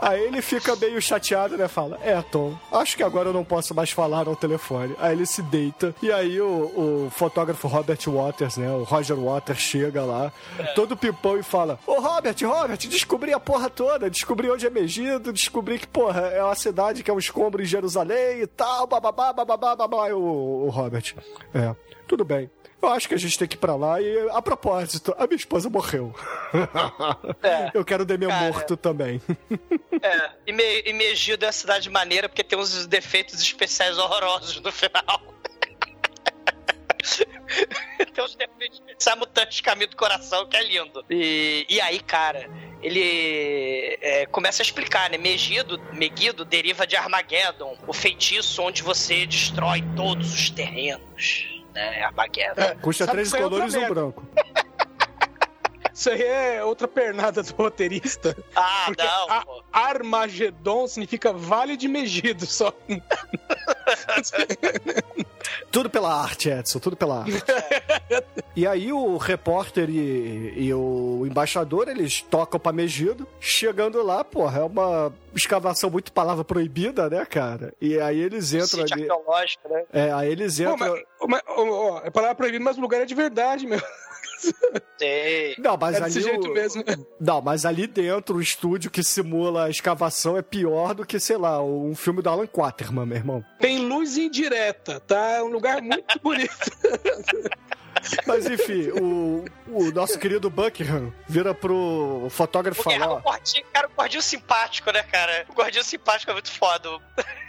Aí 0.03 0.23
ele 0.23 0.41
fica 0.41 0.75
meio 0.77 1.01
chateado, 1.01 1.59
né? 1.59 1.69
Fala, 1.69 1.99
é, 2.03 2.21
Tom, 2.23 2.57
acho 2.73 2.97
que 2.97 3.03
agora 3.03 3.29
eu 3.29 3.33
não 3.35 3.45
posso 3.45 3.75
mais 3.75 3.91
falar 3.91 4.27
ao 4.27 4.35
telefone. 4.35 4.97
Aí 4.99 5.13
ele 5.13 5.27
se 5.27 5.43
deita. 5.43 5.95
E 6.03 6.11
aí 6.11 6.41
o, 6.41 7.07
o 7.07 7.11
fotógrafo 7.11 7.69
Robert 7.69 7.99
Waters, 8.07 8.57
né? 8.57 8.71
O 8.73 8.83
Roger 8.83 9.17
Waters 9.17 9.59
chega 9.59 10.03
lá, 10.03 10.33
todo 10.75 10.97
pipão 10.97 11.37
e 11.37 11.43
fala: 11.43 11.79
Ô 11.87 12.01
Robert, 12.01 12.37
Robert, 12.43 12.79
descobri 12.79 13.35
a 13.35 13.39
porra 13.39 13.69
toda, 13.69 14.09
descobri 14.09 14.51
onde 14.51 14.67
é 14.67 14.71
Megido, 14.71 15.33
descobri 15.33 15.79
que, 15.79 15.87
porra, 15.87 16.21
é 16.29 16.43
uma 16.43 16.55
cidade 16.55 17.03
que 17.03 17.11
é 17.11 17.15
um 17.15 17.19
escombro 17.19 17.63
em 17.63 17.67
Jerusalém 17.67 18.41
e 18.41 18.47
tal, 18.47 18.87
bababá, 18.87 19.33
bababá, 19.33 19.77
babá. 19.77 20.09
O, 20.15 20.67
o 20.67 20.69
Robert, 20.71 21.15
é, 21.53 21.75
tudo 22.11 22.25
bem. 22.25 22.51
Eu 22.83 22.89
acho 22.89 23.07
que 23.07 23.15
a 23.15 23.17
gente 23.17 23.39
tem 23.39 23.47
que 23.47 23.55
ir 23.55 23.59
pra 23.59 23.77
lá 23.77 24.01
e, 24.01 24.31
a 24.31 24.43
propósito, 24.43 25.15
a 25.17 25.29
minha 25.29 25.37
esposa 25.37 25.71
morreu. 25.71 26.13
É. 27.43 27.71
Eu 27.73 27.85
quero 27.85 28.05
Demian 28.05 28.29
Cara. 28.29 28.53
morto 28.53 28.77
também. 28.77 29.23
É, 30.03 30.31
e, 30.47 30.53
Me, 30.53 30.83
e 30.87 30.93
Megido 30.95 31.45
é 31.45 31.49
uma 31.49 31.53
cidade 31.53 31.91
maneira 31.91 32.27
porque 32.27 32.43
tem 32.43 32.59
uns 32.59 32.87
defeitos 32.87 33.39
especiais 33.39 33.99
horrorosos 33.99 34.59
no 34.61 34.73
final. 34.73 35.23
tem 38.15 38.25
uns 38.25 38.35
defeitos 38.35 38.81
especiais 38.81 39.19
mutantes 39.19 39.61
caminho 39.61 39.91
do 39.91 39.97
coração 39.97 40.49
que 40.49 40.57
é 40.57 40.65
lindo. 40.65 41.05
E, 41.11 41.67
e 41.69 41.81
aí, 41.83 42.01
cara, 42.01 42.49
ele 42.83 43.99
é, 44.01 44.25
começa 44.27 44.63
a 44.63 44.65
explicar, 44.65 45.11
né? 45.11 45.19
Megido, 45.19 45.79
Megido 45.93 46.47
deriva 46.47 46.87
de 46.87 46.97
Armageddon, 46.97 47.77
o 47.87 47.93
feitiço 47.93 48.63
onde 48.63 48.83
você 48.83 49.27
destrói 49.27 49.85
todos 49.95 50.33
os 50.33 50.49
terrenos. 50.49 51.60
Né, 51.75 52.03
Armageddon. 52.03 52.77
Custa 52.81 53.05
Sabe 53.05 53.17
três 53.19 53.35
é 53.35 53.39
colores 53.39 53.75
e 53.75 53.79
um 53.79 53.89
branco. 53.89 54.25
Isso 56.01 56.09
aí 56.09 56.23
é 56.23 56.65
outra 56.65 56.89
pernada 56.89 57.43
do 57.43 57.53
roteirista. 57.53 58.35
Ah, 58.57 58.85
Porque 58.97 59.03
não, 59.03 59.31
a- 59.31 59.45
pô. 59.45 59.63
Armagedon 59.71 60.89
significa 60.89 61.31
Vale 61.31 61.77
de 61.77 61.87
Megido 61.89 62.47
só. 62.47 62.73
Tudo 65.71 65.91
pela 65.91 66.23
arte, 66.23 66.49
Edson, 66.49 66.79
tudo 66.79 66.97
pela 66.97 67.21
arte. 67.21 67.43
e 68.57 68.67
aí 68.67 68.93
o 68.93 69.17
repórter 69.17 69.89
e, 69.91 70.55
e 70.57 70.75
o 70.75 71.25
embaixador, 71.27 71.89
eles 71.89 72.23
tocam 72.23 72.59
pra 72.59 72.73
Megido. 72.73 73.27
Chegando 73.39 74.03
lá, 74.03 74.25
porra, 74.25 74.61
é 74.61 74.65
uma 74.65 75.13
escavação 75.35 75.91
muito 75.91 76.13
palavra 76.13 76.45
proibida, 76.45 77.09
né, 77.11 77.25
cara? 77.25 77.75
E 77.81 77.99
aí 78.01 78.19
eles 78.21 78.53
entram 78.53 78.87
Sítio 78.87 78.95
ali... 78.95 79.09
né? 79.69 79.85
É, 79.93 80.13
aí 80.13 80.31
eles 80.31 80.59
Pô, 80.59 80.71
entram... 80.73 80.95
mas, 81.21 81.29
mas, 81.29 81.43
ó, 81.47 81.65
ó, 81.65 82.01
é 82.05 82.11
palavra 82.11 82.35
proibida, 82.37 82.65
mas 82.65 82.79
o 82.79 82.81
lugar 82.81 83.01
é 83.03 83.07
de 83.07 83.15
verdade, 83.15 83.67
meu. 83.67 83.81
Sei. 84.99 85.55
Não, 85.59 85.77
mas 85.77 85.97
É 85.97 86.03
ali 86.05 86.37
o- 86.39 86.53
mesmo. 86.53 86.85
Não, 87.21 87.41
mas 87.41 87.65
ali 87.65 87.87
dentro, 87.87 88.37
o 88.37 88.41
estúdio 88.43 88.91
que 88.91 89.03
simula 89.03 89.65
a 89.65 89.71
escavação 89.71 90.37
é 90.37 90.43
pior 90.43 90.95
do 90.95 91.05
que, 91.07 91.19
sei 91.21 91.37
lá, 91.37 91.63
um 91.63 91.95
filme 91.95 92.21
do 92.23 92.29
Alan 92.29 92.47
Quaterman, 92.47 93.07
meu 93.07 93.17
irmão. 93.17 93.45
Tem 93.59 93.79
luz 93.79 94.17
indireta, 94.17 95.01
tá? 95.01 95.31
É 95.31 95.43
um 95.43 95.49
lugar 95.49 95.81
muito 95.83 96.19
bonito. 96.23 96.51
Mas 98.27 98.47
enfim, 98.47 98.89
o, 98.91 99.45
o 99.69 99.91
nosso 99.93 100.19
querido 100.19 100.49
Buckingham 100.49 101.13
vira 101.29 101.55
pro 101.55 102.27
fotógrafo 102.31 102.83
Porque 102.83 102.99
falar. 102.99 103.15
o 103.19 103.21
gordinho, 103.21 103.65
cara, 103.73 103.87
o 103.89 103.91
gordinho 103.97 104.23
simpático, 104.23 104.91
né, 104.93 105.03
cara? 105.03 105.45
O 105.49 105.55
gordinho 105.55 105.85
simpático 105.85 106.31
é 106.31 106.35
muito 106.35 106.51
foda. 106.51 106.89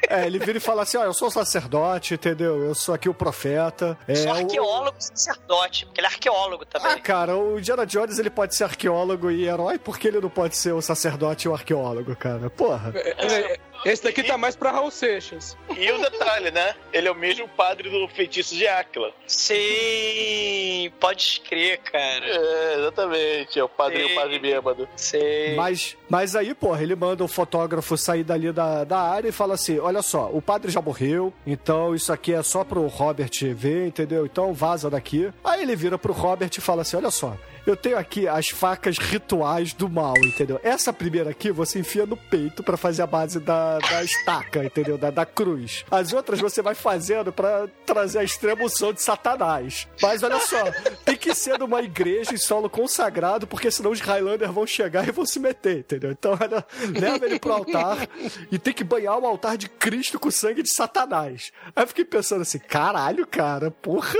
É, 0.09 0.25
ele 0.25 0.39
vira 0.39 0.57
e 0.57 0.61
fala 0.61 0.81
assim: 0.83 0.97
ó, 0.97 1.03
eu 1.03 1.13
sou 1.13 1.31
sacerdote, 1.31 2.15
entendeu? 2.15 2.61
Eu 2.63 2.75
sou 2.75 2.93
aqui 2.93 3.07
o 3.07 3.13
profeta. 3.13 3.97
É, 4.07 4.15
Sou 4.15 4.31
o- 4.31 4.35
arqueólogo 4.35 4.97
e 4.99 5.03
sacerdote, 5.03 5.85
porque 5.85 6.01
ele 6.01 6.07
é 6.07 6.09
arqueólogo 6.09 6.63
Ah, 6.73 6.79
também. 6.79 7.01
cara, 7.01 7.35
o 7.37 7.57
Indiana 7.59 7.85
Jones 7.85 8.19
ele 8.19 8.29
pode 8.29 8.55
ser 8.55 8.65
arqueólogo 8.65 9.31
e 9.31 9.47
herói, 9.47 9.77
porque 9.79 10.07
ele 10.07 10.19
não 10.19 10.29
pode 10.29 10.57
ser 10.57 10.73
o 10.73 10.81
sacerdote 10.81 11.47
e 11.47 11.49
o 11.49 11.53
arqueólogo, 11.53 12.15
cara? 12.15 12.49
Porra. 12.49 12.91
É, 12.95 13.59
Esse 13.85 14.03
daqui 14.03 14.23
tá 14.23 14.37
mais 14.37 14.55
pra 14.55 14.71
Raul 14.71 14.91
Seixas. 14.91 15.57
E 15.75 15.91
o 15.91 15.97
detalhe, 15.97 16.51
né? 16.51 16.75
Ele 16.93 17.07
é 17.07 17.11
o 17.11 17.15
mesmo 17.15 17.47
padre 17.47 17.89
do 17.89 18.07
feitiço 18.07 18.55
de 18.55 18.67
Áquila. 18.67 19.11
Sim, 19.25 20.91
pode 20.99 21.41
crer, 21.41 21.79
cara. 21.79 22.25
É, 22.25 22.75
exatamente. 22.79 23.59
É 23.59 23.63
o 23.63 23.69
padre, 23.69 24.05
Sim. 24.05 24.11
o 24.11 24.15
padre 24.15 24.39
bêbado. 24.39 24.89
Sei. 24.95 25.55
Mas, 25.55 25.97
mas 26.09 26.35
aí, 26.35 26.53
porra, 26.53 26.83
ele 26.83 26.95
manda 26.95 27.23
o 27.23 27.27
fotógrafo 27.27 27.97
sair 27.97 28.23
dali 28.23 28.51
da, 28.51 28.83
da 28.83 28.99
área 28.99 29.29
e 29.29 29.31
fala 29.31 29.55
assim: 29.55 29.79
olha 29.79 30.01
só, 30.01 30.29
o 30.31 30.41
padre 30.41 30.71
já 30.71 30.81
morreu, 30.81 31.33
então 31.45 31.95
isso 31.95 32.13
aqui 32.13 32.33
é 32.33 32.43
só 32.43 32.63
pro 32.63 32.85
Robert 32.87 33.31
ver, 33.55 33.87
entendeu? 33.87 34.25
Então 34.25 34.53
vaza 34.53 34.89
daqui. 34.89 35.31
Aí 35.43 35.61
ele 35.61 35.75
vira 35.75 35.97
pro 35.97 36.13
Robert 36.13 36.51
e 36.55 36.61
fala 36.61 36.83
assim: 36.83 36.97
olha 36.97 37.11
só. 37.11 37.35
Eu 37.65 37.75
tenho 37.75 37.97
aqui 37.97 38.27
as 38.27 38.49
facas 38.49 38.97
rituais 38.97 39.73
do 39.73 39.89
mal, 39.89 40.15
entendeu? 40.17 40.59
Essa 40.63 40.91
primeira 40.91 41.29
aqui 41.29 41.51
você 41.51 41.79
enfia 41.79 42.05
no 42.05 42.17
peito 42.17 42.63
pra 42.63 42.77
fazer 42.77 43.03
a 43.03 43.07
base 43.07 43.39
da, 43.39 43.77
da 43.79 44.03
estaca, 44.03 44.63
entendeu? 44.63 44.97
Da, 44.97 45.09
da 45.11 45.25
cruz. 45.25 45.85
As 45.91 46.13
outras 46.13 46.39
você 46.39 46.61
vai 46.61 46.75
fazendo 46.75 47.31
pra 47.31 47.67
trazer 47.85 48.19
a 48.19 48.23
extrema 48.23 48.63
unção 48.63 48.91
de 48.91 49.01
Satanás. 49.01 49.87
Mas 50.01 50.23
olha 50.23 50.39
só, 50.39 50.63
tem 51.05 51.15
que 51.15 51.33
ser 51.35 51.59
numa 51.59 51.81
igreja 51.81 52.33
em 52.33 52.37
solo 52.37 52.69
consagrado, 52.69 53.45
porque 53.45 53.69
senão 53.69 53.91
os 53.91 53.99
Highlanders 53.99 54.51
vão 54.51 54.65
chegar 54.65 55.07
e 55.07 55.11
vão 55.11 55.25
se 55.25 55.39
meter, 55.39 55.79
entendeu? 55.79 56.11
Então, 56.11 56.37
olha, 56.39 56.65
leva 56.99 57.25
ele 57.25 57.39
pro 57.39 57.53
altar 57.53 58.07
e 58.51 58.57
tem 58.57 58.73
que 58.73 58.83
banhar 58.83 59.17
o 59.17 59.25
altar 59.25 59.57
de 59.57 59.69
Cristo 59.69 60.19
com 60.19 60.29
o 60.29 60.31
sangue 60.31 60.63
de 60.63 60.73
Satanás. 60.73 61.51
Aí 61.75 61.83
eu 61.83 61.87
fiquei 61.87 62.05
pensando 62.05 62.41
assim, 62.41 62.59
caralho, 62.59 63.25
cara, 63.27 63.69
porra, 63.69 64.17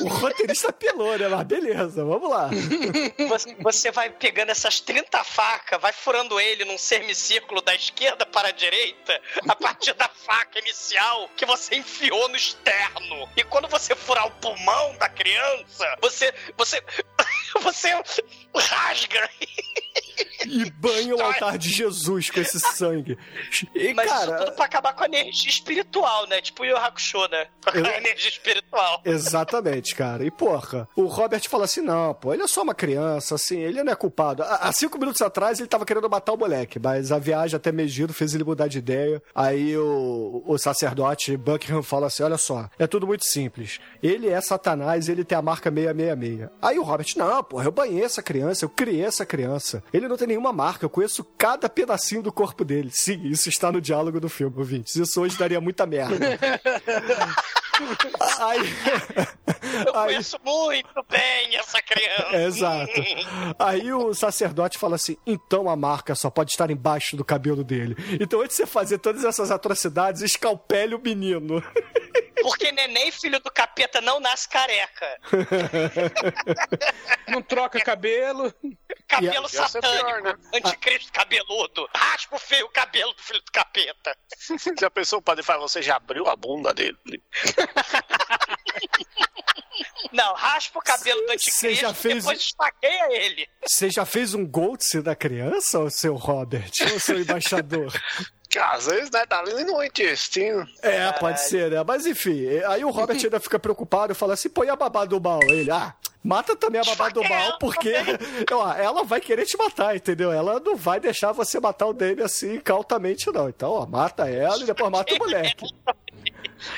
o 0.00 0.08
roteirista 0.08 0.72
pelou, 0.72 1.16
né? 1.18 1.28
Mas 1.28 1.46
beleza, 1.46 2.04
vamos 2.04 2.28
lá. 2.30 2.50
Você, 3.60 3.90
vai 3.90 4.10
pegando 4.10 4.50
essas 4.50 4.80
30 4.80 5.22
facas, 5.24 5.80
vai 5.80 5.92
furando 5.92 6.40
ele 6.40 6.64
num 6.64 6.78
semicírculo 6.78 7.60
da 7.60 7.74
esquerda 7.74 8.24
para 8.26 8.48
a 8.48 8.52
direita, 8.52 9.20
a 9.48 9.56
partir 9.56 9.92
da 9.94 10.08
faca 10.08 10.58
inicial 10.58 11.28
que 11.36 11.44
você 11.46 11.76
enfiou 11.76 12.28
no 12.28 12.36
externo. 12.36 13.28
E 13.36 13.44
quando 13.44 13.68
você 13.68 13.94
furar 13.94 14.26
o 14.26 14.30
pulmão 14.32 14.96
da 14.96 15.08
criança, 15.08 15.96
você. 16.00 16.32
Você. 16.56 16.82
Você 17.62 17.88
rasga. 18.54 19.28
E 20.46 20.70
banha 20.70 21.14
o 21.16 21.20
altar 21.22 21.56
de 21.58 21.68
Jesus 21.70 22.30
com 22.30 22.40
esse 22.40 22.58
sangue. 22.60 23.16
E, 23.74 23.92
Mas 23.94 24.06
isso 24.10 24.14
cara, 24.26 24.36
tudo 24.44 24.52
pra 24.56 24.64
acabar 24.64 24.92
com 24.94 25.02
a 25.04 25.06
energia 25.06 25.48
espiritual, 25.50 26.26
né? 26.28 26.40
Tipo 26.40 26.62
o 26.62 26.66
Yu 26.66 26.76
Hakusho, 26.76 27.26
né? 27.28 27.46
Com 27.64 27.70
a 27.70 27.80
Eu- 27.80 27.86
energia 27.86 28.28
espiritual. 28.28 29.00
Exatamente, 29.04 29.94
cara. 29.94 30.24
E 30.24 30.30
porra, 30.30 30.88
o 30.96 31.04
Robert 31.04 31.42
fala 31.48 31.64
assim: 31.64 31.80
não, 31.80 32.14
pô, 32.14 32.32
ele 32.34 32.42
é 32.42 32.46
só 32.48 32.62
uma 32.62 32.74
criança, 32.74 33.34
assim, 33.34 33.58
ele 33.58 33.82
não 33.82 33.92
é 33.92 33.96
culpado. 33.96 34.42
Há 34.42 34.56
há 34.68 34.72
cinco 34.72 34.98
minutos 34.98 35.20
atrás 35.22 35.58
ele 35.58 35.68
tava 35.68 35.84
querendo 35.86 36.08
matar 36.08 36.32
o 36.32 36.36
moleque, 36.36 36.78
mas 36.78 37.12
a 37.12 37.18
viagem 37.18 37.56
até 37.56 37.70
Megido 37.72 38.12
fez 38.12 38.34
ele 38.34 38.44
mudar 38.44 38.68
de 38.68 38.78
ideia. 38.78 39.22
Aí 39.34 39.76
o, 39.76 40.42
o 40.46 40.58
sacerdote 40.58 41.36
Buckingham 41.36 41.82
fala 41.82 42.06
assim: 42.08 42.22
olha 42.22 42.38
só, 42.38 42.68
é 42.78 42.86
tudo 42.86 43.06
muito 43.06 43.24
simples. 43.24 43.78
Ele 44.02 44.28
é 44.28 44.40
Satanás, 44.40 45.08
ele 45.08 45.24
tem 45.24 45.36
a 45.38 45.42
marca 45.42 45.70
666. 45.70 46.48
Aí 46.60 46.78
o 46.78 46.82
Robert, 46.82 47.06
não, 47.16 47.42
porra, 47.44 47.64
eu 47.64 47.72
banhei 47.72 48.02
essa 48.04 48.22
criança, 48.22 48.64
eu 48.64 48.68
criei 48.68 49.04
essa 49.04 49.24
criança. 49.26 49.82
Ele 49.92 50.08
não 50.10 50.16
tem 50.16 50.26
nenhuma 50.28 50.52
marca, 50.52 50.84
eu 50.84 50.90
conheço 50.90 51.24
cada 51.38 51.68
pedacinho 51.68 52.22
do 52.22 52.32
corpo 52.32 52.64
dele. 52.64 52.90
Sim, 52.92 53.22
isso 53.24 53.48
está 53.48 53.70
no 53.72 53.80
diálogo 53.80 54.20
do 54.20 54.28
filme, 54.28 54.58
ouvintes. 54.58 54.96
Isso 54.96 55.20
hoje 55.20 55.38
daria 55.38 55.60
muita 55.60 55.86
merda. 55.86 56.16
Aí, 58.40 58.60
Eu 59.86 59.96
aí- 59.96 60.06
conheço 60.06 60.38
muito 60.44 61.04
bem 61.08 61.56
essa 61.56 61.80
criança. 61.82 62.36
Exato. 62.36 62.92
Aí 63.58 63.92
o 63.92 64.12
sacerdote 64.14 64.78
fala 64.78 64.96
assim: 64.96 65.16
então 65.26 65.68
a 65.68 65.76
marca 65.76 66.14
só 66.14 66.30
pode 66.30 66.50
estar 66.50 66.70
embaixo 66.70 67.16
do 67.16 67.24
cabelo 67.24 67.62
dele. 67.64 67.96
Então, 68.20 68.40
antes 68.40 68.56
de 68.56 68.62
você 68.62 68.66
fazer 68.66 68.98
todas 68.98 69.24
essas 69.24 69.50
atrocidades, 69.50 70.22
escalpele 70.22 70.94
o 70.94 71.00
menino. 71.00 71.62
Porque 72.42 72.72
neném, 72.72 73.10
filho 73.12 73.38
do 73.40 73.50
capeta, 73.50 74.00
não 74.00 74.18
nasce 74.18 74.48
careca. 74.48 75.18
Não 77.28 77.42
troca 77.42 77.78
cabelo. 77.80 78.52
Cabelo 79.06 79.48
ser 79.48 79.68
satânico. 79.68 80.06
pior, 80.06 80.22
né? 80.22 80.34
Anticristo 80.54 81.12
cabeludo. 81.12 81.88
Raspa 81.94 82.36
o 82.36 82.38
feio 82.38 82.66
o 82.66 82.70
cabelo 82.70 83.12
do 83.12 83.22
filho 83.22 83.40
do 83.42 83.52
capeta. 83.52 84.16
Já 84.80 84.90
pensou 84.90 85.18
o 85.18 85.22
padre 85.22 85.44
fala, 85.44 85.60
você 85.60 85.82
já 85.82 85.96
abriu 85.96 86.28
a 86.28 86.36
bunda 86.36 86.72
dele? 86.72 86.96
Não, 90.12 90.34
raspa 90.34 90.78
o 90.78 90.82
cabelo 90.82 91.20
do 91.20 91.26
Você 91.28 91.32
anticristo 91.34 91.80
já 91.86 91.94
fez- 91.94 92.14
depois 92.16 92.40
esfaqueia 92.40 93.12
ele. 93.12 93.46
Você 93.64 93.90
já 93.90 94.04
fez 94.04 94.34
um 94.34 94.44
Goltz 94.46 94.94
da 95.02 95.14
criança, 95.14 95.78
ô 95.78 95.88
seu 95.88 96.14
Robert? 96.16 96.70
Ô 96.94 96.98
seu 96.98 97.18
embaixador? 97.22 97.92
Que 98.48 98.58
às 98.58 98.86
vezes, 98.86 99.10
né, 99.12 99.24
tá 99.26 99.38
ali 99.38 99.62
no 99.64 99.82
intestino. 99.82 100.66
É, 100.82 101.12
pode 101.12 101.40
ser, 101.42 101.70
né? 101.70 101.84
Mas 101.86 102.06
enfim, 102.06 102.44
aí 102.66 102.84
o 102.84 102.90
Robert 102.90 103.16
ainda 103.22 103.38
fica 103.38 103.58
preocupado 103.60 104.12
e 104.12 104.16
fala 104.16 104.34
assim: 104.34 104.48
põe 104.48 104.68
a 104.68 104.74
babá 104.76 105.04
do 105.04 105.20
mal. 105.20 105.40
Ele, 105.44 105.70
ah. 105.70 105.94
Mata 106.22 106.54
também 106.54 106.78
a 106.78 106.84
babá 106.84 107.08
do 107.08 107.26
mal, 107.26 107.56
porque 107.58 107.94
ó, 108.52 108.74
ela 108.74 109.02
vai 109.04 109.22
querer 109.22 109.46
te 109.46 109.56
matar, 109.56 109.96
entendeu? 109.96 110.30
Ela 110.30 110.60
não 110.60 110.76
vai 110.76 111.00
deixar 111.00 111.32
você 111.32 111.58
matar 111.58 111.86
o 111.86 111.94
Dave 111.94 112.22
assim 112.22 112.60
cautamente, 112.60 113.32
não. 113.32 113.48
Então, 113.48 113.70
ó, 113.70 113.86
mata 113.86 114.28
ela 114.28 114.58
e 114.58 114.66
depois 114.66 114.90
mata 114.90 115.14
o 115.14 115.18
moleque. 115.18 115.64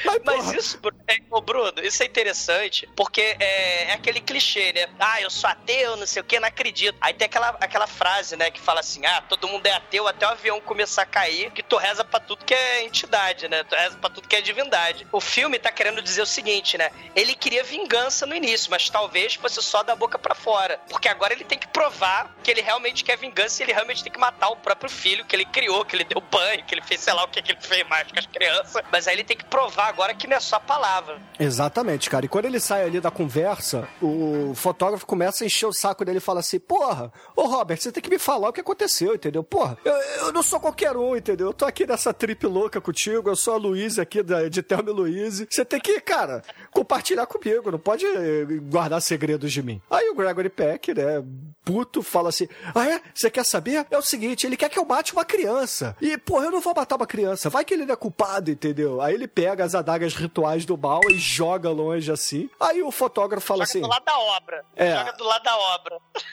Mas, 0.05 0.21
Mas 0.25 0.53
isso, 0.53 0.81
é, 1.09 1.19
ô 1.31 1.41
Bruno, 1.41 1.75
isso 1.83 2.03
é 2.03 2.07
interessante, 2.07 2.89
porque 2.97 3.37
é, 3.39 3.85
é 3.85 3.93
aquele 3.93 4.21
clichê, 4.21 4.73
né? 4.73 4.87
Ah, 4.99 5.21
eu 5.21 5.31
sou 5.31 5.49
ateu, 5.49 5.97
não 5.97 6.07
sei 6.07 6.23
o 6.23 6.25
que, 6.25 6.39
não 6.39 6.49
acredito. 6.49 6.97
Aí 7.01 7.15
tem 7.15 7.27
aquela, 7.27 7.49
aquela 7.61 7.87
frase, 7.87 8.37
né, 8.37 8.51
que 8.51 8.61
fala 8.61 8.81
assim: 8.81 9.05
ah, 9.07 9.21
todo 9.23 9.49
mundo 9.49 9.67
é 9.67 9.73
ateu 9.73 10.07
até 10.07 10.27
o 10.27 10.31
avião 10.31 10.61
começar 10.61 11.03
a 11.03 11.07
cair, 11.07 11.51
que 11.51 11.63
tu 11.63 11.77
reza 11.77 12.05
pra 12.05 12.21
tudo 12.21 12.45
que 12.45 12.55
é 12.55 12.85
entidade, 12.85 13.49
né? 13.49 13.65
Tu 13.65 13.75
reza 13.75 13.97
pra 13.99 14.11
tudo 14.11 14.29
que 14.29 14.37
é 14.37 14.41
divindade. 14.41 15.07
O 15.11 15.21
filme 15.21 15.59
tá 15.59 15.71
querendo 15.73 16.01
dizer 16.03 16.23
o 16.23 16.27
seguinte, 16.27 16.79
né? 16.79 16.91
Ele 17.15 17.35
queria 17.35 17.65
vingança 17.65 18.27
no 18.27 18.35
início, 18.35 18.71
mas 18.71 18.89
talvez 18.89 19.35
fosse 19.35 19.63
só 19.63 19.83
da 19.83 19.95
boca 19.97 20.19
pra 20.19 20.35
fora. 20.35 20.79
Porque 20.89 21.09
agora 21.09 21.33
ele 21.33 21.45
tem 21.45 21.59
que 21.59 21.67
provar 21.69 22.35
que 22.43 22.51
ele 22.51 22.61
realmente 22.61 23.05
quer 23.05 23.17
vingança 23.17 23.63
e 23.63 23.65
ele 23.65 23.73
realmente 23.73 24.03
tem 24.03 24.13
que 24.13 24.19
matar 24.19 24.49
o 24.49 24.57
próprio 24.57 24.91
filho 24.91 25.25
que 25.25 25.35
ele 25.35 25.45
criou, 25.45 25.85
que 25.85 25.97
ele 25.97 26.05
deu 26.05 26.21
banho, 26.21 26.65
que 26.65 26.75
ele 26.75 26.83
fez 26.83 27.01
sei 27.01 27.13
lá 27.13 27.25
o 27.25 27.29
que, 27.29 27.43
que 27.43 27.53
ele 27.53 27.61
fez 27.61 27.87
mais 27.89 28.11
com 28.11 28.19
as 28.19 28.27
crianças. 28.27 28.83
Mas 28.91 29.09
aí 29.09 29.15
ele 29.15 29.25
tem 29.25 29.37
que 29.37 29.45
provar 29.45 29.72
agora 29.81 30.15
que 30.15 30.27
não 30.27 30.36
é 30.36 30.40
só 30.40 30.59
palavra. 30.59 31.20
Exatamente, 31.39 32.11
cara. 32.11 32.27
E 32.27 32.28
quando 32.28 32.47
ele 32.47 32.61
sai 32.61 32.85
ali 32.85 33.01
da 33.01 33.11
conversa, 33.11 33.89
o 34.01 34.53
fotógrafo 34.55 35.07
começa 35.07 35.44
a 35.44 35.47
encher 35.47 35.66
o 35.66 35.73
saco 35.73 36.05
dele 36.05 36.19
e 36.19 36.20
fala 36.20 36.40
assim: 36.40 36.59
Porra, 36.59 37.12
ô 37.35 37.43
Robert, 37.43 37.78
você 37.81 37.93
tem 37.93 38.03
que 38.03 38.11
me 38.11 38.19
falar 38.19 38.49
o 38.49 38.53
que 38.53 38.61
aconteceu, 38.61 39.15
entendeu? 39.15 39.43
Porra, 39.43 39.78
eu, 39.85 39.94
eu 39.94 40.32
não 40.32 40.43
sou 40.43 40.61
qualquer 40.61 40.97
um, 40.97 41.16
entendeu? 41.16 41.49
Eu 41.49 41.53
tô 41.53 41.65
aqui 41.65 41.86
nessa 41.86 42.12
trip 42.12 42.47
louca 42.47 42.81
contigo, 42.81 43.28
eu 43.28 43.36
sou 43.36 43.55
a 43.55 43.57
Luísa 43.57 44.03
aqui 44.03 44.23
da, 44.23 44.49
de 44.49 44.62
Thelma 44.62 44.90
e 44.90 44.93
Luísa. 44.93 45.47
Você 45.51 45.65
tem 45.65 45.81
que, 45.81 46.01
cara, 46.01 46.43
compartilhar 46.70 47.27
comigo, 47.27 47.70
não 47.70 47.78
pode 47.78 48.05
eh, 48.07 48.44
guardar 48.70 49.01
segredos 49.01 49.53
de 49.53 49.62
mim. 49.62 49.81
Aí 49.90 50.09
o 50.11 50.15
Gregory 50.15 50.49
Peck, 50.49 50.94
né, 50.94 51.23
puto, 51.65 52.03
fala 52.03 52.28
assim: 52.28 52.49
Ah, 52.74 52.89
é? 52.89 53.01
Você 53.15 53.31
quer 53.31 53.44
saber? 53.44 53.86
É 53.90 53.99
o 53.99 54.03
seguinte, 54.03 54.47
ele 54.47 54.57
quer 54.57 54.69
que 54.69 54.78
eu 54.78 54.85
mate 54.85 55.12
uma 55.12 55.24
criança. 55.24 55.97
E, 56.01 56.16
porra, 56.19 56.47
eu 56.47 56.51
não 56.51 56.61
vou 56.61 56.74
matar 56.74 56.97
uma 56.97 57.07
criança. 57.07 57.51
Vai 57.51 57.65
que 57.65 57.74
ele 57.74 57.86
não 57.86 57.94
é 57.94 57.97
culpado, 57.97 58.51
entendeu? 58.51 59.01
Aí 59.01 59.15
ele 59.15 59.28
pega 59.28 59.62
as 59.63 59.75
adagas 59.75 60.15
rituais 60.15 60.65
do 60.65 60.77
mal 60.77 61.01
e 61.11 61.19
joga 61.19 61.71
longe 61.71 62.11
assim. 62.11 62.51
Aí 62.61 62.83
o 62.83 62.91
fotógrafo 62.91 63.47
fala 63.47 63.65
Joga 63.65 63.71
assim. 63.71 63.81
do 63.81 63.89
lado 63.89 64.05
da 64.05 64.19
obra. 64.19 64.65
É. 64.77 64.97
Joga 64.97 65.13
do 65.13 65.25
lado 65.25 65.43
da 65.43 65.57
obra. 65.57 65.99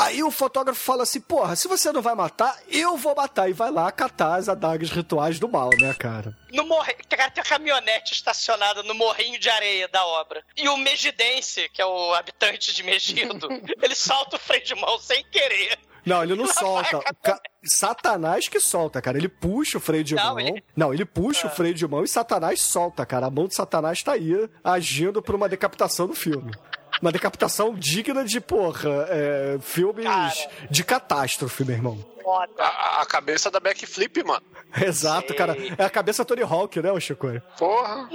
Aí 0.00 0.22
o 0.22 0.30
fotógrafo 0.30 0.80
fala 0.80 1.02
assim: 1.02 1.20
Porra, 1.20 1.54
se 1.54 1.68
você 1.68 1.92
não 1.92 2.00
vai 2.00 2.14
matar, 2.14 2.58
eu 2.68 2.96
vou 2.96 3.14
matar. 3.14 3.50
E 3.50 3.52
vai 3.52 3.70
lá 3.70 3.92
catar 3.92 4.36
as 4.36 4.48
adagas 4.48 4.90
rituais 4.90 5.38
do 5.38 5.46
mal, 5.46 5.68
né, 5.78 5.92
cara? 5.92 6.34
No 6.52 6.64
morre... 6.64 6.94
Cara, 6.94 7.30
tem 7.30 7.42
a 7.42 7.44
caminhonete 7.44 8.14
estacionada 8.14 8.82
no 8.82 8.94
morrinho 8.94 9.38
de 9.38 9.50
areia 9.50 9.86
da 9.88 10.02
obra. 10.06 10.42
E 10.56 10.66
o 10.70 10.76
Megidense, 10.78 11.68
que 11.68 11.82
é 11.82 11.84
o 11.84 12.14
habitante 12.14 12.74
de 12.74 12.82
Megido, 12.82 13.46
ele 13.82 13.94
solta 13.94 14.36
o 14.36 14.38
freio 14.38 14.64
de 14.64 14.74
mão 14.74 14.98
sem 14.98 15.22
querer. 15.24 15.78
Não, 16.10 16.22
ele 16.22 16.34
não 16.34 16.46
solta. 16.46 17.00
ca- 17.22 17.40
Satanás 17.64 18.48
que 18.48 18.58
solta, 18.60 19.00
cara. 19.00 19.16
Ele 19.18 19.28
puxa 19.28 19.78
o 19.78 19.80
freio 19.80 20.02
de 20.04 20.14
Não, 20.14 20.24
mão. 20.34 20.40
ele- 20.40 20.64
Não, 20.76 20.92
ele 20.94 21.04
puxa 21.04 21.46
o 21.46 21.50
freio 21.50 21.74
de 21.74 21.86
mão 21.86 22.02
e 22.04 22.08
Satanás 22.08 22.60
solta, 22.62 23.04
cara. 23.06 23.26
A 23.26 23.30
mão 23.30 23.46
de 23.46 23.54
Satanás 23.54 24.02
tá 24.02 24.12
aí 24.12 24.48
agindo 24.64 25.22
por 25.22 25.34
uma 25.34 25.48
decapitação 25.48 26.06
no 26.06 26.14
filme. 26.14 26.52
Uma 27.00 27.12
decapitação 27.12 27.74
digna 27.74 28.24
de, 28.24 28.40
porra, 28.40 29.06
é, 29.08 29.58
filmes 29.60 30.04
Cara. 30.04 30.32
de 30.70 30.84
catástrofe, 30.84 31.64
meu 31.64 31.74
irmão. 31.76 31.98
Foda. 32.22 32.52
A, 32.58 33.02
a 33.02 33.06
cabeça 33.06 33.50
da 33.50 33.60
backflip, 33.60 34.22
mano. 34.22 34.44
Exato, 34.84 35.28
Sei. 35.28 35.36
cara. 35.36 35.56
É 35.76 35.84
a 35.84 35.90
cabeça 35.90 36.24
Tony 36.24 36.42
Hawk, 36.42 36.80
né, 36.80 36.92
o 36.92 37.00
Chico? 37.00 37.26
Porra. 37.58 38.08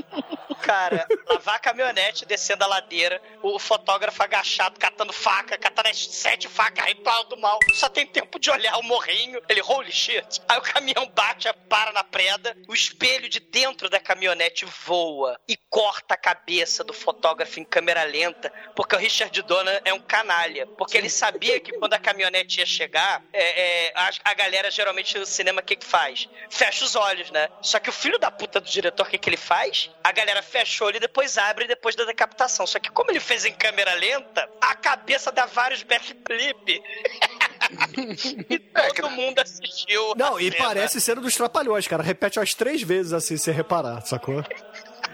Cara, 0.61 1.06
lavar 1.27 1.56
a 1.56 1.60
caminhonete 1.60 2.26
descendo 2.26 2.64
a 2.64 2.68
ladeira, 2.68 3.22
o 3.44 3.60
fotógrafo 3.60 4.23
agachado 4.23 4.80
catando 4.80 5.14
faca, 5.14 5.57
catando 5.57 5.90
as 5.90 6.07
sete 6.07 6.48
facas 6.48 6.86
ritual 6.86 7.26
do 7.26 7.38
mal. 7.38 7.60
Só 7.73 7.88
tem 7.88 8.07
tempo 8.07 8.40
de 8.40 8.49
olhar 8.49 8.77
o 8.77 8.84
morrinho, 8.84 9.40
ele, 9.48 9.61
holy 9.61 9.91
shit. 9.91 10.41
Aí 10.48 10.57
o 10.57 10.61
caminhão 10.61 11.07
bate, 11.14 11.52
para 11.69 11.91
na 11.91 12.03
preda, 12.03 12.56
o 12.68 12.73
espelho 12.73 13.30
de 13.30 13.40
dentro 13.40 13.90
da 13.90 13.99
caminhonete 13.99 14.65
voa 14.86 15.40
e 15.48 15.56
corta 15.69 16.15
a 16.15 16.18
cabeça 16.18 16.84
do 16.84 16.94
fotógrafo 16.94 17.60
em 17.60 17.64
câmera 17.64 18.03
lenta, 18.03 18.52
porque 18.76 18.95
o 18.95 18.99
Richard 18.99 19.40
Donner 19.44 19.82
é 19.86 19.94
um 19.94 19.99
canalha. 19.99 20.65
Porque 20.65 20.98
ele 20.98 21.10
sabia 21.10 21.60
que 21.60 21.73
quando 21.73 21.94
a 21.94 21.99
caminhonete 21.99 22.60
ia 22.60 22.65
chegar, 22.65 23.23
é, 23.32 23.88
é, 23.88 23.94
a, 23.96 24.10
a 24.24 24.34
galera 24.34 24.70
geralmente 24.70 25.18
no 25.18 25.26
cinema 25.26 25.62
o 25.62 25.64
que, 25.64 25.76
que 25.76 25.86
faz? 25.86 26.28
Fecha 26.50 26.84
os 26.86 26.96
olhos, 26.96 27.32
né? 27.32 27.48
Só 27.62 27.80
que 27.80 27.90
o 27.90 27.94
filho 27.94 28.20
da 28.20 28.30
puta 28.30 28.60
do 28.60 28.70
diretor, 28.70 29.06
o 29.06 29.10
que, 29.10 29.18
que 29.18 29.30
ele 29.30 29.38
faz? 29.38 29.90
A 30.04 30.12
galera 30.12 30.42
fecha 30.44 30.84
o 30.84 30.88
olho 30.88 30.98
e 30.98 31.00
depois 31.00 31.38
abre 31.38 31.68
depois 31.68 31.96
da 31.96 32.04
decapitação. 32.06 32.68
Só 32.68 32.80
que 32.80 32.90
como 32.92 33.12
ele 33.12 33.20
fez 33.20 33.46
em 33.46 33.54
câmera 33.54 33.94
lenta, 33.94 34.50
a 34.62 34.76
cabeça 34.76 35.32
dá 35.32 35.46
vários 35.46 35.84
backflip. 35.84 36.82
e 38.50 38.60
todo 38.60 39.10
mundo 39.12 39.40
assistiu. 39.40 40.12
a 40.12 40.16
Não, 40.16 40.40
e 40.40 40.52
cena. 40.52 40.58
parece 40.64 41.02
ser 41.02 41.18
um 41.18 41.22
dos 41.22 41.36
trapalhões, 41.36 41.88
cara. 41.88 42.04
Repete 42.04 42.40
umas 42.40 42.54
três 42.54 42.82
vezes 42.82 43.14
assim, 43.14 43.38
sem 43.38 43.54
reparar, 43.54 44.02
sacou? 44.02 44.44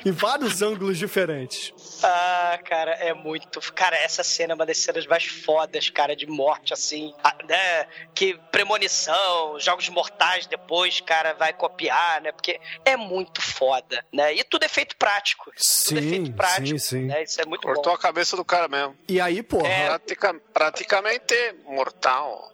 Em 0.05 0.11
vários 0.11 0.61
ângulos 0.61 0.97
diferentes. 0.97 1.73
Ah, 2.03 2.59
cara, 2.65 2.91
é 2.93 3.13
muito. 3.13 3.59
Cara, 3.73 3.95
essa 3.97 4.23
cena 4.23 4.53
é 4.53 4.55
uma 4.55 4.65
das 4.65 4.77
cenas 4.79 5.05
mais 5.05 5.25
fodas, 5.25 5.89
cara, 5.89 6.15
de 6.15 6.25
morte, 6.27 6.73
assim. 6.73 7.13
Ah, 7.23 7.35
né? 7.47 7.87
Que 8.13 8.37
premonição, 8.51 9.59
jogos 9.59 9.87
mortais 9.89 10.45
depois, 10.47 10.99
cara, 11.01 11.33
vai 11.33 11.53
copiar, 11.53 12.21
né? 12.21 12.31
Porque 12.31 12.59
é 12.85 12.95
muito 12.97 13.41
foda, 13.41 14.03
né? 14.11 14.33
E 14.33 14.43
tudo 14.43 14.63
é 14.63 14.67
feito 14.67 14.95
prático. 14.97 15.45
tudo 15.85 15.97
é 15.99 16.01
Sim, 16.01 16.09
feito 16.09 16.33
prático. 16.33 16.67
sim, 16.67 16.77
sim. 16.77 17.05
Né? 17.05 17.23
Isso 17.23 17.41
é 17.41 17.45
muito 17.45 17.61
Cortou 17.63 17.83
bom. 17.85 17.93
a 17.93 17.97
cabeça 17.97 18.35
do 18.35 18.43
cara 18.45 18.67
mesmo. 18.67 18.97
E 19.07 19.19
aí, 19.21 19.43
porra, 19.43 19.67
É. 19.67 19.85
Pratica- 19.87 20.41
praticamente 20.53 21.35
mortal. 21.65 22.51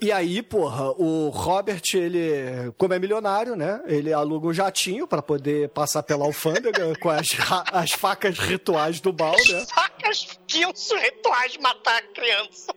E 0.00 0.12
aí, 0.12 0.42
porra, 0.42 0.92
o 0.92 1.28
Robert, 1.28 1.82
ele, 1.94 2.72
como 2.78 2.94
é 2.94 3.00
milionário, 3.00 3.56
né? 3.56 3.82
Ele 3.86 4.12
aluga 4.12 4.46
um 4.46 4.52
jatinho 4.52 5.08
pra 5.08 5.20
poder 5.20 5.70
passar 5.70 6.04
pela 6.04 6.24
alfândega 6.24 6.92
com 7.02 7.10
as, 7.10 7.26
as 7.72 7.90
facas 7.90 8.38
rituais 8.38 9.00
do 9.00 9.12
mal, 9.12 9.34
né? 9.48 9.66
Facas 9.74 10.38
que 10.46 10.64
os 10.64 10.92
rituais 10.92 11.52
de 11.52 11.60
matar 11.60 11.98
a 11.98 12.02
criança. 12.14 12.72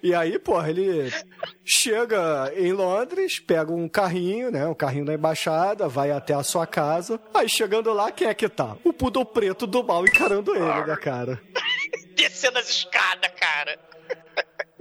E 0.00 0.14
aí, 0.14 0.38
porra, 0.38 0.70
ele 0.70 1.12
chega 1.64 2.52
em 2.54 2.72
Londres, 2.72 3.40
pega 3.40 3.72
um 3.72 3.88
carrinho, 3.88 4.50
né? 4.50 4.64
Um 4.66 4.74
carrinho 4.74 5.06
da 5.06 5.14
embaixada, 5.14 5.88
vai 5.88 6.12
até 6.12 6.34
a 6.34 6.42
sua 6.44 6.66
casa. 6.66 7.18
Aí 7.32 7.48
chegando 7.48 7.92
lá, 7.92 8.12
quem 8.12 8.28
é 8.28 8.34
que 8.34 8.48
tá? 8.48 8.76
O 8.84 8.92
pudor 8.92 9.24
preto 9.24 9.66
do 9.66 9.82
mal 9.82 10.04
encarando 10.04 10.54
ele, 10.54 10.84
né, 10.84 10.96
cara? 10.96 11.40
Descendo 12.14 12.58
as 12.58 12.68
escadas, 12.68 13.30
cara. 13.34 13.76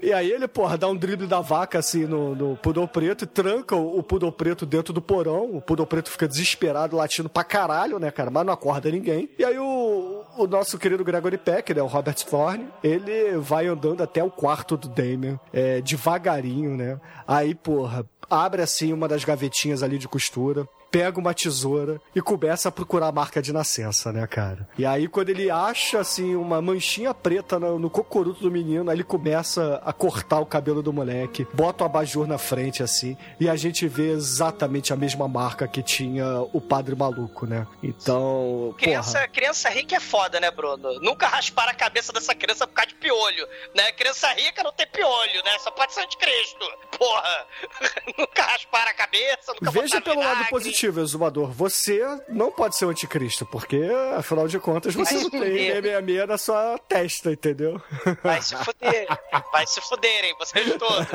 E 0.04 0.12
aí 0.12 0.30
ele, 0.30 0.50
porra, 0.50 0.78
dá 0.78 0.86
um 0.90 0.96
drible 0.98 1.26
da 1.26 1.40
vaca 1.40 1.80
assim 1.80 2.06
no, 2.06 2.36
no 2.36 2.58
Pudor 2.58 2.90
Preto 2.90 3.24
e 3.24 3.28
tranca 3.28 3.74
o, 3.74 4.00
o 4.00 4.04
Pudor 4.04 4.34
Preto 4.34 4.66
dentro 4.66 4.92
do 4.92 5.02
porão. 5.02 5.56
O 5.56 5.62
Pudor 5.62 5.88
Preto 5.88 6.12
fica 6.12 6.28
desesperado, 6.28 6.98
latindo 6.98 7.30
pra 7.30 7.42
caralho, 7.42 7.98
né, 7.98 8.12
cara? 8.12 8.30
Mas 8.30 8.46
não 8.46 8.52
acorda 8.52 8.92
ninguém. 8.92 9.30
E 9.40 9.46
aí 9.46 9.58
o, 9.58 10.26
o 10.38 10.46
nosso 10.46 10.78
querido 10.78 11.06
Gregory 11.06 11.38
Peck, 11.38 11.74
né, 11.74 11.82
o 11.82 11.88
Robert 11.88 12.16
Thorne, 12.16 12.68
ele 12.84 13.38
vai 13.38 13.68
andando 13.68 14.04
até 14.04 14.22
o 14.22 14.30
quarto 14.30 14.76
do 14.76 14.90
Damien, 14.90 15.40
é, 15.54 15.80
devagarinho, 15.80 16.76
né? 16.76 17.00
Aí, 17.26 17.56
porra, 17.56 18.06
abre 18.30 18.62
assim 18.62 18.92
uma 18.92 19.08
das 19.08 19.24
gavetinhas 19.24 19.84
ali 19.84 19.98
de 19.98 20.10
costura, 20.10 20.68
pega 20.94 21.20
uma 21.20 21.34
tesoura 21.34 22.00
e 22.16 22.22
começa 22.22 22.70
a 22.70 22.72
procurar 22.72 23.08
a 23.08 23.12
marca 23.12 23.42
de 23.42 23.52
nascença, 23.52 24.14
né, 24.14 24.28
cara? 24.28 24.70
E 24.78 24.86
aí, 24.86 25.08
quando 25.08 25.30
ele 25.30 25.50
acha, 25.50 26.00
assim, 26.00 26.36
uma 26.36 26.62
manchinha 26.62 27.12
preta 27.16 27.58
no, 27.58 27.80
no 27.80 27.90
cocoruto 27.90 28.42
do 28.42 28.52
menino, 28.52 28.92
aí 28.92 28.98
ele 28.98 29.04
começa 29.04 29.82
a 29.84 29.92
cortar 29.92 30.40
o 30.40 30.46
cabelo 30.46 30.84
do 30.84 30.94
moleque, 30.94 31.48
bota 31.52 31.84
o 31.84 31.88
abajur 31.88 32.28
na 32.28 32.38
frente, 32.38 32.84
assim, 32.84 33.18
e 33.40 33.50
a 33.50 33.56
gente 33.56 33.88
vê 33.88 34.12
exatamente 34.12 34.94
a 34.94 34.96
mesma 34.96 35.28
marca 35.28 35.68
que 35.68 35.82
tinha 35.82 36.42
o 36.54 36.62
padre 36.62 36.96
maluco, 36.96 37.48
né? 37.48 37.66
Então. 37.82 38.76
Criança, 38.78 39.14
porra. 39.14 39.28
criança 39.30 39.70
rica 39.70 39.96
é 39.96 40.00
foda, 40.00 40.40
né, 40.40 40.52
Bruno? 40.52 41.00
Nunca 41.00 41.26
raspar 41.26 41.70
a 41.70 41.74
cabeça 41.74 42.14
dessa 42.14 42.36
criança 42.36 42.68
por 42.68 42.74
causa 42.76 42.90
de 42.90 42.96
piolho, 42.96 43.48
né? 43.76 43.92
Criança 43.94 44.32
rica 44.34 44.62
não 44.62 44.72
tem 44.72 44.86
piolho, 44.86 45.44
né? 45.44 45.58
Só 45.58 45.72
pode 45.72 45.92
ser 45.92 46.02
anticristo. 46.02 46.72
Porra! 47.00 47.48
nunca 48.16 48.44
raspar 48.44 48.88
a 48.88 48.94
cabeça, 48.94 49.54
nunca 49.54 49.72
Veja 49.72 50.00
pelo 50.00 50.20
lado 50.20 50.44
vinagre. 50.44 50.83
Positivo, 50.84 51.02
Exumador. 51.02 51.52
Você 51.52 52.02
não 52.28 52.52
pode 52.52 52.76
ser 52.76 52.86
o 52.86 52.90
anticristo, 52.90 53.46
porque, 53.46 53.82
afinal 54.18 54.48
de 54.48 54.60
contas, 54.60 54.94
você 54.94 55.16
Vai 55.16 55.24
não 55.24 55.30
tem. 55.30 55.40
666 55.42 56.28
na 56.28 56.38
sua 56.38 56.78
testa, 56.78 57.32
entendeu? 57.32 57.82
Vai 58.24 58.42
se 58.42 58.56
fuder. 58.58 59.08
Vai 59.52 59.68
se 59.68 59.82
fuderem, 59.82 60.36
vocês 60.38 60.76
todos. 60.78 61.08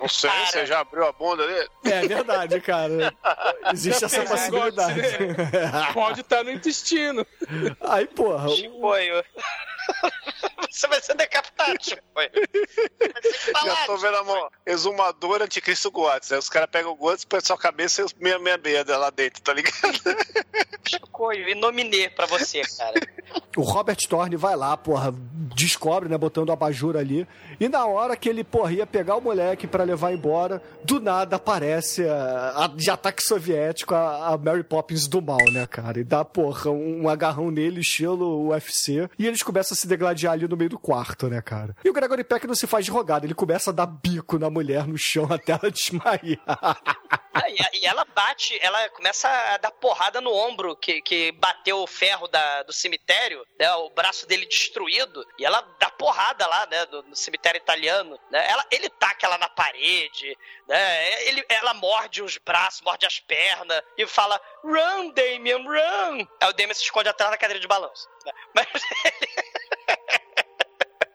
Não 0.00 0.08
sei, 0.08 0.30
você 0.46 0.66
já 0.66 0.80
abriu 0.80 1.06
a 1.06 1.12
bunda 1.12 1.46
dele? 1.46 1.68
É 1.84 2.06
verdade, 2.06 2.60
cara. 2.60 3.14
Existe 3.72 4.00
Já 4.00 4.06
essa 4.06 4.22
possibilidade. 4.22 5.02
Pode 5.94 6.20
estar 6.20 6.42
no 6.42 6.50
intestino. 6.50 7.26
Aí, 7.80 8.06
porra, 8.06 8.48
o-. 8.48 8.54
Você 10.70 10.86
vai 10.88 11.00
ser 11.02 11.14
decapitado, 11.14 11.76
Chicoio. 11.82 12.30
Vai 12.32 13.32
ser 13.32 13.52
Já 13.66 13.76
tô 13.86 13.96
vendo 13.98 14.16
a 14.16 14.24
mão. 14.24 14.48
Exumador 14.64 15.42
anticristo 15.42 15.90
Gottes. 15.90 16.32
Aí 16.32 16.38
os 16.38 16.48
caras 16.48 16.70
pegam 16.70 16.92
o 16.92 16.96
Gottes, 16.96 17.24
põem 17.26 17.40
sua 17.42 17.58
cabeça 17.58 18.00
e 18.00 18.04
os 18.04 18.12
666 18.12 18.98
lá 18.98 19.10
dentro, 19.10 19.42
tá 19.42 19.52
ligado? 19.52 19.76
Chicoio, 20.88 21.48
e 21.48 21.54
nominê 21.54 22.08
pra 22.10 22.26
você, 22.26 22.62
cara. 22.62 22.94
o 23.56 23.60
Robert 23.62 23.96
Thorne 24.08 24.36
vai 24.36 24.56
lá, 24.56 24.76
porra, 24.76 25.12
descobre, 25.54 26.08
né, 26.08 26.16
botando 26.18 26.50
a 26.50 26.54
abajur 26.54 26.96
ali. 26.96 27.26
E 27.60 27.68
na 27.68 27.86
hora 27.86 28.16
que 28.16 28.28
ele, 28.28 28.42
porra, 28.42 28.72
ia 28.72 28.86
pegar 28.86 29.16
o 29.16 29.20
moleque 29.20 29.66
pra 29.66 29.84
levar 29.84 30.12
embora, 30.12 30.60
do 30.84 30.98
nada 31.00 31.36
aparece 31.36 32.06
a, 32.08 32.64
a- 32.64 32.66
de 32.66 32.90
ataque 32.90 33.22
soviético 33.22 33.94
a, 33.94 34.28
a 34.28 34.38
Mary 34.38 34.64
Poppins 34.64 35.06
do 35.06 35.20
mal, 35.22 35.38
né, 35.52 35.66
cara? 35.66 36.00
E 36.00 36.04
dá, 36.04 36.24
porra, 36.24 36.70
um, 36.70 37.08
agarrão 37.08 37.50
nele, 37.50 37.80
estilo 37.80 38.48
UFC. 38.48 39.08
E 39.18 39.26
eles 39.26 39.42
começam 39.42 39.71
a 39.72 39.76
se 39.76 39.86
degladiar 39.86 40.32
ali 40.34 40.46
no 40.48 40.56
meio 40.56 40.70
do 40.70 40.78
quarto, 40.78 41.28
né, 41.28 41.40
cara? 41.42 41.76
E 41.84 41.90
o 41.90 41.92
Gregory 41.92 42.24
Peck 42.24 42.46
não 42.46 42.54
se 42.54 42.66
faz 42.66 42.84
de 42.84 42.90
rogado, 42.90 43.26
ele 43.26 43.34
começa 43.34 43.70
a 43.70 43.72
dar 43.72 43.86
bico 43.86 44.38
na 44.38 44.48
mulher 44.50 44.86
no 44.86 44.96
chão 44.98 45.26
até 45.32 45.52
ela 45.52 45.70
desmaiar. 45.70 46.80
E, 47.72 47.86
ela 47.86 48.04
bate, 48.04 48.58
ela 48.62 48.88
começa 48.90 49.26
a 49.28 49.56
dar 49.56 49.70
porrada 49.70 50.20
no 50.20 50.30
ombro 50.32 50.76
que, 50.76 51.00
que 51.00 51.32
bateu 51.32 51.78
o 51.78 51.86
ferro 51.86 52.28
da- 52.28 52.62
do 52.62 52.72
cemitério, 52.74 53.44
né? 53.58 53.72
O 53.74 53.88
braço 53.90 54.26
dele 54.26 54.44
destruído. 54.46 55.26
E 55.38 55.44
ela 55.44 55.60
dá 55.80 55.90
porrada 55.90 56.46
lá, 56.46 56.66
né? 56.66 56.84
do- 56.86 57.02
no 57.04 57.16
cemitério 57.16 57.58
italiano. 57.58 58.18
Né? 58.30 58.46
Ela, 58.50 58.64
ele 58.70 58.88
taca 58.90 59.26
ela 59.26 59.38
na 59.38 59.48
parede, 59.48 60.36
né? 60.68 61.22
Ele, 61.26 61.44
ela 61.48 61.72
morde 61.74 62.22
os 62.22 62.36
braços, 62.38 62.82
morde 62.82 63.06
as 63.06 63.18
pernas 63.18 63.82
e 63.96 64.06
fala: 64.06 64.38
Run, 64.62 65.10
Damien, 65.14 65.64
run! 65.66 66.26
Aí 66.40 66.48
o 66.50 66.52
Damien 66.52 66.74
se 66.74 66.82
esconde 66.82 67.08
atrás 67.08 67.30
da 67.32 67.38
cadeira 67.38 67.60
de 67.60 67.66
balanço. 67.68 68.08
né? 68.26 68.32
Mas 68.54 68.66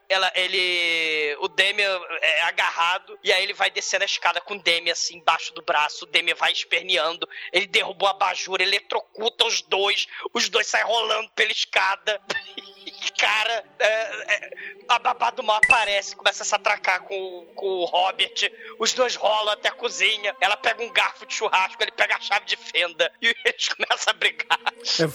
ela, 0.09 0.31
ele. 0.35 1.35
O 1.39 1.47
Demian 1.47 1.99
é 2.21 2.41
agarrado 2.43 3.17
e 3.23 3.31
aí 3.31 3.43
ele 3.43 3.53
vai 3.53 3.69
descendo 3.69 4.03
a 4.03 4.05
escada 4.05 4.39
com 4.39 4.55
o 4.55 4.59
Demian 4.61 4.93
assim 4.93 5.17
embaixo 5.17 5.53
do 5.53 5.61
braço. 5.61 6.05
O 6.05 6.07
Demian 6.07 6.35
vai 6.35 6.51
esperneando. 6.51 7.27
Ele 7.51 7.67
derrubou 7.67 8.07
a 8.07 8.11
abajur, 8.11 8.61
eletrocuta 8.61 9.45
os 9.45 9.61
dois. 9.61 10.07
Os 10.33 10.49
dois 10.49 10.67
saem 10.67 10.85
rolando 10.85 11.29
pela 11.31 11.51
escada. 11.51 12.21
Cara, 13.11 13.63
é, 13.79 13.85
é, 14.33 14.51
a 14.87 14.99
babá 14.99 15.29
do 15.31 15.43
mal 15.43 15.57
aparece, 15.57 16.15
começa 16.15 16.43
a 16.43 16.45
se 16.45 16.53
atracar 16.55 17.01
com, 17.03 17.45
com 17.55 17.65
o 17.67 17.85
Robert. 17.85 18.51
Os 18.79 18.93
dois 18.93 19.15
rolam 19.15 19.53
até 19.53 19.69
a 19.69 19.73
cozinha. 19.73 20.35
Ela 20.39 20.57
pega 20.57 20.83
um 20.83 20.89
garfo 20.91 21.25
de 21.25 21.33
churrasco, 21.33 21.81
ele 21.83 21.91
pega 21.91 22.15
a 22.15 22.19
chave 22.19 22.45
de 22.45 22.55
fenda 22.55 23.11
e 23.21 23.33
eles 23.45 23.69
começam 23.69 24.11
a 24.11 24.13
brigar. 24.13 24.59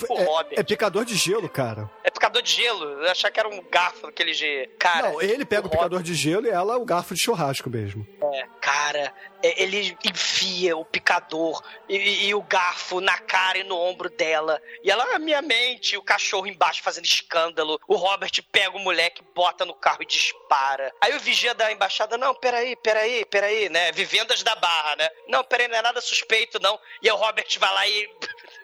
o 0.09 0.19
É, 0.19 0.25
Robert. 0.25 0.59
é, 0.59 0.61
é 0.61 0.65
picador 0.65 1.05
de 1.05 1.15
gelo, 1.17 1.49
cara. 1.49 1.91
É 2.05 2.11
picador 2.11 2.43
de 2.43 2.53
gelo. 2.53 2.85
Eu 2.85 3.11
achava 3.11 3.33
que 3.33 3.41
era 3.41 3.49
um 3.49 3.63
garfo 3.71 4.07
aquele 4.07 4.33
de. 4.33 4.69
Cara. 4.79 5.11
não, 5.11 5.23
ele 5.23 5.45
pega 5.45 5.67
o, 5.67 5.71
picador 5.71 6.03
de 6.03 6.15
gelo 6.15 6.47
e 6.47 6.51
ela 6.51 6.77
o 6.79 6.85
garfo 6.85 7.15
de 7.15 7.21
churrasco 7.21 7.69
mesmo. 7.71 8.07
É, 8.35 8.47
cara, 8.61 9.13
é, 9.43 9.63
ele 9.63 9.97
enfia 10.05 10.77
o 10.77 10.85
picador 10.85 11.63
e, 11.89 12.27
e 12.29 12.35
o 12.35 12.43
garfo 12.43 13.01
na 13.01 13.19
cara 13.19 13.59
e 13.59 13.65
no 13.65 13.77
ombro 13.79 14.09
dela. 14.11 14.61
E 14.83 14.91
ela, 14.91 15.05
"Ah, 15.15 15.19
minha 15.19 15.43
mente, 15.43 15.97
o 15.97 16.03
cachorro 16.03 16.47
embaixo 16.47 16.83
fazendo 16.83 17.05
escândalo. 17.05 17.81
O 17.89 17.97
Robert 17.97 18.33
pega 18.51 18.77
o 18.77 18.81
moleque, 18.81 19.23
bota 19.35 19.65
no 19.65 19.75
carro 19.75 20.03
e 20.03 20.07
dispara. 20.07 20.93
Aí 21.01 21.15
o 21.15 21.21
vigia 21.21 21.55
da 21.55 21.73
embaixada, 21.73 22.17
não, 22.17 22.35
peraí, 22.35 22.77
peraí, 22.77 23.25
peraí, 23.25 23.69
né? 23.69 23.93
Vivendas 23.93 24.43
da 24.43 24.55
Barra, 24.55 24.97
né? 24.97 25.11
Não, 25.29 25.43
peraí, 25.45 25.69
não 25.69 25.77
é 25.77 25.83
nada 25.83 26.01
suspeito, 26.01 26.61
não. 26.61 26.79
E 27.03 27.11
o 27.11 27.17
Robert 27.17 27.49
vai 27.59 27.75
lá 27.75 27.87
e 27.87 28.11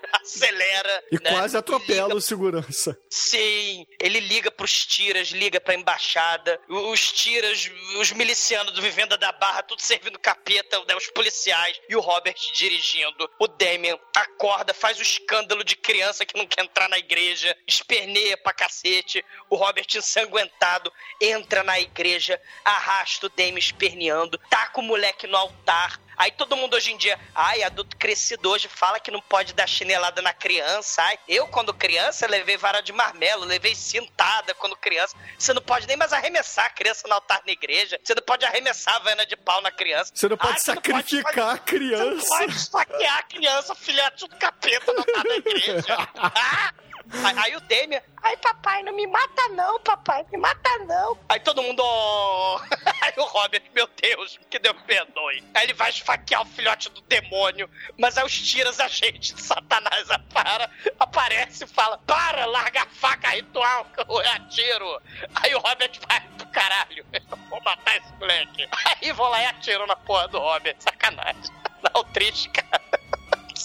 acelera. 0.13 1.05
E 1.11 1.17
né? 1.17 1.31
quase 1.31 1.57
atropela 1.57 2.15
o 2.15 2.21
segurança. 2.21 2.99
Sim, 3.11 3.87
ele 4.01 4.21
liga 4.21 4.51
pros 4.51 4.87
tiras, 4.87 5.29
liga 5.29 5.61
pra 5.61 5.75
embaixada. 5.75 6.61
Os 6.69 7.13
tiras, 7.13 7.71
os 7.99 8.13
milicianos 8.13 8.73
do 8.73 8.83
Vivenda 8.83 9.17
da 9.17 9.33
Barra, 9.33 9.63
tudo 9.63 9.81
servindo 9.83 10.19
capeta, 10.19 10.79
né, 10.87 10.95
os 10.97 11.09
policiais. 11.09 11.81
E 11.89 11.97
o 11.97 12.01
Robert 12.01 12.37
dirigindo. 12.55 13.31
O 13.39 13.47
Damien 13.47 13.99
acorda, 14.15 14.75
faz 14.75 14.99
o 14.99 15.03
escândalo 15.03 15.65
de 15.65 15.77
criança 15.77 16.25
que 16.25 16.37
não 16.37 16.47
quer 16.47 16.65
entrar 16.65 16.89
na 16.89 16.99
igreja, 16.99 17.57
esperneia 17.67 18.37
pra 18.37 18.53
cacete. 18.53 19.25
O 19.49 19.57
Robert 19.57 19.87
ensanguentado 19.95 20.93
entra 21.21 21.63
na 21.63 21.79
igreja, 21.79 22.41
arrasta 22.65 23.27
o 23.27 23.31
Damien 23.31 23.59
esperneando, 23.59 24.39
taca 24.51 24.81
o 24.81 24.83
moleque 24.83 25.27
no 25.27 25.37
altar. 25.37 26.01
Aí 26.19 26.33
todo 26.33 26.57
mundo 26.57 26.75
hoje 26.75 26.93
em 26.93 26.97
dia, 26.97 27.19
ai, 27.35 27.63
adulto 27.63 27.97
crescido 27.97 28.51
hoje 28.51 28.69
fala 28.69 28.99
que 28.99 29.11
não 29.11 29.21
pode 29.21 29.53
dar 29.55 29.69
chinelada 29.69 30.21
na 30.21 30.33
criança. 30.35 31.01
Ai, 31.03 31.19
eu 31.29 31.47
quando 31.47 31.73
criança 31.73 32.27
levei 32.27 32.57
vara 32.57 32.81
de 32.81 32.93
marmelo, 32.93 33.45
levei 33.45 33.75
cintada 33.75 34.53
quando 34.55 34.77
criança. 34.77 35.17
Você 35.39 35.55
não 35.55 35.63
pode 35.63 35.87
nem 35.87 35.97
mais 35.97 36.13
arremessar 36.13 36.67
a 36.67 36.71
criança 36.71 37.07
no 37.07 37.15
altar 37.15 37.41
na 37.47 37.53
igreja. 37.53 38.01
Você 38.03 38.15
não 38.15 38.23
pode 38.23 38.45
arremessar 38.45 38.97
a 38.97 38.99
vana 38.99 39.25
de 39.25 39.37
pau 39.37 39.61
na 39.63 39.71
criança. 39.71 40.11
Você 40.15 40.29
não 40.29 40.37
pode 40.37 40.55
Ai, 40.55 40.59
você 40.59 40.75
não 40.75 40.83
sacrificar 40.83 41.49
a 41.51 41.53
Você 41.53 41.61
criança. 41.61 42.05
não 42.15 42.25
pode 42.27 42.57
esfaquear 42.57 43.19
a 43.19 43.23
criança, 43.23 43.75
filhote 43.77 44.29
do 44.29 44.37
capeta 44.37 44.93
no 44.93 44.99
altar 44.99 45.23
da 45.23 45.37
igreja. 45.37 45.85
Ah! 46.19 46.73
Aí, 47.11 47.39
aí 47.39 47.57
o 47.57 47.61
Demian, 47.61 48.03
ai 48.23 48.37
papai, 48.37 48.83
não 48.83 48.95
me 48.95 49.07
mata 49.07 49.49
não, 49.49 49.81
papai, 49.81 50.25
me 50.31 50.39
mata 50.39 50.79
não. 50.87 51.19
Aí 51.29 51.41
todo 51.41 51.63
mundo, 51.63 51.83
"Oh." 51.83 52.61
aí 53.01 53.13
o 53.17 53.25
Robert, 53.25 53.63
meu 53.75 53.89
Deus, 54.01 54.39
que 54.51 54.59
Deus 54.59 54.77
perdoe. 54.87 55.43
Aí 55.55 55.65
ele 55.65 55.75
vai 55.75 55.91
esfaquear 55.91 56.43
o 56.43 56.47
filhote 56.47 56.91
do 56.91 57.01
demônio, 57.03 57.69
mas 57.99 58.19
aí 58.19 58.25
os 58.25 58.33
tiras 58.33 58.79
a 58.79 58.89
gente 58.89 59.35
de 59.35 59.41
Satanás 59.43 60.07
para, 60.33 60.71
aparece 61.01 61.65
e 61.65 61.67
fala, 61.67 61.99
para, 61.99 62.45
larga 62.47 62.83
a 62.83 62.87
faca 62.87 63.31
ritual 63.31 63.87
que 63.87 64.01
eu 64.01 64.19
atiro. 64.19 65.03
Aí 65.37 65.55
o 65.55 65.59
Robert 65.59 65.93
vai 66.09 66.21
pro 66.37 66.47
caralho, 66.49 67.07
eu 67.13 67.37
vou 67.49 67.63
matar 67.63 67.97
esse 67.97 68.13
moleque. 68.15 68.69
Aí 68.85 69.13
vão 69.13 69.29
lá 69.29 69.43
e 69.43 69.47
atiram 69.47 69.87
na 69.87 69.97
porra 69.97 70.29
do 70.29 70.39
Robert, 70.39 70.77
sacanagem. 70.79 71.53
Não, 71.95 72.05
triste, 72.13 72.51
cara. 72.51 72.83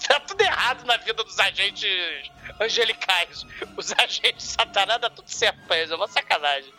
Tá 0.07 0.20
tudo 0.20 0.41
errado 0.41 0.86
na 0.86 0.98
vida 0.98 1.24
dos 1.24 1.40
agentes 1.40 2.30
angelicais. 2.60 3.46
Os 3.78 3.94
agentes 3.94 4.48
Satanás 4.48 5.02
dá 5.02 5.10
tudo 5.10 5.30
certo 5.30 5.60
pra 5.68 5.78
eles. 5.78 5.92
É 5.92 5.96
uma 5.96 6.08
sacanagem. 6.08 6.72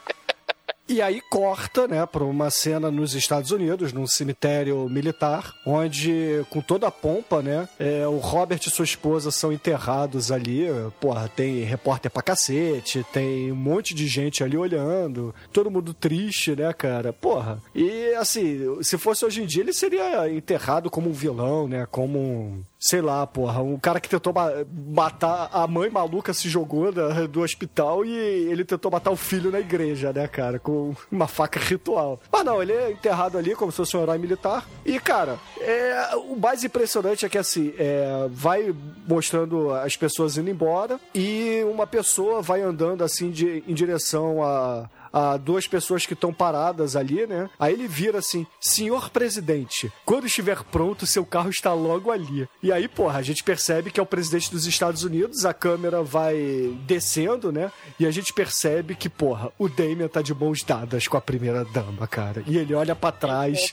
E 0.87 1.01
aí 1.01 1.23
corta, 1.31 1.89
né, 1.89 2.05
pra 2.05 2.25
uma 2.25 2.51
cena 2.51 2.91
nos 2.91 3.15
Estados 3.15 3.51
Unidos, 3.51 3.91
num 3.91 4.07
cemitério 4.07 4.87
militar, 4.87 5.55
onde, 5.67 6.45
com 6.51 6.61
toda 6.61 6.87
a 6.87 6.91
pompa, 6.91 7.41
né, 7.41 7.67
é, 7.79 8.07
o 8.07 8.19
Robert 8.19 8.61
e 8.67 8.71
sua 8.71 8.85
esposa 8.85 9.31
são 9.31 9.51
enterrados 9.51 10.31
ali. 10.31 10.67
Porra, 11.01 11.27
tem 11.27 11.63
repórter 11.65 12.11
pra 12.11 12.23
cacete, 12.23 13.05
tem 13.15 13.51
um 13.51 13.57
monte 13.57 13.95
de 13.95 14.07
gente 14.07 14.45
ali 14.45 14.59
olhando, 14.59 15.35
todo 15.51 15.71
mundo 15.71 15.95
triste, 15.95 16.55
né, 16.55 16.71
cara? 16.75 17.15
Porra. 17.15 17.63
E, 17.75 18.13
assim, 18.17 18.83
se 18.83 18.99
fosse 18.99 19.25
hoje 19.25 19.43
em 19.43 19.47
dia, 19.47 19.63
ele 19.63 19.73
seria 19.73 20.29
enterrado 20.31 20.91
como 20.91 21.09
um 21.09 21.15
vilão, 21.15 21.67
né, 21.67 21.87
como 21.91 22.19
um 22.19 22.65
sei 22.87 23.01
lá, 23.01 23.27
porra, 23.27 23.63
um 23.63 23.79
cara 23.79 23.99
que 23.99 24.09
tentou 24.11 24.31
ma- 24.33 24.53
matar 24.89 25.49
a 25.51 25.67
mãe 25.67 25.89
maluca 25.89 26.35
se 26.35 26.51
jogou 26.51 26.93
da- 26.93 27.27
do 27.27 27.41
hospital 27.41 28.05
e 28.05 28.11
ele 28.15 28.63
tentou 28.63 28.91
matar 28.91 29.11
o 29.11 29.17
filho 29.17 29.51
na 29.51 29.59
igreja, 29.59 30.13
né, 30.13 30.29
cara, 30.29 30.59
com 30.59 30.95
uma 31.11 31.27
faca 31.27 31.59
ritual. 31.59 32.21
Mas 32.31 32.45
não, 32.45 32.63
ele 32.63 32.73
é 32.73 32.91
enterrado 32.91 33.39
ali 33.39 33.55
como 33.55 33.73
se 33.73 33.79
fosse 33.79 33.97
um 33.97 34.03
herói 34.03 34.19
militar. 34.19 34.67
E, 34.85 35.01
cara, 35.01 35.39
é, 35.61 36.11
o 36.29 36.37
mais 36.37 36.63
impressionante 36.63 37.25
é 37.25 37.29
que, 37.31 37.39
assim, 37.39 37.73
é, 37.79 38.27
vai 38.31 38.75
mostrando 39.09 39.73
as 39.73 39.97
pessoas 39.97 40.37
indo 40.37 40.51
embora 40.51 41.01
e 41.15 41.63
uma 41.71 41.87
pessoa 41.87 42.43
vai 42.43 42.61
andando, 42.61 43.03
assim, 43.03 43.31
de, 43.31 43.65
em 43.67 43.73
direção 43.73 44.43
a 44.43 44.91
a 45.15 45.37
duas 45.37 45.69
pessoas 45.69 46.05
que 46.05 46.13
estão 46.13 46.35
paradas 46.35 46.97
ali, 46.97 47.25
né? 47.25 47.49
Aí 47.59 47.73
ele 47.73 47.87
vira 47.87 48.19
assim: 48.19 48.45
Senhor 48.61 49.11
presidente, 49.11 49.93
quando 50.05 50.27
estiver 50.27 50.65
pronto, 50.65 51.07
seu 51.07 51.25
carro 51.25 51.51
está 51.51 51.73
logo 51.73 52.11
ali. 52.11 52.49
E 52.61 52.73
aí, 52.73 52.89
porra, 52.89 53.21
a 53.21 53.23
gente 53.23 53.45
percebe 53.45 53.93
que 53.93 54.01
é 54.01 54.03
o 54.03 54.07
presidente 54.07 54.51
dos 54.51 54.67
Estados 54.67 55.05
Unidos, 55.05 55.45
a 55.45 55.55
câmera 55.55 56.03
vai 56.03 56.77
descendo, 56.85 57.53
né? 57.53 57.71
E 57.99 58.07
a 58.07 58.11
gente 58.11 58.33
percebe 58.33 58.97
que, 58.97 59.09
porra, 59.09 59.53
o 59.57 59.69
Damien 59.69 60.09
tá 60.09 60.21
de 60.21 60.35
mãos 60.35 60.65
dadas 60.65 61.07
com 61.07 61.17
a 61.17 61.21
primeira 61.21 61.65
dama, 61.65 62.09
cara. 62.09 62.43
E 62.47 62.59
ele 62.59 62.75
olha 62.75 62.97
pra 62.97 63.13
trás 63.13 63.73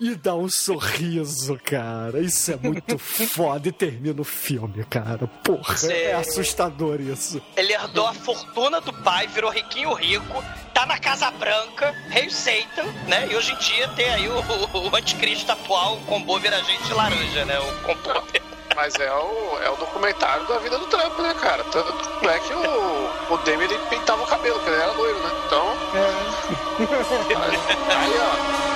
e 0.00 0.14
dá 0.14 0.34
um 0.34 0.48
sorriso, 0.48 1.58
cara. 1.62 2.20
Isso 2.20 2.52
é 2.52 2.56
muito 2.56 2.96
foda 2.98 3.68
e 3.68 3.72
termina 3.72 4.20
o 4.20 4.24
filme, 4.24 4.84
cara. 4.84 5.26
Porra, 5.26 5.76
Sim. 5.76 5.92
é 5.92 6.14
assustador 6.14 7.00
isso. 7.00 7.42
Ele 7.56 7.72
herdou 7.72 8.06
a 8.06 8.14
fortuna 8.14 8.80
do 8.80 8.92
pai, 8.92 9.26
virou 9.26 9.50
riquinho 9.50 9.92
rico, 9.92 10.42
tá 10.72 10.86
na 10.86 10.98
Casa 10.98 11.30
Branca, 11.30 11.94
rei 12.10 12.30
Satan, 12.30 12.84
né? 13.06 13.28
E 13.30 13.36
hoje 13.36 13.52
em 13.52 13.56
dia 13.56 13.88
tem 13.88 14.08
aí 14.08 14.28
o, 14.28 14.38
o, 14.38 14.90
o 14.90 14.96
anticristo 14.96 15.50
atual, 15.52 15.94
o 15.94 16.00
combo 16.02 16.38
vira 16.38 16.62
gente 16.62 16.92
laranja, 16.92 17.44
né? 17.44 17.58
O 17.58 17.82
combo. 17.82 18.00
Mas 18.76 18.94
é 18.96 19.12
o, 19.12 19.58
é 19.62 19.70
o 19.70 19.76
documentário 19.76 20.46
da 20.48 20.58
vida 20.58 20.76
do 20.76 20.86
Trump, 20.86 21.18
né, 21.20 21.32
cara? 21.34 21.62
Tanto 21.64 22.28
é 22.28 22.38
que 22.40 22.52
o, 22.52 23.34
o 23.34 23.36
Demi 23.44 23.64
ele 23.64 23.78
pintava 23.88 24.22
o 24.22 24.26
cabelo, 24.26 24.56
porque 24.56 24.70
ele 24.70 24.82
era 24.82 24.92
loiro, 24.92 25.18
né? 25.20 25.30
Então. 25.46 25.64
Aí, 27.40 27.58
aí, 27.94 28.14
ó. 28.18 28.73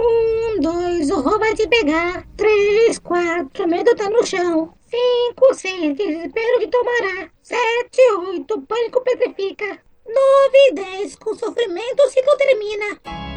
Um, 0.00 0.60
dois, 0.60 1.10
o 1.10 1.20
roubo 1.20 1.38
vai 1.40 1.54
te 1.54 1.66
pegar. 1.66 2.26
Três, 2.36 2.98
quatro, 2.98 3.68
medo 3.68 3.94
tá 3.96 4.08
no 4.08 4.24
chão. 4.24 4.72
Cinco, 4.88 5.54
seis, 5.54 5.96
desespero 5.96 6.60
que 6.60 6.68
tomará. 6.68 7.30
Sete, 7.42 8.00
oito, 8.28 8.62
pânico 8.62 9.00
petrifica. 9.02 9.66
Nove, 10.06 10.72
dez, 10.74 11.16
com 11.16 11.34
sofrimento 11.34 12.02
o 12.02 12.10
ciclo 12.10 12.36
termina. 12.36 13.27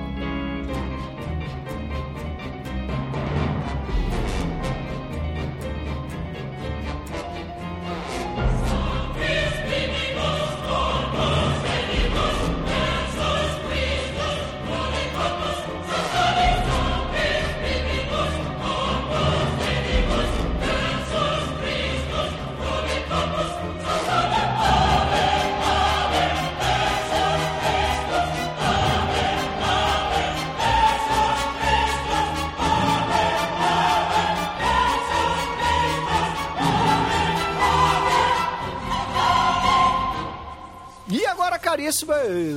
Caríssimo 41.71 42.11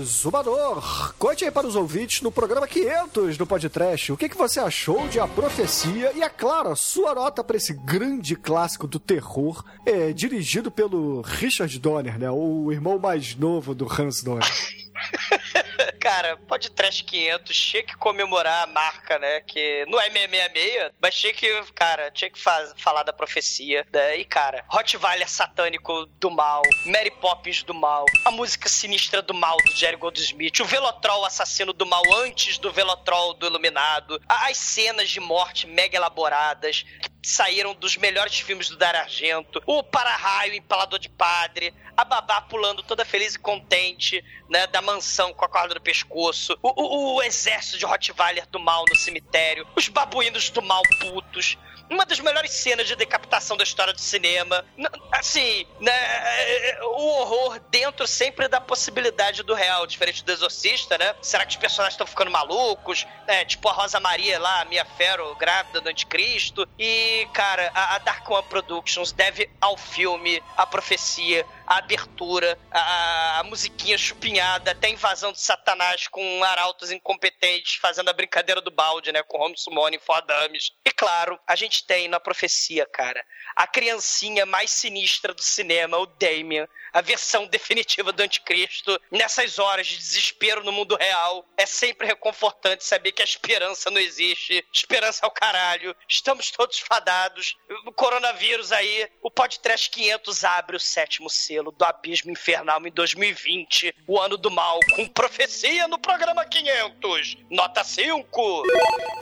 Zumador, 0.05 1.15
conte 1.20 1.45
aí 1.45 1.51
para 1.53 1.69
os 1.69 1.77
ouvintes 1.77 2.20
no 2.20 2.32
programa 2.32 2.66
500 2.66 3.39
do 3.39 3.47
Podcast 3.47 4.11
o 4.11 4.16
que, 4.16 4.28
que 4.28 4.36
você 4.36 4.59
achou 4.59 5.07
de 5.07 5.20
A 5.20 5.28
Profecia 5.28 6.11
e, 6.16 6.20
é 6.20 6.28
claro, 6.28 6.70
a 6.70 6.74
sua 6.74 7.15
nota 7.15 7.45
para 7.45 7.57
esse 7.57 7.73
grande 7.73 8.35
clássico 8.35 8.89
do 8.89 8.99
terror, 8.99 9.65
é, 9.86 10.12
dirigido 10.12 10.69
pelo 10.69 11.20
Richard 11.20 11.78
Donner, 11.78 12.19
né, 12.19 12.28
o 12.28 12.73
irmão 12.73 12.99
mais 12.99 13.36
novo 13.36 13.73
do 13.73 13.86
Hans 13.86 14.20
Donner. 14.20 14.43
Cara, 16.01 16.37
pode 16.37 16.71
trash 16.71 17.03
500, 17.03 17.57
tinha 17.57 17.83
que 17.83 17.97
comemorar 17.97 18.65
a 18.65 18.67
marca, 18.67 19.19
né? 19.19 19.41
Que 19.41 19.85
não 19.89 20.01
é 20.01 20.11
666, 20.11 20.93
mas 21.01 21.15
tinha 21.15 21.33
que, 21.33 21.73
cara, 21.73 22.11
tinha 22.11 22.31
que 22.31 22.39
faz- 22.39 22.75
falar 22.77 23.03
da 23.03 23.13
profecia. 23.13 23.87
Né? 23.93 24.19
E, 24.19 24.25
cara, 24.25 24.65
Rottweiler 24.69 25.29
satânico 25.29 26.07
do 26.21 26.31
mal, 26.31 26.63
Mary 26.87 27.11
Poppins 27.11 27.63
do 27.63 27.73
mal, 27.75 28.05
a 28.25 28.31
música 28.31 28.69
sinistra 28.69 29.23
do 29.23 29.33
mal 29.35 29.57
do 29.65 29.73
Jerry 29.73 29.97
Goldsmith, 29.97 30.61
o 30.61 30.65
Velotrol 30.65 31.25
assassino 31.25 31.73
do 31.73 31.87
mal 31.87 32.03
antes 32.17 32.59
do 32.59 32.71
Velotrol 32.71 33.35
do 33.35 33.47
Iluminado, 33.47 34.21
as 34.29 34.57
cenas 34.59 35.09
de 35.11 35.21
morte 35.21 35.67
mega 35.67 35.97
elaboradas 35.97 36.85
que 37.01 37.11
saíram 37.23 37.75
dos 37.75 37.97
melhores 37.97 38.39
filmes 38.39 38.69
do 38.69 38.77
Dario 38.77 39.01
Argento, 39.01 39.63
o 39.67 39.83
para-raio 39.83 40.55
empalador 40.55 40.99
de 40.99 41.09
padre, 41.09 41.73
a 41.97 42.05
babá 42.05 42.41
pulando 42.41 42.83
toda 42.83 43.05
feliz 43.05 43.35
e 43.35 43.39
contente, 43.39 44.25
né, 44.49 44.66
da 44.66 44.83
mansão 44.83 45.33
com 45.33 45.45
a 45.45 45.49
corda 45.49 45.75
no 45.75 45.81
pescoço, 45.81 46.59
o, 46.62 46.69
o- 46.83 47.15
o 47.16 47.23
exército 47.23 47.79
de 47.79 47.85
Rottweiler 47.87 48.47
do 48.49 48.59
mal 48.59 48.85
no 48.89 48.97
cemitério, 48.97 49.66
os 49.77 49.89
babuínos 49.89 50.51
do 50.51 50.61
mal 50.62 50.83
putos, 51.01 51.57
uma 51.90 52.06
das 52.06 52.20
melhores 52.20 52.51
cenas 52.51 52.86
de 52.86 52.97
decapitação 52.97 53.56
da 53.56 53.65
história 53.65 53.93
do 53.93 54.01
cinema. 54.01 54.65
Assim, 55.12 55.66
né, 55.81 56.78
o 56.82 57.06
horror 57.20 57.61
dentro 57.70 58.06
sempre 58.06 58.48
da 58.48 58.61
possibilidade 58.61 59.43
do 59.43 59.55
real, 59.55 59.86
diferente 59.86 60.24
do 60.24 60.32
Exorcista, 60.32 60.98
né? 60.98 61.15
Será 61.23 61.44
que 61.44 61.51
os 61.51 61.56
personagens 61.56 61.94
estão 61.94 62.06
ficando 62.06 62.31
malucos? 62.31 63.06
É, 63.27 63.44
tipo 63.44 63.69
a 63.69 63.73
Rosa 63.73 64.01
Maria 64.01 64.39
lá, 64.39 64.62
a 64.62 64.65
Mia 64.65 64.85
Ferro, 64.85 65.35
grávida 65.36 65.81
do 65.81 65.89
Anticristo. 65.89 66.69
E, 66.78 67.28
cara, 67.32 67.70
a, 67.74 67.97
a 67.97 67.98
Dark 67.98 68.28
One 68.28 68.47
Productions 68.48 69.12
deve 69.12 69.51
ao 69.61 69.77
filme 69.77 70.43
a 70.56 70.66
profecia, 70.66 71.47
a 71.66 71.78
abertura, 71.78 72.59
a, 72.70 73.40
a 73.40 73.44
musiquinha 73.44 73.97
chupinhada, 73.97 74.73
até 74.73 74.89
a 74.89 74.90
invasão 74.90 75.32
de 75.32 75.40
Satanás 75.40 76.09
com 76.09 76.44
arautos 76.44 76.90
incompetentes 76.90 77.77
fazendo 77.77 78.09
a 78.09 78.12
brincadeira 78.12 78.61
do 78.61 78.70
balde, 78.70 79.12
né? 79.12 79.23
Com 79.23 79.39
Home 79.39 79.56
Summoning 79.56 79.98
for 79.98 80.23
Dummies. 80.23 80.73
E 80.84 80.84
claro, 80.97 81.39
a 81.47 81.57
gente 81.57 81.87
tem 81.87 82.09
na 82.09 82.19
profecia, 82.19 82.87
cara, 82.87 83.25
a 83.57 83.66
criancinha 83.66 84.47
mais 84.47 84.71
sinistra 84.71 85.33
do 85.33 85.43
cinema, 85.43 85.99
o 85.99 86.07
Damien, 86.07 86.66
a 86.93 87.01
versão 87.01 87.47
definitiva 87.47 88.12
do 88.12 88.23
anticristo. 88.23 89.01
Nessas 89.11 89.59
horas 89.59 89.87
de 89.87 89.97
desespero 89.97 90.62
no 90.62 90.73
mundo 90.73 90.97
real, 90.97 91.45
é 91.57 91.66
sempre 91.66 92.07
reconfortante 92.07 92.85
saber 92.85 93.12
que 93.12 93.23
a 93.23 93.25
esperança 93.25 93.91
não 93.91 94.01
existe. 94.01 94.65
Esperança 94.73 95.25
é 95.25 95.27
o 95.27 95.31
caralho. 95.31 95.95
Estamos 96.09 96.51
todos 96.51 96.79
fadados. 96.79 97.57
O 97.87 97.93
coronavírus 97.93 98.71
aí, 98.71 99.09
o 99.23 99.31
podcast 99.31 99.91
500 99.91 100.45
abre 100.45 100.77
o 100.77 100.81
sétimo 100.81 101.29
selo 101.29 101.73
do 101.73 101.85
abismo 101.85 102.31
infernal 102.31 102.81
em 102.87 102.91
2020, 102.91 103.95
o 104.07 104.21
ano 104.21 104.37
do 104.37 104.51
mal, 104.51 104.79
com 104.95 105.07
profecia 105.09 105.89
no 105.89 105.99
programa 105.99 106.45
500. 106.45 107.39
Nota 107.51 107.83
5. 107.83 108.62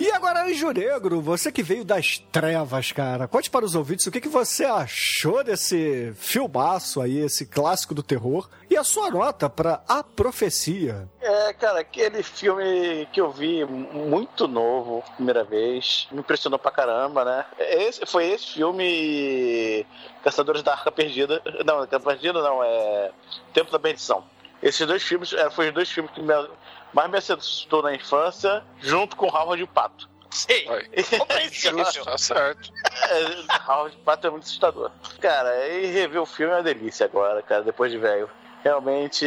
E 0.01 0.11
agora, 0.11 0.43
Anjo 0.45 0.71
Negro, 0.71 1.21
você 1.21 1.51
que 1.51 1.62
veio 1.63 1.85
das 1.85 2.19
trevas, 2.31 2.93
cara, 2.93 3.27
conte 3.29 3.49
para 3.51 3.65
os 3.65 3.75
ouvintes 3.75 4.07
o 4.07 4.11
que, 4.11 4.21
que 4.21 4.29
você 4.29 4.65
achou 4.65 5.43
desse 5.45 6.13
filmaço 6.17 7.01
aí, 7.01 7.19
esse 7.19 7.47
clássico 7.47 7.95
do 7.95 8.03
terror, 8.03 8.49
e 8.71 8.77
a 8.77 8.85
sua 8.85 9.11
nota 9.11 9.49
para 9.49 9.83
A 9.89 10.03
Profecia. 10.03 11.09
É, 11.21 11.53
cara, 11.53 11.81
aquele 11.81 12.23
filme 12.23 13.07
que 13.13 13.21
eu 13.21 13.31
vi 13.31 13.65
muito 13.65 14.47
novo, 14.49 15.03
primeira 15.17 15.45
vez, 15.45 16.09
me 16.11 16.21
impressionou 16.21 16.59
pra 16.59 16.71
caramba, 16.71 17.25
né? 17.25 17.45
Esse, 17.59 18.05
foi 18.07 18.27
esse 18.31 18.55
filme 18.55 19.87
Caçadores 20.25 20.63
da 20.63 20.73
Arca 20.73 20.91
Perdida. 20.93 21.41
Não, 21.65 21.81
Arca 21.81 21.99
Perdida 22.01 22.41
não, 22.43 22.63
é 22.63 23.11
Tempo 23.53 23.71
da 23.71 23.79
Bendição. 23.79 24.25
Esses 24.63 24.87
dois 24.87 25.03
filmes 25.03 25.33
é, 25.33 25.51
foram 25.51 25.69
os 25.69 25.75
dois 25.75 25.91
filmes 25.91 26.13
que 26.13 26.21
me- 26.23 26.49
mais 26.93 27.11
me 27.11 27.17
assustou 27.19 27.83
na 27.83 27.95
infância, 27.95 28.63
junto 28.81 29.17
com 29.17 29.27
Howard 29.27 29.61
e 29.61 29.65
o 29.65 29.69
Pato. 29.69 30.09
Sim, 30.33 30.65
compreensível. 31.19 32.05
Tá 32.05 32.17
certo. 32.17 32.73
É, 33.09 33.85
o 33.87 33.91
Pato 34.05 34.27
é 34.27 34.31
muito 34.31 34.45
assustador. 34.45 34.91
Cara, 35.21 35.69
e 35.69 35.87
rever 35.87 36.23
o 36.23 36.27
filme 36.27 36.53
é 36.53 36.57
uma 36.57 36.63
delícia 36.63 37.05
agora, 37.05 37.43
cara, 37.43 37.63
depois 37.63 37.93
de 37.93 37.99
velho. 37.99 38.29
Realmente 38.65 39.27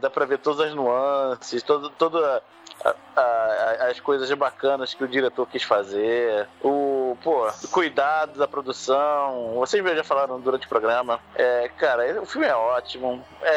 dá 0.00 0.10
pra 0.10 0.24
ver 0.24 0.38
todas 0.38 0.68
as 0.68 0.74
nuances, 0.74 1.62
todo, 1.62 1.90
toda 1.90 2.42
a, 2.84 2.94
a- 3.16 3.88
as 3.90 3.98
coisas 4.00 4.30
bacanas 4.32 4.92
que 4.94 5.02
o 5.04 5.08
diretor 5.08 5.46
quis 5.48 5.62
fazer, 5.62 6.46
o, 6.62 7.16
pô, 7.22 7.48
o 7.48 7.68
cuidado 7.68 8.38
da 8.38 8.46
produção. 8.48 9.54
Vocês 9.56 9.84
já 9.84 10.04
falaram 10.04 10.40
durante 10.40 10.66
o 10.66 10.68
programa. 10.68 11.20
É, 11.34 11.68
cara, 11.78 12.20
o 12.22 12.26
filme 12.26 12.46
é 12.46 12.54
ótimo. 12.54 13.22
É, 13.42 13.48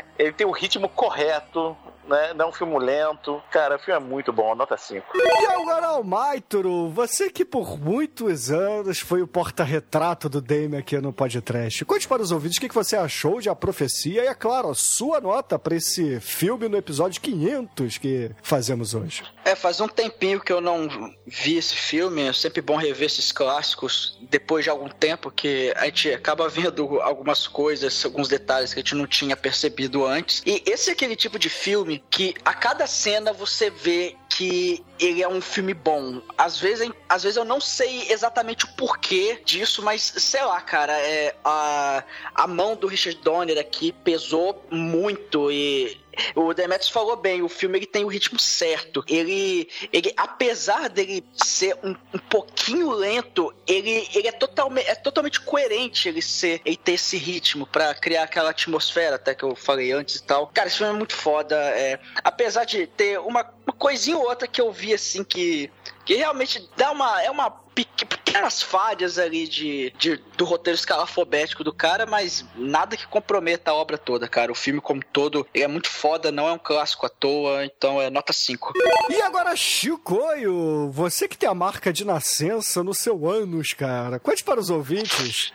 é- 0.00 0.04
ele 0.18 0.32
tem 0.32 0.46
o 0.46 0.50
ritmo 0.50 0.88
correto, 0.88 1.76
né? 2.06 2.32
Não 2.34 2.46
é 2.46 2.48
um 2.48 2.52
filme 2.52 2.78
lento. 2.78 3.42
Cara, 3.50 3.76
o 3.76 3.78
filme 3.78 4.00
é 4.00 4.04
muito 4.04 4.32
bom, 4.32 4.54
nota 4.54 4.76
5. 4.76 5.06
E 5.14 5.46
agora, 5.46 5.86
Almaitro, 5.86 6.88
você 6.90 7.30
que 7.30 7.44
por 7.44 7.78
muitos 7.78 8.50
anos 8.50 8.98
foi 9.00 9.22
o 9.22 9.26
porta-retrato 9.26 10.28
do 10.28 10.40
Dame 10.40 10.76
aqui 10.76 10.98
no 10.98 11.12
podcast. 11.12 11.84
Conte 11.84 12.08
para 12.08 12.22
os 12.22 12.32
ouvintes 12.32 12.58
o 12.58 12.60
que 12.60 12.68
que 12.68 12.74
você 12.74 12.96
achou 12.96 13.40
de 13.40 13.48
A 13.48 13.54
Profecia 13.54 14.24
e, 14.24 14.26
é 14.26 14.34
claro, 14.34 14.70
a 14.70 14.74
sua 14.74 15.20
nota 15.20 15.58
para 15.58 15.74
esse 15.76 16.18
filme 16.20 16.68
no 16.68 16.76
episódio 16.76 17.20
500 17.20 17.98
que 17.98 18.30
fazemos 18.42 18.94
hoje. 18.94 19.24
É, 19.44 19.54
faz 19.54 19.80
um 19.80 19.88
tempinho 19.88 20.40
que 20.40 20.52
eu 20.52 20.60
não 20.60 20.88
vi 21.26 21.56
esse 21.56 21.74
filme. 21.74 22.22
É 22.22 22.32
sempre 22.32 22.60
bom 22.60 22.76
rever 22.76 23.06
esses 23.06 23.32
clássicos 23.32 24.18
depois 24.22 24.64
de 24.64 24.70
algum 24.70 24.88
tempo 24.88 25.30
que 25.30 25.72
a 25.76 25.86
gente 25.86 26.12
acaba 26.12 26.48
vendo 26.48 27.00
algumas 27.00 27.46
coisas, 27.46 28.04
alguns 28.04 28.28
detalhes 28.28 28.72
que 28.72 28.80
a 28.80 28.82
gente 28.82 28.94
não 28.94 29.06
tinha 29.06 29.36
percebido 29.36 30.06
antes. 30.06 30.42
E 30.46 30.62
esse 30.66 30.90
é 30.90 30.92
aquele 30.92 31.16
tipo 31.16 31.38
de 31.38 31.48
filme 31.48 32.02
que 32.10 32.34
a 32.44 32.54
cada 32.54 32.86
cena 32.86 33.32
você 33.32 33.70
vê 33.70 34.16
que 34.28 34.84
ele 34.98 35.22
é 35.22 35.28
um 35.28 35.40
filme 35.40 35.74
bom. 35.74 36.22
Às 36.38 36.58
vezes, 36.58 36.90
às 37.08 37.24
vezes 37.24 37.36
eu 37.36 37.44
não 37.44 37.60
sei 37.60 38.10
exatamente 38.10 38.64
o 38.64 38.68
porquê 38.68 39.42
disso, 39.44 39.82
mas 39.82 40.02
sei 40.02 40.42
lá, 40.44 40.60
cara, 40.60 40.92
é, 40.98 41.34
a, 41.44 42.04
a 42.34 42.46
mão 42.46 42.76
do 42.76 42.86
Richard 42.86 43.20
Donner 43.20 43.58
aqui 43.58 43.92
pesou 43.92 44.64
muito 44.70 45.50
e 45.50 45.99
o 46.34 46.52
Demetrius 46.52 46.90
falou 46.90 47.16
bem, 47.16 47.42
o 47.42 47.48
filme 47.48 47.78
ele 47.78 47.86
tem 47.86 48.04
o 48.04 48.08
ritmo 48.08 48.38
certo. 48.38 49.04
Ele, 49.08 49.68
ele 49.92 50.12
apesar 50.16 50.88
dele 50.88 51.24
ser 51.34 51.76
um, 51.82 51.94
um 52.14 52.18
pouquinho 52.18 52.90
lento, 52.90 53.54
ele, 53.66 54.08
ele 54.14 54.28
é, 54.28 54.32
totalmente, 54.32 54.88
é 54.88 54.94
totalmente 54.94 55.40
coerente 55.40 56.08
ele 56.08 56.22
ser 56.22 56.60
ele 56.64 56.76
ter 56.76 56.92
esse 56.92 57.16
ritmo 57.16 57.66
pra 57.66 57.94
criar 57.94 58.24
aquela 58.24 58.50
atmosfera, 58.50 59.16
até 59.16 59.34
que 59.34 59.42
eu 59.42 59.54
falei 59.54 59.92
antes 59.92 60.16
e 60.16 60.22
tal. 60.22 60.46
Cara, 60.48 60.68
esse 60.68 60.78
filme 60.78 60.92
é 60.92 60.96
muito 60.96 61.14
foda. 61.14 61.56
É, 61.56 61.98
apesar 62.22 62.64
de 62.64 62.86
ter 62.86 63.18
uma, 63.20 63.48
uma 63.66 63.72
coisinha 63.76 64.16
ou 64.16 64.28
outra 64.28 64.46
que 64.46 64.60
eu 64.60 64.72
vi 64.72 64.94
assim 64.94 65.24
que 65.24 65.70
que 66.04 66.14
realmente 66.14 66.68
dá 66.76 66.90
uma 66.90 67.22
é 67.22 67.30
uma 67.30 67.50
pequ- 67.50 68.06
pequenas 68.06 68.62
falhas 68.62 69.18
ali 69.18 69.46
de, 69.46 69.90
de 69.98 70.16
do 70.36 70.44
roteiro 70.44 70.74
escalafobético 70.78 71.62
do 71.62 71.72
cara, 71.72 72.06
mas 72.06 72.44
nada 72.56 72.96
que 72.96 73.06
comprometa 73.06 73.70
a 73.70 73.74
obra 73.74 73.96
toda, 73.98 74.26
cara. 74.28 74.50
O 74.50 74.54
filme 74.54 74.80
como 74.80 75.02
todo 75.04 75.46
ele 75.54 75.64
é 75.64 75.68
muito 75.68 75.88
foda, 75.90 76.32
não 76.32 76.48
é 76.48 76.52
um 76.52 76.58
clássico 76.58 77.06
à 77.06 77.08
toa, 77.08 77.64
então 77.64 78.00
é 78.00 78.08
nota 78.10 78.32
5. 78.32 78.72
E 79.10 79.20
agora, 79.22 79.54
Chicoio, 79.56 80.90
você 80.90 81.28
que 81.28 81.36
tem 81.36 81.48
a 81.48 81.54
marca 81.54 81.92
de 81.92 82.04
nascença 82.04 82.82
no 82.82 82.94
seu 82.94 83.28
ânus, 83.28 83.72
cara. 83.72 84.18
Conte 84.18 84.42
para 84.42 84.58
os 84.60 84.70
ouvintes. 84.70 85.52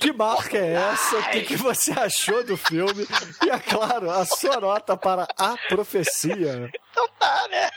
Que 0.00 0.12
marca 0.12 0.56
é 0.56 0.74
essa? 0.74 1.18
O 1.18 1.30
que, 1.30 1.40
que 1.42 1.56
você 1.56 1.90
achou 1.92 2.44
do 2.44 2.56
filme? 2.56 3.06
E, 3.44 3.50
é 3.50 3.58
claro, 3.58 4.10
a 4.10 4.24
sua 4.24 4.60
nota 4.60 4.96
para 4.96 5.26
A 5.36 5.56
Profecia. 5.68 6.70
Então 6.92 7.08
tá, 7.18 7.48
né? 7.50 7.68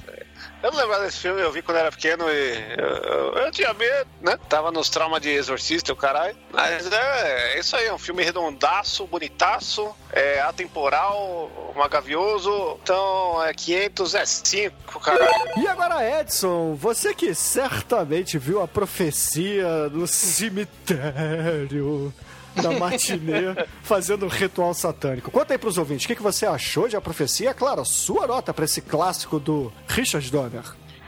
Eu 0.65 0.71
não 0.71 0.79
lembro 0.79 0.99
desse 1.01 1.19
filme, 1.19 1.39
eu 1.41 1.51
vi 1.51 1.61
quando 1.61 1.77
era 1.77 1.91
pequeno 1.91 2.25
e 2.27 2.55
eu, 2.75 2.87
eu- 2.87 3.33
eu 3.35 3.51
tinha 3.51 3.71
medo, 3.73 4.09
né? 4.19 4.35
Tava 4.49 4.71
nos 4.71 4.89
traumas 4.89 5.21
de 5.21 5.29
exorcista, 5.29 5.93
o 5.93 5.95
caralho. 5.95 6.35
Mas 6.51 6.91
é, 6.91 7.53
é 7.53 7.59
isso 7.59 7.75
aí, 7.75 7.85
é 7.85 7.93
um 7.93 7.99
filme 7.99 8.23
redondaço, 8.23 9.05
bonitaço, 9.05 9.95
é 10.11 10.41
atemporal, 10.41 11.73
magavioso. 11.75 12.79
Então 12.81 13.43
é 13.43 13.53
500, 13.53 14.15
é 14.15 14.25
5, 14.25 14.99
caralho. 14.99 15.51
E 15.57 15.67
agora, 15.67 16.19
Edson, 16.21 16.73
você 16.73 17.13
que 17.13 17.35
certamente 17.35 18.39
viu 18.39 18.59
a 18.61 18.67
profecia 18.67 19.87
no 19.89 20.07
cemitério 20.07 22.11
da 22.61 22.71
matinê 22.71 23.67
fazendo 23.83 24.25
um 24.25 24.29
ritual 24.29 24.73
satânico. 24.73 25.31
Conta 25.31 25.53
aí 25.53 25.57
pros 25.57 25.77
ouvintes, 25.77 26.05
o 26.05 26.07
que, 26.07 26.15
que 26.15 26.21
você 26.23 26.45
achou 26.45 26.87
de 26.87 26.95
A 26.95 27.01
Profecia? 27.01 27.49
É 27.49 27.53
claro, 27.53 27.81
a 27.81 27.85
sua 27.85 28.27
nota 28.27 28.53
pra 28.53 28.65
esse 28.65 28.81
clássico 28.81 29.39
do 29.39 29.71
Richard 29.87 30.29
Donner. 30.31 30.63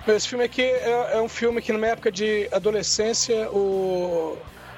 Esse 0.07 0.29
filme 0.29 0.45
aqui 0.45 0.61
é, 0.61 1.17
é 1.17 1.21
um 1.21 1.27
filme 1.27 1.61
que, 1.61 1.73
numa 1.73 1.87
época 1.87 2.11
de 2.11 2.47
adolescência, 2.51 3.49
o. 3.51 4.37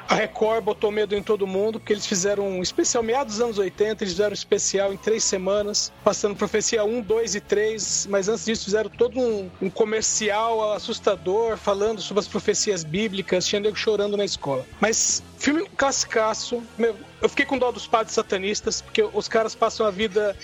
A 0.09 0.15
Record 0.15 0.63
botou 0.63 0.89
medo 0.89 1.15
em 1.15 1.21
todo 1.21 1.45
mundo, 1.45 1.79
porque 1.79 1.93
eles 1.93 2.07
fizeram 2.07 2.47
um 2.47 2.63
especial, 2.63 3.03
meados 3.03 3.35
dos 3.35 3.43
anos 3.43 3.57
80, 3.59 4.03
eles 4.03 4.13
fizeram 4.13 4.31
um 4.31 4.33
especial 4.33 4.91
em 4.91 4.97
três 4.97 5.23
semanas, 5.23 5.93
passando 6.03 6.35
profecia 6.35 6.83
1, 6.83 7.01
2 7.01 7.35
e 7.35 7.39
3, 7.39 8.07
mas 8.09 8.27
antes 8.27 8.43
disso 8.43 8.65
fizeram 8.65 8.89
todo 8.89 9.19
um, 9.19 9.51
um 9.61 9.69
comercial 9.69 10.73
assustador, 10.73 11.57
falando 11.57 12.01
sobre 12.01 12.21
as 12.21 12.27
profecias 12.27 12.83
bíblicas, 12.83 13.45
tinha 13.45 13.59
nego 13.59 13.75
chorando 13.75 14.17
na 14.17 14.25
escola. 14.25 14.65
Mas, 14.81 15.21
filme 15.37 15.69
classicaço, 15.77 16.63
meu, 16.75 16.95
eu 17.21 17.29
fiquei 17.29 17.45
com 17.45 17.59
dó 17.59 17.71
dos 17.71 17.85
padres 17.85 18.15
satanistas, 18.15 18.81
porque 18.81 19.07
os 19.13 19.27
caras 19.27 19.53
passam 19.53 19.85
a 19.85 19.91
vida 19.91 20.35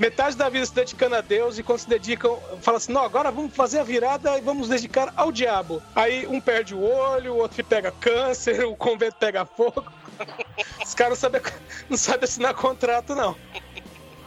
metade 0.00 0.36
da 0.36 0.48
vida 0.48 0.66
se 0.66 0.74
dedicando 0.74 1.16
a 1.16 1.20
Deus 1.20 1.58
e 1.58 1.62
quando 1.62 1.78
se 1.78 1.88
dedicam, 1.88 2.38
fala 2.60 2.78
assim: 2.78 2.92
não, 2.92 3.02
agora 3.02 3.30
vamos 3.30 3.54
fazer 3.54 3.78
a 3.78 3.84
virada 3.84 4.36
e 4.36 4.40
vamos 4.40 4.68
dedicar 4.68 5.12
ao 5.16 5.30
diabo. 5.30 5.82
Aí 5.94 6.26
um 6.26 6.40
perde 6.40 6.74
o 6.74 6.82
olho, 6.82 7.34
o 7.34 7.38
outro 7.38 7.62
pega 7.64 7.90
câncer, 7.92 8.64
o 8.64 8.76
convento 8.76 9.16
pega 9.18 9.44
fogo. 9.44 9.84
Os 10.84 10.94
caras 10.94 11.20
não 11.20 11.30
sabem, 11.30 11.42
não 11.90 11.96
sabem 11.96 12.24
assinar 12.24 12.54
contrato, 12.54 13.14
não. 13.14 13.36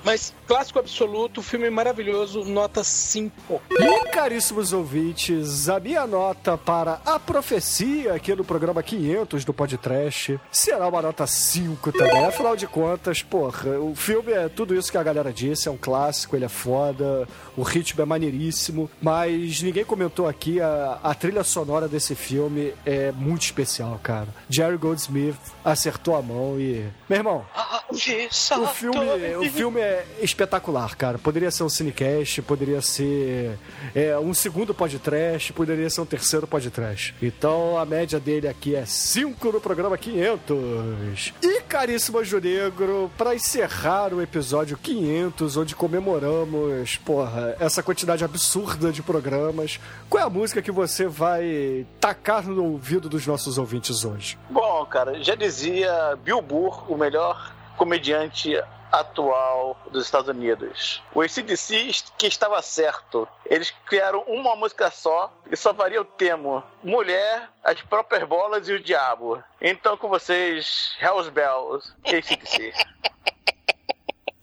Mas 0.03 0.33
clássico 0.47 0.79
absoluto, 0.79 1.41
filme 1.41 1.69
maravilhoso, 1.69 2.43
nota 2.43 2.83
5. 2.83 3.61
E, 3.71 4.05
caríssimos 4.09 4.73
ouvintes, 4.73 5.69
a 5.69 5.79
minha 5.79 6.07
nota 6.07 6.57
para 6.57 7.01
A 7.05 7.19
Profecia 7.19 8.13
aqui 8.13 8.33
no 8.35 8.43
programa 8.43 8.81
500 8.81 9.43
do 9.43 9.53
Podcast 9.53 10.39
será 10.51 10.87
uma 10.87 11.01
nota 11.01 11.27
5 11.27 11.91
também. 11.91 12.25
Afinal 12.25 12.55
de 12.55 12.67
contas, 12.67 13.21
porra, 13.21 13.79
o 13.79 13.95
filme 13.95 14.31
é 14.31 14.47
tudo 14.47 14.75
isso 14.75 14.91
que 14.91 14.97
a 14.97 15.03
galera 15.03 15.33
disse, 15.33 15.67
é 15.67 15.71
um 15.71 15.77
clássico, 15.77 16.35
ele 16.35 16.45
é 16.45 16.49
foda, 16.49 17.27
o 17.57 17.63
ritmo 17.63 18.01
é 18.01 18.05
maneiríssimo, 18.05 18.89
mas 19.01 19.61
ninguém 19.61 19.83
comentou 19.83 20.27
aqui, 20.27 20.61
a, 20.61 20.99
a 21.03 21.13
trilha 21.15 21.43
sonora 21.43 21.87
desse 21.87 22.13
filme 22.13 22.73
é 22.85 23.11
muito 23.11 23.41
especial, 23.41 23.99
cara. 24.01 24.27
Jerry 24.47 24.77
Goldsmith 24.77 25.35
acertou 25.65 26.15
a 26.15 26.21
mão 26.21 26.59
e... 26.59 26.85
Meu 27.09 27.17
irmão, 27.17 27.45
o 27.89 28.67
filme, 28.67 29.35
o 29.37 29.49
filme 29.49 29.79
é 29.79 30.05
espetacular, 30.21 30.95
cara. 30.95 31.17
Poderia 31.17 31.49
ser 31.49 31.63
um 31.63 31.69
cinecast, 31.69 32.41
poderia 32.41 32.81
ser 32.81 33.57
é, 33.95 34.17
um 34.17 34.33
segundo 34.33 34.73
podcast, 34.73 35.51
poderia 35.53 35.89
ser 35.89 36.01
um 36.01 36.05
terceiro 36.05 36.45
podcast. 36.45 37.15
Então 37.21 37.77
a 37.77 37.85
média 37.85 38.19
dele 38.19 38.47
aqui 38.47 38.75
é 38.75 38.85
5 38.85 39.51
no 39.51 39.61
programa 39.61 39.97
500. 39.97 41.33
E 41.41 41.61
caríssimo 41.61 42.19
Anjo 42.19 42.39
Negro, 42.39 43.09
pra 43.17 43.35
encerrar 43.35 44.13
o 44.13 44.21
episódio 44.21 44.77
500, 44.77 45.57
onde 45.57 45.75
comemoramos, 45.75 46.97
porra, 46.97 47.46
essa 47.59 47.83
quantidade 47.83 48.23
absurda 48.23 48.91
de 48.91 49.01
programas, 49.01 49.79
qual 50.09 50.23
é 50.23 50.25
a 50.25 50.29
música 50.29 50.61
que 50.61 50.71
você 50.71 51.07
vai 51.07 51.85
tacar 51.99 52.47
no 52.47 52.63
ouvido 52.63 53.07
dos 53.07 53.25
nossos 53.25 53.57
ouvintes 53.57 54.03
hoje? 54.03 54.37
Bom, 54.49 54.85
cara, 54.85 55.23
já 55.23 55.35
dizia 55.35 56.17
Bill 56.23 56.41
Burr, 56.41 56.91
o 56.91 56.97
melhor 56.97 57.53
comediante 57.77 58.59
atual 58.91 59.77
dos 59.91 60.05
Estados 60.05 60.29
Unidos. 60.29 61.01
O 61.13 61.21
ACDC 61.21 61.93
que 62.17 62.27
estava 62.27 62.61
certo. 62.61 63.27
Eles 63.45 63.73
criaram 63.85 64.23
uma 64.27 64.55
música 64.55 64.89
só 64.89 65.31
e 65.51 65.55
só 65.55 65.73
varia 65.73 66.01
o 66.01 66.05
tema: 66.05 66.63
mulher, 66.83 67.49
as 67.63 67.81
próprias 67.81 68.27
bolas 68.27 68.67
e 68.67 68.73
o 68.73 68.83
diabo. 68.83 69.41
Então 69.61 69.97
com 69.97 70.07
vocês, 70.07 70.95
Hells 71.01 71.29
Bells, 71.29 71.93
ACDC. 72.05 72.73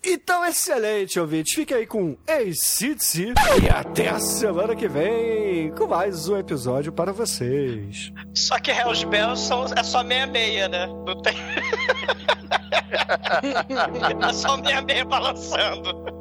Então, 0.06 0.44
excelente, 0.44 1.18
ouvinte. 1.18 1.54
Fique 1.54 1.72
aí 1.72 1.86
com 1.86 2.14
ACDC 2.28 3.32
e 3.62 3.70
até 3.70 4.10
a 4.10 4.18
semana 4.18 4.76
que 4.76 4.86
vem 4.86 5.70
com 5.70 5.86
mais 5.86 6.28
um 6.28 6.36
episódio 6.36 6.92
para 6.92 7.10
vocês. 7.10 8.12
Só 8.34 8.58
que 8.58 8.70
Hells 8.70 9.06
Bells 9.06 9.50
é 9.74 9.82
só 9.82 10.04
meia-meia, 10.04 10.68
né? 10.68 10.86
Não 10.86 11.22
tem. 11.22 11.34
é 14.28 14.32
só 14.32 14.58
meia-meia 14.58 15.06
balançando. 15.06 16.04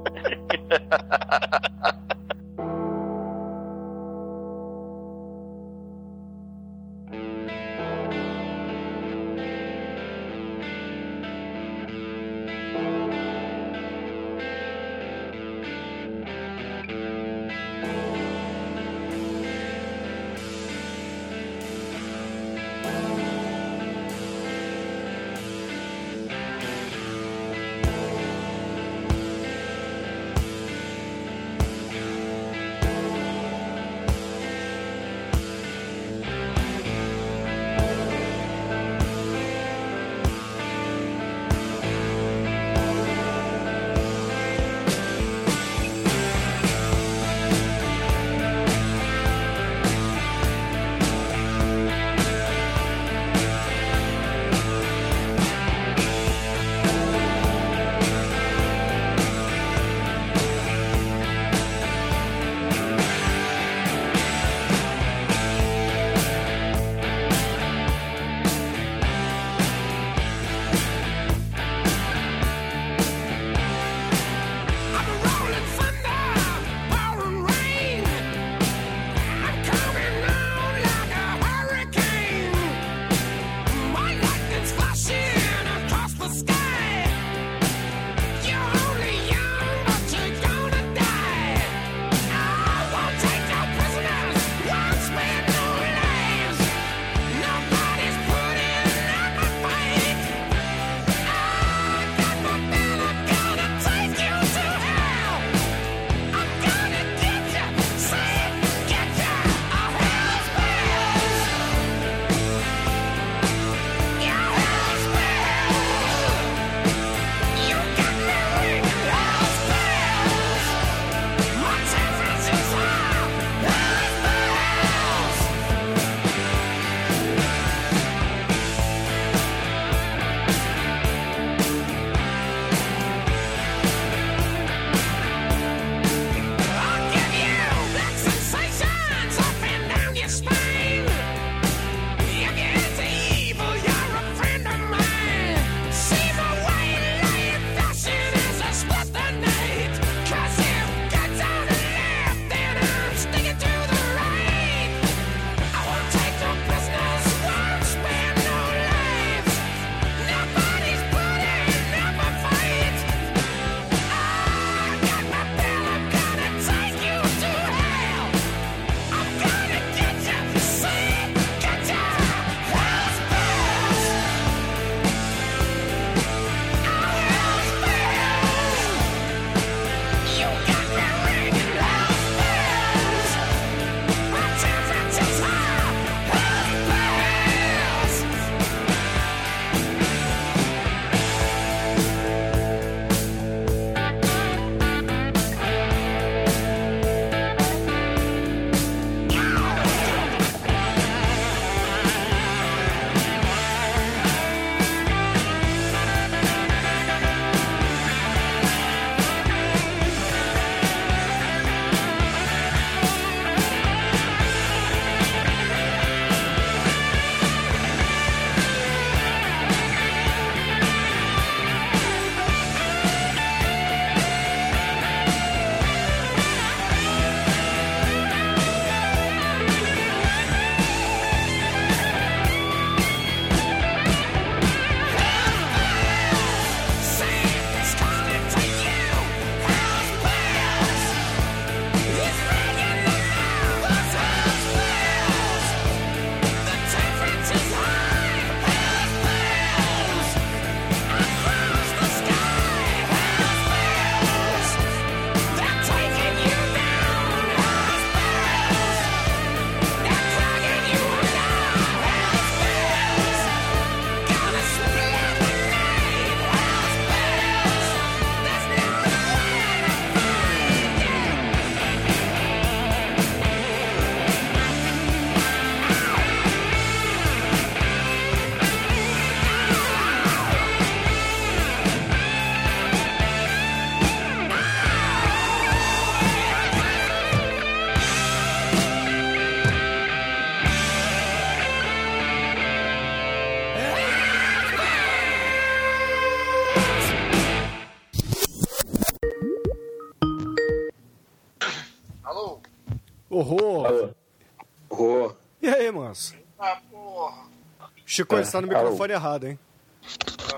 Chico, 308.13 308.35
É, 308.35 308.43
você 308.43 308.51
tá 308.51 308.61
no 308.61 308.67
alô. 308.67 308.77
microfone 308.83 309.13
errado, 309.13 309.47
hein? 309.47 309.57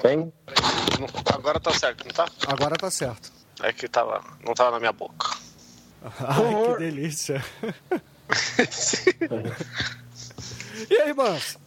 Quem? 0.01 0.33
Agora 1.33 1.57
tá 1.57 1.71
certo, 1.71 2.03
não 2.03 2.11
tá? 2.11 2.27
Agora 2.47 2.75
tá 2.75 2.91
certo. 2.91 3.31
É 3.63 3.71
que 3.71 3.87
tava, 3.87 4.21
não 4.45 4.53
tava 4.53 4.71
na 4.71 4.79
minha 4.79 4.91
boca. 4.91 5.37
Ai, 6.19 6.73
que 6.73 6.79
delícia. 6.79 7.41
e 10.89 10.95
aí, 10.97 11.13
manso? 11.13 11.57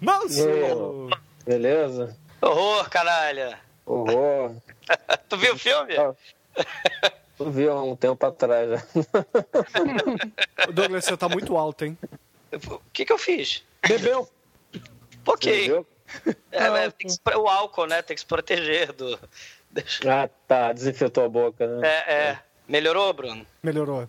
Manso! 0.00 1.10
Beleza? 1.46 2.16
Horror, 2.42 2.90
caralho. 2.90 3.56
Horror. 3.86 4.56
Tu 5.28 5.36
viu 5.36 5.54
o 5.54 5.58
filme? 5.58 5.94
Tu 7.38 7.50
viu 7.52 7.72
há 7.72 7.84
um 7.84 7.94
tempo 7.94 8.26
atrás 8.26 8.68
já. 8.68 8.82
Douglas, 10.72 11.04
você 11.04 11.16
tá 11.16 11.28
muito 11.28 11.56
alto, 11.56 11.84
hein? 11.84 11.96
O 12.52 12.80
que 12.92 13.04
que 13.04 13.12
eu 13.12 13.18
fiz? 13.18 13.62
Bebeu. 13.86 14.28
Ok. 15.26 15.84
É, 16.52 16.66
é, 16.66 16.90
tem 16.90 17.08
que 17.08 17.36
o 17.36 17.48
álcool, 17.48 17.86
né? 17.86 18.02
Tem 18.02 18.14
que 18.14 18.20
se 18.20 18.26
proteger 18.26 18.92
do. 18.92 19.18
Ah, 20.06 20.30
tá. 20.46 20.72
Desinfetou 20.72 21.24
a 21.24 21.28
boca, 21.28 21.66
né? 21.66 21.88
É, 21.88 22.14
é. 22.14 22.38
Melhorou, 22.68 23.12
Bruno? 23.12 23.44
Melhorou. 23.60 24.08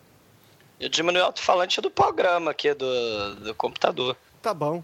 Eu 0.80 0.90
diminui 0.90 1.22
o 1.22 1.26
alto-falante 1.26 1.82
do 1.82 1.90
programa 1.90 2.52
aqui 2.52 2.72
do, 2.76 3.36
do 3.38 3.56
computador. 3.56 4.16
Tá 4.44 4.54
bom. 4.54 4.84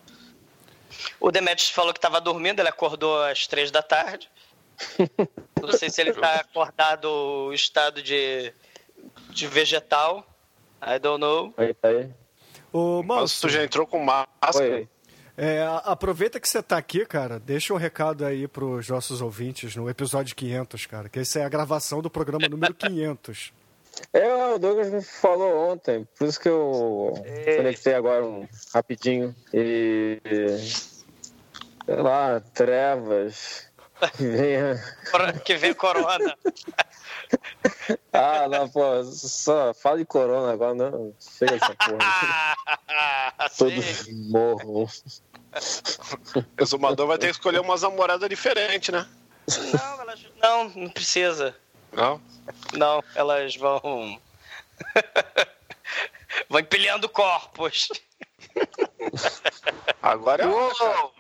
O 1.20 1.32
Demetrius 1.32 1.70
falou 1.70 1.94
que 1.94 1.99
tava 1.99 2.20
dormindo, 2.20 2.60
ele 2.60 2.70
acordou 2.70 3.22
às 3.24 3.45
três 3.45 3.70
da 3.70 3.84
tarde. 3.84 4.28
Não 5.62 5.72
sei 5.74 5.90
se 5.91 6.02
ele 6.02 6.14
tá 6.14 6.38
acordado 6.38 7.06
o 7.06 7.53
estado 7.53 8.02
de, 8.02 8.52
de 9.30 9.48
vegetal. 9.48 10.26
I 10.82 10.98
don't 10.98 11.20
know. 11.20 11.53
Aí, 11.58 11.74
tá 11.76 11.90
aí. 11.90 12.10
Mas 12.74 13.06
manso, 13.06 13.41
tu 13.41 13.49
já 13.49 13.64
entrou 13.64 13.86
com 13.86 13.99
máscara. 13.99 14.76
Oi. 14.76 14.90
É, 15.44 15.66
aproveita 15.86 16.40
que 16.40 16.48
você 16.48 16.62
tá 16.62 16.78
aqui, 16.78 17.06
cara. 17.06 17.40
Deixa 17.40 17.74
um 17.74 17.78
recado 17.78 18.24
aí 18.26 18.48
pros 18.48 18.88
nossos 18.90 19.22
ouvintes 19.22 19.76
no 19.76 19.90
episódio 19.90 20.36
500, 20.36 20.86
cara. 20.86 21.10
Que 21.10 21.20
essa 21.20 21.40
é 21.40 21.44
a 21.44 21.50
gravação 21.50 22.02
do 22.02 22.10
programa 22.10 22.48
número 22.48 22.74
500. 22.76 23.52
É, 24.14 24.34
o 24.54 24.58
Douglas 24.60 24.90
me 24.92 25.02
falou 25.02 25.72
ontem, 25.72 26.08
por 26.18 26.26
isso 26.28 26.40
que 26.40 26.48
eu 26.48 27.14
conectei 27.58 27.94
agora 27.94 28.24
um, 28.26 28.48
rapidinho. 28.74 29.36
E. 29.54 30.20
Sei 31.86 31.96
lá, 31.96 32.40
trevas. 32.54 33.68
que 34.16 34.28
venha- 34.28 34.82
Que 35.44 35.56
vem 35.58 35.74
corona. 35.74 36.38
Ah, 38.12 38.48
não, 38.50 38.68
pô, 38.68 39.04
só 39.06 39.74
fala 39.74 39.98
de 39.98 40.06
corona 40.06 40.52
agora, 40.52 40.74
não. 40.76 41.14
Chega 41.20 41.54
dessa 41.54 41.74
porra. 41.76 42.56
Todos 43.58 43.86
Sim. 43.86 44.32
Exumador 46.57 47.07
vai 47.07 47.18
ter 47.18 47.28
que 47.28 47.32
escolher 47.34 47.60
umas 47.60 47.82
namoradas 47.82 48.30
diferentes, 48.30 48.90
né? 48.90 49.07
Não, 49.73 50.02
elas, 50.02 50.26
não, 50.41 50.69
não 50.69 50.90
precisa. 50.90 51.56
Não? 51.91 52.22
Não, 52.73 53.03
elas 53.15 53.56
vão. 53.56 54.19
vão 56.49 56.60
empilhando 56.60 57.10
corpos. 57.10 57.90
Agora 60.02 60.44
é 60.44 60.48
o. 60.48 61.11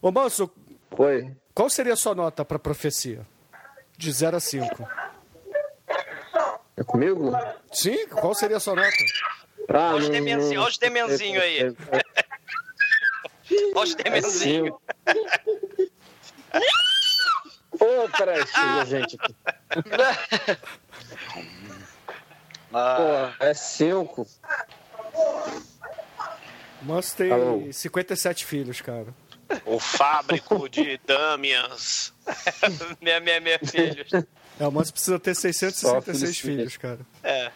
Ô, 0.00 0.10
manso, 0.10 0.50
Oi. 0.98 1.30
qual 1.54 1.70
seria 1.70 1.92
a 1.92 1.96
sua 1.96 2.14
nota 2.14 2.44
pra 2.44 2.58
profecia? 2.58 3.26
De 3.96 4.10
0 4.10 4.36
a 4.36 4.40
5. 4.40 4.88
É 6.76 6.82
comigo? 6.82 7.30
Sim? 7.72 8.08
Qual 8.08 8.34
seria 8.34 8.56
a 8.56 8.60
sua 8.60 8.74
nota? 8.74 8.88
Ah, 9.68 9.90
Olha 9.90 9.96
os 9.98 10.04
não- 10.04 10.10
demenzinhos, 10.10 10.54
não- 10.54 10.62
olha 10.62 10.70
os 10.70 10.78
demenzinhos 10.78 11.42
aí. 11.42 11.76
É 13.96 14.02
demenzinhos. 14.02 14.68
cinco. 14.68 14.82
Ô, 17.80 18.08
chega, 18.46 18.84
gente. 18.86 19.16
aqui. 19.20 19.34
Pô, 22.72 23.44
é 23.44 23.54
cinco. 23.54 24.26
O 26.80 26.84
manso 26.84 27.16
tem 27.16 27.30
Alô. 27.30 27.72
57 27.72 28.44
filhos, 28.46 28.80
cara. 28.80 29.08
O 29.66 29.78
fábrico 29.78 30.68
de 30.68 30.98
Damias. 31.06 32.12
Minha, 33.00 33.20
minha, 33.20 33.40
minha 33.40 33.58
filhos. 33.58 34.08
É, 34.58 34.66
o 34.66 34.72
manso 34.72 34.92
precisa 34.92 35.18
ter 35.18 35.34
Só 35.34 35.42
666 35.42 36.38
filhos 36.38 36.56
filhos, 36.56 36.76
cara. 36.76 37.00
É. 37.22 37.50